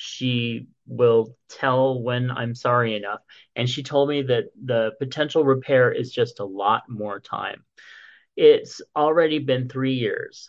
she 0.00 0.68
will 0.86 1.36
tell 1.48 2.00
when 2.00 2.30
I'm 2.30 2.54
sorry 2.54 2.94
enough. 2.94 3.20
And 3.56 3.68
she 3.68 3.82
told 3.82 4.08
me 4.08 4.22
that 4.22 4.44
the 4.64 4.92
potential 5.00 5.44
repair 5.44 5.90
is 5.90 6.12
just 6.12 6.38
a 6.38 6.44
lot 6.44 6.84
more 6.88 7.18
time. 7.18 7.64
It's 8.36 8.80
already 8.94 9.40
been 9.40 9.68
three 9.68 9.94
years. 9.94 10.48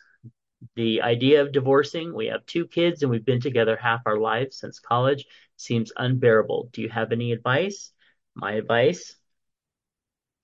The 0.76 1.02
idea 1.02 1.42
of 1.42 1.52
divorcing, 1.52 2.14
we 2.14 2.28
have 2.28 2.46
two 2.46 2.68
kids 2.68 3.02
and 3.02 3.10
we've 3.10 3.26
been 3.26 3.42
together 3.42 3.76
half 3.76 4.02
our 4.06 4.18
lives 4.18 4.60
since 4.60 4.80
college, 4.80 5.26
seems 5.56 5.92
unbearable. 5.98 6.70
Do 6.72 6.84
you 6.84 6.90
have 6.90 7.12
any 7.12 7.32
advice? 7.32 7.92
My 8.36 8.54
advice 8.54 9.16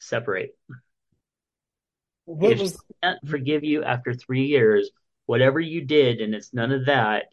separate. 0.06 0.57
What 2.26 2.53
If 2.53 2.60
was 2.60 2.72
she 2.72 2.95
can't 3.03 3.27
forgive 3.27 3.64
you 3.64 3.84
after 3.84 4.14
three 4.14 4.45
years, 4.45 4.90
whatever 5.26 5.60
you 5.60 5.82
did, 5.82 6.22
and 6.22 6.34
it's 6.34 6.53
none 6.53 6.72
of 6.72 6.86
that, 6.88 7.26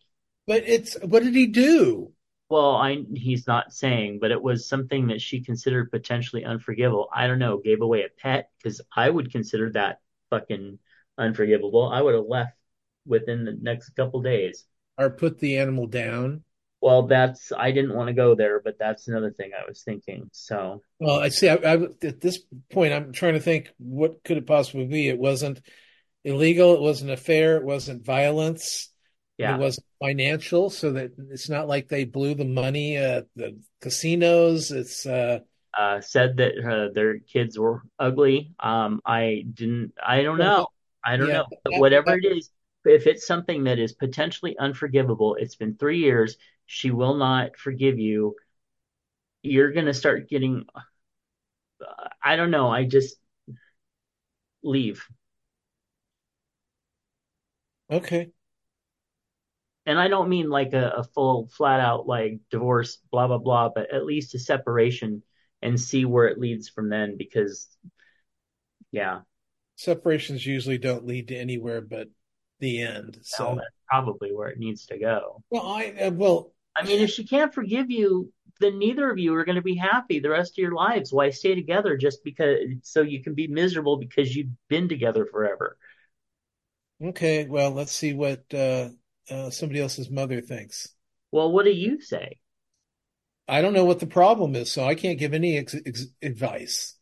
but 0.47 0.65
it's 0.67 0.97
what 1.03 1.23
did 1.23 1.35
he 1.35 1.47
do? 1.47 2.13
Well, 2.49 2.77
I 2.77 3.05
he's 3.15 3.47
not 3.47 3.73
saying, 3.73 4.19
but 4.21 4.31
it 4.31 4.43
was 4.43 4.69
something 4.69 5.07
that 5.07 5.23
she 5.23 5.41
considered 5.43 5.91
potentially 5.91 6.45
unforgivable. 6.45 7.09
I 7.13 7.27
don't 7.27 7.39
know, 7.39 7.59
gave 7.59 7.81
away 7.81 8.03
a 8.03 8.21
pet 8.21 8.51
because 8.59 8.83
I 8.95 9.09
would 9.09 9.33
consider 9.33 9.71
that 9.71 10.01
fucking 10.29 10.79
unforgivable. 11.17 11.89
I 11.89 12.03
would 12.03 12.15
have 12.15 12.27
left 12.27 12.53
within 13.07 13.45
the 13.45 13.57
next 13.61 13.91
couple 13.91 14.21
days. 14.21 14.67
Or 14.99 15.11
put 15.11 15.39
the 15.39 15.59
animal 15.59 15.87
down? 15.87 16.45
Well, 16.83 17.07
that's 17.07 17.53
I 17.57 17.71
didn't 17.71 17.95
want 17.95 18.09
to 18.09 18.13
go 18.13 18.35
there, 18.35 18.61
but 18.61 18.77
that's 18.79 19.07
another 19.07 19.31
thing 19.31 19.53
I 19.57 19.67
was 19.69 19.83
thinking. 19.85 20.29
So, 20.33 20.83
Well, 20.99 21.21
I 21.21 21.29
see. 21.29 21.49
I, 21.49 21.55
I, 21.55 21.75
at 22.03 22.21
this 22.21 22.41
point, 22.73 22.93
I'm 22.93 23.13
trying 23.13 23.35
to 23.35 23.41
think 23.41 23.71
what 23.79 24.25
could 24.25 24.37
it 24.37 24.47
possibly 24.49 24.87
be. 24.87 25.09
It 25.09 25.19
wasn't 25.19 25.61
illegal. 26.25 26.75
It 26.75 26.81
wasn't 26.81 27.13
a 27.13 27.17
fair. 27.17 27.57
It 27.57 27.65
wasn't 27.65 28.05
violence. 28.05 28.91
yeah. 29.39 29.55
It 29.55 29.61
wasn't 29.61 29.87
financial. 30.01 30.71
So 30.71 30.91
that 30.93 31.13
it's 31.31 31.49
not 31.49 31.69
like 31.69 31.89
they 31.89 32.05
blew 32.05 32.35
the 32.35 32.45
money 32.45 32.97
at 32.97 33.29
the 33.37 33.61
casinos. 33.81 34.73
It's 34.73 35.07
uh, 35.07 35.39
Uh, 35.79 36.01
said 36.01 36.37
that 36.39 36.53
uh, 36.59 36.93
their 36.93 37.21
kids 37.21 37.57
were 37.59 37.83
ugly. 37.99 38.53
Um, 38.59 39.01
I 39.07 39.45
didn't. 39.55 39.93
I 40.05 40.23
don't 40.23 40.39
know. 40.39 40.67
I 41.05 41.17
don't 41.17 41.29
Yeah, 41.29 41.35
know. 41.39 41.47
But 41.49 41.71
that- 41.73 41.81
whatever 41.81 42.11
that- 42.11 42.25
it 42.25 42.37
is, 42.39 42.51
if 42.85 43.07
it's 43.07 43.25
something 43.25 43.65
that 43.65 43.79
is 43.79 43.93
potentially 43.93 44.57
unforgivable, 44.59 45.37
it's 45.39 45.55
been 45.55 45.77
three 45.77 45.99
years. 45.99 46.37
She 46.67 46.91
will 46.91 47.15
not 47.15 47.57
forgive 47.57 47.99
you. 47.99 48.37
You're 49.43 49.73
gonna 49.73 49.95
start 49.95 50.29
getting. 50.29 50.65
I 52.23 52.37
don't 52.37 52.51
know. 52.51 52.71
I 52.71 52.85
just 52.85 53.17
leave, 54.63 55.07
okay. 57.91 58.33
and 59.87 59.99
I 59.99 60.09
don't 60.09 60.29
mean 60.29 60.49
like 60.49 60.73
a, 60.75 60.91
a 60.99 61.05
full, 61.05 61.49
flat 61.49 61.81
out 61.81 62.07
like 62.07 62.41
divorce, 62.51 62.99
blah 63.11 63.27
blah 63.27 63.39
blah, 63.39 63.71
but 63.75 63.93
at 63.93 64.05
least 64.05 64.35
a 64.35 64.39
separation 64.39 65.23
and 65.61 65.81
see 65.81 66.05
where 66.05 66.27
it 66.29 66.39
leads 66.39 66.69
from 66.69 66.89
then. 66.89 67.17
Because, 67.17 67.69
yeah, 68.93 69.21
Separations 69.77 70.47
usually 70.47 70.79
don't 70.79 71.05
lead 71.05 71.29
to 71.29 71.37
anywhere 71.37 71.83
but 71.83 72.09
the 72.63 72.81
end. 72.81 73.19
So, 73.21 73.57
that's 73.57 73.69
probably 73.89 74.35
where 74.35 74.49
it 74.49 74.59
needs 74.59 74.87
to 74.87 74.99
go. 74.99 75.43
well, 75.51 75.67
I 75.67 75.95
uh, 76.01 76.11
well, 76.13 76.53
I 76.75 76.85
mean, 76.87 77.03
if 77.03 77.11
she 77.11 77.27
can't 77.27 77.53
forgive 77.53 77.91
you 77.91 78.33
then 78.63 78.79
neither 78.79 79.11
of 79.11 79.19
you 79.19 79.35
are 79.35 79.45
going 79.45 79.57
to 79.57 79.63
be 79.63 79.75
happy 79.75 80.19
the 80.19 80.31
rest 80.31 80.53
of 80.53 80.59
your 80.59 80.73
lives. 80.73 81.13
Why 81.13 81.31
stay 81.31 81.55
together 81.55 81.97
just 81.97 82.25
because 82.25 82.59
so 82.83 83.03
you 83.03 83.23
can 83.23 83.35
be 83.35 83.49
miserable 83.49 83.99
because 83.99 84.35
you've 84.35 84.53
been 84.69 84.89
together 84.89 85.27
forever? 85.27 85.77
Okay, 87.03 87.47
well, 87.47 87.73
let's 87.73 87.93
see 87.93 88.15
what 88.15 88.45
uh, 88.55 88.89
uh, 89.29 89.51
somebody 89.51 89.81
else's 89.81 90.09
mother 90.09 90.41
thinks. 90.41 90.89
Well, 91.33 91.51
what 91.51 91.65
do 91.65 91.73
you 91.73 92.01
say? 92.01 92.39
I 93.49 93.61
don't 93.61 93.73
know 93.73 93.85
what 93.85 93.99
the 93.99 94.07
problem 94.07 94.55
is, 94.55 94.71
so 94.71 94.85
I 94.85 94.95
can't 94.95 95.19
give 95.19 95.35
any 95.35 95.59
ex 95.59 95.75
ex 95.85 96.07
advice. 96.23 96.97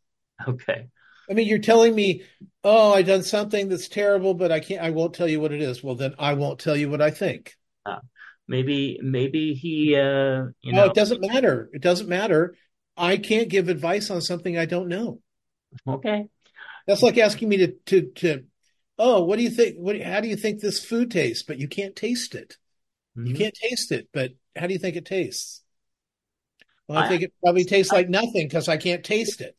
Okay. 0.49 0.89
I 1.31 1.35
mean, 1.35 1.47
you're 1.47 1.59
telling 1.61 1.95
me, 1.95 2.25
oh, 2.65 2.93
I 2.93 3.03
done 3.03 3.23
something 3.23 3.69
that's 3.69 3.89
terrible, 3.89 4.35
but 4.35 4.51
I 4.51 4.61
can't, 4.61 4.83
I 4.83 4.91
won't 4.91 5.15
tell 5.15 5.29
you 5.29 5.41
what 5.41 5.53
it 5.53 5.63
is. 5.63 5.83
Well, 5.83 5.95
then 5.95 6.15
I 6.19 6.35
won't 6.35 6.59
tell 6.59 6.77
you 6.77 6.91
what 6.91 7.01
I 7.01 7.11
think. 7.11 7.57
Uh, 7.87 8.01
maybe, 8.49 8.99
maybe 9.03 9.55
he, 9.55 9.97
uh, 9.97 10.47
you 10.63 10.73
No, 10.75 10.85
it 10.87 10.95
doesn't 10.95 11.21
matter. 11.21 11.71
It 11.73 11.83
doesn't 11.83 12.09
matter. 12.09 12.57
I 12.97 13.17
can't 13.17 13.49
give 13.49 13.69
advice 13.69 14.11
on 14.11 14.21
something 14.23 14.59
I 14.59 14.67
don't 14.67 14.89
know. 14.89 15.21
okay. 15.87 16.27
That's 16.87 17.03
like 17.03 17.19
asking 17.19 17.49
me 17.49 17.57
to 17.59 17.73
to 17.87 18.11
to, 18.17 18.45
oh, 18.99 19.25
what 19.25 19.37
do 19.37 19.43
you 19.43 19.51
think? 19.51 19.77
What, 19.77 20.01
how 20.01 20.21
do 20.21 20.29
you 20.29 20.37
think 20.37 20.61
this 20.61 20.85
food 20.85 21.11
tastes? 21.11 21.45
But 21.45 21.59
you 21.59 21.69
can't 21.69 21.95
taste 21.95 22.35
it. 22.35 22.57
You 23.15 23.33
Mhm. 23.33 23.39
can't 23.39 23.55
taste 23.55 23.93
it. 23.93 24.09
But 24.13 24.33
how 24.57 24.67
do 24.67 24.73
you 24.73 24.79
think 24.79 24.97
it 24.97 25.07
tastes? 25.07 25.63
Well, 26.89 26.99
I 26.99 27.03
I- 27.03 27.09
think 27.09 27.23
it 27.23 27.33
probably 27.43 27.65
tastes 27.65 27.93
like 27.93 28.09
nothing 28.09 28.49
because 28.49 28.69
I 28.69 28.77
can't 28.77 29.05
taste 29.05 29.41
it. 29.41 29.57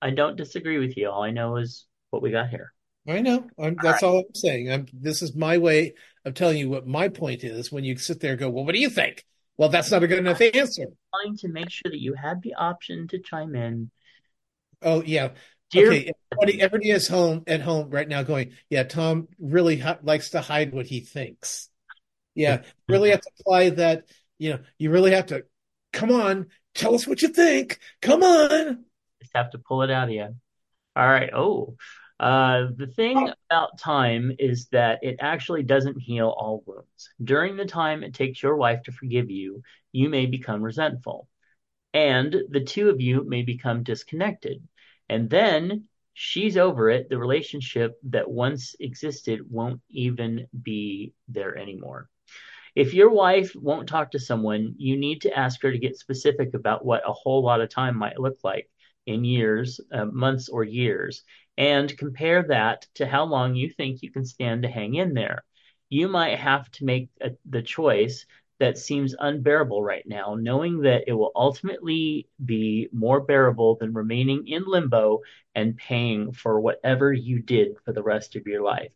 I 0.00 0.10
don't 0.10 0.36
disagree 0.36 0.78
with 0.78 0.96
you. 0.96 1.10
All 1.10 1.22
I 1.22 1.30
know 1.30 1.56
is 1.56 1.86
what 2.10 2.22
we 2.22 2.30
got 2.30 2.50
here. 2.50 2.72
I 3.06 3.20
know. 3.20 3.46
I'm, 3.58 3.76
that's 3.82 4.02
all 4.02 4.18
I'm 4.18 4.34
saying. 4.34 4.70
I'm, 4.70 4.86
this 4.92 5.22
is 5.22 5.34
my 5.34 5.58
way 5.58 5.94
of 6.24 6.34
telling 6.34 6.58
you 6.58 6.68
what 6.68 6.86
my 6.86 7.08
point 7.08 7.42
is. 7.42 7.72
When 7.72 7.84
you 7.84 7.96
sit 7.96 8.20
there 8.20 8.32
and 8.32 8.40
go, 8.40 8.50
well, 8.50 8.64
what 8.64 8.74
do 8.74 8.80
you 8.80 8.90
think? 8.90 9.24
Well, 9.56 9.70
that's 9.70 9.90
not 9.90 10.02
a 10.02 10.06
good 10.06 10.18
enough 10.20 10.40
answer. 10.40 10.86
Trying 11.14 11.36
to 11.38 11.48
make 11.48 11.70
sure 11.70 11.90
that 11.90 12.00
you 12.00 12.14
had 12.14 12.42
the 12.42 12.54
option 12.54 13.08
to 13.08 13.18
chime 13.18 13.54
in. 13.56 13.90
Oh 14.82 15.02
yeah. 15.02 15.30
Dear, 15.70 15.88
Okay. 15.88 16.12
Everybody, 16.32 16.62
everybody 16.62 16.90
is 16.90 17.08
home 17.08 17.42
at 17.46 17.60
home 17.60 17.90
right 17.90 18.08
now 18.08 18.22
going, 18.22 18.52
yeah, 18.70 18.84
Tom 18.84 19.26
really 19.38 19.78
hi- 19.78 19.98
likes 20.02 20.30
to 20.30 20.40
hide 20.40 20.72
what 20.72 20.86
he 20.86 21.00
thinks. 21.00 21.68
Yeah. 22.34 22.62
Really 22.88 23.10
have 23.10 23.20
to 23.20 23.30
apply 23.40 23.70
that. 23.70 24.04
You 24.38 24.52
know, 24.52 24.58
you 24.78 24.90
really 24.90 25.10
have 25.10 25.26
to, 25.26 25.44
come 25.92 26.12
on, 26.12 26.46
tell 26.74 26.94
us 26.94 27.06
what 27.06 27.20
you 27.22 27.28
think. 27.28 27.80
Come 28.00 28.22
on. 28.22 28.84
Just 29.20 29.32
have 29.34 29.50
to 29.50 29.58
pull 29.58 29.82
it 29.82 29.90
out 29.90 30.08
of 30.08 30.14
you. 30.14 30.34
All 30.96 31.06
right. 31.08 31.30
Oh, 31.34 31.76
uh, 32.20 32.66
the 32.76 32.86
thing 32.86 33.30
about 33.50 33.78
time 33.78 34.32
is 34.38 34.66
that 34.68 34.98
it 35.02 35.16
actually 35.20 35.62
doesn't 35.62 36.00
heal 36.00 36.28
all 36.28 36.62
wounds. 36.66 37.10
During 37.22 37.56
the 37.56 37.64
time 37.64 38.02
it 38.02 38.14
takes 38.14 38.42
your 38.42 38.56
wife 38.56 38.82
to 38.84 38.92
forgive 38.92 39.30
you, 39.30 39.62
you 39.92 40.08
may 40.08 40.26
become 40.26 40.62
resentful, 40.62 41.28
and 41.94 42.34
the 42.50 42.64
two 42.64 42.90
of 42.90 43.00
you 43.00 43.24
may 43.24 43.42
become 43.42 43.82
disconnected. 43.82 44.62
And 45.08 45.30
then 45.30 45.84
she's 46.14 46.56
over 46.56 46.90
it. 46.90 47.08
The 47.08 47.18
relationship 47.18 47.98
that 48.10 48.30
once 48.30 48.74
existed 48.80 49.40
won't 49.48 49.80
even 49.88 50.48
be 50.62 51.12
there 51.28 51.56
anymore. 51.56 52.08
If 52.74 52.94
your 52.94 53.10
wife 53.10 53.52
won't 53.56 53.88
talk 53.88 54.12
to 54.12 54.18
someone, 54.18 54.74
you 54.78 54.96
need 54.96 55.22
to 55.22 55.36
ask 55.36 55.62
her 55.62 55.72
to 55.72 55.78
get 55.78 55.98
specific 55.98 56.54
about 56.54 56.84
what 56.84 57.08
a 57.08 57.12
whole 57.12 57.42
lot 57.42 57.60
of 57.60 57.70
time 57.70 57.96
might 57.96 58.20
look 58.20 58.38
like 58.44 58.70
in 59.08 59.24
years, 59.24 59.80
uh, 59.92 60.04
months, 60.04 60.48
or 60.48 60.62
years, 60.62 61.24
and 61.56 61.96
compare 61.98 62.44
that 62.44 62.86
to 62.94 63.06
how 63.06 63.24
long 63.24 63.54
you 63.54 63.70
think 63.70 64.02
you 64.02 64.10
can 64.12 64.24
stand 64.24 64.62
to 64.62 64.68
hang 64.68 64.94
in 64.94 65.14
there. 65.14 65.44
You 65.88 66.08
might 66.08 66.38
have 66.38 66.70
to 66.72 66.84
make 66.84 67.08
a, 67.20 67.30
the 67.48 67.62
choice 67.62 68.26
that 68.60 68.76
seems 68.76 69.14
unbearable 69.18 69.82
right 69.82 70.04
now, 70.06 70.36
knowing 70.38 70.82
that 70.82 71.04
it 71.06 71.12
will 71.12 71.32
ultimately 71.34 72.28
be 72.44 72.88
more 72.92 73.20
bearable 73.20 73.76
than 73.76 73.94
remaining 73.94 74.46
in 74.48 74.64
limbo 74.66 75.20
and 75.54 75.76
paying 75.76 76.32
for 76.32 76.60
whatever 76.60 77.12
you 77.12 77.40
did 77.40 77.76
for 77.84 77.92
the 77.92 78.02
rest 78.02 78.36
of 78.36 78.46
your 78.46 78.62
life. 78.62 78.90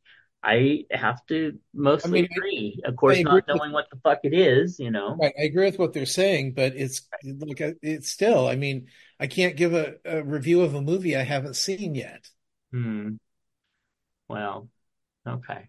I 0.44 0.86
have 0.90 1.24
to 1.27 1.59
mostly 1.73 2.10
I 2.10 2.23
mean, 2.23 2.28
I- 2.32 2.36
agree. 2.36 2.82
Of 2.85 2.97
course, 2.97 3.12
agree 3.19 3.24
not 3.24 3.35
with- 3.35 3.44
knowing 3.48 3.73
what 3.73 3.89
the 3.90 3.97
fuck 4.02 4.20
it 4.24 4.35
is, 4.35 4.78
you 4.81 4.90
know. 4.90 5.16
Right. 5.20 5.32
I 5.39 5.43
agree 5.44 5.66
with 5.66 5.78
what 5.78 5.93
they're 5.93 6.06
saying, 6.06 6.55
but 6.55 6.74
it's 6.74 7.09
like, 7.23 7.60
a- 7.60 7.77
it's 7.82 8.10
still, 8.10 8.48
I 8.48 8.56
mean, 8.56 8.89
I 9.20 9.28
can't 9.28 9.56
give 9.56 9.73
a, 9.73 9.97
a 10.05 10.23
review 10.23 10.62
of 10.62 10.74
a 10.74 10.82
movie 10.82 11.16
I 11.16 11.23
haven't 11.23 11.55
seen 11.55 11.94
yet. 11.94 12.28
Hmm. 12.73 13.16
Well, 14.28 14.69
okay. 15.27 15.69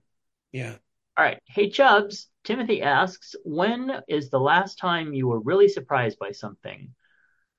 Yeah. 0.51 0.75
All 1.17 1.25
right. 1.25 1.39
Hey, 1.45 1.69
Chubs. 1.69 2.29
Timothy 2.43 2.81
asks, 2.81 3.35
when 3.45 4.01
is 4.07 4.29
the 4.29 4.39
last 4.39 4.77
time 4.79 5.13
you 5.13 5.27
were 5.27 5.39
really 5.39 5.69
surprised 5.69 6.17
by 6.19 6.31
something? 6.31 6.93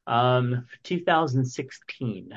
Um, 0.06 0.66
2016, 0.82 2.32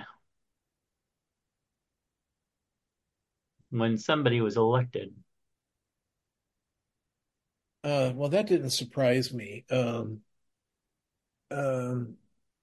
when 3.70 3.98
somebody 3.98 4.42
was 4.42 4.58
elected. 4.58 5.14
Uh, 7.84 8.12
well, 8.16 8.30
that 8.30 8.48
didn't 8.48 8.72
surprise 8.72 9.34
me. 9.34 9.66
Um, 9.70 10.22
um, 11.52 12.16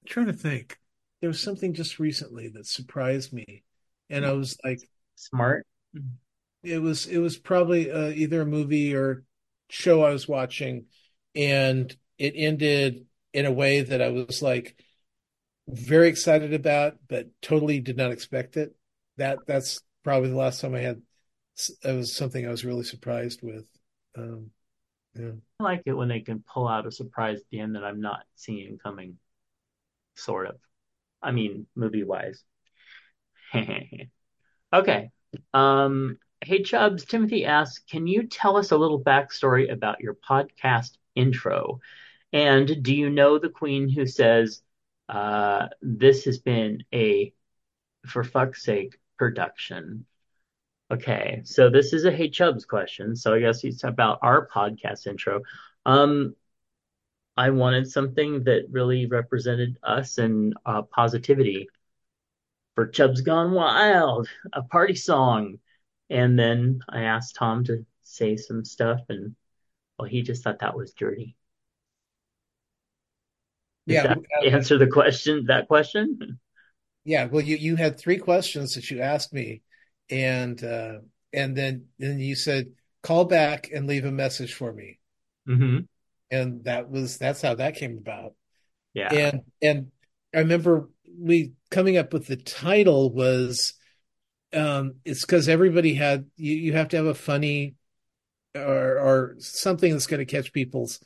trying 0.07 0.27
to 0.27 0.33
think. 0.33 0.79
There 1.21 1.29
was 1.29 1.41
something 1.41 1.73
just 1.73 1.99
recently 1.99 2.49
that 2.49 2.67
surprised 2.67 3.33
me, 3.33 3.63
and 4.11 4.27
I 4.27 4.33
was 4.33 4.59
like, 4.63 4.81
Smart. 5.15 5.67
it 6.63 6.83
was 6.83 7.07
it 7.07 7.19
was 7.19 7.39
probably 7.39 7.91
uh, 7.91 8.09
either 8.11 8.43
a 8.43 8.47
movie 8.47 8.95
or 8.95 9.25
show 9.71 10.03
I 10.03 10.11
was 10.11 10.29
watching, 10.29 10.87
and 11.35 11.95
it 12.19 12.35
ended 12.37 13.07
in 13.33 13.47
a 13.47 13.53
way 13.53 13.81
that 13.81 14.03
I 14.03 14.11
was 14.11 14.43
like 14.43 14.77
very 15.67 16.09
excited 16.09 16.53
about, 16.53 16.99
but 17.09 17.29
totally 17.41 17.81
did 17.81 17.97
not 17.97 18.13
expect 18.13 18.59
it. 18.59 18.77
That 19.17 19.47
that's 19.47 19.81
probably 20.05 20.31
the 20.31 20.37
last 20.37 20.61
time 20.61 20.75
I 20.75 20.81
had. 20.81 21.03
It 21.85 21.93
was 21.93 22.15
something 22.15 22.47
I 22.47 22.51
was 22.51 22.65
really 22.65 22.85
surprised 22.85 23.41
with. 23.43 23.67
Um, 24.17 24.51
yeah. 25.15 25.33
I 25.61 25.63
like 25.63 25.83
it 25.87 25.93
when 25.93 26.09
they 26.09 26.21
can 26.21 26.45
pull 26.53 26.69
out 26.69 26.87
a 26.87 26.93
surprise 26.93 27.39
at 27.39 27.45
the 27.51 27.61
end 27.61 27.77
that 27.77 27.85
I'm 27.85 28.01
not 28.01 28.25
seeing 28.35 28.79
coming. 28.79 29.19
Sort 30.17 30.49
of. 30.49 30.57
I 31.23 31.31
mean, 31.31 31.67
movie 31.75 32.05
wise. 32.05 32.43
okay. 34.73 35.11
Um, 35.53 36.19
hey, 36.41 36.63
Chubs, 36.63 37.05
Timothy 37.05 37.47
asks, 37.47 37.85
can 37.89 38.07
you 38.07 38.27
tell 38.27 38.57
us 38.57 38.71
a 38.71 38.77
little 38.77 39.01
backstory 39.01 39.73
about 39.73 40.01
your 40.01 40.15
podcast 40.15 40.97
intro? 41.15 41.81
And 42.33 42.83
do 42.83 42.95
you 42.95 43.11
know 43.11 43.39
the 43.39 43.49
queen 43.49 43.89
who 43.89 44.07
says, 44.07 44.61
uh, 45.09 45.69
this 45.81 46.25
has 46.25 46.39
been 46.39 46.83
a, 46.93 47.33
for 48.07 48.25
fuck's 48.25 48.65
sake, 48.65 48.99
production? 49.19 50.07
Okay, 50.91 51.43
so 51.45 51.71
this 51.71 51.93
is 51.93 52.05
a 52.05 52.13
Hey 52.13 52.29
Chubs 52.29 52.67
question. 52.67 53.17
So 53.17 53.35
I 53.35 53.41
guess 53.41 53.65
it's 53.65 53.85
about 53.85 54.19
our 54.23 54.47
podcast 54.49 55.07
intro. 55.07 55.43
Um, 55.87 56.35
I 57.37 57.51
wanted 57.51 57.91
something 57.91 58.45
that 58.45 58.67
really 58.71 59.07
represented 59.07 59.79
us 59.85 60.19
and 60.19 60.55
uh, 60.67 60.83
positivity 60.83 61.69
for 62.75 62.87
Chubs 62.87 63.21
Gone 63.21 63.53
Wild, 63.53 64.29
a 64.53 64.63
party 64.63 64.95
song. 64.95 65.59
And 66.11 66.39
then 66.39 66.81
I 66.89 67.03
asked 67.03 67.37
Tom 67.37 67.65
to 67.65 67.85
say 68.03 68.37
some 68.37 68.65
stuff, 68.65 69.01
and 69.09 69.35
well, 69.99 70.09
he 70.09 70.23
just 70.23 70.45
thought 70.45 70.61
that 70.61 70.77
was 70.77 70.95
dirty. 70.95 71.37
Does 73.89 73.97
Yeah, 73.97 74.03
that 74.03 74.19
uh, 74.19 74.47
answer 74.47 74.79
the 74.79 74.87
question? 74.87 75.47
That 75.47 75.69
question? 75.69 76.39
Yeah. 77.05 77.27
Well, 77.27 77.43
you 77.43 77.57
you 77.57 77.77
had 77.77 77.99
three 77.99 78.19
questions 78.19 78.75
that 78.75 78.91
you 78.91 79.01
asked 79.01 79.33
me, 79.33 79.63
and 80.11 80.63
uh, 80.63 80.99
and 81.33 81.57
then 81.57 81.87
then 81.99 82.19
you 82.19 82.35
said 82.35 82.73
call 83.03 83.25
back 83.27 83.71
and 83.73 83.87
leave 83.87 84.05
a 84.05 84.13
message 84.13 84.55
for 84.55 84.73
me, 84.73 84.99
hmm 85.47 85.87
and 86.31 86.65
that 86.65 86.91
was 86.91 87.19
that's 87.19 87.43
how 87.43 87.55
that 87.55 87.77
came 87.77 87.99
about. 87.99 88.35
Yeah. 88.95 89.09
And 89.13 89.43
and 89.63 89.91
I 90.35 90.39
remember 90.39 90.89
we 91.19 91.53
coming 91.71 91.97
up 91.97 92.13
with 92.13 92.27
the 92.27 92.37
title 92.37 93.13
was 93.13 93.75
um 94.55 94.97
it's 95.05 95.23
because 95.23 95.49
everybody 95.49 95.95
had 95.95 96.27
you 96.37 96.55
you 96.55 96.73
have 96.75 96.89
to 96.89 96.97
have 96.97 97.07
a 97.07 97.15
funny 97.15 97.75
or 98.55 98.99
or 98.99 99.37
something 99.39 99.93
that's 99.93 100.07
going 100.07 100.25
to 100.25 100.27
catch 100.27 100.53
people's 100.53 101.01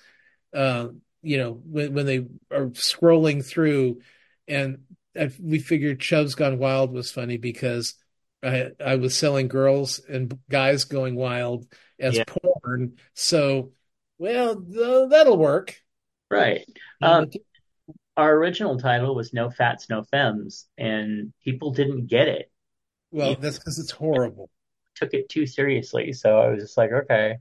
uh 0.54 0.88
you 1.22 1.38
know 1.38 1.60
when 1.64 1.94
when 1.94 2.06
they 2.06 2.18
are 2.52 2.66
scrolling 2.68 3.44
through 3.44 4.00
and 4.48 4.80
I, 5.18 5.30
we 5.42 5.58
figured 5.58 6.00
Chubs 6.00 6.34
Gone 6.34 6.58
Wild 6.58 6.92
was 6.92 7.10
funny 7.10 7.36
because 7.36 7.94
I 8.42 8.70
I 8.84 8.96
was 8.96 9.16
selling 9.18 9.48
girls 9.48 10.00
and 10.08 10.38
guys 10.48 10.84
going 10.84 11.16
wild 11.16 11.66
as 11.98 12.16
Yeah. 12.16 12.24
porn 12.26 12.96
so 13.14 13.72
well 14.18 14.60
th- 14.60 15.10
that'll 15.10 15.38
work 15.38 15.80
Right. 16.30 16.66
Um, 17.00 17.30
our 18.16 18.34
original 18.34 18.78
title 18.78 19.14
was 19.14 19.32
No 19.32 19.48
Fats, 19.48 19.88
No 19.88 20.02
Femmes, 20.02 20.66
and 20.76 21.32
people 21.42 21.70
didn't 21.72 22.06
get 22.06 22.28
it, 22.28 22.50
well 23.10 23.34
that's 23.34 23.58
because 23.58 23.78
it's 23.78 23.90
horrible 23.92 24.50
took 24.98 25.14
it 25.14 25.28
too 25.28 25.46
seriously. 25.46 26.12
So 26.12 26.38
I 26.38 26.48
was 26.48 26.62
just 26.62 26.76
like, 26.76 26.90
okay. 26.92 27.38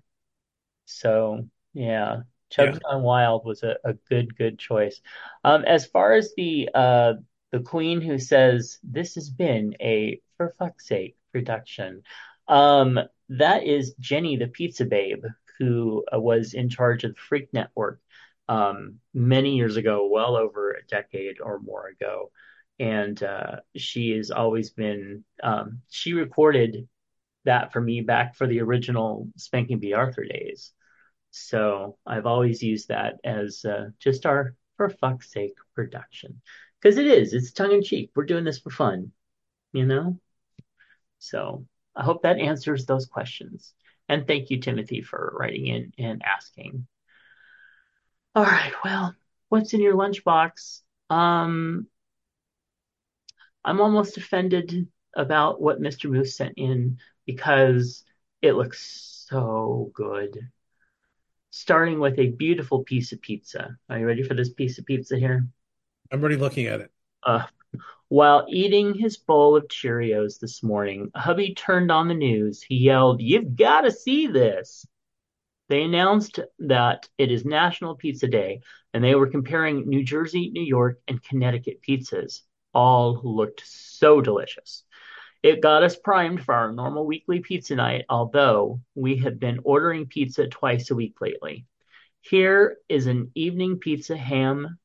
So, 0.86 1.48
yeah. 1.74 2.22
Chubs 2.50 2.74
Yeah. 2.78 2.80
Gone 2.92 3.04
Wild 3.04 3.46
was 3.46 3.64
a, 3.64 3.78
a 3.84 3.94
good, 3.94 4.38
good 4.38 4.58
choice. 4.60 5.02
Um, 5.44 5.66
as 5.66 5.86
far 5.86 6.14
as 6.14 6.34
the 6.38 6.70
uh, 6.74 7.14
the 7.52 7.60
queen 7.60 8.02
who 8.02 8.20
says 8.20 8.78
this 8.84 9.16
has 9.16 9.30
been 9.30 9.76
a 9.80 10.22
for 10.38 10.54
fuck's 10.60 10.88
sake 10.88 11.16
production, 11.32 12.04
um, 12.48 13.00
that 13.30 13.64
is 13.64 13.94
Jenny 14.00 14.38
the 14.38 14.48
Pizza 14.48 14.86
Babe, 14.86 15.24
who 15.60 16.06
uh, 16.14 16.20
was 16.20 16.54
in 16.54 16.70
charge 16.70 17.04
of 17.04 17.16
the 17.16 17.22
Freak 17.22 17.50
Network 17.54 18.00
um, 18.48 18.96
many 19.14 19.56
years 19.56 19.76
ago, 19.76 20.08
well 20.12 20.36
over 20.36 20.72
a 20.72 20.86
decade 20.88 21.42
or 21.42 21.60
more 21.60 21.88
ago. 21.88 22.32
And 22.80 23.22
uh, 23.24 23.58
she 23.76 24.12
has 24.12 24.30
always 24.32 24.70
been, 24.70 25.24
um, 25.42 25.82
she 25.90 26.14
recorded 26.14 26.88
that 27.46 27.74
for 27.74 27.82
me 27.82 28.02
back 28.02 28.36
for 28.36 28.46
the 28.46 28.62
original 28.62 29.30
Spanking 29.36 29.80
B. 29.80 29.94
Arthur 29.94 30.26
days. 30.26 30.72
So 31.32 31.98
I've 32.06 32.26
always 32.26 32.62
used 32.62 32.90
that 32.90 33.16
as 33.24 33.66
uh, 33.66 33.90
just 34.00 34.26
our 34.26 34.56
for 34.78 34.90
fuck's 34.90 35.32
sake 35.32 35.56
production. 35.76 36.42
Because 36.82 36.98
it 36.98 37.08
is, 37.08 37.34
it's 37.34 37.52
tongue 37.52 37.72
in 37.72 37.84
cheek. 37.84 38.12
We're 38.16 38.26
doing 38.26 38.44
this 38.44 38.60
for 38.60 38.70
fun, 38.70 39.12
you 39.74 39.86
know? 39.86 40.20
So 41.20 41.66
I 41.96 42.04
hope 42.04 42.24
that 42.24 42.40
answers 42.40 42.86
those 42.86 43.06
questions. 43.06 43.74
And 44.10 44.28
thank 44.28 44.50
you, 44.50 44.60
Timothy, 44.60 45.02
for 45.02 45.36
writing 45.38 45.68
in 45.68 45.94
and 45.98 46.24
asking. 46.24 46.88
All 48.36 48.44
right, 48.44 48.74
well, 48.84 49.16
what's 49.50 49.74
in 49.74 49.82
your 49.82 49.96
lunchbox? 49.96 50.82
Um, 51.10 51.88
I'm 53.66 53.82
almost 53.82 54.18
offended 54.18 54.88
about 55.16 55.60
what 55.60 55.82
Mr. 55.82 56.10
Moose 56.10 56.38
sent 56.38 56.54
in 56.58 57.00
because 57.26 58.04
it 58.42 58.54
looks 58.54 59.26
so 59.28 59.92
good. 59.94 60.38
Starting 61.50 62.00
with 62.00 62.20
a 62.20 62.28
beautiful 62.28 62.84
piece 62.84 63.12
of 63.12 63.22
pizza. 63.22 63.78
Are 63.90 63.98
you 63.98 64.06
ready 64.06 64.24
for 64.24 64.36
this 64.36 64.54
piece 64.54 64.78
of 64.78 64.86
pizza 64.86 65.18
here? 65.18 65.48
I'm 66.12 66.20
already 66.20 66.38
looking 66.38 66.68
at 66.68 66.82
it. 66.82 66.92
Uh, 67.24 67.44
while 68.10 68.46
eating 68.50 68.94
his 68.94 69.18
bowl 69.18 69.56
of 69.58 69.68
Cheerios 69.68 70.40
this 70.40 70.64
morning, 70.64 71.12
hubby 71.16 71.54
turned 71.54 71.92
on 71.92 72.08
the 72.08 72.14
news. 72.14 72.64
He 72.64 72.76
yelled, 72.78 73.22
You've 73.22 73.56
got 73.56 73.82
to 73.82 73.92
see 73.92 74.28
this. 74.28 74.86
They 75.70 75.84
announced 75.84 76.40
that 76.60 77.10
it 77.18 77.32
is 77.32 77.44
National 77.44 77.96
Pizza 77.96 78.28
Day, 78.28 78.62
and 78.94 79.04
they 79.04 79.16
were 79.16 79.28
comparing 79.28 79.90
New 79.90 80.04
Jersey, 80.04 80.50
New 80.50 80.64
York, 80.64 81.02
and 81.08 81.22
Connecticut 81.22 81.82
pizzas. 81.82 82.44
All 82.74 83.20
looked 83.24 83.64
so 83.66 84.22
delicious. 84.22 84.84
It 85.44 85.62
got 85.62 85.84
us 85.84 85.98
primed 85.98 86.44
for 86.44 86.54
our 86.54 86.72
normal 86.72 87.06
weekly 87.06 87.42
pizza 87.42 87.76
night, 87.76 88.06
although 88.10 88.82
we 88.96 89.18
have 89.18 89.40
been 89.40 89.60
ordering 89.64 90.06
pizza 90.06 90.48
twice 90.48 90.90
a 90.90 90.96
week 90.96 91.20
lately. 91.20 91.66
Here 92.22 92.78
is 92.90 93.08
an 93.08 93.32
evening 93.36 93.80
pizza 93.80 94.16
ham, 94.18 94.80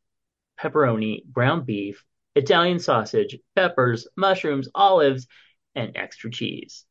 pepperoni, 0.60 1.30
ground 1.32 1.66
beef, 1.66 2.04
Italian 2.34 2.78
sausage, 2.78 3.38
peppers, 3.54 4.06
mushrooms, 4.16 4.68
olives, 4.74 5.26
and 5.74 5.96
extra 5.96 6.30
cheese. 6.30 6.84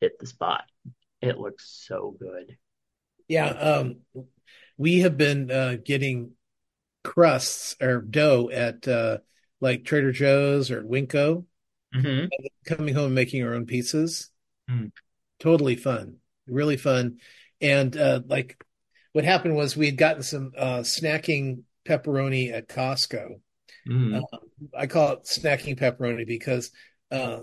Hit 0.00 0.18
the 0.18 0.26
spot. 0.26 0.64
It 1.20 1.38
looks 1.38 1.84
so 1.86 2.16
good. 2.18 2.56
Yeah, 3.28 3.46
um, 3.46 3.96
we 4.76 5.00
have 5.00 5.16
been 5.16 5.50
uh, 5.50 5.76
getting 5.82 6.32
crusts 7.04 7.76
or 7.80 8.00
dough 8.00 8.50
at 8.52 8.86
uh, 8.88 9.18
like 9.60 9.84
Trader 9.84 10.12
Joe's 10.12 10.70
or 10.70 10.82
Winco, 10.82 11.44
Mm-hmm. 11.94 12.26
coming 12.64 12.94
home 12.94 13.06
and 13.06 13.14
making 13.14 13.42
our 13.42 13.54
own 13.54 13.66
pizzas. 13.66 14.30
Mm. 14.70 14.92
Totally 15.40 15.76
fun, 15.76 16.16
really 16.46 16.78
fun. 16.78 17.18
And 17.60 17.94
uh, 17.96 18.20
like 18.26 18.64
what 19.12 19.24
happened 19.24 19.56
was 19.56 19.76
we 19.76 19.86
had 19.86 19.98
gotten 19.98 20.22
some 20.22 20.52
uh, 20.56 20.78
snacking 20.78 21.64
pepperoni 21.84 22.52
at 22.52 22.68
Costco. 22.68 23.40
Mm. 23.88 24.22
Uh, 24.22 24.38
I 24.76 24.86
call 24.86 25.12
it 25.12 25.24
snacking 25.24 25.78
pepperoni 25.78 26.26
because 26.26 26.70
uh, 27.10 27.40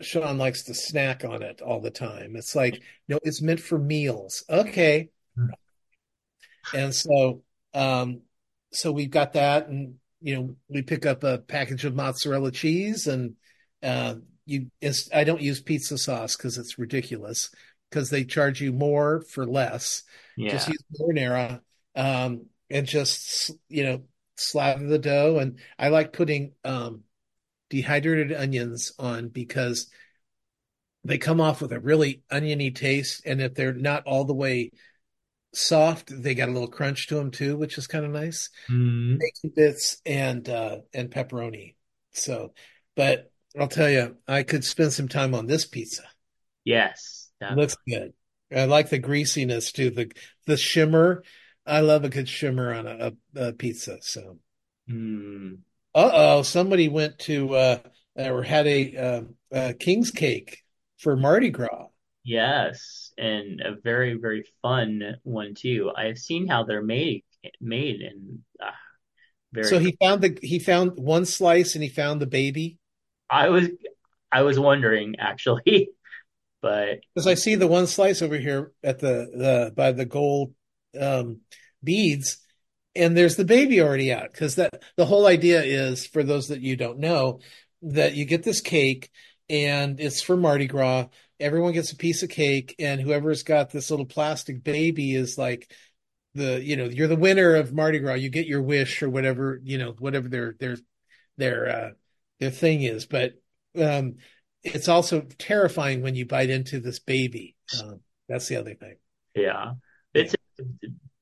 Sean 0.00 0.38
likes 0.38 0.64
to 0.64 0.74
snack 0.74 1.24
on 1.24 1.42
it 1.42 1.60
all 1.60 1.80
the 1.80 1.90
time. 1.90 2.36
It's 2.36 2.54
like, 2.54 2.82
no, 3.08 3.18
it's 3.22 3.42
meant 3.42 3.60
for 3.60 3.78
meals. 3.78 4.44
Okay. 4.48 5.10
Mm. 5.38 5.48
And 6.74 6.94
so, 6.94 7.42
um, 7.74 8.22
so 8.72 8.92
we've 8.92 9.10
got 9.10 9.32
that, 9.34 9.68
and 9.68 9.94
you 10.20 10.36
know, 10.36 10.56
we 10.68 10.82
pick 10.82 11.06
up 11.06 11.24
a 11.24 11.38
package 11.38 11.84
of 11.84 11.94
mozzarella 11.94 12.52
cheese, 12.52 13.06
and 13.06 13.34
uh, 13.82 14.16
you. 14.46 14.70
I 15.14 15.24
don't 15.24 15.40
use 15.40 15.60
pizza 15.60 15.98
sauce 15.98 16.36
because 16.36 16.58
it's 16.58 16.78
ridiculous 16.78 17.50
because 17.90 18.10
they 18.10 18.24
charge 18.24 18.60
you 18.60 18.72
more 18.72 19.22
for 19.22 19.46
less. 19.46 20.02
Yeah. 20.36 20.50
Just 20.50 20.68
use 20.68 20.82
marinara, 21.00 21.60
um, 21.96 22.46
and 22.70 22.86
just 22.86 23.50
you 23.68 23.84
know, 23.84 24.02
slather 24.36 24.86
the 24.86 24.98
dough. 24.98 25.38
And 25.38 25.58
I 25.78 25.88
like 25.88 26.12
putting 26.12 26.52
um, 26.64 27.04
dehydrated 27.68 28.32
onions 28.32 28.92
on 28.98 29.28
because 29.28 29.88
they 31.04 31.18
come 31.18 31.40
off 31.40 31.62
with 31.62 31.72
a 31.72 31.80
really 31.80 32.22
oniony 32.30 32.70
taste, 32.70 33.22
and 33.24 33.40
if 33.40 33.54
they're 33.54 33.72
not 33.72 34.06
all 34.06 34.24
the 34.24 34.34
way 34.34 34.72
soft, 35.52 36.10
they 36.10 36.34
got 36.34 36.48
a 36.48 36.52
little 36.52 36.68
crunch 36.68 37.08
to 37.08 37.14
them 37.14 37.30
too, 37.30 37.56
which 37.56 37.78
is 37.78 37.86
kind 37.86 38.04
of 38.04 38.10
nice. 38.10 38.50
Mm. 38.70 39.18
Bacon 39.18 39.52
bits 39.54 40.00
and 40.04 40.48
uh, 40.48 40.78
and 40.92 41.10
pepperoni. 41.10 41.74
So, 42.12 42.52
but 42.96 43.32
I'll 43.58 43.68
tell 43.68 43.90
you, 43.90 44.16
I 44.28 44.42
could 44.42 44.64
spend 44.64 44.92
some 44.92 45.08
time 45.08 45.34
on 45.34 45.46
this 45.46 45.64
pizza. 45.64 46.02
Yes. 46.64 47.30
It 47.52 47.56
looks 47.56 47.76
good. 47.88 48.12
I 48.54 48.64
like 48.64 48.90
the 48.90 48.98
greasiness 48.98 49.72
too, 49.72 49.90
the 49.90 50.12
the 50.46 50.56
shimmer. 50.56 51.22
I 51.66 51.80
love 51.80 52.04
a 52.04 52.08
good 52.08 52.28
shimmer 52.28 52.72
on 52.74 52.86
a, 52.86 53.12
a, 53.36 53.48
a 53.48 53.52
pizza. 53.52 53.98
So, 54.02 54.38
Mm. 54.88 55.58
uh 55.94 56.10
oh, 56.12 56.42
somebody 56.42 56.88
went 56.88 57.18
to 57.20 57.54
uh, 57.54 57.78
or 58.16 58.42
had 58.42 58.66
a, 58.66 58.96
uh, 58.96 59.22
a 59.52 59.74
king's 59.74 60.10
cake 60.10 60.58
for 60.98 61.16
Mardi 61.16 61.50
Gras. 61.50 61.86
Yes, 62.24 63.12
and 63.16 63.60
a 63.60 63.76
very, 63.82 64.14
very 64.14 64.44
fun 64.62 65.16
one 65.22 65.54
too. 65.54 65.90
I've 65.96 66.18
seen 66.18 66.46
how 66.46 66.64
they're 66.64 66.82
made, 66.82 67.24
made, 67.60 68.02
and 68.02 68.40
uh, 68.62 68.70
very. 69.52 69.68
So 69.68 69.78
he 69.78 69.96
found 70.00 70.22
the 70.22 70.38
he 70.42 70.58
found 70.58 70.92
one 70.96 71.24
slice 71.24 71.74
and 71.74 71.82
he 71.82 71.88
found 71.88 72.20
the 72.20 72.26
baby. 72.26 72.78
I 73.30 73.48
was, 73.48 73.68
I 74.30 74.42
was 74.42 74.58
wondering 74.58 75.16
actually, 75.18 75.90
but 76.62 77.00
Because 77.14 77.26
I 77.26 77.34
see 77.34 77.54
the 77.54 77.66
one 77.66 77.86
slice 77.86 78.22
over 78.22 78.36
here 78.36 78.72
at 78.82 78.98
the 78.98 79.30
the 79.34 79.72
by 79.74 79.92
the 79.92 80.04
gold 80.04 80.52
um, 80.98 81.40
beads, 81.82 82.38
and 82.94 83.16
there's 83.16 83.36
the 83.36 83.44
baby 83.44 83.80
already 83.80 84.12
out. 84.12 84.32
Because 84.32 84.56
that 84.56 84.82
the 84.96 85.06
whole 85.06 85.26
idea 85.26 85.62
is 85.62 86.06
for 86.06 86.22
those 86.22 86.48
that 86.48 86.60
you 86.60 86.76
don't 86.76 86.98
know 86.98 87.40
that 87.82 88.14
you 88.14 88.24
get 88.24 88.42
this 88.42 88.60
cake 88.60 89.10
and 89.50 89.98
it's 90.00 90.22
for 90.22 90.36
Mardi 90.36 90.66
Gras. 90.66 91.06
Everyone 91.40 91.72
gets 91.72 91.92
a 91.92 91.96
piece 91.96 92.22
of 92.22 92.30
cake, 92.30 92.76
and 92.78 93.00
whoever's 93.00 93.42
got 93.42 93.70
this 93.70 93.90
little 93.90 94.06
plastic 94.06 94.62
baby 94.62 95.14
is 95.14 95.36
like 95.36 95.70
the 96.34 96.62
you 96.62 96.76
know 96.76 96.84
you're 96.84 97.08
the 97.08 97.16
winner 97.16 97.56
of 97.56 97.72
Mardi 97.72 97.98
Gras. 97.98 98.14
You 98.14 98.30
get 98.30 98.46
your 98.46 98.62
wish 98.62 99.02
or 99.02 99.10
whatever 99.10 99.60
you 99.64 99.76
know 99.76 99.94
whatever 99.98 100.28
their 100.28 100.54
their 100.58 100.76
their 101.36 101.68
uh, 101.68 101.90
their 102.38 102.50
thing 102.50 102.82
is. 102.82 103.06
But 103.06 103.32
um, 103.78 104.16
it's 104.62 104.88
also 104.88 105.22
terrifying 105.38 106.02
when 106.02 106.14
you 106.14 106.26
bite 106.26 106.50
into 106.50 106.78
this 106.78 107.00
baby. 107.00 107.56
Um, 107.82 108.00
that's 108.28 108.46
the 108.46 108.56
other 108.56 108.74
thing. 108.74 108.96
yeah, 109.34 109.72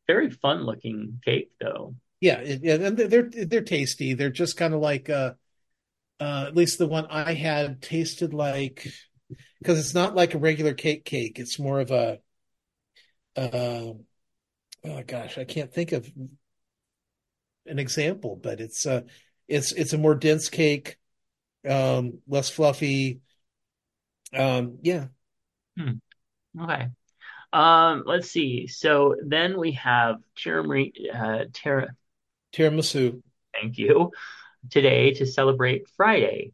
very 0.07 0.31
fun 0.31 0.65
looking 0.65 1.21
cake 1.25 1.51
though. 1.61 1.95
Yeah, 2.21 2.41
yeah, 2.43 2.75
and 2.75 2.97
they're 2.97 3.31
they're 3.31 3.61
tasty. 3.63 4.15
They're 4.15 4.31
just 4.31 4.57
kind 4.57 4.75
of 4.75 4.81
like 4.81 5.09
uh, 5.09 5.35
uh, 6.21 6.45
at 6.49 6.57
least 6.57 6.79
the 6.79 6.87
one 6.89 7.07
I 7.11 7.35
had 7.35 7.81
tasted 7.83 8.35
like 8.35 8.87
because 9.61 9.79
it's 9.79 9.95
not 9.95 10.17
like 10.17 10.35
a 10.35 10.39
regular 10.39 10.75
cake 10.75 11.05
cake. 11.05 11.39
It's 11.39 11.59
more 11.59 11.81
of 11.81 11.91
a 11.91 12.19
uh, 13.37 13.93
oh 14.85 15.03
gosh, 15.07 15.39
I 15.39 15.45
can't 15.45 15.73
think 15.73 15.93
of 15.93 16.11
an 17.67 17.79
example, 17.79 18.37
but 18.37 18.61
it's 18.61 18.87
uh 18.87 19.03
it's 19.47 19.73
it's 19.73 19.93
a 19.93 19.99
more 19.99 20.15
dense 20.15 20.49
cake, 20.49 20.99
um, 21.69 22.19
less 22.27 22.51
fluffy. 22.51 23.21
Um, 24.33 24.79
yeah, 24.83 25.09
Okay. 26.59 26.91
Um, 27.53 28.03
let's 28.07 28.31
see. 28.31 28.67
So 28.67 29.17
then 29.25 29.59
we 29.59 29.73
have 29.73 30.17
tiramisu, 30.37 30.93
uh, 31.15 31.45
tira, 31.53 31.89
tiramisu. 32.53 33.23
thank 33.55 33.79
you, 33.79 34.11
today 34.71 35.15
to 35.15 35.27
celebrate 35.27 35.89
Friday, 35.97 36.53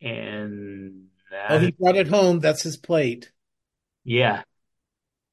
and 0.00 1.06
that 1.30 1.50
Oh, 1.50 1.58
he 1.58 1.72
brought 1.72 1.96
it 1.96 2.08
home. 2.08 2.40
That's 2.40 2.62
his 2.62 2.78
plate. 2.78 3.32
Yeah, 4.04 4.42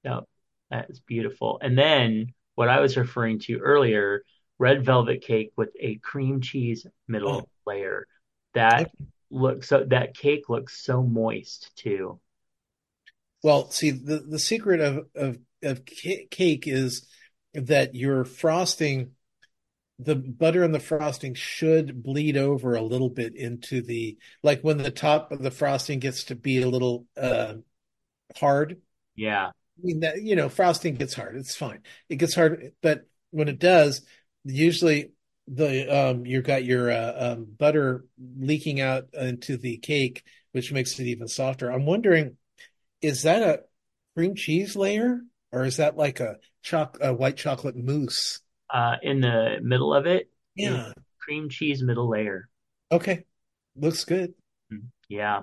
no, 0.04 0.28
that 0.72 0.90
is 0.90 1.00
beautiful. 1.02 1.60
And 1.62 1.78
then 1.78 2.34
what 2.56 2.70
I 2.70 2.80
was 2.82 2.98
referring 2.98 3.40
to 3.42 3.60
earlier, 3.60 4.24
red 4.60 4.86
velvet 4.86 5.22
cake 5.24 5.52
with 5.58 5.72
a 5.80 5.98
cream 5.98 6.42
cheese 6.42 6.88
middle 7.08 7.38
Oh. 7.38 7.48
layer. 7.66 8.08
That 8.54 8.92
Okay. 8.92 9.06
looks 9.32 9.70
so 9.70 9.86
that 9.86 10.16
cake 10.18 10.50
looks 10.50 10.78
so 10.84 11.04
moist 11.04 11.76
too. 11.78 12.20
Well, 13.46 13.70
see, 13.70 13.92
the, 13.92 14.26
the 14.28 14.40
secret 14.40 14.80
of, 14.80 15.06
of, 15.14 15.38
of 15.62 15.86
cake 15.86 16.64
is 16.66 17.06
that 17.54 17.94
your 17.94 18.26
frosting, 18.26 19.12
the 20.00 20.16
butter 20.16 20.64
and 20.64 20.74
the 20.74 20.80
frosting 20.80 21.36
should 21.36 22.02
bleed 22.02 22.38
over 22.38 22.74
a 22.74 22.82
little 22.82 23.12
bit 23.12 23.36
into 23.36 23.84
the 23.84 24.18
like 24.42 24.62
when 24.62 24.80
the 24.80 24.90
top 24.90 25.32
of 25.32 25.44
the 25.44 25.52
frosting 25.52 26.00
gets 26.00 26.24
to 26.24 26.36
be 26.36 26.60
a 26.60 26.68
little 26.68 27.06
uh, 27.16 27.54
hard. 28.36 28.82
Yeah. 29.16 29.50
I 29.50 29.52
mean 29.80 30.00
that 30.00 30.24
you 30.24 30.36
know 30.36 30.50
frosting 30.50 30.96
gets 30.96 31.14
hard. 31.14 31.36
It's 31.36 31.56
fine. 31.56 31.82
It 32.10 32.16
gets 32.16 32.34
hard, 32.34 32.72
but 32.82 33.06
when 33.30 33.48
it 33.48 33.60
does, 33.60 34.02
usually 34.44 35.12
the 35.48 35.88
um 35.96 36.26
you've 36.26 36.46
got 36.46 36.66
your 36.66 36.90
uh, 36.90 37.14
um, 37.16 37.46
butter 37.60 38.06
leaking 38.40 38.82
out 38.82 39.10
into 39.14 39.56
the 39.56 39.78
cake, 39.78 40.24
which 40.52 40.72
makes 40.72 41.00
it 41.00 41.06
even 41.06 41.28
softer. 41.28 41.70
I'm 41.70 41.86
wondering, 41.86 42.38
is 43.06 43.24
that 43.24 43.42
a 43.42 43.60
cream 44.16 44.36
cheese 44.36 44.76
layer 44.76 45.22
or 45.52 45.66
is 45.66 45.78
that 45.78 45.98
like 45.98 46.20
a 46.20 46.38
choc 46.62 46.98
a 47.02 47.14
white 47.14 47.38
chocolate 47.38 47.76
mousse? 47.76 48.40
Uh, 48.70 48.96
in 49.04 49.22
the 49.22 49.60
middle 49.62 49.94
of 49.94 50.06
it, 50.06 50.30
Yeah. 50.56 50.92
cream 51.20 51.50
cheese 51.50 51.84
middle 51.84 52.10
layer. 52.10 52.50
Okay. 52.92 53.26
Looks 53.76 54.06
good. 54.06 54.34
Yeah. 55.10 55.42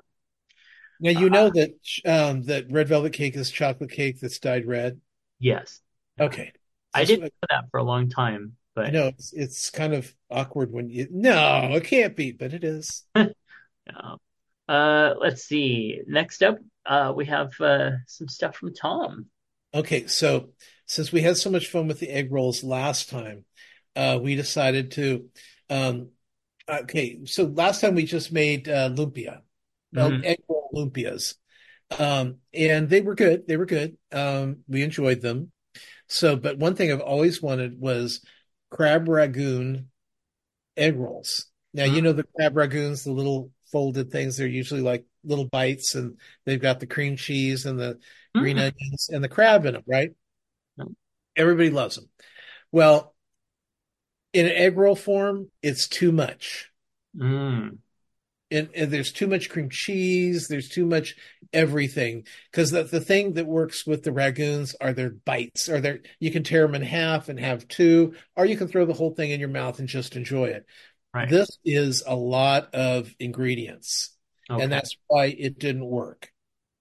Now 1.00 1.10
you 1.10 1.30
know 1.30 1.50
that 1.50 1.70
um 2.04 2.44
that 2.44 2.70
red 2.70 2.88
velvet 2.88 3.12
cake 3.12 3.36
is 3.36 3.50
chocolate 3.50 3.90
cake 3.90 4.20
that's 4.20 4.38
dyed 4.38 4.66
red. 4.66 5.00
Yes. 5.38 5.80
Okay. 6.20 6.52
I 6.94 7.04
didn't 7.04 7.24
know 7.24 7.30
that 7.50 7.64
for 7.70 7.78
a 7.78 7.84
long 7.84 8.08
time, 8.08 8.56
I 8.76 8.90
but 8.90 8.92
know 8.92 9.06
it's 9.08 9.32
it's 9.32 9.70
kind 9.70 9.94
of 9.94 10.14
awkward 10.30 10.72
when 10.72 10.88
you 10.88 11.08
no, 11.10 11.70
it 11.74 11.84
can't 11.84 12.16
be, 12.16 12.32
but 12.32 12.52
it 12.52 12.64
is. 12.64 13.04
uh, 13.14 13.26
uh, 14.68 15.14
let's 15.18 15.44
see. 15.44 16.00
Next 16.06 16.42
up, 16.42 16.58
uh, 16.86 17.12
we 17.14 17.26
have 17.26 17.52
uh, 17.60 17.90
some 18.06 18.28
stuff 18.28 18.56
from 18.56 18.74
Tom. 18.74 19.26
Okay, 19.74 20.06
so 20.06 20.50
since 20.86 21.12
we 21.12 21.22
had 21.22 21.36
so 21.36 21.50
much 21.50 21.68
fun 21.68 21.88
with 21.88 21.98
the 21.98 22.10
egg 22.10 22.30
rolls 22.30 22.62
last 22.62 23.08
time, 23.08 23.44
uh, 23.96 24.18
we 24.22 24.34
decided 24.34 24.90
to. 24.92 25.28
Um, 25.70 26.10
okay, 26.68 27.24
so 27.24 27.44
last 27.44 27.80
time 27.80 27.94
we 27.94 28.04
just 28.04 28.32
made 28.32 28.68
uh, 28.68 28.90
lumpia, 28.90 29.42
Mhm. 29.94 30.24
egg 30.24 30.38
roll 30.48 30.70
lumpias, 30.74 31.36
um, 31.98 32.38
and 32.52 32.88
they 32.88 33.00
were 33.00 33.14
good. 33.14 33.46
They 33.46 33.56
were 33.56 33.66
good. 33.66 33.96
Um, 34.12 34.64
we 34.68 34.82
enjoyed 34.82 35.20
them. 35.22 35.52
So, 36.08 36.36
but 36.36 36.58
one 36.58 36.74
thing 36.76 36.92
I've 36.92 37.00
always 37.00 37.42
wanted 37.42 37.80
was 37.80 38.20
crab 38.70 39.06
ragoon 39.08 39.86
egg 40.76 40.96
rolls. 40.96 41.46
Now, 41.74 41.84
you 41.84 42.00
Mhm. 42.00 42.04
know 42.04 42.12
the 42.12 42.24
crab 42.24 42.54
ragoons, 42.54 43.04
the 43.04 43.12
little 43.12 43.50
folded 43.72 44.12
things. 44.12 44.36
They're 44.36 44.46
usually 44.46 44.82
like 44.82 45.04
little 45.24 45.48
bites, 45.48 45.94
and 45.94 46.18
they've 46.44 46.60
got 46.60 46.78
the 46.78 46.86
cream 46.86 47.16
cheese 47.16 47.66
and 47.66 47.78
the 47.78 47.98
green 48.34 48.56
Mm. 48.56 48.72
onions 48.72 49.08
and 49.10 49.24
the 49.24 49.28
crab 49.28 49.66
in 49.66 49.74
them, 49.74 49.82
right? 49.86 50.10
Yep. 50.78 50.88
Everybody 51.36 51.70
loves 51.70 51.96
them. 51.96 52.08
Well, 52.70 53.14
in 54.32 54.46
an 54.46 54.52
egg 54.52 54.76
roll 54.76 54.96
form, 54.96 55.50
it's 55.62 55.88
too 55.88 56.12
much. 56.12 56.70
Mm. 57.16 57.78
And, 58.50 58.68
and 58.74 58.90
there's 58.90 59.12
too 59.12 59.26
much 59.26 59.48
cream 59.48 59.70
cheese. 59.70 60.48
There's 60.48 60.68
too 60.68 60.86
much 60.86 61.16
everything. 61.52 62.26
Because 62.50 62.70
the, 62.70 62.82
the 62.84 63.00
thing 63.00 63.34
that 63.34 63.46
works 63.46 63.86
with 63.86 64.02
the 64.02 64.10
ragoons 64.10 64.74
are 64.80 64.92
their 64.92 65.10
bites, 65.10 65.68
or 65.68 65.80
their 65.80 66.00
you 66.20 66.30
can 66.30 66.44
tear 66.44 66.66
them 66.66 66.74
in 66.74 66.82
half 66.82 67.28
and 67.28 67.40
have 67.40 67.68
two, 67.68 68.14
or 68.36 68.44
you 68.44 68.56
can 68.56 68.68
throw 68.68 68.84
the 68.84 68.92
whole 68.92 69.14
thing 69.14 69.30
in 69.30 69.40
your 69.40 69.48
mouth 69.48 69.78
and 69.78 69.88
just 69.88 70.16
enjoy 70.16 70.46
it. 70.46 70.66
Right. 71.14 71.28
This 71.28 71.48
is 71.64 72.02
a 72.06 72.16
lot 72.16 72.74
of 72.74 73.14
ingredients, 73.18 74.16
Okay. 74.50 74.62
and 74.62 74.72
that's 74.72 74.94
why 75.08 75.26
it 75.26 75.58
didn't 75.58 75.84
work. 75.86 76.30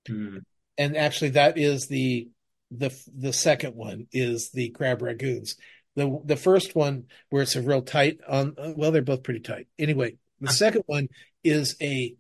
Mm. 0.09 0.41
and 0.79 0.97
actually 0.97 1.29
that 1.31 1.59
is 1.59 1.87
the 1.87 2.27
the 2.71 2.89
the 3.15 3.31
second 3.33 3.75
one 3.75 4.07
is 4.11 4.49
the 4.51 4.69
crab 4.69 4.99
ragoons 5.01 5.57
the 5.95 6.19
the 6.25 6.35
first 6.37 6.73
one 6.75 7.05
where 7.29 7.43
it's 7.43 7.55
a 7.55 7.61
real 7.61 7.83
tight 7.83 8.17
on 8.27 8.55
well 8.75 8.91
they're 8.91 9.03
both 9.03 9.21
pretty 9.21 9.41
tight 9.41 9.67
anyway 9.77 10.15
the 10.39 10.51
second 10.51 10.81
one 10.87 11.07
is 11.43 11.75
a 11.81 12.15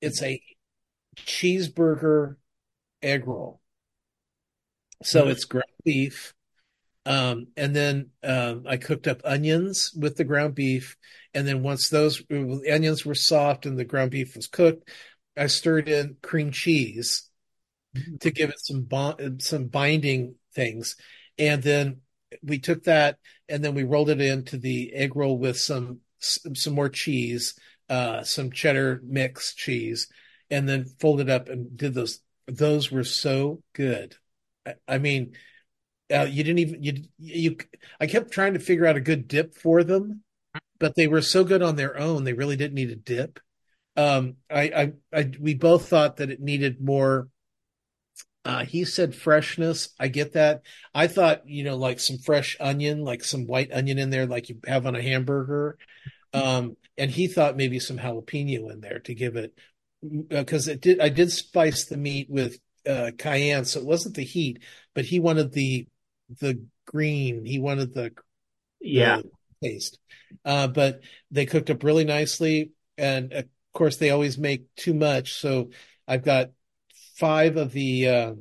it's 0.00 0.20
a 0.24 0.42
cheeseburger 1.16 2.34
egg 3.00 3.28
roll 3.28 3.60
so 5.04 5.26
Mhm. 5.26 5.30
it's 5.30 5.44
ground 5.44 5.64
beef 5.84 6.34
um 7.06 7.46
and 7.56 7.74
then 7.74 8.08
um 8.22 8.64
i 8.66 8.76
cooked 8.76 9.06
up 9.06 9.20
onions 9.24 9.92
with 9.96 10.16
the 10.16 10.24
ground 10.24 10.54
beef 10.54 10.96
and 11.34 11.46
then 11.46 11.62
once 11.62 11.88
those 11.88 12.22
onions 12.30 13.04
were 13.04 13.14
soft 13.14 13.66
and 13.66 13.78
the 13.78 13.84
ground 13.84 14.10
beef 14.10 14.34
was 14.36 14.46
cooked 14.46 14.88
i 15.36 15.46
stirred 15.46 15.88
in 15.88 16.16
cream 16.22 16.50
cheese 16.50 17.28
to 18.20 18.30
give 18.30 18.50
it 18.50 18.60
some 18.60 18.82
bond, 18.82 19.42
some 19.42 19.66
binding 19.66 20.34
things. 20.54 20.96
And 21.38 21.62
then 21.62 22.00
we 22.42 22.58
took 22.58 22.84
that 22.84 23.18
and 23.48 23.64
then 23.64 23.74
we 23.74 23.84
rolled 23.84 24.10
it 24.10 24.20
into 24.20 24.56
the 24.58 24.92
egg 24.94 25.16
roll 25.16 25.38
with 25.38 25.58
some 25.58 26.00
some 26.18 26.74
more 26.74 26.88
cheese, 26.88 27.54
uh, 27.90 28.22
some 28.22 28.50
cheddar 28.50 29.00
mix 29.04 29.54
cheese, 29.54 30.08
and 30.50 30.66
then 30.66 30.86
folded 30.98 31.28
up 31.28 31.48
and 31.48 31.76
did 31.76 31.92
those. 31.94 32.20
Those 32.46 32.90
were 32.90 33.04
so 33.04 33.62
good. 33.74 34.16
I, 34.66 34.74
I 34.88 34.98
mean, 34.98 35.32
uh, 36.12 36.26
you 36.30 36.44
didn't 36.44 36.58
even 36.58 36.82
you 36.82 37.04
you. 37.18 37.56
I 38.00 38.06
kept 38.06 38.32
trying 38.32 38.54
to 38.54 38.60
figure 38.60 38.86
out 38.86 38.96
a 38.96 39.00
good 39.00 39.28
dip 39.28 39.54
for 39.54 39.84
them, 39.84 40.22
but 40.78 40.94
they 40.94 41.06
were 41.06 41.22
so 41.22 41.44
good 41.44 41.62
on 41.62 41.76
their 41.76 41.98
own. 41.98 42.24
They 42.24 42.32
really 42.32 42.56
didn't 42.56 42.74
need 42.74 42.90
a 42.90 42.96
dip. 42.96 43.40
Um, 43.96 44.36
I, 44.50 44.62
I, 44.62 44.92
I, 45.12 45.30
we 45.40 45.54
both 45.54 45.88
thought 45.88 46.16
that 46.16 46.30
it 46.30 46.40
needed 46.40 46.80
more 46.80 47.28
uh, 48.44 48.64
he 48.64 48.84
said 48.84 49.14
freshness. 49.14 49.90
I 49.98 50.08
get 50.08 50.34
that. 50.34 50.62
I 50.94 51.06
thought, 51.06 51.48
you 51.48 51.64
know, 51.64 51.76
like 51.76 51.98
some 51.98 52.18
fresh 52.18 52.56
onion, 52.60 53.02
like 53.02 53.24
some 53.24 53.46
white 53.46 53.72
onion 53.72 53.98
in 53.98 54.10
there, 54.10 54.26
like 54.26 54.48
you 54.48 54.60
have 54.66 54.86
on 54.86 54.94
a 54.94 55.02
hamburger. 55.02 55.78
Um, 56.34 56.76
and 56.98 57.10
he 57.10 57.26
thought 57.26 57.56
maybe 57.56 57.80
some 57.80 57.98
jalapeno 57.98 58.70
in 58.70 58.80
there 58.80 58.98
to 59.00 59.14
give 59.14 59.36
it, 59.36 59.56
because 60.28 60.68
it 60.68 60.80
did. 60.80 61.00
I 61.00 61.08
did 61.08 61.32
spice 61.32 61.86
the 61.86 61.96
meat 61.96 62.28
with 62.28 62.58
uh, 62.86 63.12
cayenne, 63.16 63.64
so 63.64 63.80
it 63.80 63.86
wasn't 63.86 64.16
the 64.16 64.24
heat, 64.24 64.62
but 64.94 65.06
he 65.06 65.20
wanted 65.20 65.52
the 65.52 65.88
the 66.40 66.64
green. 66.86 67.44
He 67.44 67.58
wanted 67.58 67.94
the 67.94 68.12
Yeah. 68.80 69.22
the 69.22 69.68
taste. 69.68 69.98
Uh, 70.44 70.68
but 70.68 71.00
they 71.30 71.46
cooked 71.46 71.70
up 71.70 71.82
really 71.84 72.04
nicely, 72.04 72.72
and 72.98 73.32
of 73.32 73.46
course 73.72 73.96
they 73.96 74.10
always 74.10 74.36
make 74.36 74.66
too 74.76 74.94
much. 74.94 75.34
So 75.34 75.70
I've 76.06 76.24
got 76.24 76.50
five 77.16 77.56
of 77.56 77.72
the 77.72 78.08
uh, 78.08 78.34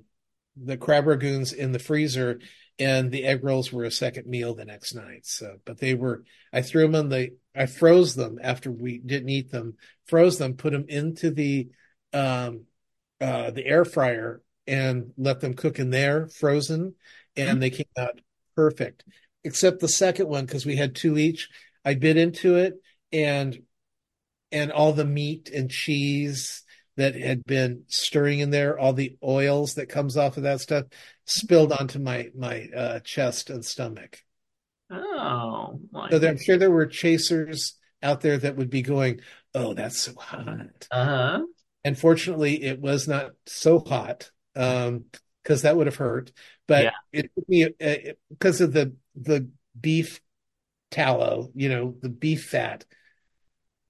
the 0.56 0.78
crab 0.78 1.06
ragoons 1.06 1.54
in 1.54 1.72
the 1.72 1.80
freezer, 1.80 2.40
and 2.80 3.12
the 3.12 3.24
egg 3.26 3.44
rolls 3.44 3.72
were 3.72 3.86
a 3.86 3.92
second 3.92 4.28
meal 4.28 4.54
the 4.54 4.66
next 4.66 4.94
night. 4.96 5.26
So, 5.26 5.58
but 5.66 5.80
they 5.80 5.94
were 5.94 6.24
I 6.52 6.62
threw 6.62 6.84
them 6.84 6.96
in 6.96 7.10
the 7.10 7.30
I 7.56 7.68
froze 7.68 8.16
them 8.16 8.40
after 8.42 8.72
we 8.72 8.98
didn't 8.98 9.30
eat 9.30 9.52
them, 9.52 9.78
froze 10.08 10.38
them, 10.38 10.56
put 10.56 10.74
them 10.74 10.86
into 10.90 11.32
the 11.32 11.70
um 12.12 12.66
uh 13.22 13.52
the 13.52 13.66
air 13.66 13.86
fryer 13.86 14.42
and 14.68 15.14
let 15.18 15.40
them 15.42 15.54
cook 15.54 15.80
in 15.80 15.90
there 15.90 16.28
frozen, 16.28 16.96
and 17.36 17.62
they 17.62 17.70
came 17.70 17.86
out 17.98 18.20
perfect. 18.56 19.04
Except 19.44 19.80
the 19.80 19.90
second 19.90 20.28
one 20.28 20.46
because 20.46 20.66
we 20.66 20.76
had 20.76 20.96
two 20.96 21.18
each. 21.18 21.50
I 21.84 21.96
bit 21.96 22.18
into 22.18 22.56
it 22.56 22.76
and 23.12 23.60
and 24.52 24.72
all 24.72 24.94
the 24.94 25.06
meat 25.06 25.50
and 25.54 25.70
cheese 25.70 26.64
that 26.96 27.16
had 27.16 27.44
been 27.44 27.84
stirring 27.88 28.40
in 28.40 28.52
there, 28.52 28.78
all 28.78 28.94
the 28.94 29.18
oils 29.24 29.74
that 29.74 29.90
comes 29.90 30.16
off 30.16 30.38
of 30.38 30.44
that 30.44 30.62
stuff 30.62 30.86
spilled 31.26 31.72
onto 31.72 32.00
my 32.00 32.30
my 32.38 32.68
uh, 32.76 33.00
chest 33.00 33.50
and 33.50 33.66
stomach. 33.66 34.20
Oh, 34.92 35.80
my 35.92 36.10
So 36.10 36.20
there, 36.20 36.30
I'm 36.30 36.40
sure 36.40 36.58
there 36.58 36.72
were 36.72 36.86
chasers 36.86 37.76
out 38.02 38.22
there 38.22 38.38
that 38.38 38.56
would 38.58 38.70
be 38.70 38.84
going, 38.84 39.22
"Oh, 39.56 39.74
that's 39.74 40.00
so 40.00 40.14
hot." 40.16 40.88
Uh-huh. 40.92 41.42
And 41.84 41.98
fortunately, 41.98 42.64
it 42.64 42.80
was 42.80 43.08
not 43.08 43.32
so 43.46 43.80
hot 43.80 44.30
um, 44.56 45.06
because 45.44 45.64
that 45.64 45.76
would 45.76 45.88
have 45.88 45.96
hurt. 45.98 46.32
But 46.68 46.84
Yeah. 46.86 46.92
it 47.12 47.32
took 47.36 47.50
me 47.50 47.66
uh, 47.66 48.14
because 48.30 48.62
of 48.62 48.74
the 48.74 48.96
the 49.16 49.50
beef 49.80 50.22
tallow, 50.92 51.52
you 51.56 51.70
know, 51.70 51.96
the 52.02 52.10
beef 52.10 52.46
fat. 52.46 52.86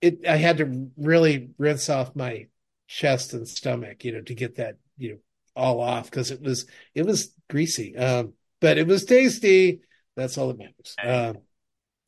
It 0.01 0.25
I 0.27 0.35
had 0.37 0.57
to 0.57 0.89
really 0.97 1.51
rinse 1.57 1.89
off 1.89 2.15
my 2.15 2.47
chest 2.87 3.33
and 3.33 3.47
stomach, 3.47 4.03
you 4.03 4.11
know, 4.11 4.21
to 4.21 4.33
get 4.33 4.55
that 4.55 4.77
you 4.97 5.09
know 5.13 5.17
all 5.55 5.79
off 5.79 6.09
because 6.09 6.31
it 6.31 6.41
was 6.41 6.65
it 6.93 7.05
was 7.05 7.33
greasy, 7.49 7.95
um, 7.95 8.33
but 8.59 8.77
it 8.77 8.87
was 8.87 9.05
tasty. 9.05 9.81
That's 10.15 10.37
all 10.37 10.49
that 10.49 10.57
matters. 10.57 10.95
Um, 11.01 11.37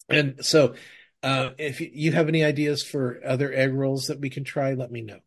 and 0.10 0.46
so, 0.46 0.76
uh, 1.24 1.52
if 1.58 1.82
you- 1.82 1.90
you 1.92 2.12
have 2.12 2.28
any 2.28 2.44
ideas 2.44 2.84
for 2.84 3.20
other 3.26 3.52
egg 3.52 3.74
rolls 3.74 4.08
that 4.08 4.20
we 4.20 4.30
can 4.30 4.44
try, 4.44 4.74
let 4.74 4.92
me 4.92 5.02
know. 5.02 5.20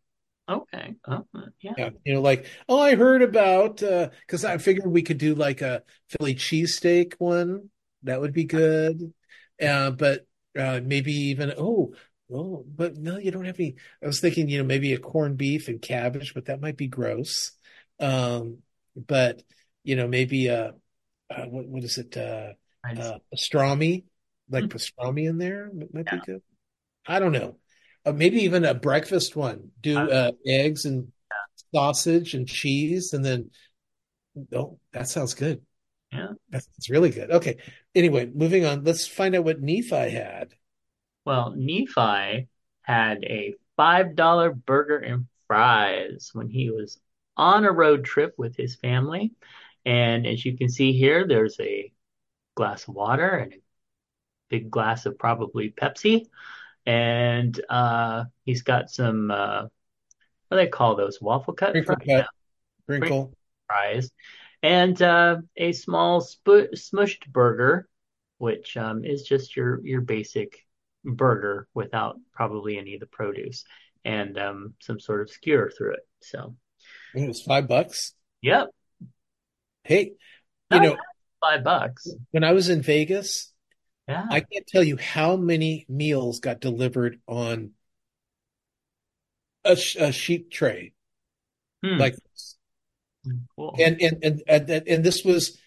Okay. 0.49 0.95
Oh, 1.07 1.25
yeah. 1.61 1.73
Yeah, 1.77 1.89
you 2.03 2.13
know, 2.13 2.21
like, 2.21 2.47
oh, 2.67 2.79
I 2.79 2.95
heard 2.95 3.21
about 3.21 3.83
uh 3.83 4.09
because 4.21 4.43
I 4.43 4.57
figured 4.57 4.87
we 4.87 5.03
could 5.03 5.17
do 5.17 5.35
like 5.35 5.61
a 5.61 5.83
Philly 6.09 6.35
cheesesteak 6.35 7.13
one. 7.19 7.69
That 8.03 8.19
would 8.21 8.33
be 8.33 8.45
good. 8.45 9.13
Uh, 9.61 9.91
but 9.91 10.25
uh 10.57 10.81
maybe 10.83 11.13
even 11.13 11.53
oh, 11.57 11.93
oh, 12.33 12.65
but 12.67 12.97
no, 12.97 13.17
you 13.17 13.31
don't 13.31 13.45
have 13.45 13.59
any. 13.59 13.75
I 14.03 14.07
was 14.07 14.19
thinking, 14.19 14.49
you 14.49 14.57
know, 14.59 14.63
maybe 14.63 14.93
a 14.93 14.97
corned 14.99 15.37
beef 15.37 15.67
and 15.67 15.81
cabbage, 15.81 16.33
but 16.33 16.45
that 16.45 16.61
might 16.61 16.77
be 16.77 16.87
gross. 16.87 17.51
Um, 17.99 18.59
but 18.95 19.43
you 19.83 19.95
know, 19.95 20.07
maybe 20.07 20.49
uh, 20.49 20.71
uh 21.29 21.45
what 21.45 21.67
what 21.67 21.83
is 21.83 21.97
it? 21.97 22.17
Uh 22.17 22.53
uh, 22.83 23.19
pastrami, 23.33 24.05
like 24.49 24.65
Mm. 24.65 24.69
pastrami 24.69 25.29
in 25.29 25.37
there 25.37 25.69
might 25.93 26.09
be 26.09 26.19
good. 26.25 26.41
I 27.05 27.19
don't 27.19 27.31
know. 27.31 27.57
Uh, 28.05 28.13
maybe 28.13 28.41
even 28.43 28.65
a 28.65 28.73
breakfast 28.73 29.35
one. 29.35 29.71
Do 29.81 29.97
Uh, 29.97 30.05
uh, 30.05 30.31
eggs 30.45 30.85
and 30.85 31.11
sausage 31.73 32.33
and 32.33 32.47
cheese, 32.47 33.13
and 33.13 33.23
then 33.23 33.51
oh, 34.53 34.79
that 34.93 35.07
sounds 35.07 35.33
good. 35.33 35.61
Yeah. 36.11 36.29
That's, 36.49 36.65
that's 36.65 36.89
really 36.89 37.11
good. 37.11 37.29
Okay. 37.29 37.57
Anyway, 37.93 38.31
moving 38.33 38.65
on. 38.65 38.83
Let's 38.83 39.05
find 39.05 39.35
out 39.35 39.43
what 39.43 39.61
Nephi 39.61 40.09
had. 40.09 40.53
well, 41.25 41.53
Nephi 41.55 42.47
had 42.81 43.23
a 43.23 43.53
$5 43.77 44.65
burger 44.65 44.97
and 44.97 45.27
fries 45.47 46.31
when 46.33 46.49
he 46.49 46.71
was 46.71 46.99
on 47.37 47.65
a 47.65 47.71
road 47.71 48.03
trip 48.05 48.33
with 48.37 48.55
his 48.55 48.75
family. 48.75 49.33
And 49.85 50.25
as 50.25 50.43
you 50.43 50.57
can 50.57 50.69
see 50.69 50.93
here, 50.93 51.27
there's 51.27 51.59
a 51.59 51.91
glass 52.55 52.87
of 52.87 52.95
water 52.95 53.29
and 53.29 53.53
a 53.53 53.57
big 54.49 54.71
glass 54.71 55.05
of 55.05 55.17
probably 55.19 55.69
Pepsi. 55.69 56.25
And 56.85 57.59
uh, 57.69 58.25
he's 58.45 58.63
got 58.63 58.89
some, 58.89 59.29
uh, 59.31 59.63
what 59.63 59.69
do 60.51 60.55
they 60.57 60.67
call 60.67 60.95
those? 60.95 61.21
Waffle 61.21 61.53
cut 61.53 61.73
Crinkle 61.73 61.95
fries? 61.95 62.07
cut, 62.07 62.27
crinkle. 62.87 63.33
fries 63.67 64.11
and 64.61 65.01
uh, 65.01 65.37
a 65.55 65.71
small 65.71 66.21
sp- 66.21 66.73
smushed 66.75 67.27
burger, 67.27 67.87
which 68.37 68.75
um, 68.77 69.05
is 69.05 69.23
just 69.23 69.55
your 69.55 69.85
your 69.85 70.01
basic 70.01 70.65
burger 71.05 71.67
without 71.73 72.17
probably 72.33 72.77
any 72.77 72.93
of 72.93 72.99
the 72.99 73.05
produce, 73.05 73.63
and 74.03 74.37
um, 74.37 74.73
some 74.79 74.99
sort 74.99 75.21
of 75.21 75.29
skewer 75.29 75.71
through 75.75 75.93
it. 75.93 76.07
So, 76.21 76.55
It 77.13 77.27
was 77.27 77.41
five 77.41 77.67
bucks. 77.67 78.13
yep, 78.41 78.69
Hey, 79.83 80.11
you 80.69 80.79
Not 80.79 80.83
know, 80.83 80.97
five 81.41 81.63
bucks. 81.63 82.13
when 82.31 82.43
I 82.43 82.51
was 82.51 82.69
in 82.69 82.81
Vegas, 82.81 83.53
Yeah, 84.09 84.25
I 84.29 84.41
can't 84.41 84.67
tell 84.67 84.83
you 84.83 84.97
how 84.97 85.35
many 85.37 85.85
meals 85.89 86.39
got 86.39 86.59
delivered 86.61 87.21
on 87.27 87.73
a, 89.63 89.71
a 89.99 90.11
sheet 90.11 90.51
tray 90.51 90.93
Hmm, 91.83 91.99
like 91.99 92.15
this. 92.15 92.55
cool. 93.55 93.75
And, 93.85 94.01
and 94.01 94.23
and 94.23 94.43
and 94.47 94.69
and 94.69 95.03
this 95.03 95.23
was 95.23 95.57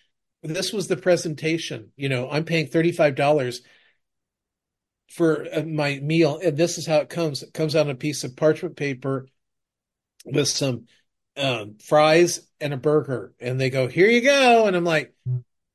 this 0.42 0.72
was 0.72 0.88
the 0.88 0.96
presentation. 0.96 1.92
You 1.96 2.08
know, 2.08 2.28
I'm 2.30 2.44
paying 2.44 2.66
$35 2.66 3.62
for 5.10 5.46
uh, 5.52 5.62
my 5.62 5.98
meal, 5.98 6.40
and 6.42 6.56
this 6.56 6.78
is 6.78 6.86
how 6.86 6.96
it 6.98 7.08
comes. 7.08 7.42
It 7.42 7.52
comes 7.54 7.76
on 7.76 7.90
a 7.90 7.94
piece 7.94 8.24
of 8.24 8.36
parchment 8.36 8.76
paper 8.76 9.26
with 10.24 10.48
some 10.48 10.86
um, 11.36 11.76
fries 11.82 12.46
and 12.60 12.74
a 12.74 12.76
burger, 12.76 13.34
and 13.40 13.60
they 13.60 13.70
go, 13.70 13.88
"Here 13.88 14.08
you 14.08 14.22
go," 14.22 14.66
and 14.66 14.76
I'm 14.76 14.84
like, 14.84 15.14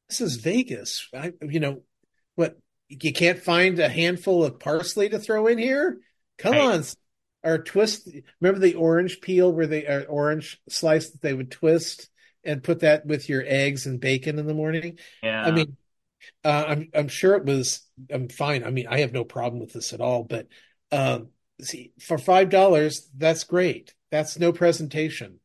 "This 0.10 0.22
is 0.22 0.38
Vegas." 0.38 1.10
I, 1.14 1.34
you 1.42 1.60
know? 1.62 1.84
You 2.90 3.12
can't 3.14 3.40
find 3.40 3.80
a 3.80 3.90
handful 3.90 4.44
of 4.44 4.60
parsley 4.60 5.10
to 5.10 5.20
throw 5.20 5.48
in 5.48 5.58
here? 5.58 6.00
Come 6.38 6.56
Right. 6.56 6.62
on, 6.62 6.84
or 7.44 7.58
twist. 7.60 8.10
Remember 8.40 8.60
the 8.60 8.76
orange 8.76 9.22
peel 9.22 9.52
where 9.52 9.68
they 9.68 9.86
uh, 9.86 10.04
orange 10.04 10.60
slice 10.70 11.10
that 11.10 11.22
they 11.22 11.34
would 11.34 11.52
twist 11.52 12.10
and 12.44 12.64
put 12.64 12.80
that 12.82 13.06
with 13.06 13.28
your 13.28 13.44
eggs 13.46 13.86
and 13.86 14.00
bacon 14.00 14.40
in 14.40 14.48
the 14.48 14.54
morning. 14.54 14.98
yeah, 15.22 15.44
I 15.44 15.52
mean, 15.52 15.76
uh, 16.46 16.66
I'm 16.68 16.90
I'm 16.94 17.08
sure 17.08 17.36
it 17.36 17.46
was. 17.46 17.82
I'm 18.12 18.30
fine. 18.30 18.64
I 18.64 18.72
mean, 18.72 18.88
I 18.88 19.00
have 19.00 19.14
no 19.14 19.24
problem 19.24 19.60
with 19.62 19.74
this 19.74 19.94
at 19.94 20.02
all. 20.02 20.24
But 20.24 20.48
um, 20.92 21.30
see, 21.62 21.94
for 22.00 22.18
five 22.18 22.50
dollars, 22.50 23.10
that's 23.18 23.44
great. 23.44 23.94
That's 24.12 24.40
no 24.40 24.54
presentation. 24.54 25.40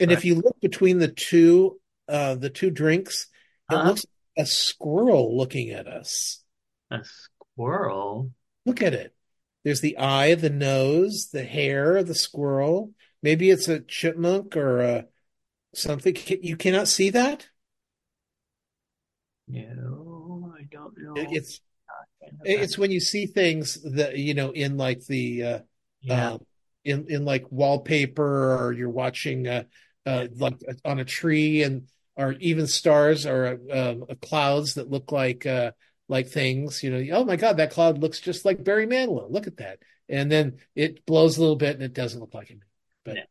And 0.00 0.10
if 0.12 0.24
you 0.24 0.34
look 0.36 0.60
between 0.60 0.98
the 0.98 1.08
two, 1.08 1.80
uh, 2.08 2.34
the 2.34 2.50
two 2.50 2.70
drinks, 2.70 3.28
it 3.70 3.74
Uh-huh. 3.74 3.88
looks 3.88 4.04
like 4.36 4.44
a 4.44 4.46
squirrel 4.46 5.36
looking 5.36 5.70
at 5.70 5.86
us. 5.86 6.42
A 6.90 7.00
squirrel. 7.04 8.30
Look 8.64 8.82
at 8.82 8.94
it. 8.94 9.14
There's 9.64 9.80
the 9.80 9.98
eye, 9.98 10.34
the 10.34 10.50
nose, 10.50 11.28
the 11.32 11.44
hair 11.44 11.96
of 11.96 12.06
the 12.06 12.14
squirrel. 12.14 12.92
Maybe 13.22 13.50
it's 13.50 13.68
a 13.68 13.80
chipmunk 13.80 14.56
or 14.56 14.80
a 14.80 15.06
something. 15.74 16.16
You 16.42 16.56
cannot 16.56 16.88
see 16.88 17.10
that? 17.10 17.48
No, 19.48 20.52
I 20.58 20.64
don't 20.64 20.96
know. 20.98 21.14
It- 21.16 21.28
It's 21.32 21.60
it's 22.44 22.78
when 22.78 22.90
you 22.90 23.00
see 23.00 23.26
things 23.26 23.80
that 23.94 24.16
you 24.18 24.34
know 24.34 24.50
in 24.50 24.76
like 24.76 25.04
the 25.06 25.42
uh, 25.42 25.58
yeah, 26.00 26.32
um, 26.32 26.46
in 26.84 27.06
in 27.08 27.24
like 27.24 27.50
wallpaper 27.50 28.56
or 28.56 28.72
you're 28.72 28.90
watching 28.90 29.46
uh, 29.46 29.64
uh, 30.04 30.26
like 30.36 30.54
on 30.84 30.98
a 30.98 31.04
tree 31.04 31.62
and 31.62 31.88
or 32.16 32.32
even 32.34 32.66
stars 32.66 33.26
or 33.26 33.60
uh, 33.72 33.94
clouds 34.22 34.74
that 34.74 34.90
look 34.90 35.12
like 35.12 35.46
uh, 35.46 35.72
like 36.08 36.28
things. 36.28 36.82
You 36.82 36.90
know, 36.90 37.18
oh 37.18 37.24
my 37.24 37.36
God, 37.36 37.56
that 37.58 37.70
cloud 37.72 37.98
looks 37.98 38.20
just 38.20 38.44
like 38.44 38.64
Barry 38.64 38.86
Manilow. 38.86 39.30
Look 39.30 39.46
at 39.46 39.58
that, 39.58 39.80
and 40.08 40.30
then 40.30 40.58
it 40.74 41.04
blows 41.06 41.36
a 41.36 41.40
little 41.40 41.56
bit 41.56 41.74
and 41.74 41.82
it 41.82 41.94
doesn't 41.94 42.20
look 42.20 42.34
like 42.34 42.48
him. 42.48 42.60
But 43.04 43.16
Yeah. 43.16 43.24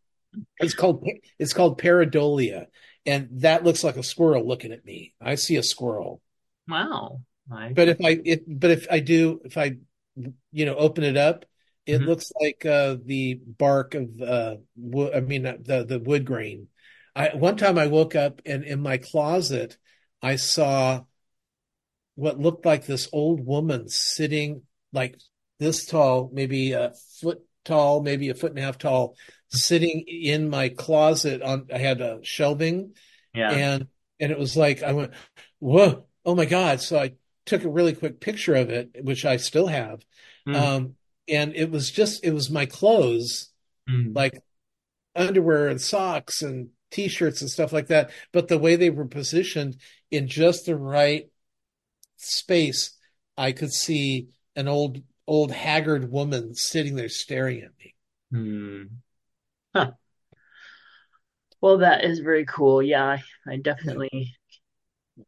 it's 0.60 0.74
called 0.74 1.08
it's 1.40 1.54
called 1.54 1.82
pareidolia, 1.82 2.68
and 3.06 3.30
that 3.42 3.64
looks 3.64 3.84
like 3.84 3.98
a 3.98 4.04
squirrel 4.04 4.46
looking 4.48 4.72
at 4.72 4.86
me. 4.86 5.14
I 5.22 5.36
see 5.36 5.56
a 5.56 5.64
squirrel. 5.64 6.22
wow. 6.68 7.22
But 7.50 7.90
if 7.90 7.98
I 8.04 8.20
it 8.26 8.44
but 8.48 8.72
if 8.72 8.88
I 8.90 9.00
do 9.00 9.42
if 9.46 9.58
I 9.58 9.78
you 10.52 10.66
know 10.66 10.76
open 10.76 11.04
it 11.04 11.18
up, 11.18 11.46
it 11.86 12.02
Mhm. 12.02 12.06
looks 12.08 12.32
like 12.42 12.66
uh 12.66 12.98
the 13.04 13.36
bark 13.36 13.94
of 13.94 14.20
uh 14.22 14.58
wo- 14.76 15.12
I 15.14 15.20
mean 15.20 15.46
uh, 15.46 15.58
the 15.62 15.84
the 15.86 16.00
wood 16.00 16.26
grain. 16.26 16.70
I 17.16 17.36
one 17.36 17.56
time 17.58 17.78
I 17.78 17.88
woke 17.88 18.16
up 18.16 18.42
and 18.46 18.64
in 18.64 18.82
my 18.82 18.98
closet 18.98 19.78
I 20.22 20.38
saw 20.38 21.04
what 22.16 22.40
looked 22.40 22.66
like 22.66 22.86
this 22.86 23.08
old 23.12 23.46
woman 23.46 23.88
sitting 23.90 24.64
like 24.94 25.20
this 25.60 25.86
tall, 25.86 26.30
maybe 26.34 26.72
a 26.74 26.94
foot 27.22 27.42
tall, 27.64 28.02
maybe 28.02 28.30
a 28.30 28.36
foot 28.36 28.52
and 28.52 28.60
a 28.60 28.64
half 28.64 28.78
tall, 28.78 29.16
sitting 29.50 30.02
in 30.08 30.50
my 30.50 30.70
closet 30.70 31.42
on 31.42 31.68
I 31.74 31.78
had 31.78 32.02
a 32.02 32.20
shelving 32.24 32.94
yeah, 33.34 33.52
and 33.52 33.88
and 34.20 34.32
it 34.32 34.40
was 34.40 34.56
like 34.56 34.82
I 34.82 34.94
went, 34.94 35.12
whoa, 35.60 36.06
oh 36.26 36.36
my 36.36 36.46
God. 36.46 36.82
So 36.82 36.98
I 36.98 37.14
took 37.46 37.64
a 37.64 37.70
really 37.70 37.94
quick 37.94 38.20
picture 38.20 38.56
of 38.56 38.70
it, 38.70 39.04
which 39.04 39.26
I 39.26 39.38
still 39.38 39.68
have. 39.68 40.04
Hmm. 40.46 40.56
Um, 40.56 40.96
and 41.28 41.56
it 41.56 41.70
was 41.70 41.92
just 41.92 42.24
it 42.24 42.32
was 42.32 42.50
my 42.50 42.66
clothes, 42.66 43.52
Hmm. 43.88 44.14
like 44.14 44.42
underwear 45.16 45.68
and 45.68 45.80
socks 45.80 46.42
and 46.42 46.70
t-shirts 46.92 47.42
and 47.42 47.50
stuff 47.50 47.74
like 47.74 47.88
that. 47.88 48.12
But 48.32 48.48
the 48.48 48.58
way 48.58 48.76
they 48.76 48.90
were 48.90 49.06
positioned 49.06 49.78
in 50.12 50.28
just 50.28 50.66
the 50.66 50.76
right 50.76 51.30
space, 52.18 52.98
I 53.38 53.52
could 53.52 53.72
see 53.74 54.30
an 54.56 54.68
old 54.68 55.02
old 55.28 55.52
haggard 55.52 56.12
woman 56.12 56.54
sitting 56.56 56.96
there 56.96 57.10
staring 57.10 57.62
at 57.62 57.72
me. 57.80 57.96
Hmm. 58.32 58.84
Huh. 59.74 59.92
Well, 61.62 61.80
that 61.80 62.04
is 62.04 62.20
very 62.20 62.46
cool. 62.46 62.82
Yeah, 62.82 63.04
I, 63.04 63.24
I 63.48 63.58
definitely 63.58 64.36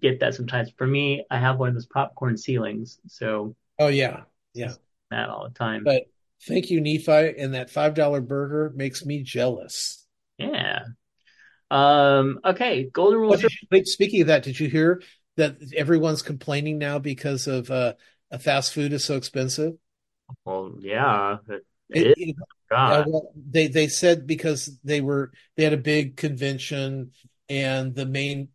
get 0.02 0.20
that 0.20 0.36
sometimes. 0.36 0.70
For 0.78 0.86
me, 0.86 1.26
I 1.32 1.40
have 1.40 1.58
one 1.58 1.70
of 1.70 1.76
those 1.76 1.88
popcorn 1.88 2.38
ceilings, 2.38 3.00
so 3.08 3.56
Oh 3.80 3.88
yeah. 3.88 4.22
Yeah. 4.54 4.74
that 5.12 5.30
all 5.30 5.48
the 5.48 5.54
time. 5.54 5.84
But 5.84 6.04
thank 6.48 6.70
you, 6.70 6.82
Nephi, 6.82 7.40
and 7.40 7.54
that 7.54 7.70
five 7.70 7.94
dollar 7.94 8.22
burger 8.22 8.72
makes 8.76 9.06
me 9.06 9.24
jealous. 9.24 10.06
Yeah. 10.38 10.84
Um, 11.70 12.40
okay, 12.46 12.86
Golden 12.86 13.20
Rule 13.20 13.36
did 13.36 13.52
you- 13.52 13.68
wait, 13.72 13.88
speaking 13.88 14.22
of 14.22 14.28
that, 14.28 14.44
did 14.44 14.60
you 14.60 14.70
hear 14.70 15.02
that 15.38 15.58
everyone's 15.76 16.22
complaining 16.22 16.78
now 16.78 17.00
because 17.00 17.48
of 17.48 17.72
uh, 17.72 17.94
fast 18.40 18.74
food 18.74 18.94
is 18.94 19.04
so 19.06 19.16
expensive? 19.16 19.74
Well, 20.46 20.76
yeah, 20.80 21.38
it, 21.50 21.66
It- 21.90 22.08
it 22.08 22.20
it- 22.20 22.30
is. 22.30 22.36
uh, 22.72 23.04
well, 23.08 23.32
they 23.36 23.68
they 23.68 23.88
said 23.88 24.28
because 24.28 24.78
they 24.84 25.02
were 25.02 25.32
they 25.56 25.64
had 25.64 25.74
a 25.74 25.78
big 25.78 26.18
convention 26.18 27.12
and 27.50 27.96
the 27.96 28.06
main 28.06 28.50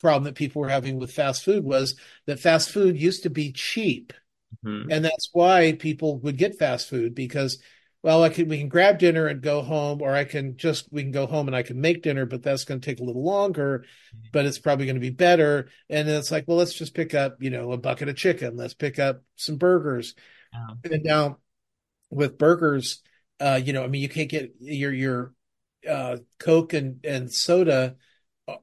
problem 0.00 0.24
that 0.24 0.34
people 0.34 0.62
were 0.62 0.70
having 0.70 0.98
with 0.98 1.12
fast 1.12 1.44
food 1.44 1.62
was 1.62 1.94
that 2.26 2.40
fast 2.40 2.70
food 2.70 2.98
used 2.98 3.22
to 3.24 3.30
be 3.30 3.52
cheap 3.52 4.14
Mhm. 4.64 4.90
and 4.90 5.04
that's 5.04 5.28
why 5.32 5.72
people 5.72 6.18
would 6.20 6.38
get 6.38 6.58
fast 6.58 6.88
food 6.88 7.14
because 7.14 7.58
well 8.02 8.22
I 8.22 8.28
can 8.30 8.48
we 8.48 8.58
can 8.58 8.68
grab 8.68 8.98
dinner 8.98 9.26
and 9.26 9.40
go 9.42 9.62
home 9.62 10.00
or 10.02 10.12
I 10.12 10.24
can 10.24 10.56
just 10.56 10.92
we 10.92 11.02
can 11.02 11.12
go 11.12 11.26
home 11.26 11.46
and 11.48 11.56
I 11.56 11.62
can 11.62 11.80
make 11.80 12.02
dinner 12.02 12.26
but 12.26 12.42
that's 12.42 12.64
going 12.64 12.80
to 12.80 12.84
take 12.84 13.00
a 13.00 13.04
little 13.04 13.24
longer 13.24 13.84
but 14.32 14.46
it's 14.46 14.58
probably 14.60 14.86
going 14.86 14.94
to 14.96 15.00
be 15.00 15.10
better. 15.10 15.68
And 15.88 16.06
then 16.08 16.16
it's 16.18 16.30
like 16.30 16.44
well 16.46 16.56
let's 16.56 16.74
just 16.74 16.94
pick 16.94 17.14
up 17.14 17.42
you 17.42 17.50
know 17.50 17.72
a 17.72 17.76
bucket 17.78 18.08
of 18.08 18.16
chicken. 18.16 18.56
Let's 18.56 18.74
pick 18.74 18.98
up 18.98 19.22
some 19.36 19.56
burgers. 19.56 20.14
And 20.84 21.02
now 21.04 21.38
with 22.10 22.38
burgers 22.38 23.02
uh 23.40 23.60
you 23.62 23.72
know 23.72 23.84
I 23.84 23.88
mean 23.88 24.02
you 24.02 24.08
can't 24.08 24.28
get 24.30 24.54
your 24.60 24.92
your 24.92 25.34
uh 25.88 26.18
Coke 26.38 26.72
and 26.74 27.04
and 27.04 27.32
soda 27.32 27.96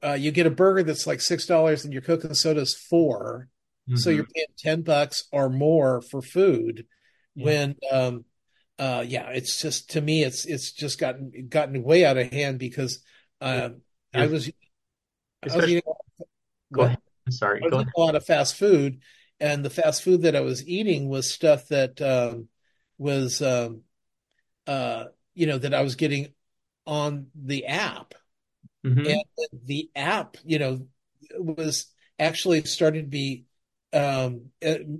uh 0.02 0.12
you 0.12 0.30
get 0.30 0.46
a 0.46 0.50
burger 0.50 0.82
that's 0.82 1.06
like 1.06 1.20
six 1.20 1.46
dollars 1.46 1.84
and 1.84 1.92
your 1.92 2.02
Coke 2.02 2.24
and 2.24 2.36
soda 2.36 2.60
is 2.60 2.74
four. 2.74 3.48
So 3.94 4.10
Mhm. 4.10 4.16
you're 4.16 4.26
paying 4.34 4.46
10 4.58 4.82
bucks 4.82 5.24
or 5.32 5.48
more 5.48 6.02
for 6.02 6.22
food 6.22 6.86
Yeah. 7.34 7.44
when 7.44 7.76
um 7.90 8.24
uh 8.78 9.04
yeah 9.06 9.30
it's 9.30 9.60
just 9.60 9.90
to 9.90 10.00
me 10.00 10.22
it's 10.24 10.44
it's 10.46 10.72
just 10.72 10.98
gotten 10.98 11.48
gotten 11.48 11.82
way 11.82 12.04
out 12.04 12.16
of 12.18 12.32
hand 12.32 12.58
because 12.58 13.00
um 13.40 13.82
I 14.14 14.26
Yeah. 14.26 14.28
was 14.28 14.50
I 15.50 15.56
was 15.56 15.66
eating 15.68 15.82
Go 16.72 16.82
ahead. 16.82 16.98
I'm 17.26 17.32
sorry. 17.32 17.62
I 17.62 17.66
was 17.66 17.72
Go 17.72 17.76
eating 17.76 17.86
ahead. 17.86 17.94
a 17.96 18.00
lot 18.00 18.14
of 18.14 18.24
fast 18.26 18.56
food, 18.56 19.00
and 19.40 19.64
the 19.64 19.70
fast 19.70 20.02
food 20.02 20.22
that 20.22 20.36
I 20.36 20.40
was 20.40 20.66
eating 20.66 21.08
was 21.08 21.30
stuff 21.32 21.68
that 21.68 22.00
um, 22.02 22.48
was, 22.98 23.42
um, 23.42 23.82
uh, 24.66 25.06
you 25.34 25.46
know, 25.46 25.58
that 25.58 25.74
I 25.74 25.82
was 25.82 25.96
getting 25.96 26.34
on 26.86 27.28
the 27.34 27.66
app, 27.66 28.14
Mhm. 28.84 29.04
and 29.04 29.24
the 29.64 29.90
app, 29.96 30.36
you 30.44 30.58
know, 30.58 30.86
was 31.38 31.86
actually 32.18 32.64
starting 32.64 33.04
to 33.04 33.08
be 33.10 33.46
um, 33.92 34.50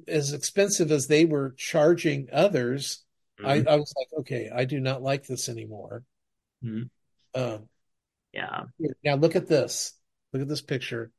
as 0.08 0.32
expensive 0.32 0.90
as 0.92 1.06
they 1.08 1.24
were 1.24 1.54
charging 1.58 2.28
others. 2.32 3.04
I, 3.44 3.60
Mhm. 3.60 3.68
I 3.68 3.76
was 3.76 3.94
like, 3.96 4.08
okay, 4.20 4.50
I 4.54 4.64
do 4.64 4.80
not 4.80 5.02
like 5.02 5.26
this 5.26 5.48
anymore. 5.48 6.04
Mhm. 6.64 6.90
Um, 7.34 7.68
Yeah. 8.32 8.64
now 9.04 9.16
look 9.16 9.36
at 9.36 9.46
this. 9.46 9.94
Look 10.32 10.42
at 10.42 10.48
this 10.48 10.62
picture. 10.62 11.12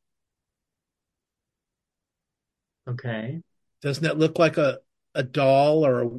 Okay. 2.87 3.41
Doesn't 3.81 4.03
that 4.03 4.17
look 4.17 4.39
like 4.39 4.57
a, 4.57 4.79
a 5.15 5.23
doll 5.23 5.85
or 5.85 6.03
a, 6.03 6.09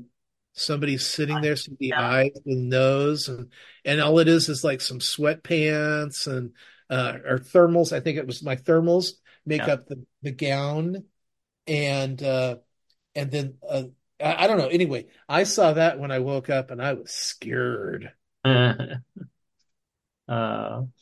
somebody 0.53 0.99
sitting 0.99 1.41
there, 1.41 1.57
see 1.57 1.77
the 1.79 1.89
Yeah. 1.89 2.01
eyes 2.01 2.31
and 2.47 2.69
nose, 2.69 3.29
and 3.29 3.51
and 3.85 4.01
all 4.01 4.19
it 4.19 4.29
is 4.29 4.49
is 4.49 4.65
like 4.65 4.81
some 4.81 4.99
sweatpants 4.99 6.27
and 6.27 6.55
uh, 6.89 7.19
or 7.25 7.39
thermals. 7.39 7.93
I 7.93 8.01
think 8.01 8.19
it 8.19 8.27
was 8.27 8.43
my 8.43 8.57
thermals 8.57 9.13
make 9.45 9.67
Yeah. 9.67 9.75
up 9.75 9.87
the, 9.87 10.05
the 10.23 10.33
gown, 10.33 11.05
and 11.67 12.23
uh, 12.23 12.57
and 13.15 13.31
then 13.31 13.59
uh, 13.69 13.85
I, 14.23 14.45
I 14.45 14.47
don't 14.47 14.59
know. 14.59 14.69
Anyway, 14.69 15.07
I 15.29 15.45
saw 15.45 15.73
that 15.75 15.99
when 15.99 16.11
I 16.11 16.19
woke 16.19 16.51
up, 16.51 16.71
and 16.71 16.83
I 16.83 16.95
was 16.95 17.11
scared. 17.11 18.13
uh, 18.45 18.97
um, 20.29 20.93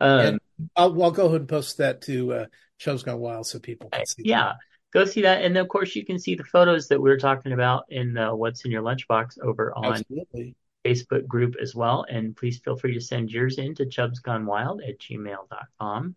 And 0.00 0.40
I'll, 0.76 1.02
I'll 1.02 1.10
go 1.10 1.26
ahead 1.26 1.40
and 1.40 1.48
post 1.48 1.78
that 1.78 2.02
to 2.02 2.32
uh, 2.32 2.46
Chubs 2.78 3.02
Gone 3.02 3.18
Wild 3.18 3.46
so 3.46 3.58
people 3.58 3.90
can 3.90 4.06
see. 4.06 4.22
yeah, 4.24 4.54
go 4.92 5.04
see 5.04 5.22
that. 5.22 5.44
And 5.44 5.56
of 5.56 5.68
course, 5.68 5.94
you 5.94 6.04
can 6.04 6.18
see 6.18 6.34
the 6.34 6.44
photos 6.44 6.88
that 6.88 7.00
we 7.00 7.10
were 7.10 7.18
talking 7.18 7.52
about 7.52 7.84
in 7.88 8.16
uh, 8.16 8.34
What's 8.34 8.64
in 8.64 8.70
Your 8.70 8.82
Lunchbox 8.82 9.40
over 9.42 9.72
on 9.76 9.92
Absolutely. 9.92 10.54
Facebook 10.84 11.26
group 11.26 11.56
as 11.60 11.74
well. 11.74 12.04
And 12.08 12.36
please 12.36 12.58
feel 12.58 12.76
free 12.76 12.94
to 12.94 13.00
send 13.00 13.30
yours 13.30 13.58
in 13.58 13.74
to 13.76 13.86
chubsgonewild 13.86 14.88
at 14.88 14.98
gmail.com. 14.98 16.14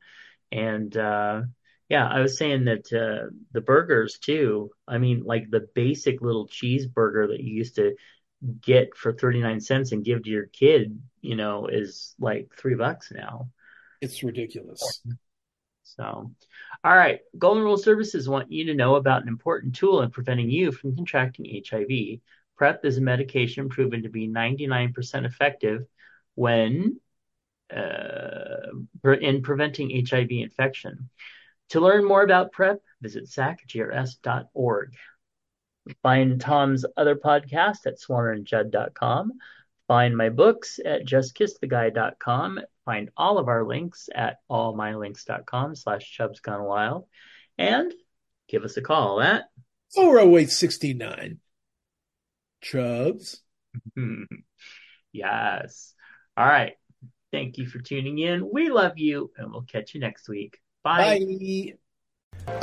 And 0.51 0.97
uh, 0.97 1.41
yeah, 1.91 2.07
I 2.07 2.21
was 2.21 2.37
saying 2.37 2.63
that 2.65 2.93
uh, 2.93 3.31
the 3.51 3.59
burgers 3.59 4.17
too. 4.17 4.71
I 4.87 4.97
mean, 4.97 5.23
like 5.25 5.51
the 5.51 5.67
basic 5.75 6.21
little 6.21 6.47
cheeseburger 6.47 7.27
that 7.27 7.41
you 7.41 7.53
used 7.53 7.75
to 7.75 7.97
get 8.61 8.95
for 8.95 9.11
39 9.11 9.59
cents 9.59 9.91
and 9.91 10.05
give 10.05 10.23
to 10.23 10.29
your 10.29 10.45
kid, 10.45 10.97
you 11.19 11.35
know, 11.35 11.67
is 11.67 12.15
like 12.17 12.49
three 12.57 12.75
bucks 12.75 13.11
now. 13.13 13.49
It's 13.99 14.23
ridiculous. 14.23 15.01
So, 15.83 16.31
all 16.81 16.95
right. 16.95 17.19
Golden 17.37 17.61
Rule 17.61 17.75
Services 17.75 18.29
want 18.29 18.53
you 18.53 18.67
to 18.67 18.73
know 18.73 18.95
about 18.95 19.23
an 19.23 19.27
important 19.27 19.75
tool 19.75 20.01
in 20.01 20.11
preventing 20.11 20.49
you 20.49 20.71
from 20.71 20.95
contracting 20.95 21.61
HIV. 21.69 22.21
PrEP 22.55 22.85
is 22.85 22.99
a 22.99 23.01
medication 23.01 23.67
proven 23.67 24.03
to 24.03 24.09
be 24.09 24.29
99% 24.29 25.25
effective 25.25 25.85
when 26.35 27.01
uh, 27.69 28.71
in 29.19 29.41
preventing 29.41 30.05
HIV 30.09 30.31
infection. 30.31 31.09
To 31.71 31.79
learn 31.79 32.03
more 32.03 32.21
about 32.21 32.51
PrEP, 32.51 32.81
visit 33.01 33.29
sacgrs.org. 33.29 34.93
Find 36.03 36.41
Tom's 36.41 36.85
other 36.97 37.15
podcast 37.15 37.85
at 37.85 37.97
swarnerandjudd.com. 37.97 39.31
Find 39.87 40.17
my 40.17 40.29
books 40.29 40.79
at 40.83 41.05
justkisstheguy.com. 41.05 42.59
Find 42.83 43.09
all 43.15 43.37
of 43.37 43.47
our 43.47 43.63
links 43.63 44.09
at 44.13 44.39
allmylinks.com 44.49 45.75
slash 45.75 46.17
chubsgonewild. 46.17 47.05
And 47.57 47.93
give 48.49 48.63
us 48.63 48.75
a 48.75 48.81
call 48.81 49.21
at 49.21 49.45
40869. 49.95 51.39
Chubs. 52.61 53.41
Hmm. 53.95 54.23
Yes. 55.13 55.93
All 56.37 56.45
right. 56.45 56.75
Thank 57.33 57.57
you 57.57 57.67
for 57.67 57.79
tuning 57.79 58.17
in. 58.17 58.49
We 58.49 58.69
love 58.69 58.97
you, 58.97 59.29
and 59.35 59.51
we'll 59.51 59.63
catch 59.63 59.93
you 59.93 59.99
next 59.99 60.29
week. 60.29 60.57
Bye. 60.83 61.19
Bye. 61.19 61.73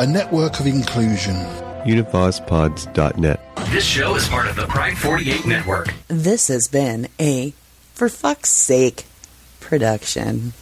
A 0.00 0.06
network 0.06 0.58
of 0.60 0.66
inclusion. 0.66 1.36
univazpods.net. 1.84 3.40
This 3.70 3.84
show 3.84 4.14
is 4.16 4.28
part 4.28 4.48
of 4.48 4.56
the 4.56 4.66
Pride 4.66 4.98
48 4.98 5.46
Network. 5.46 5.94
This 6.08 6.48
has 6.48 6.66
been 6.68 7.08
a 7.20 7.52
For 7.94 8.08
Fuck's 8.08 8.50
Sake 8.50 9.04
production. 9.60 10.52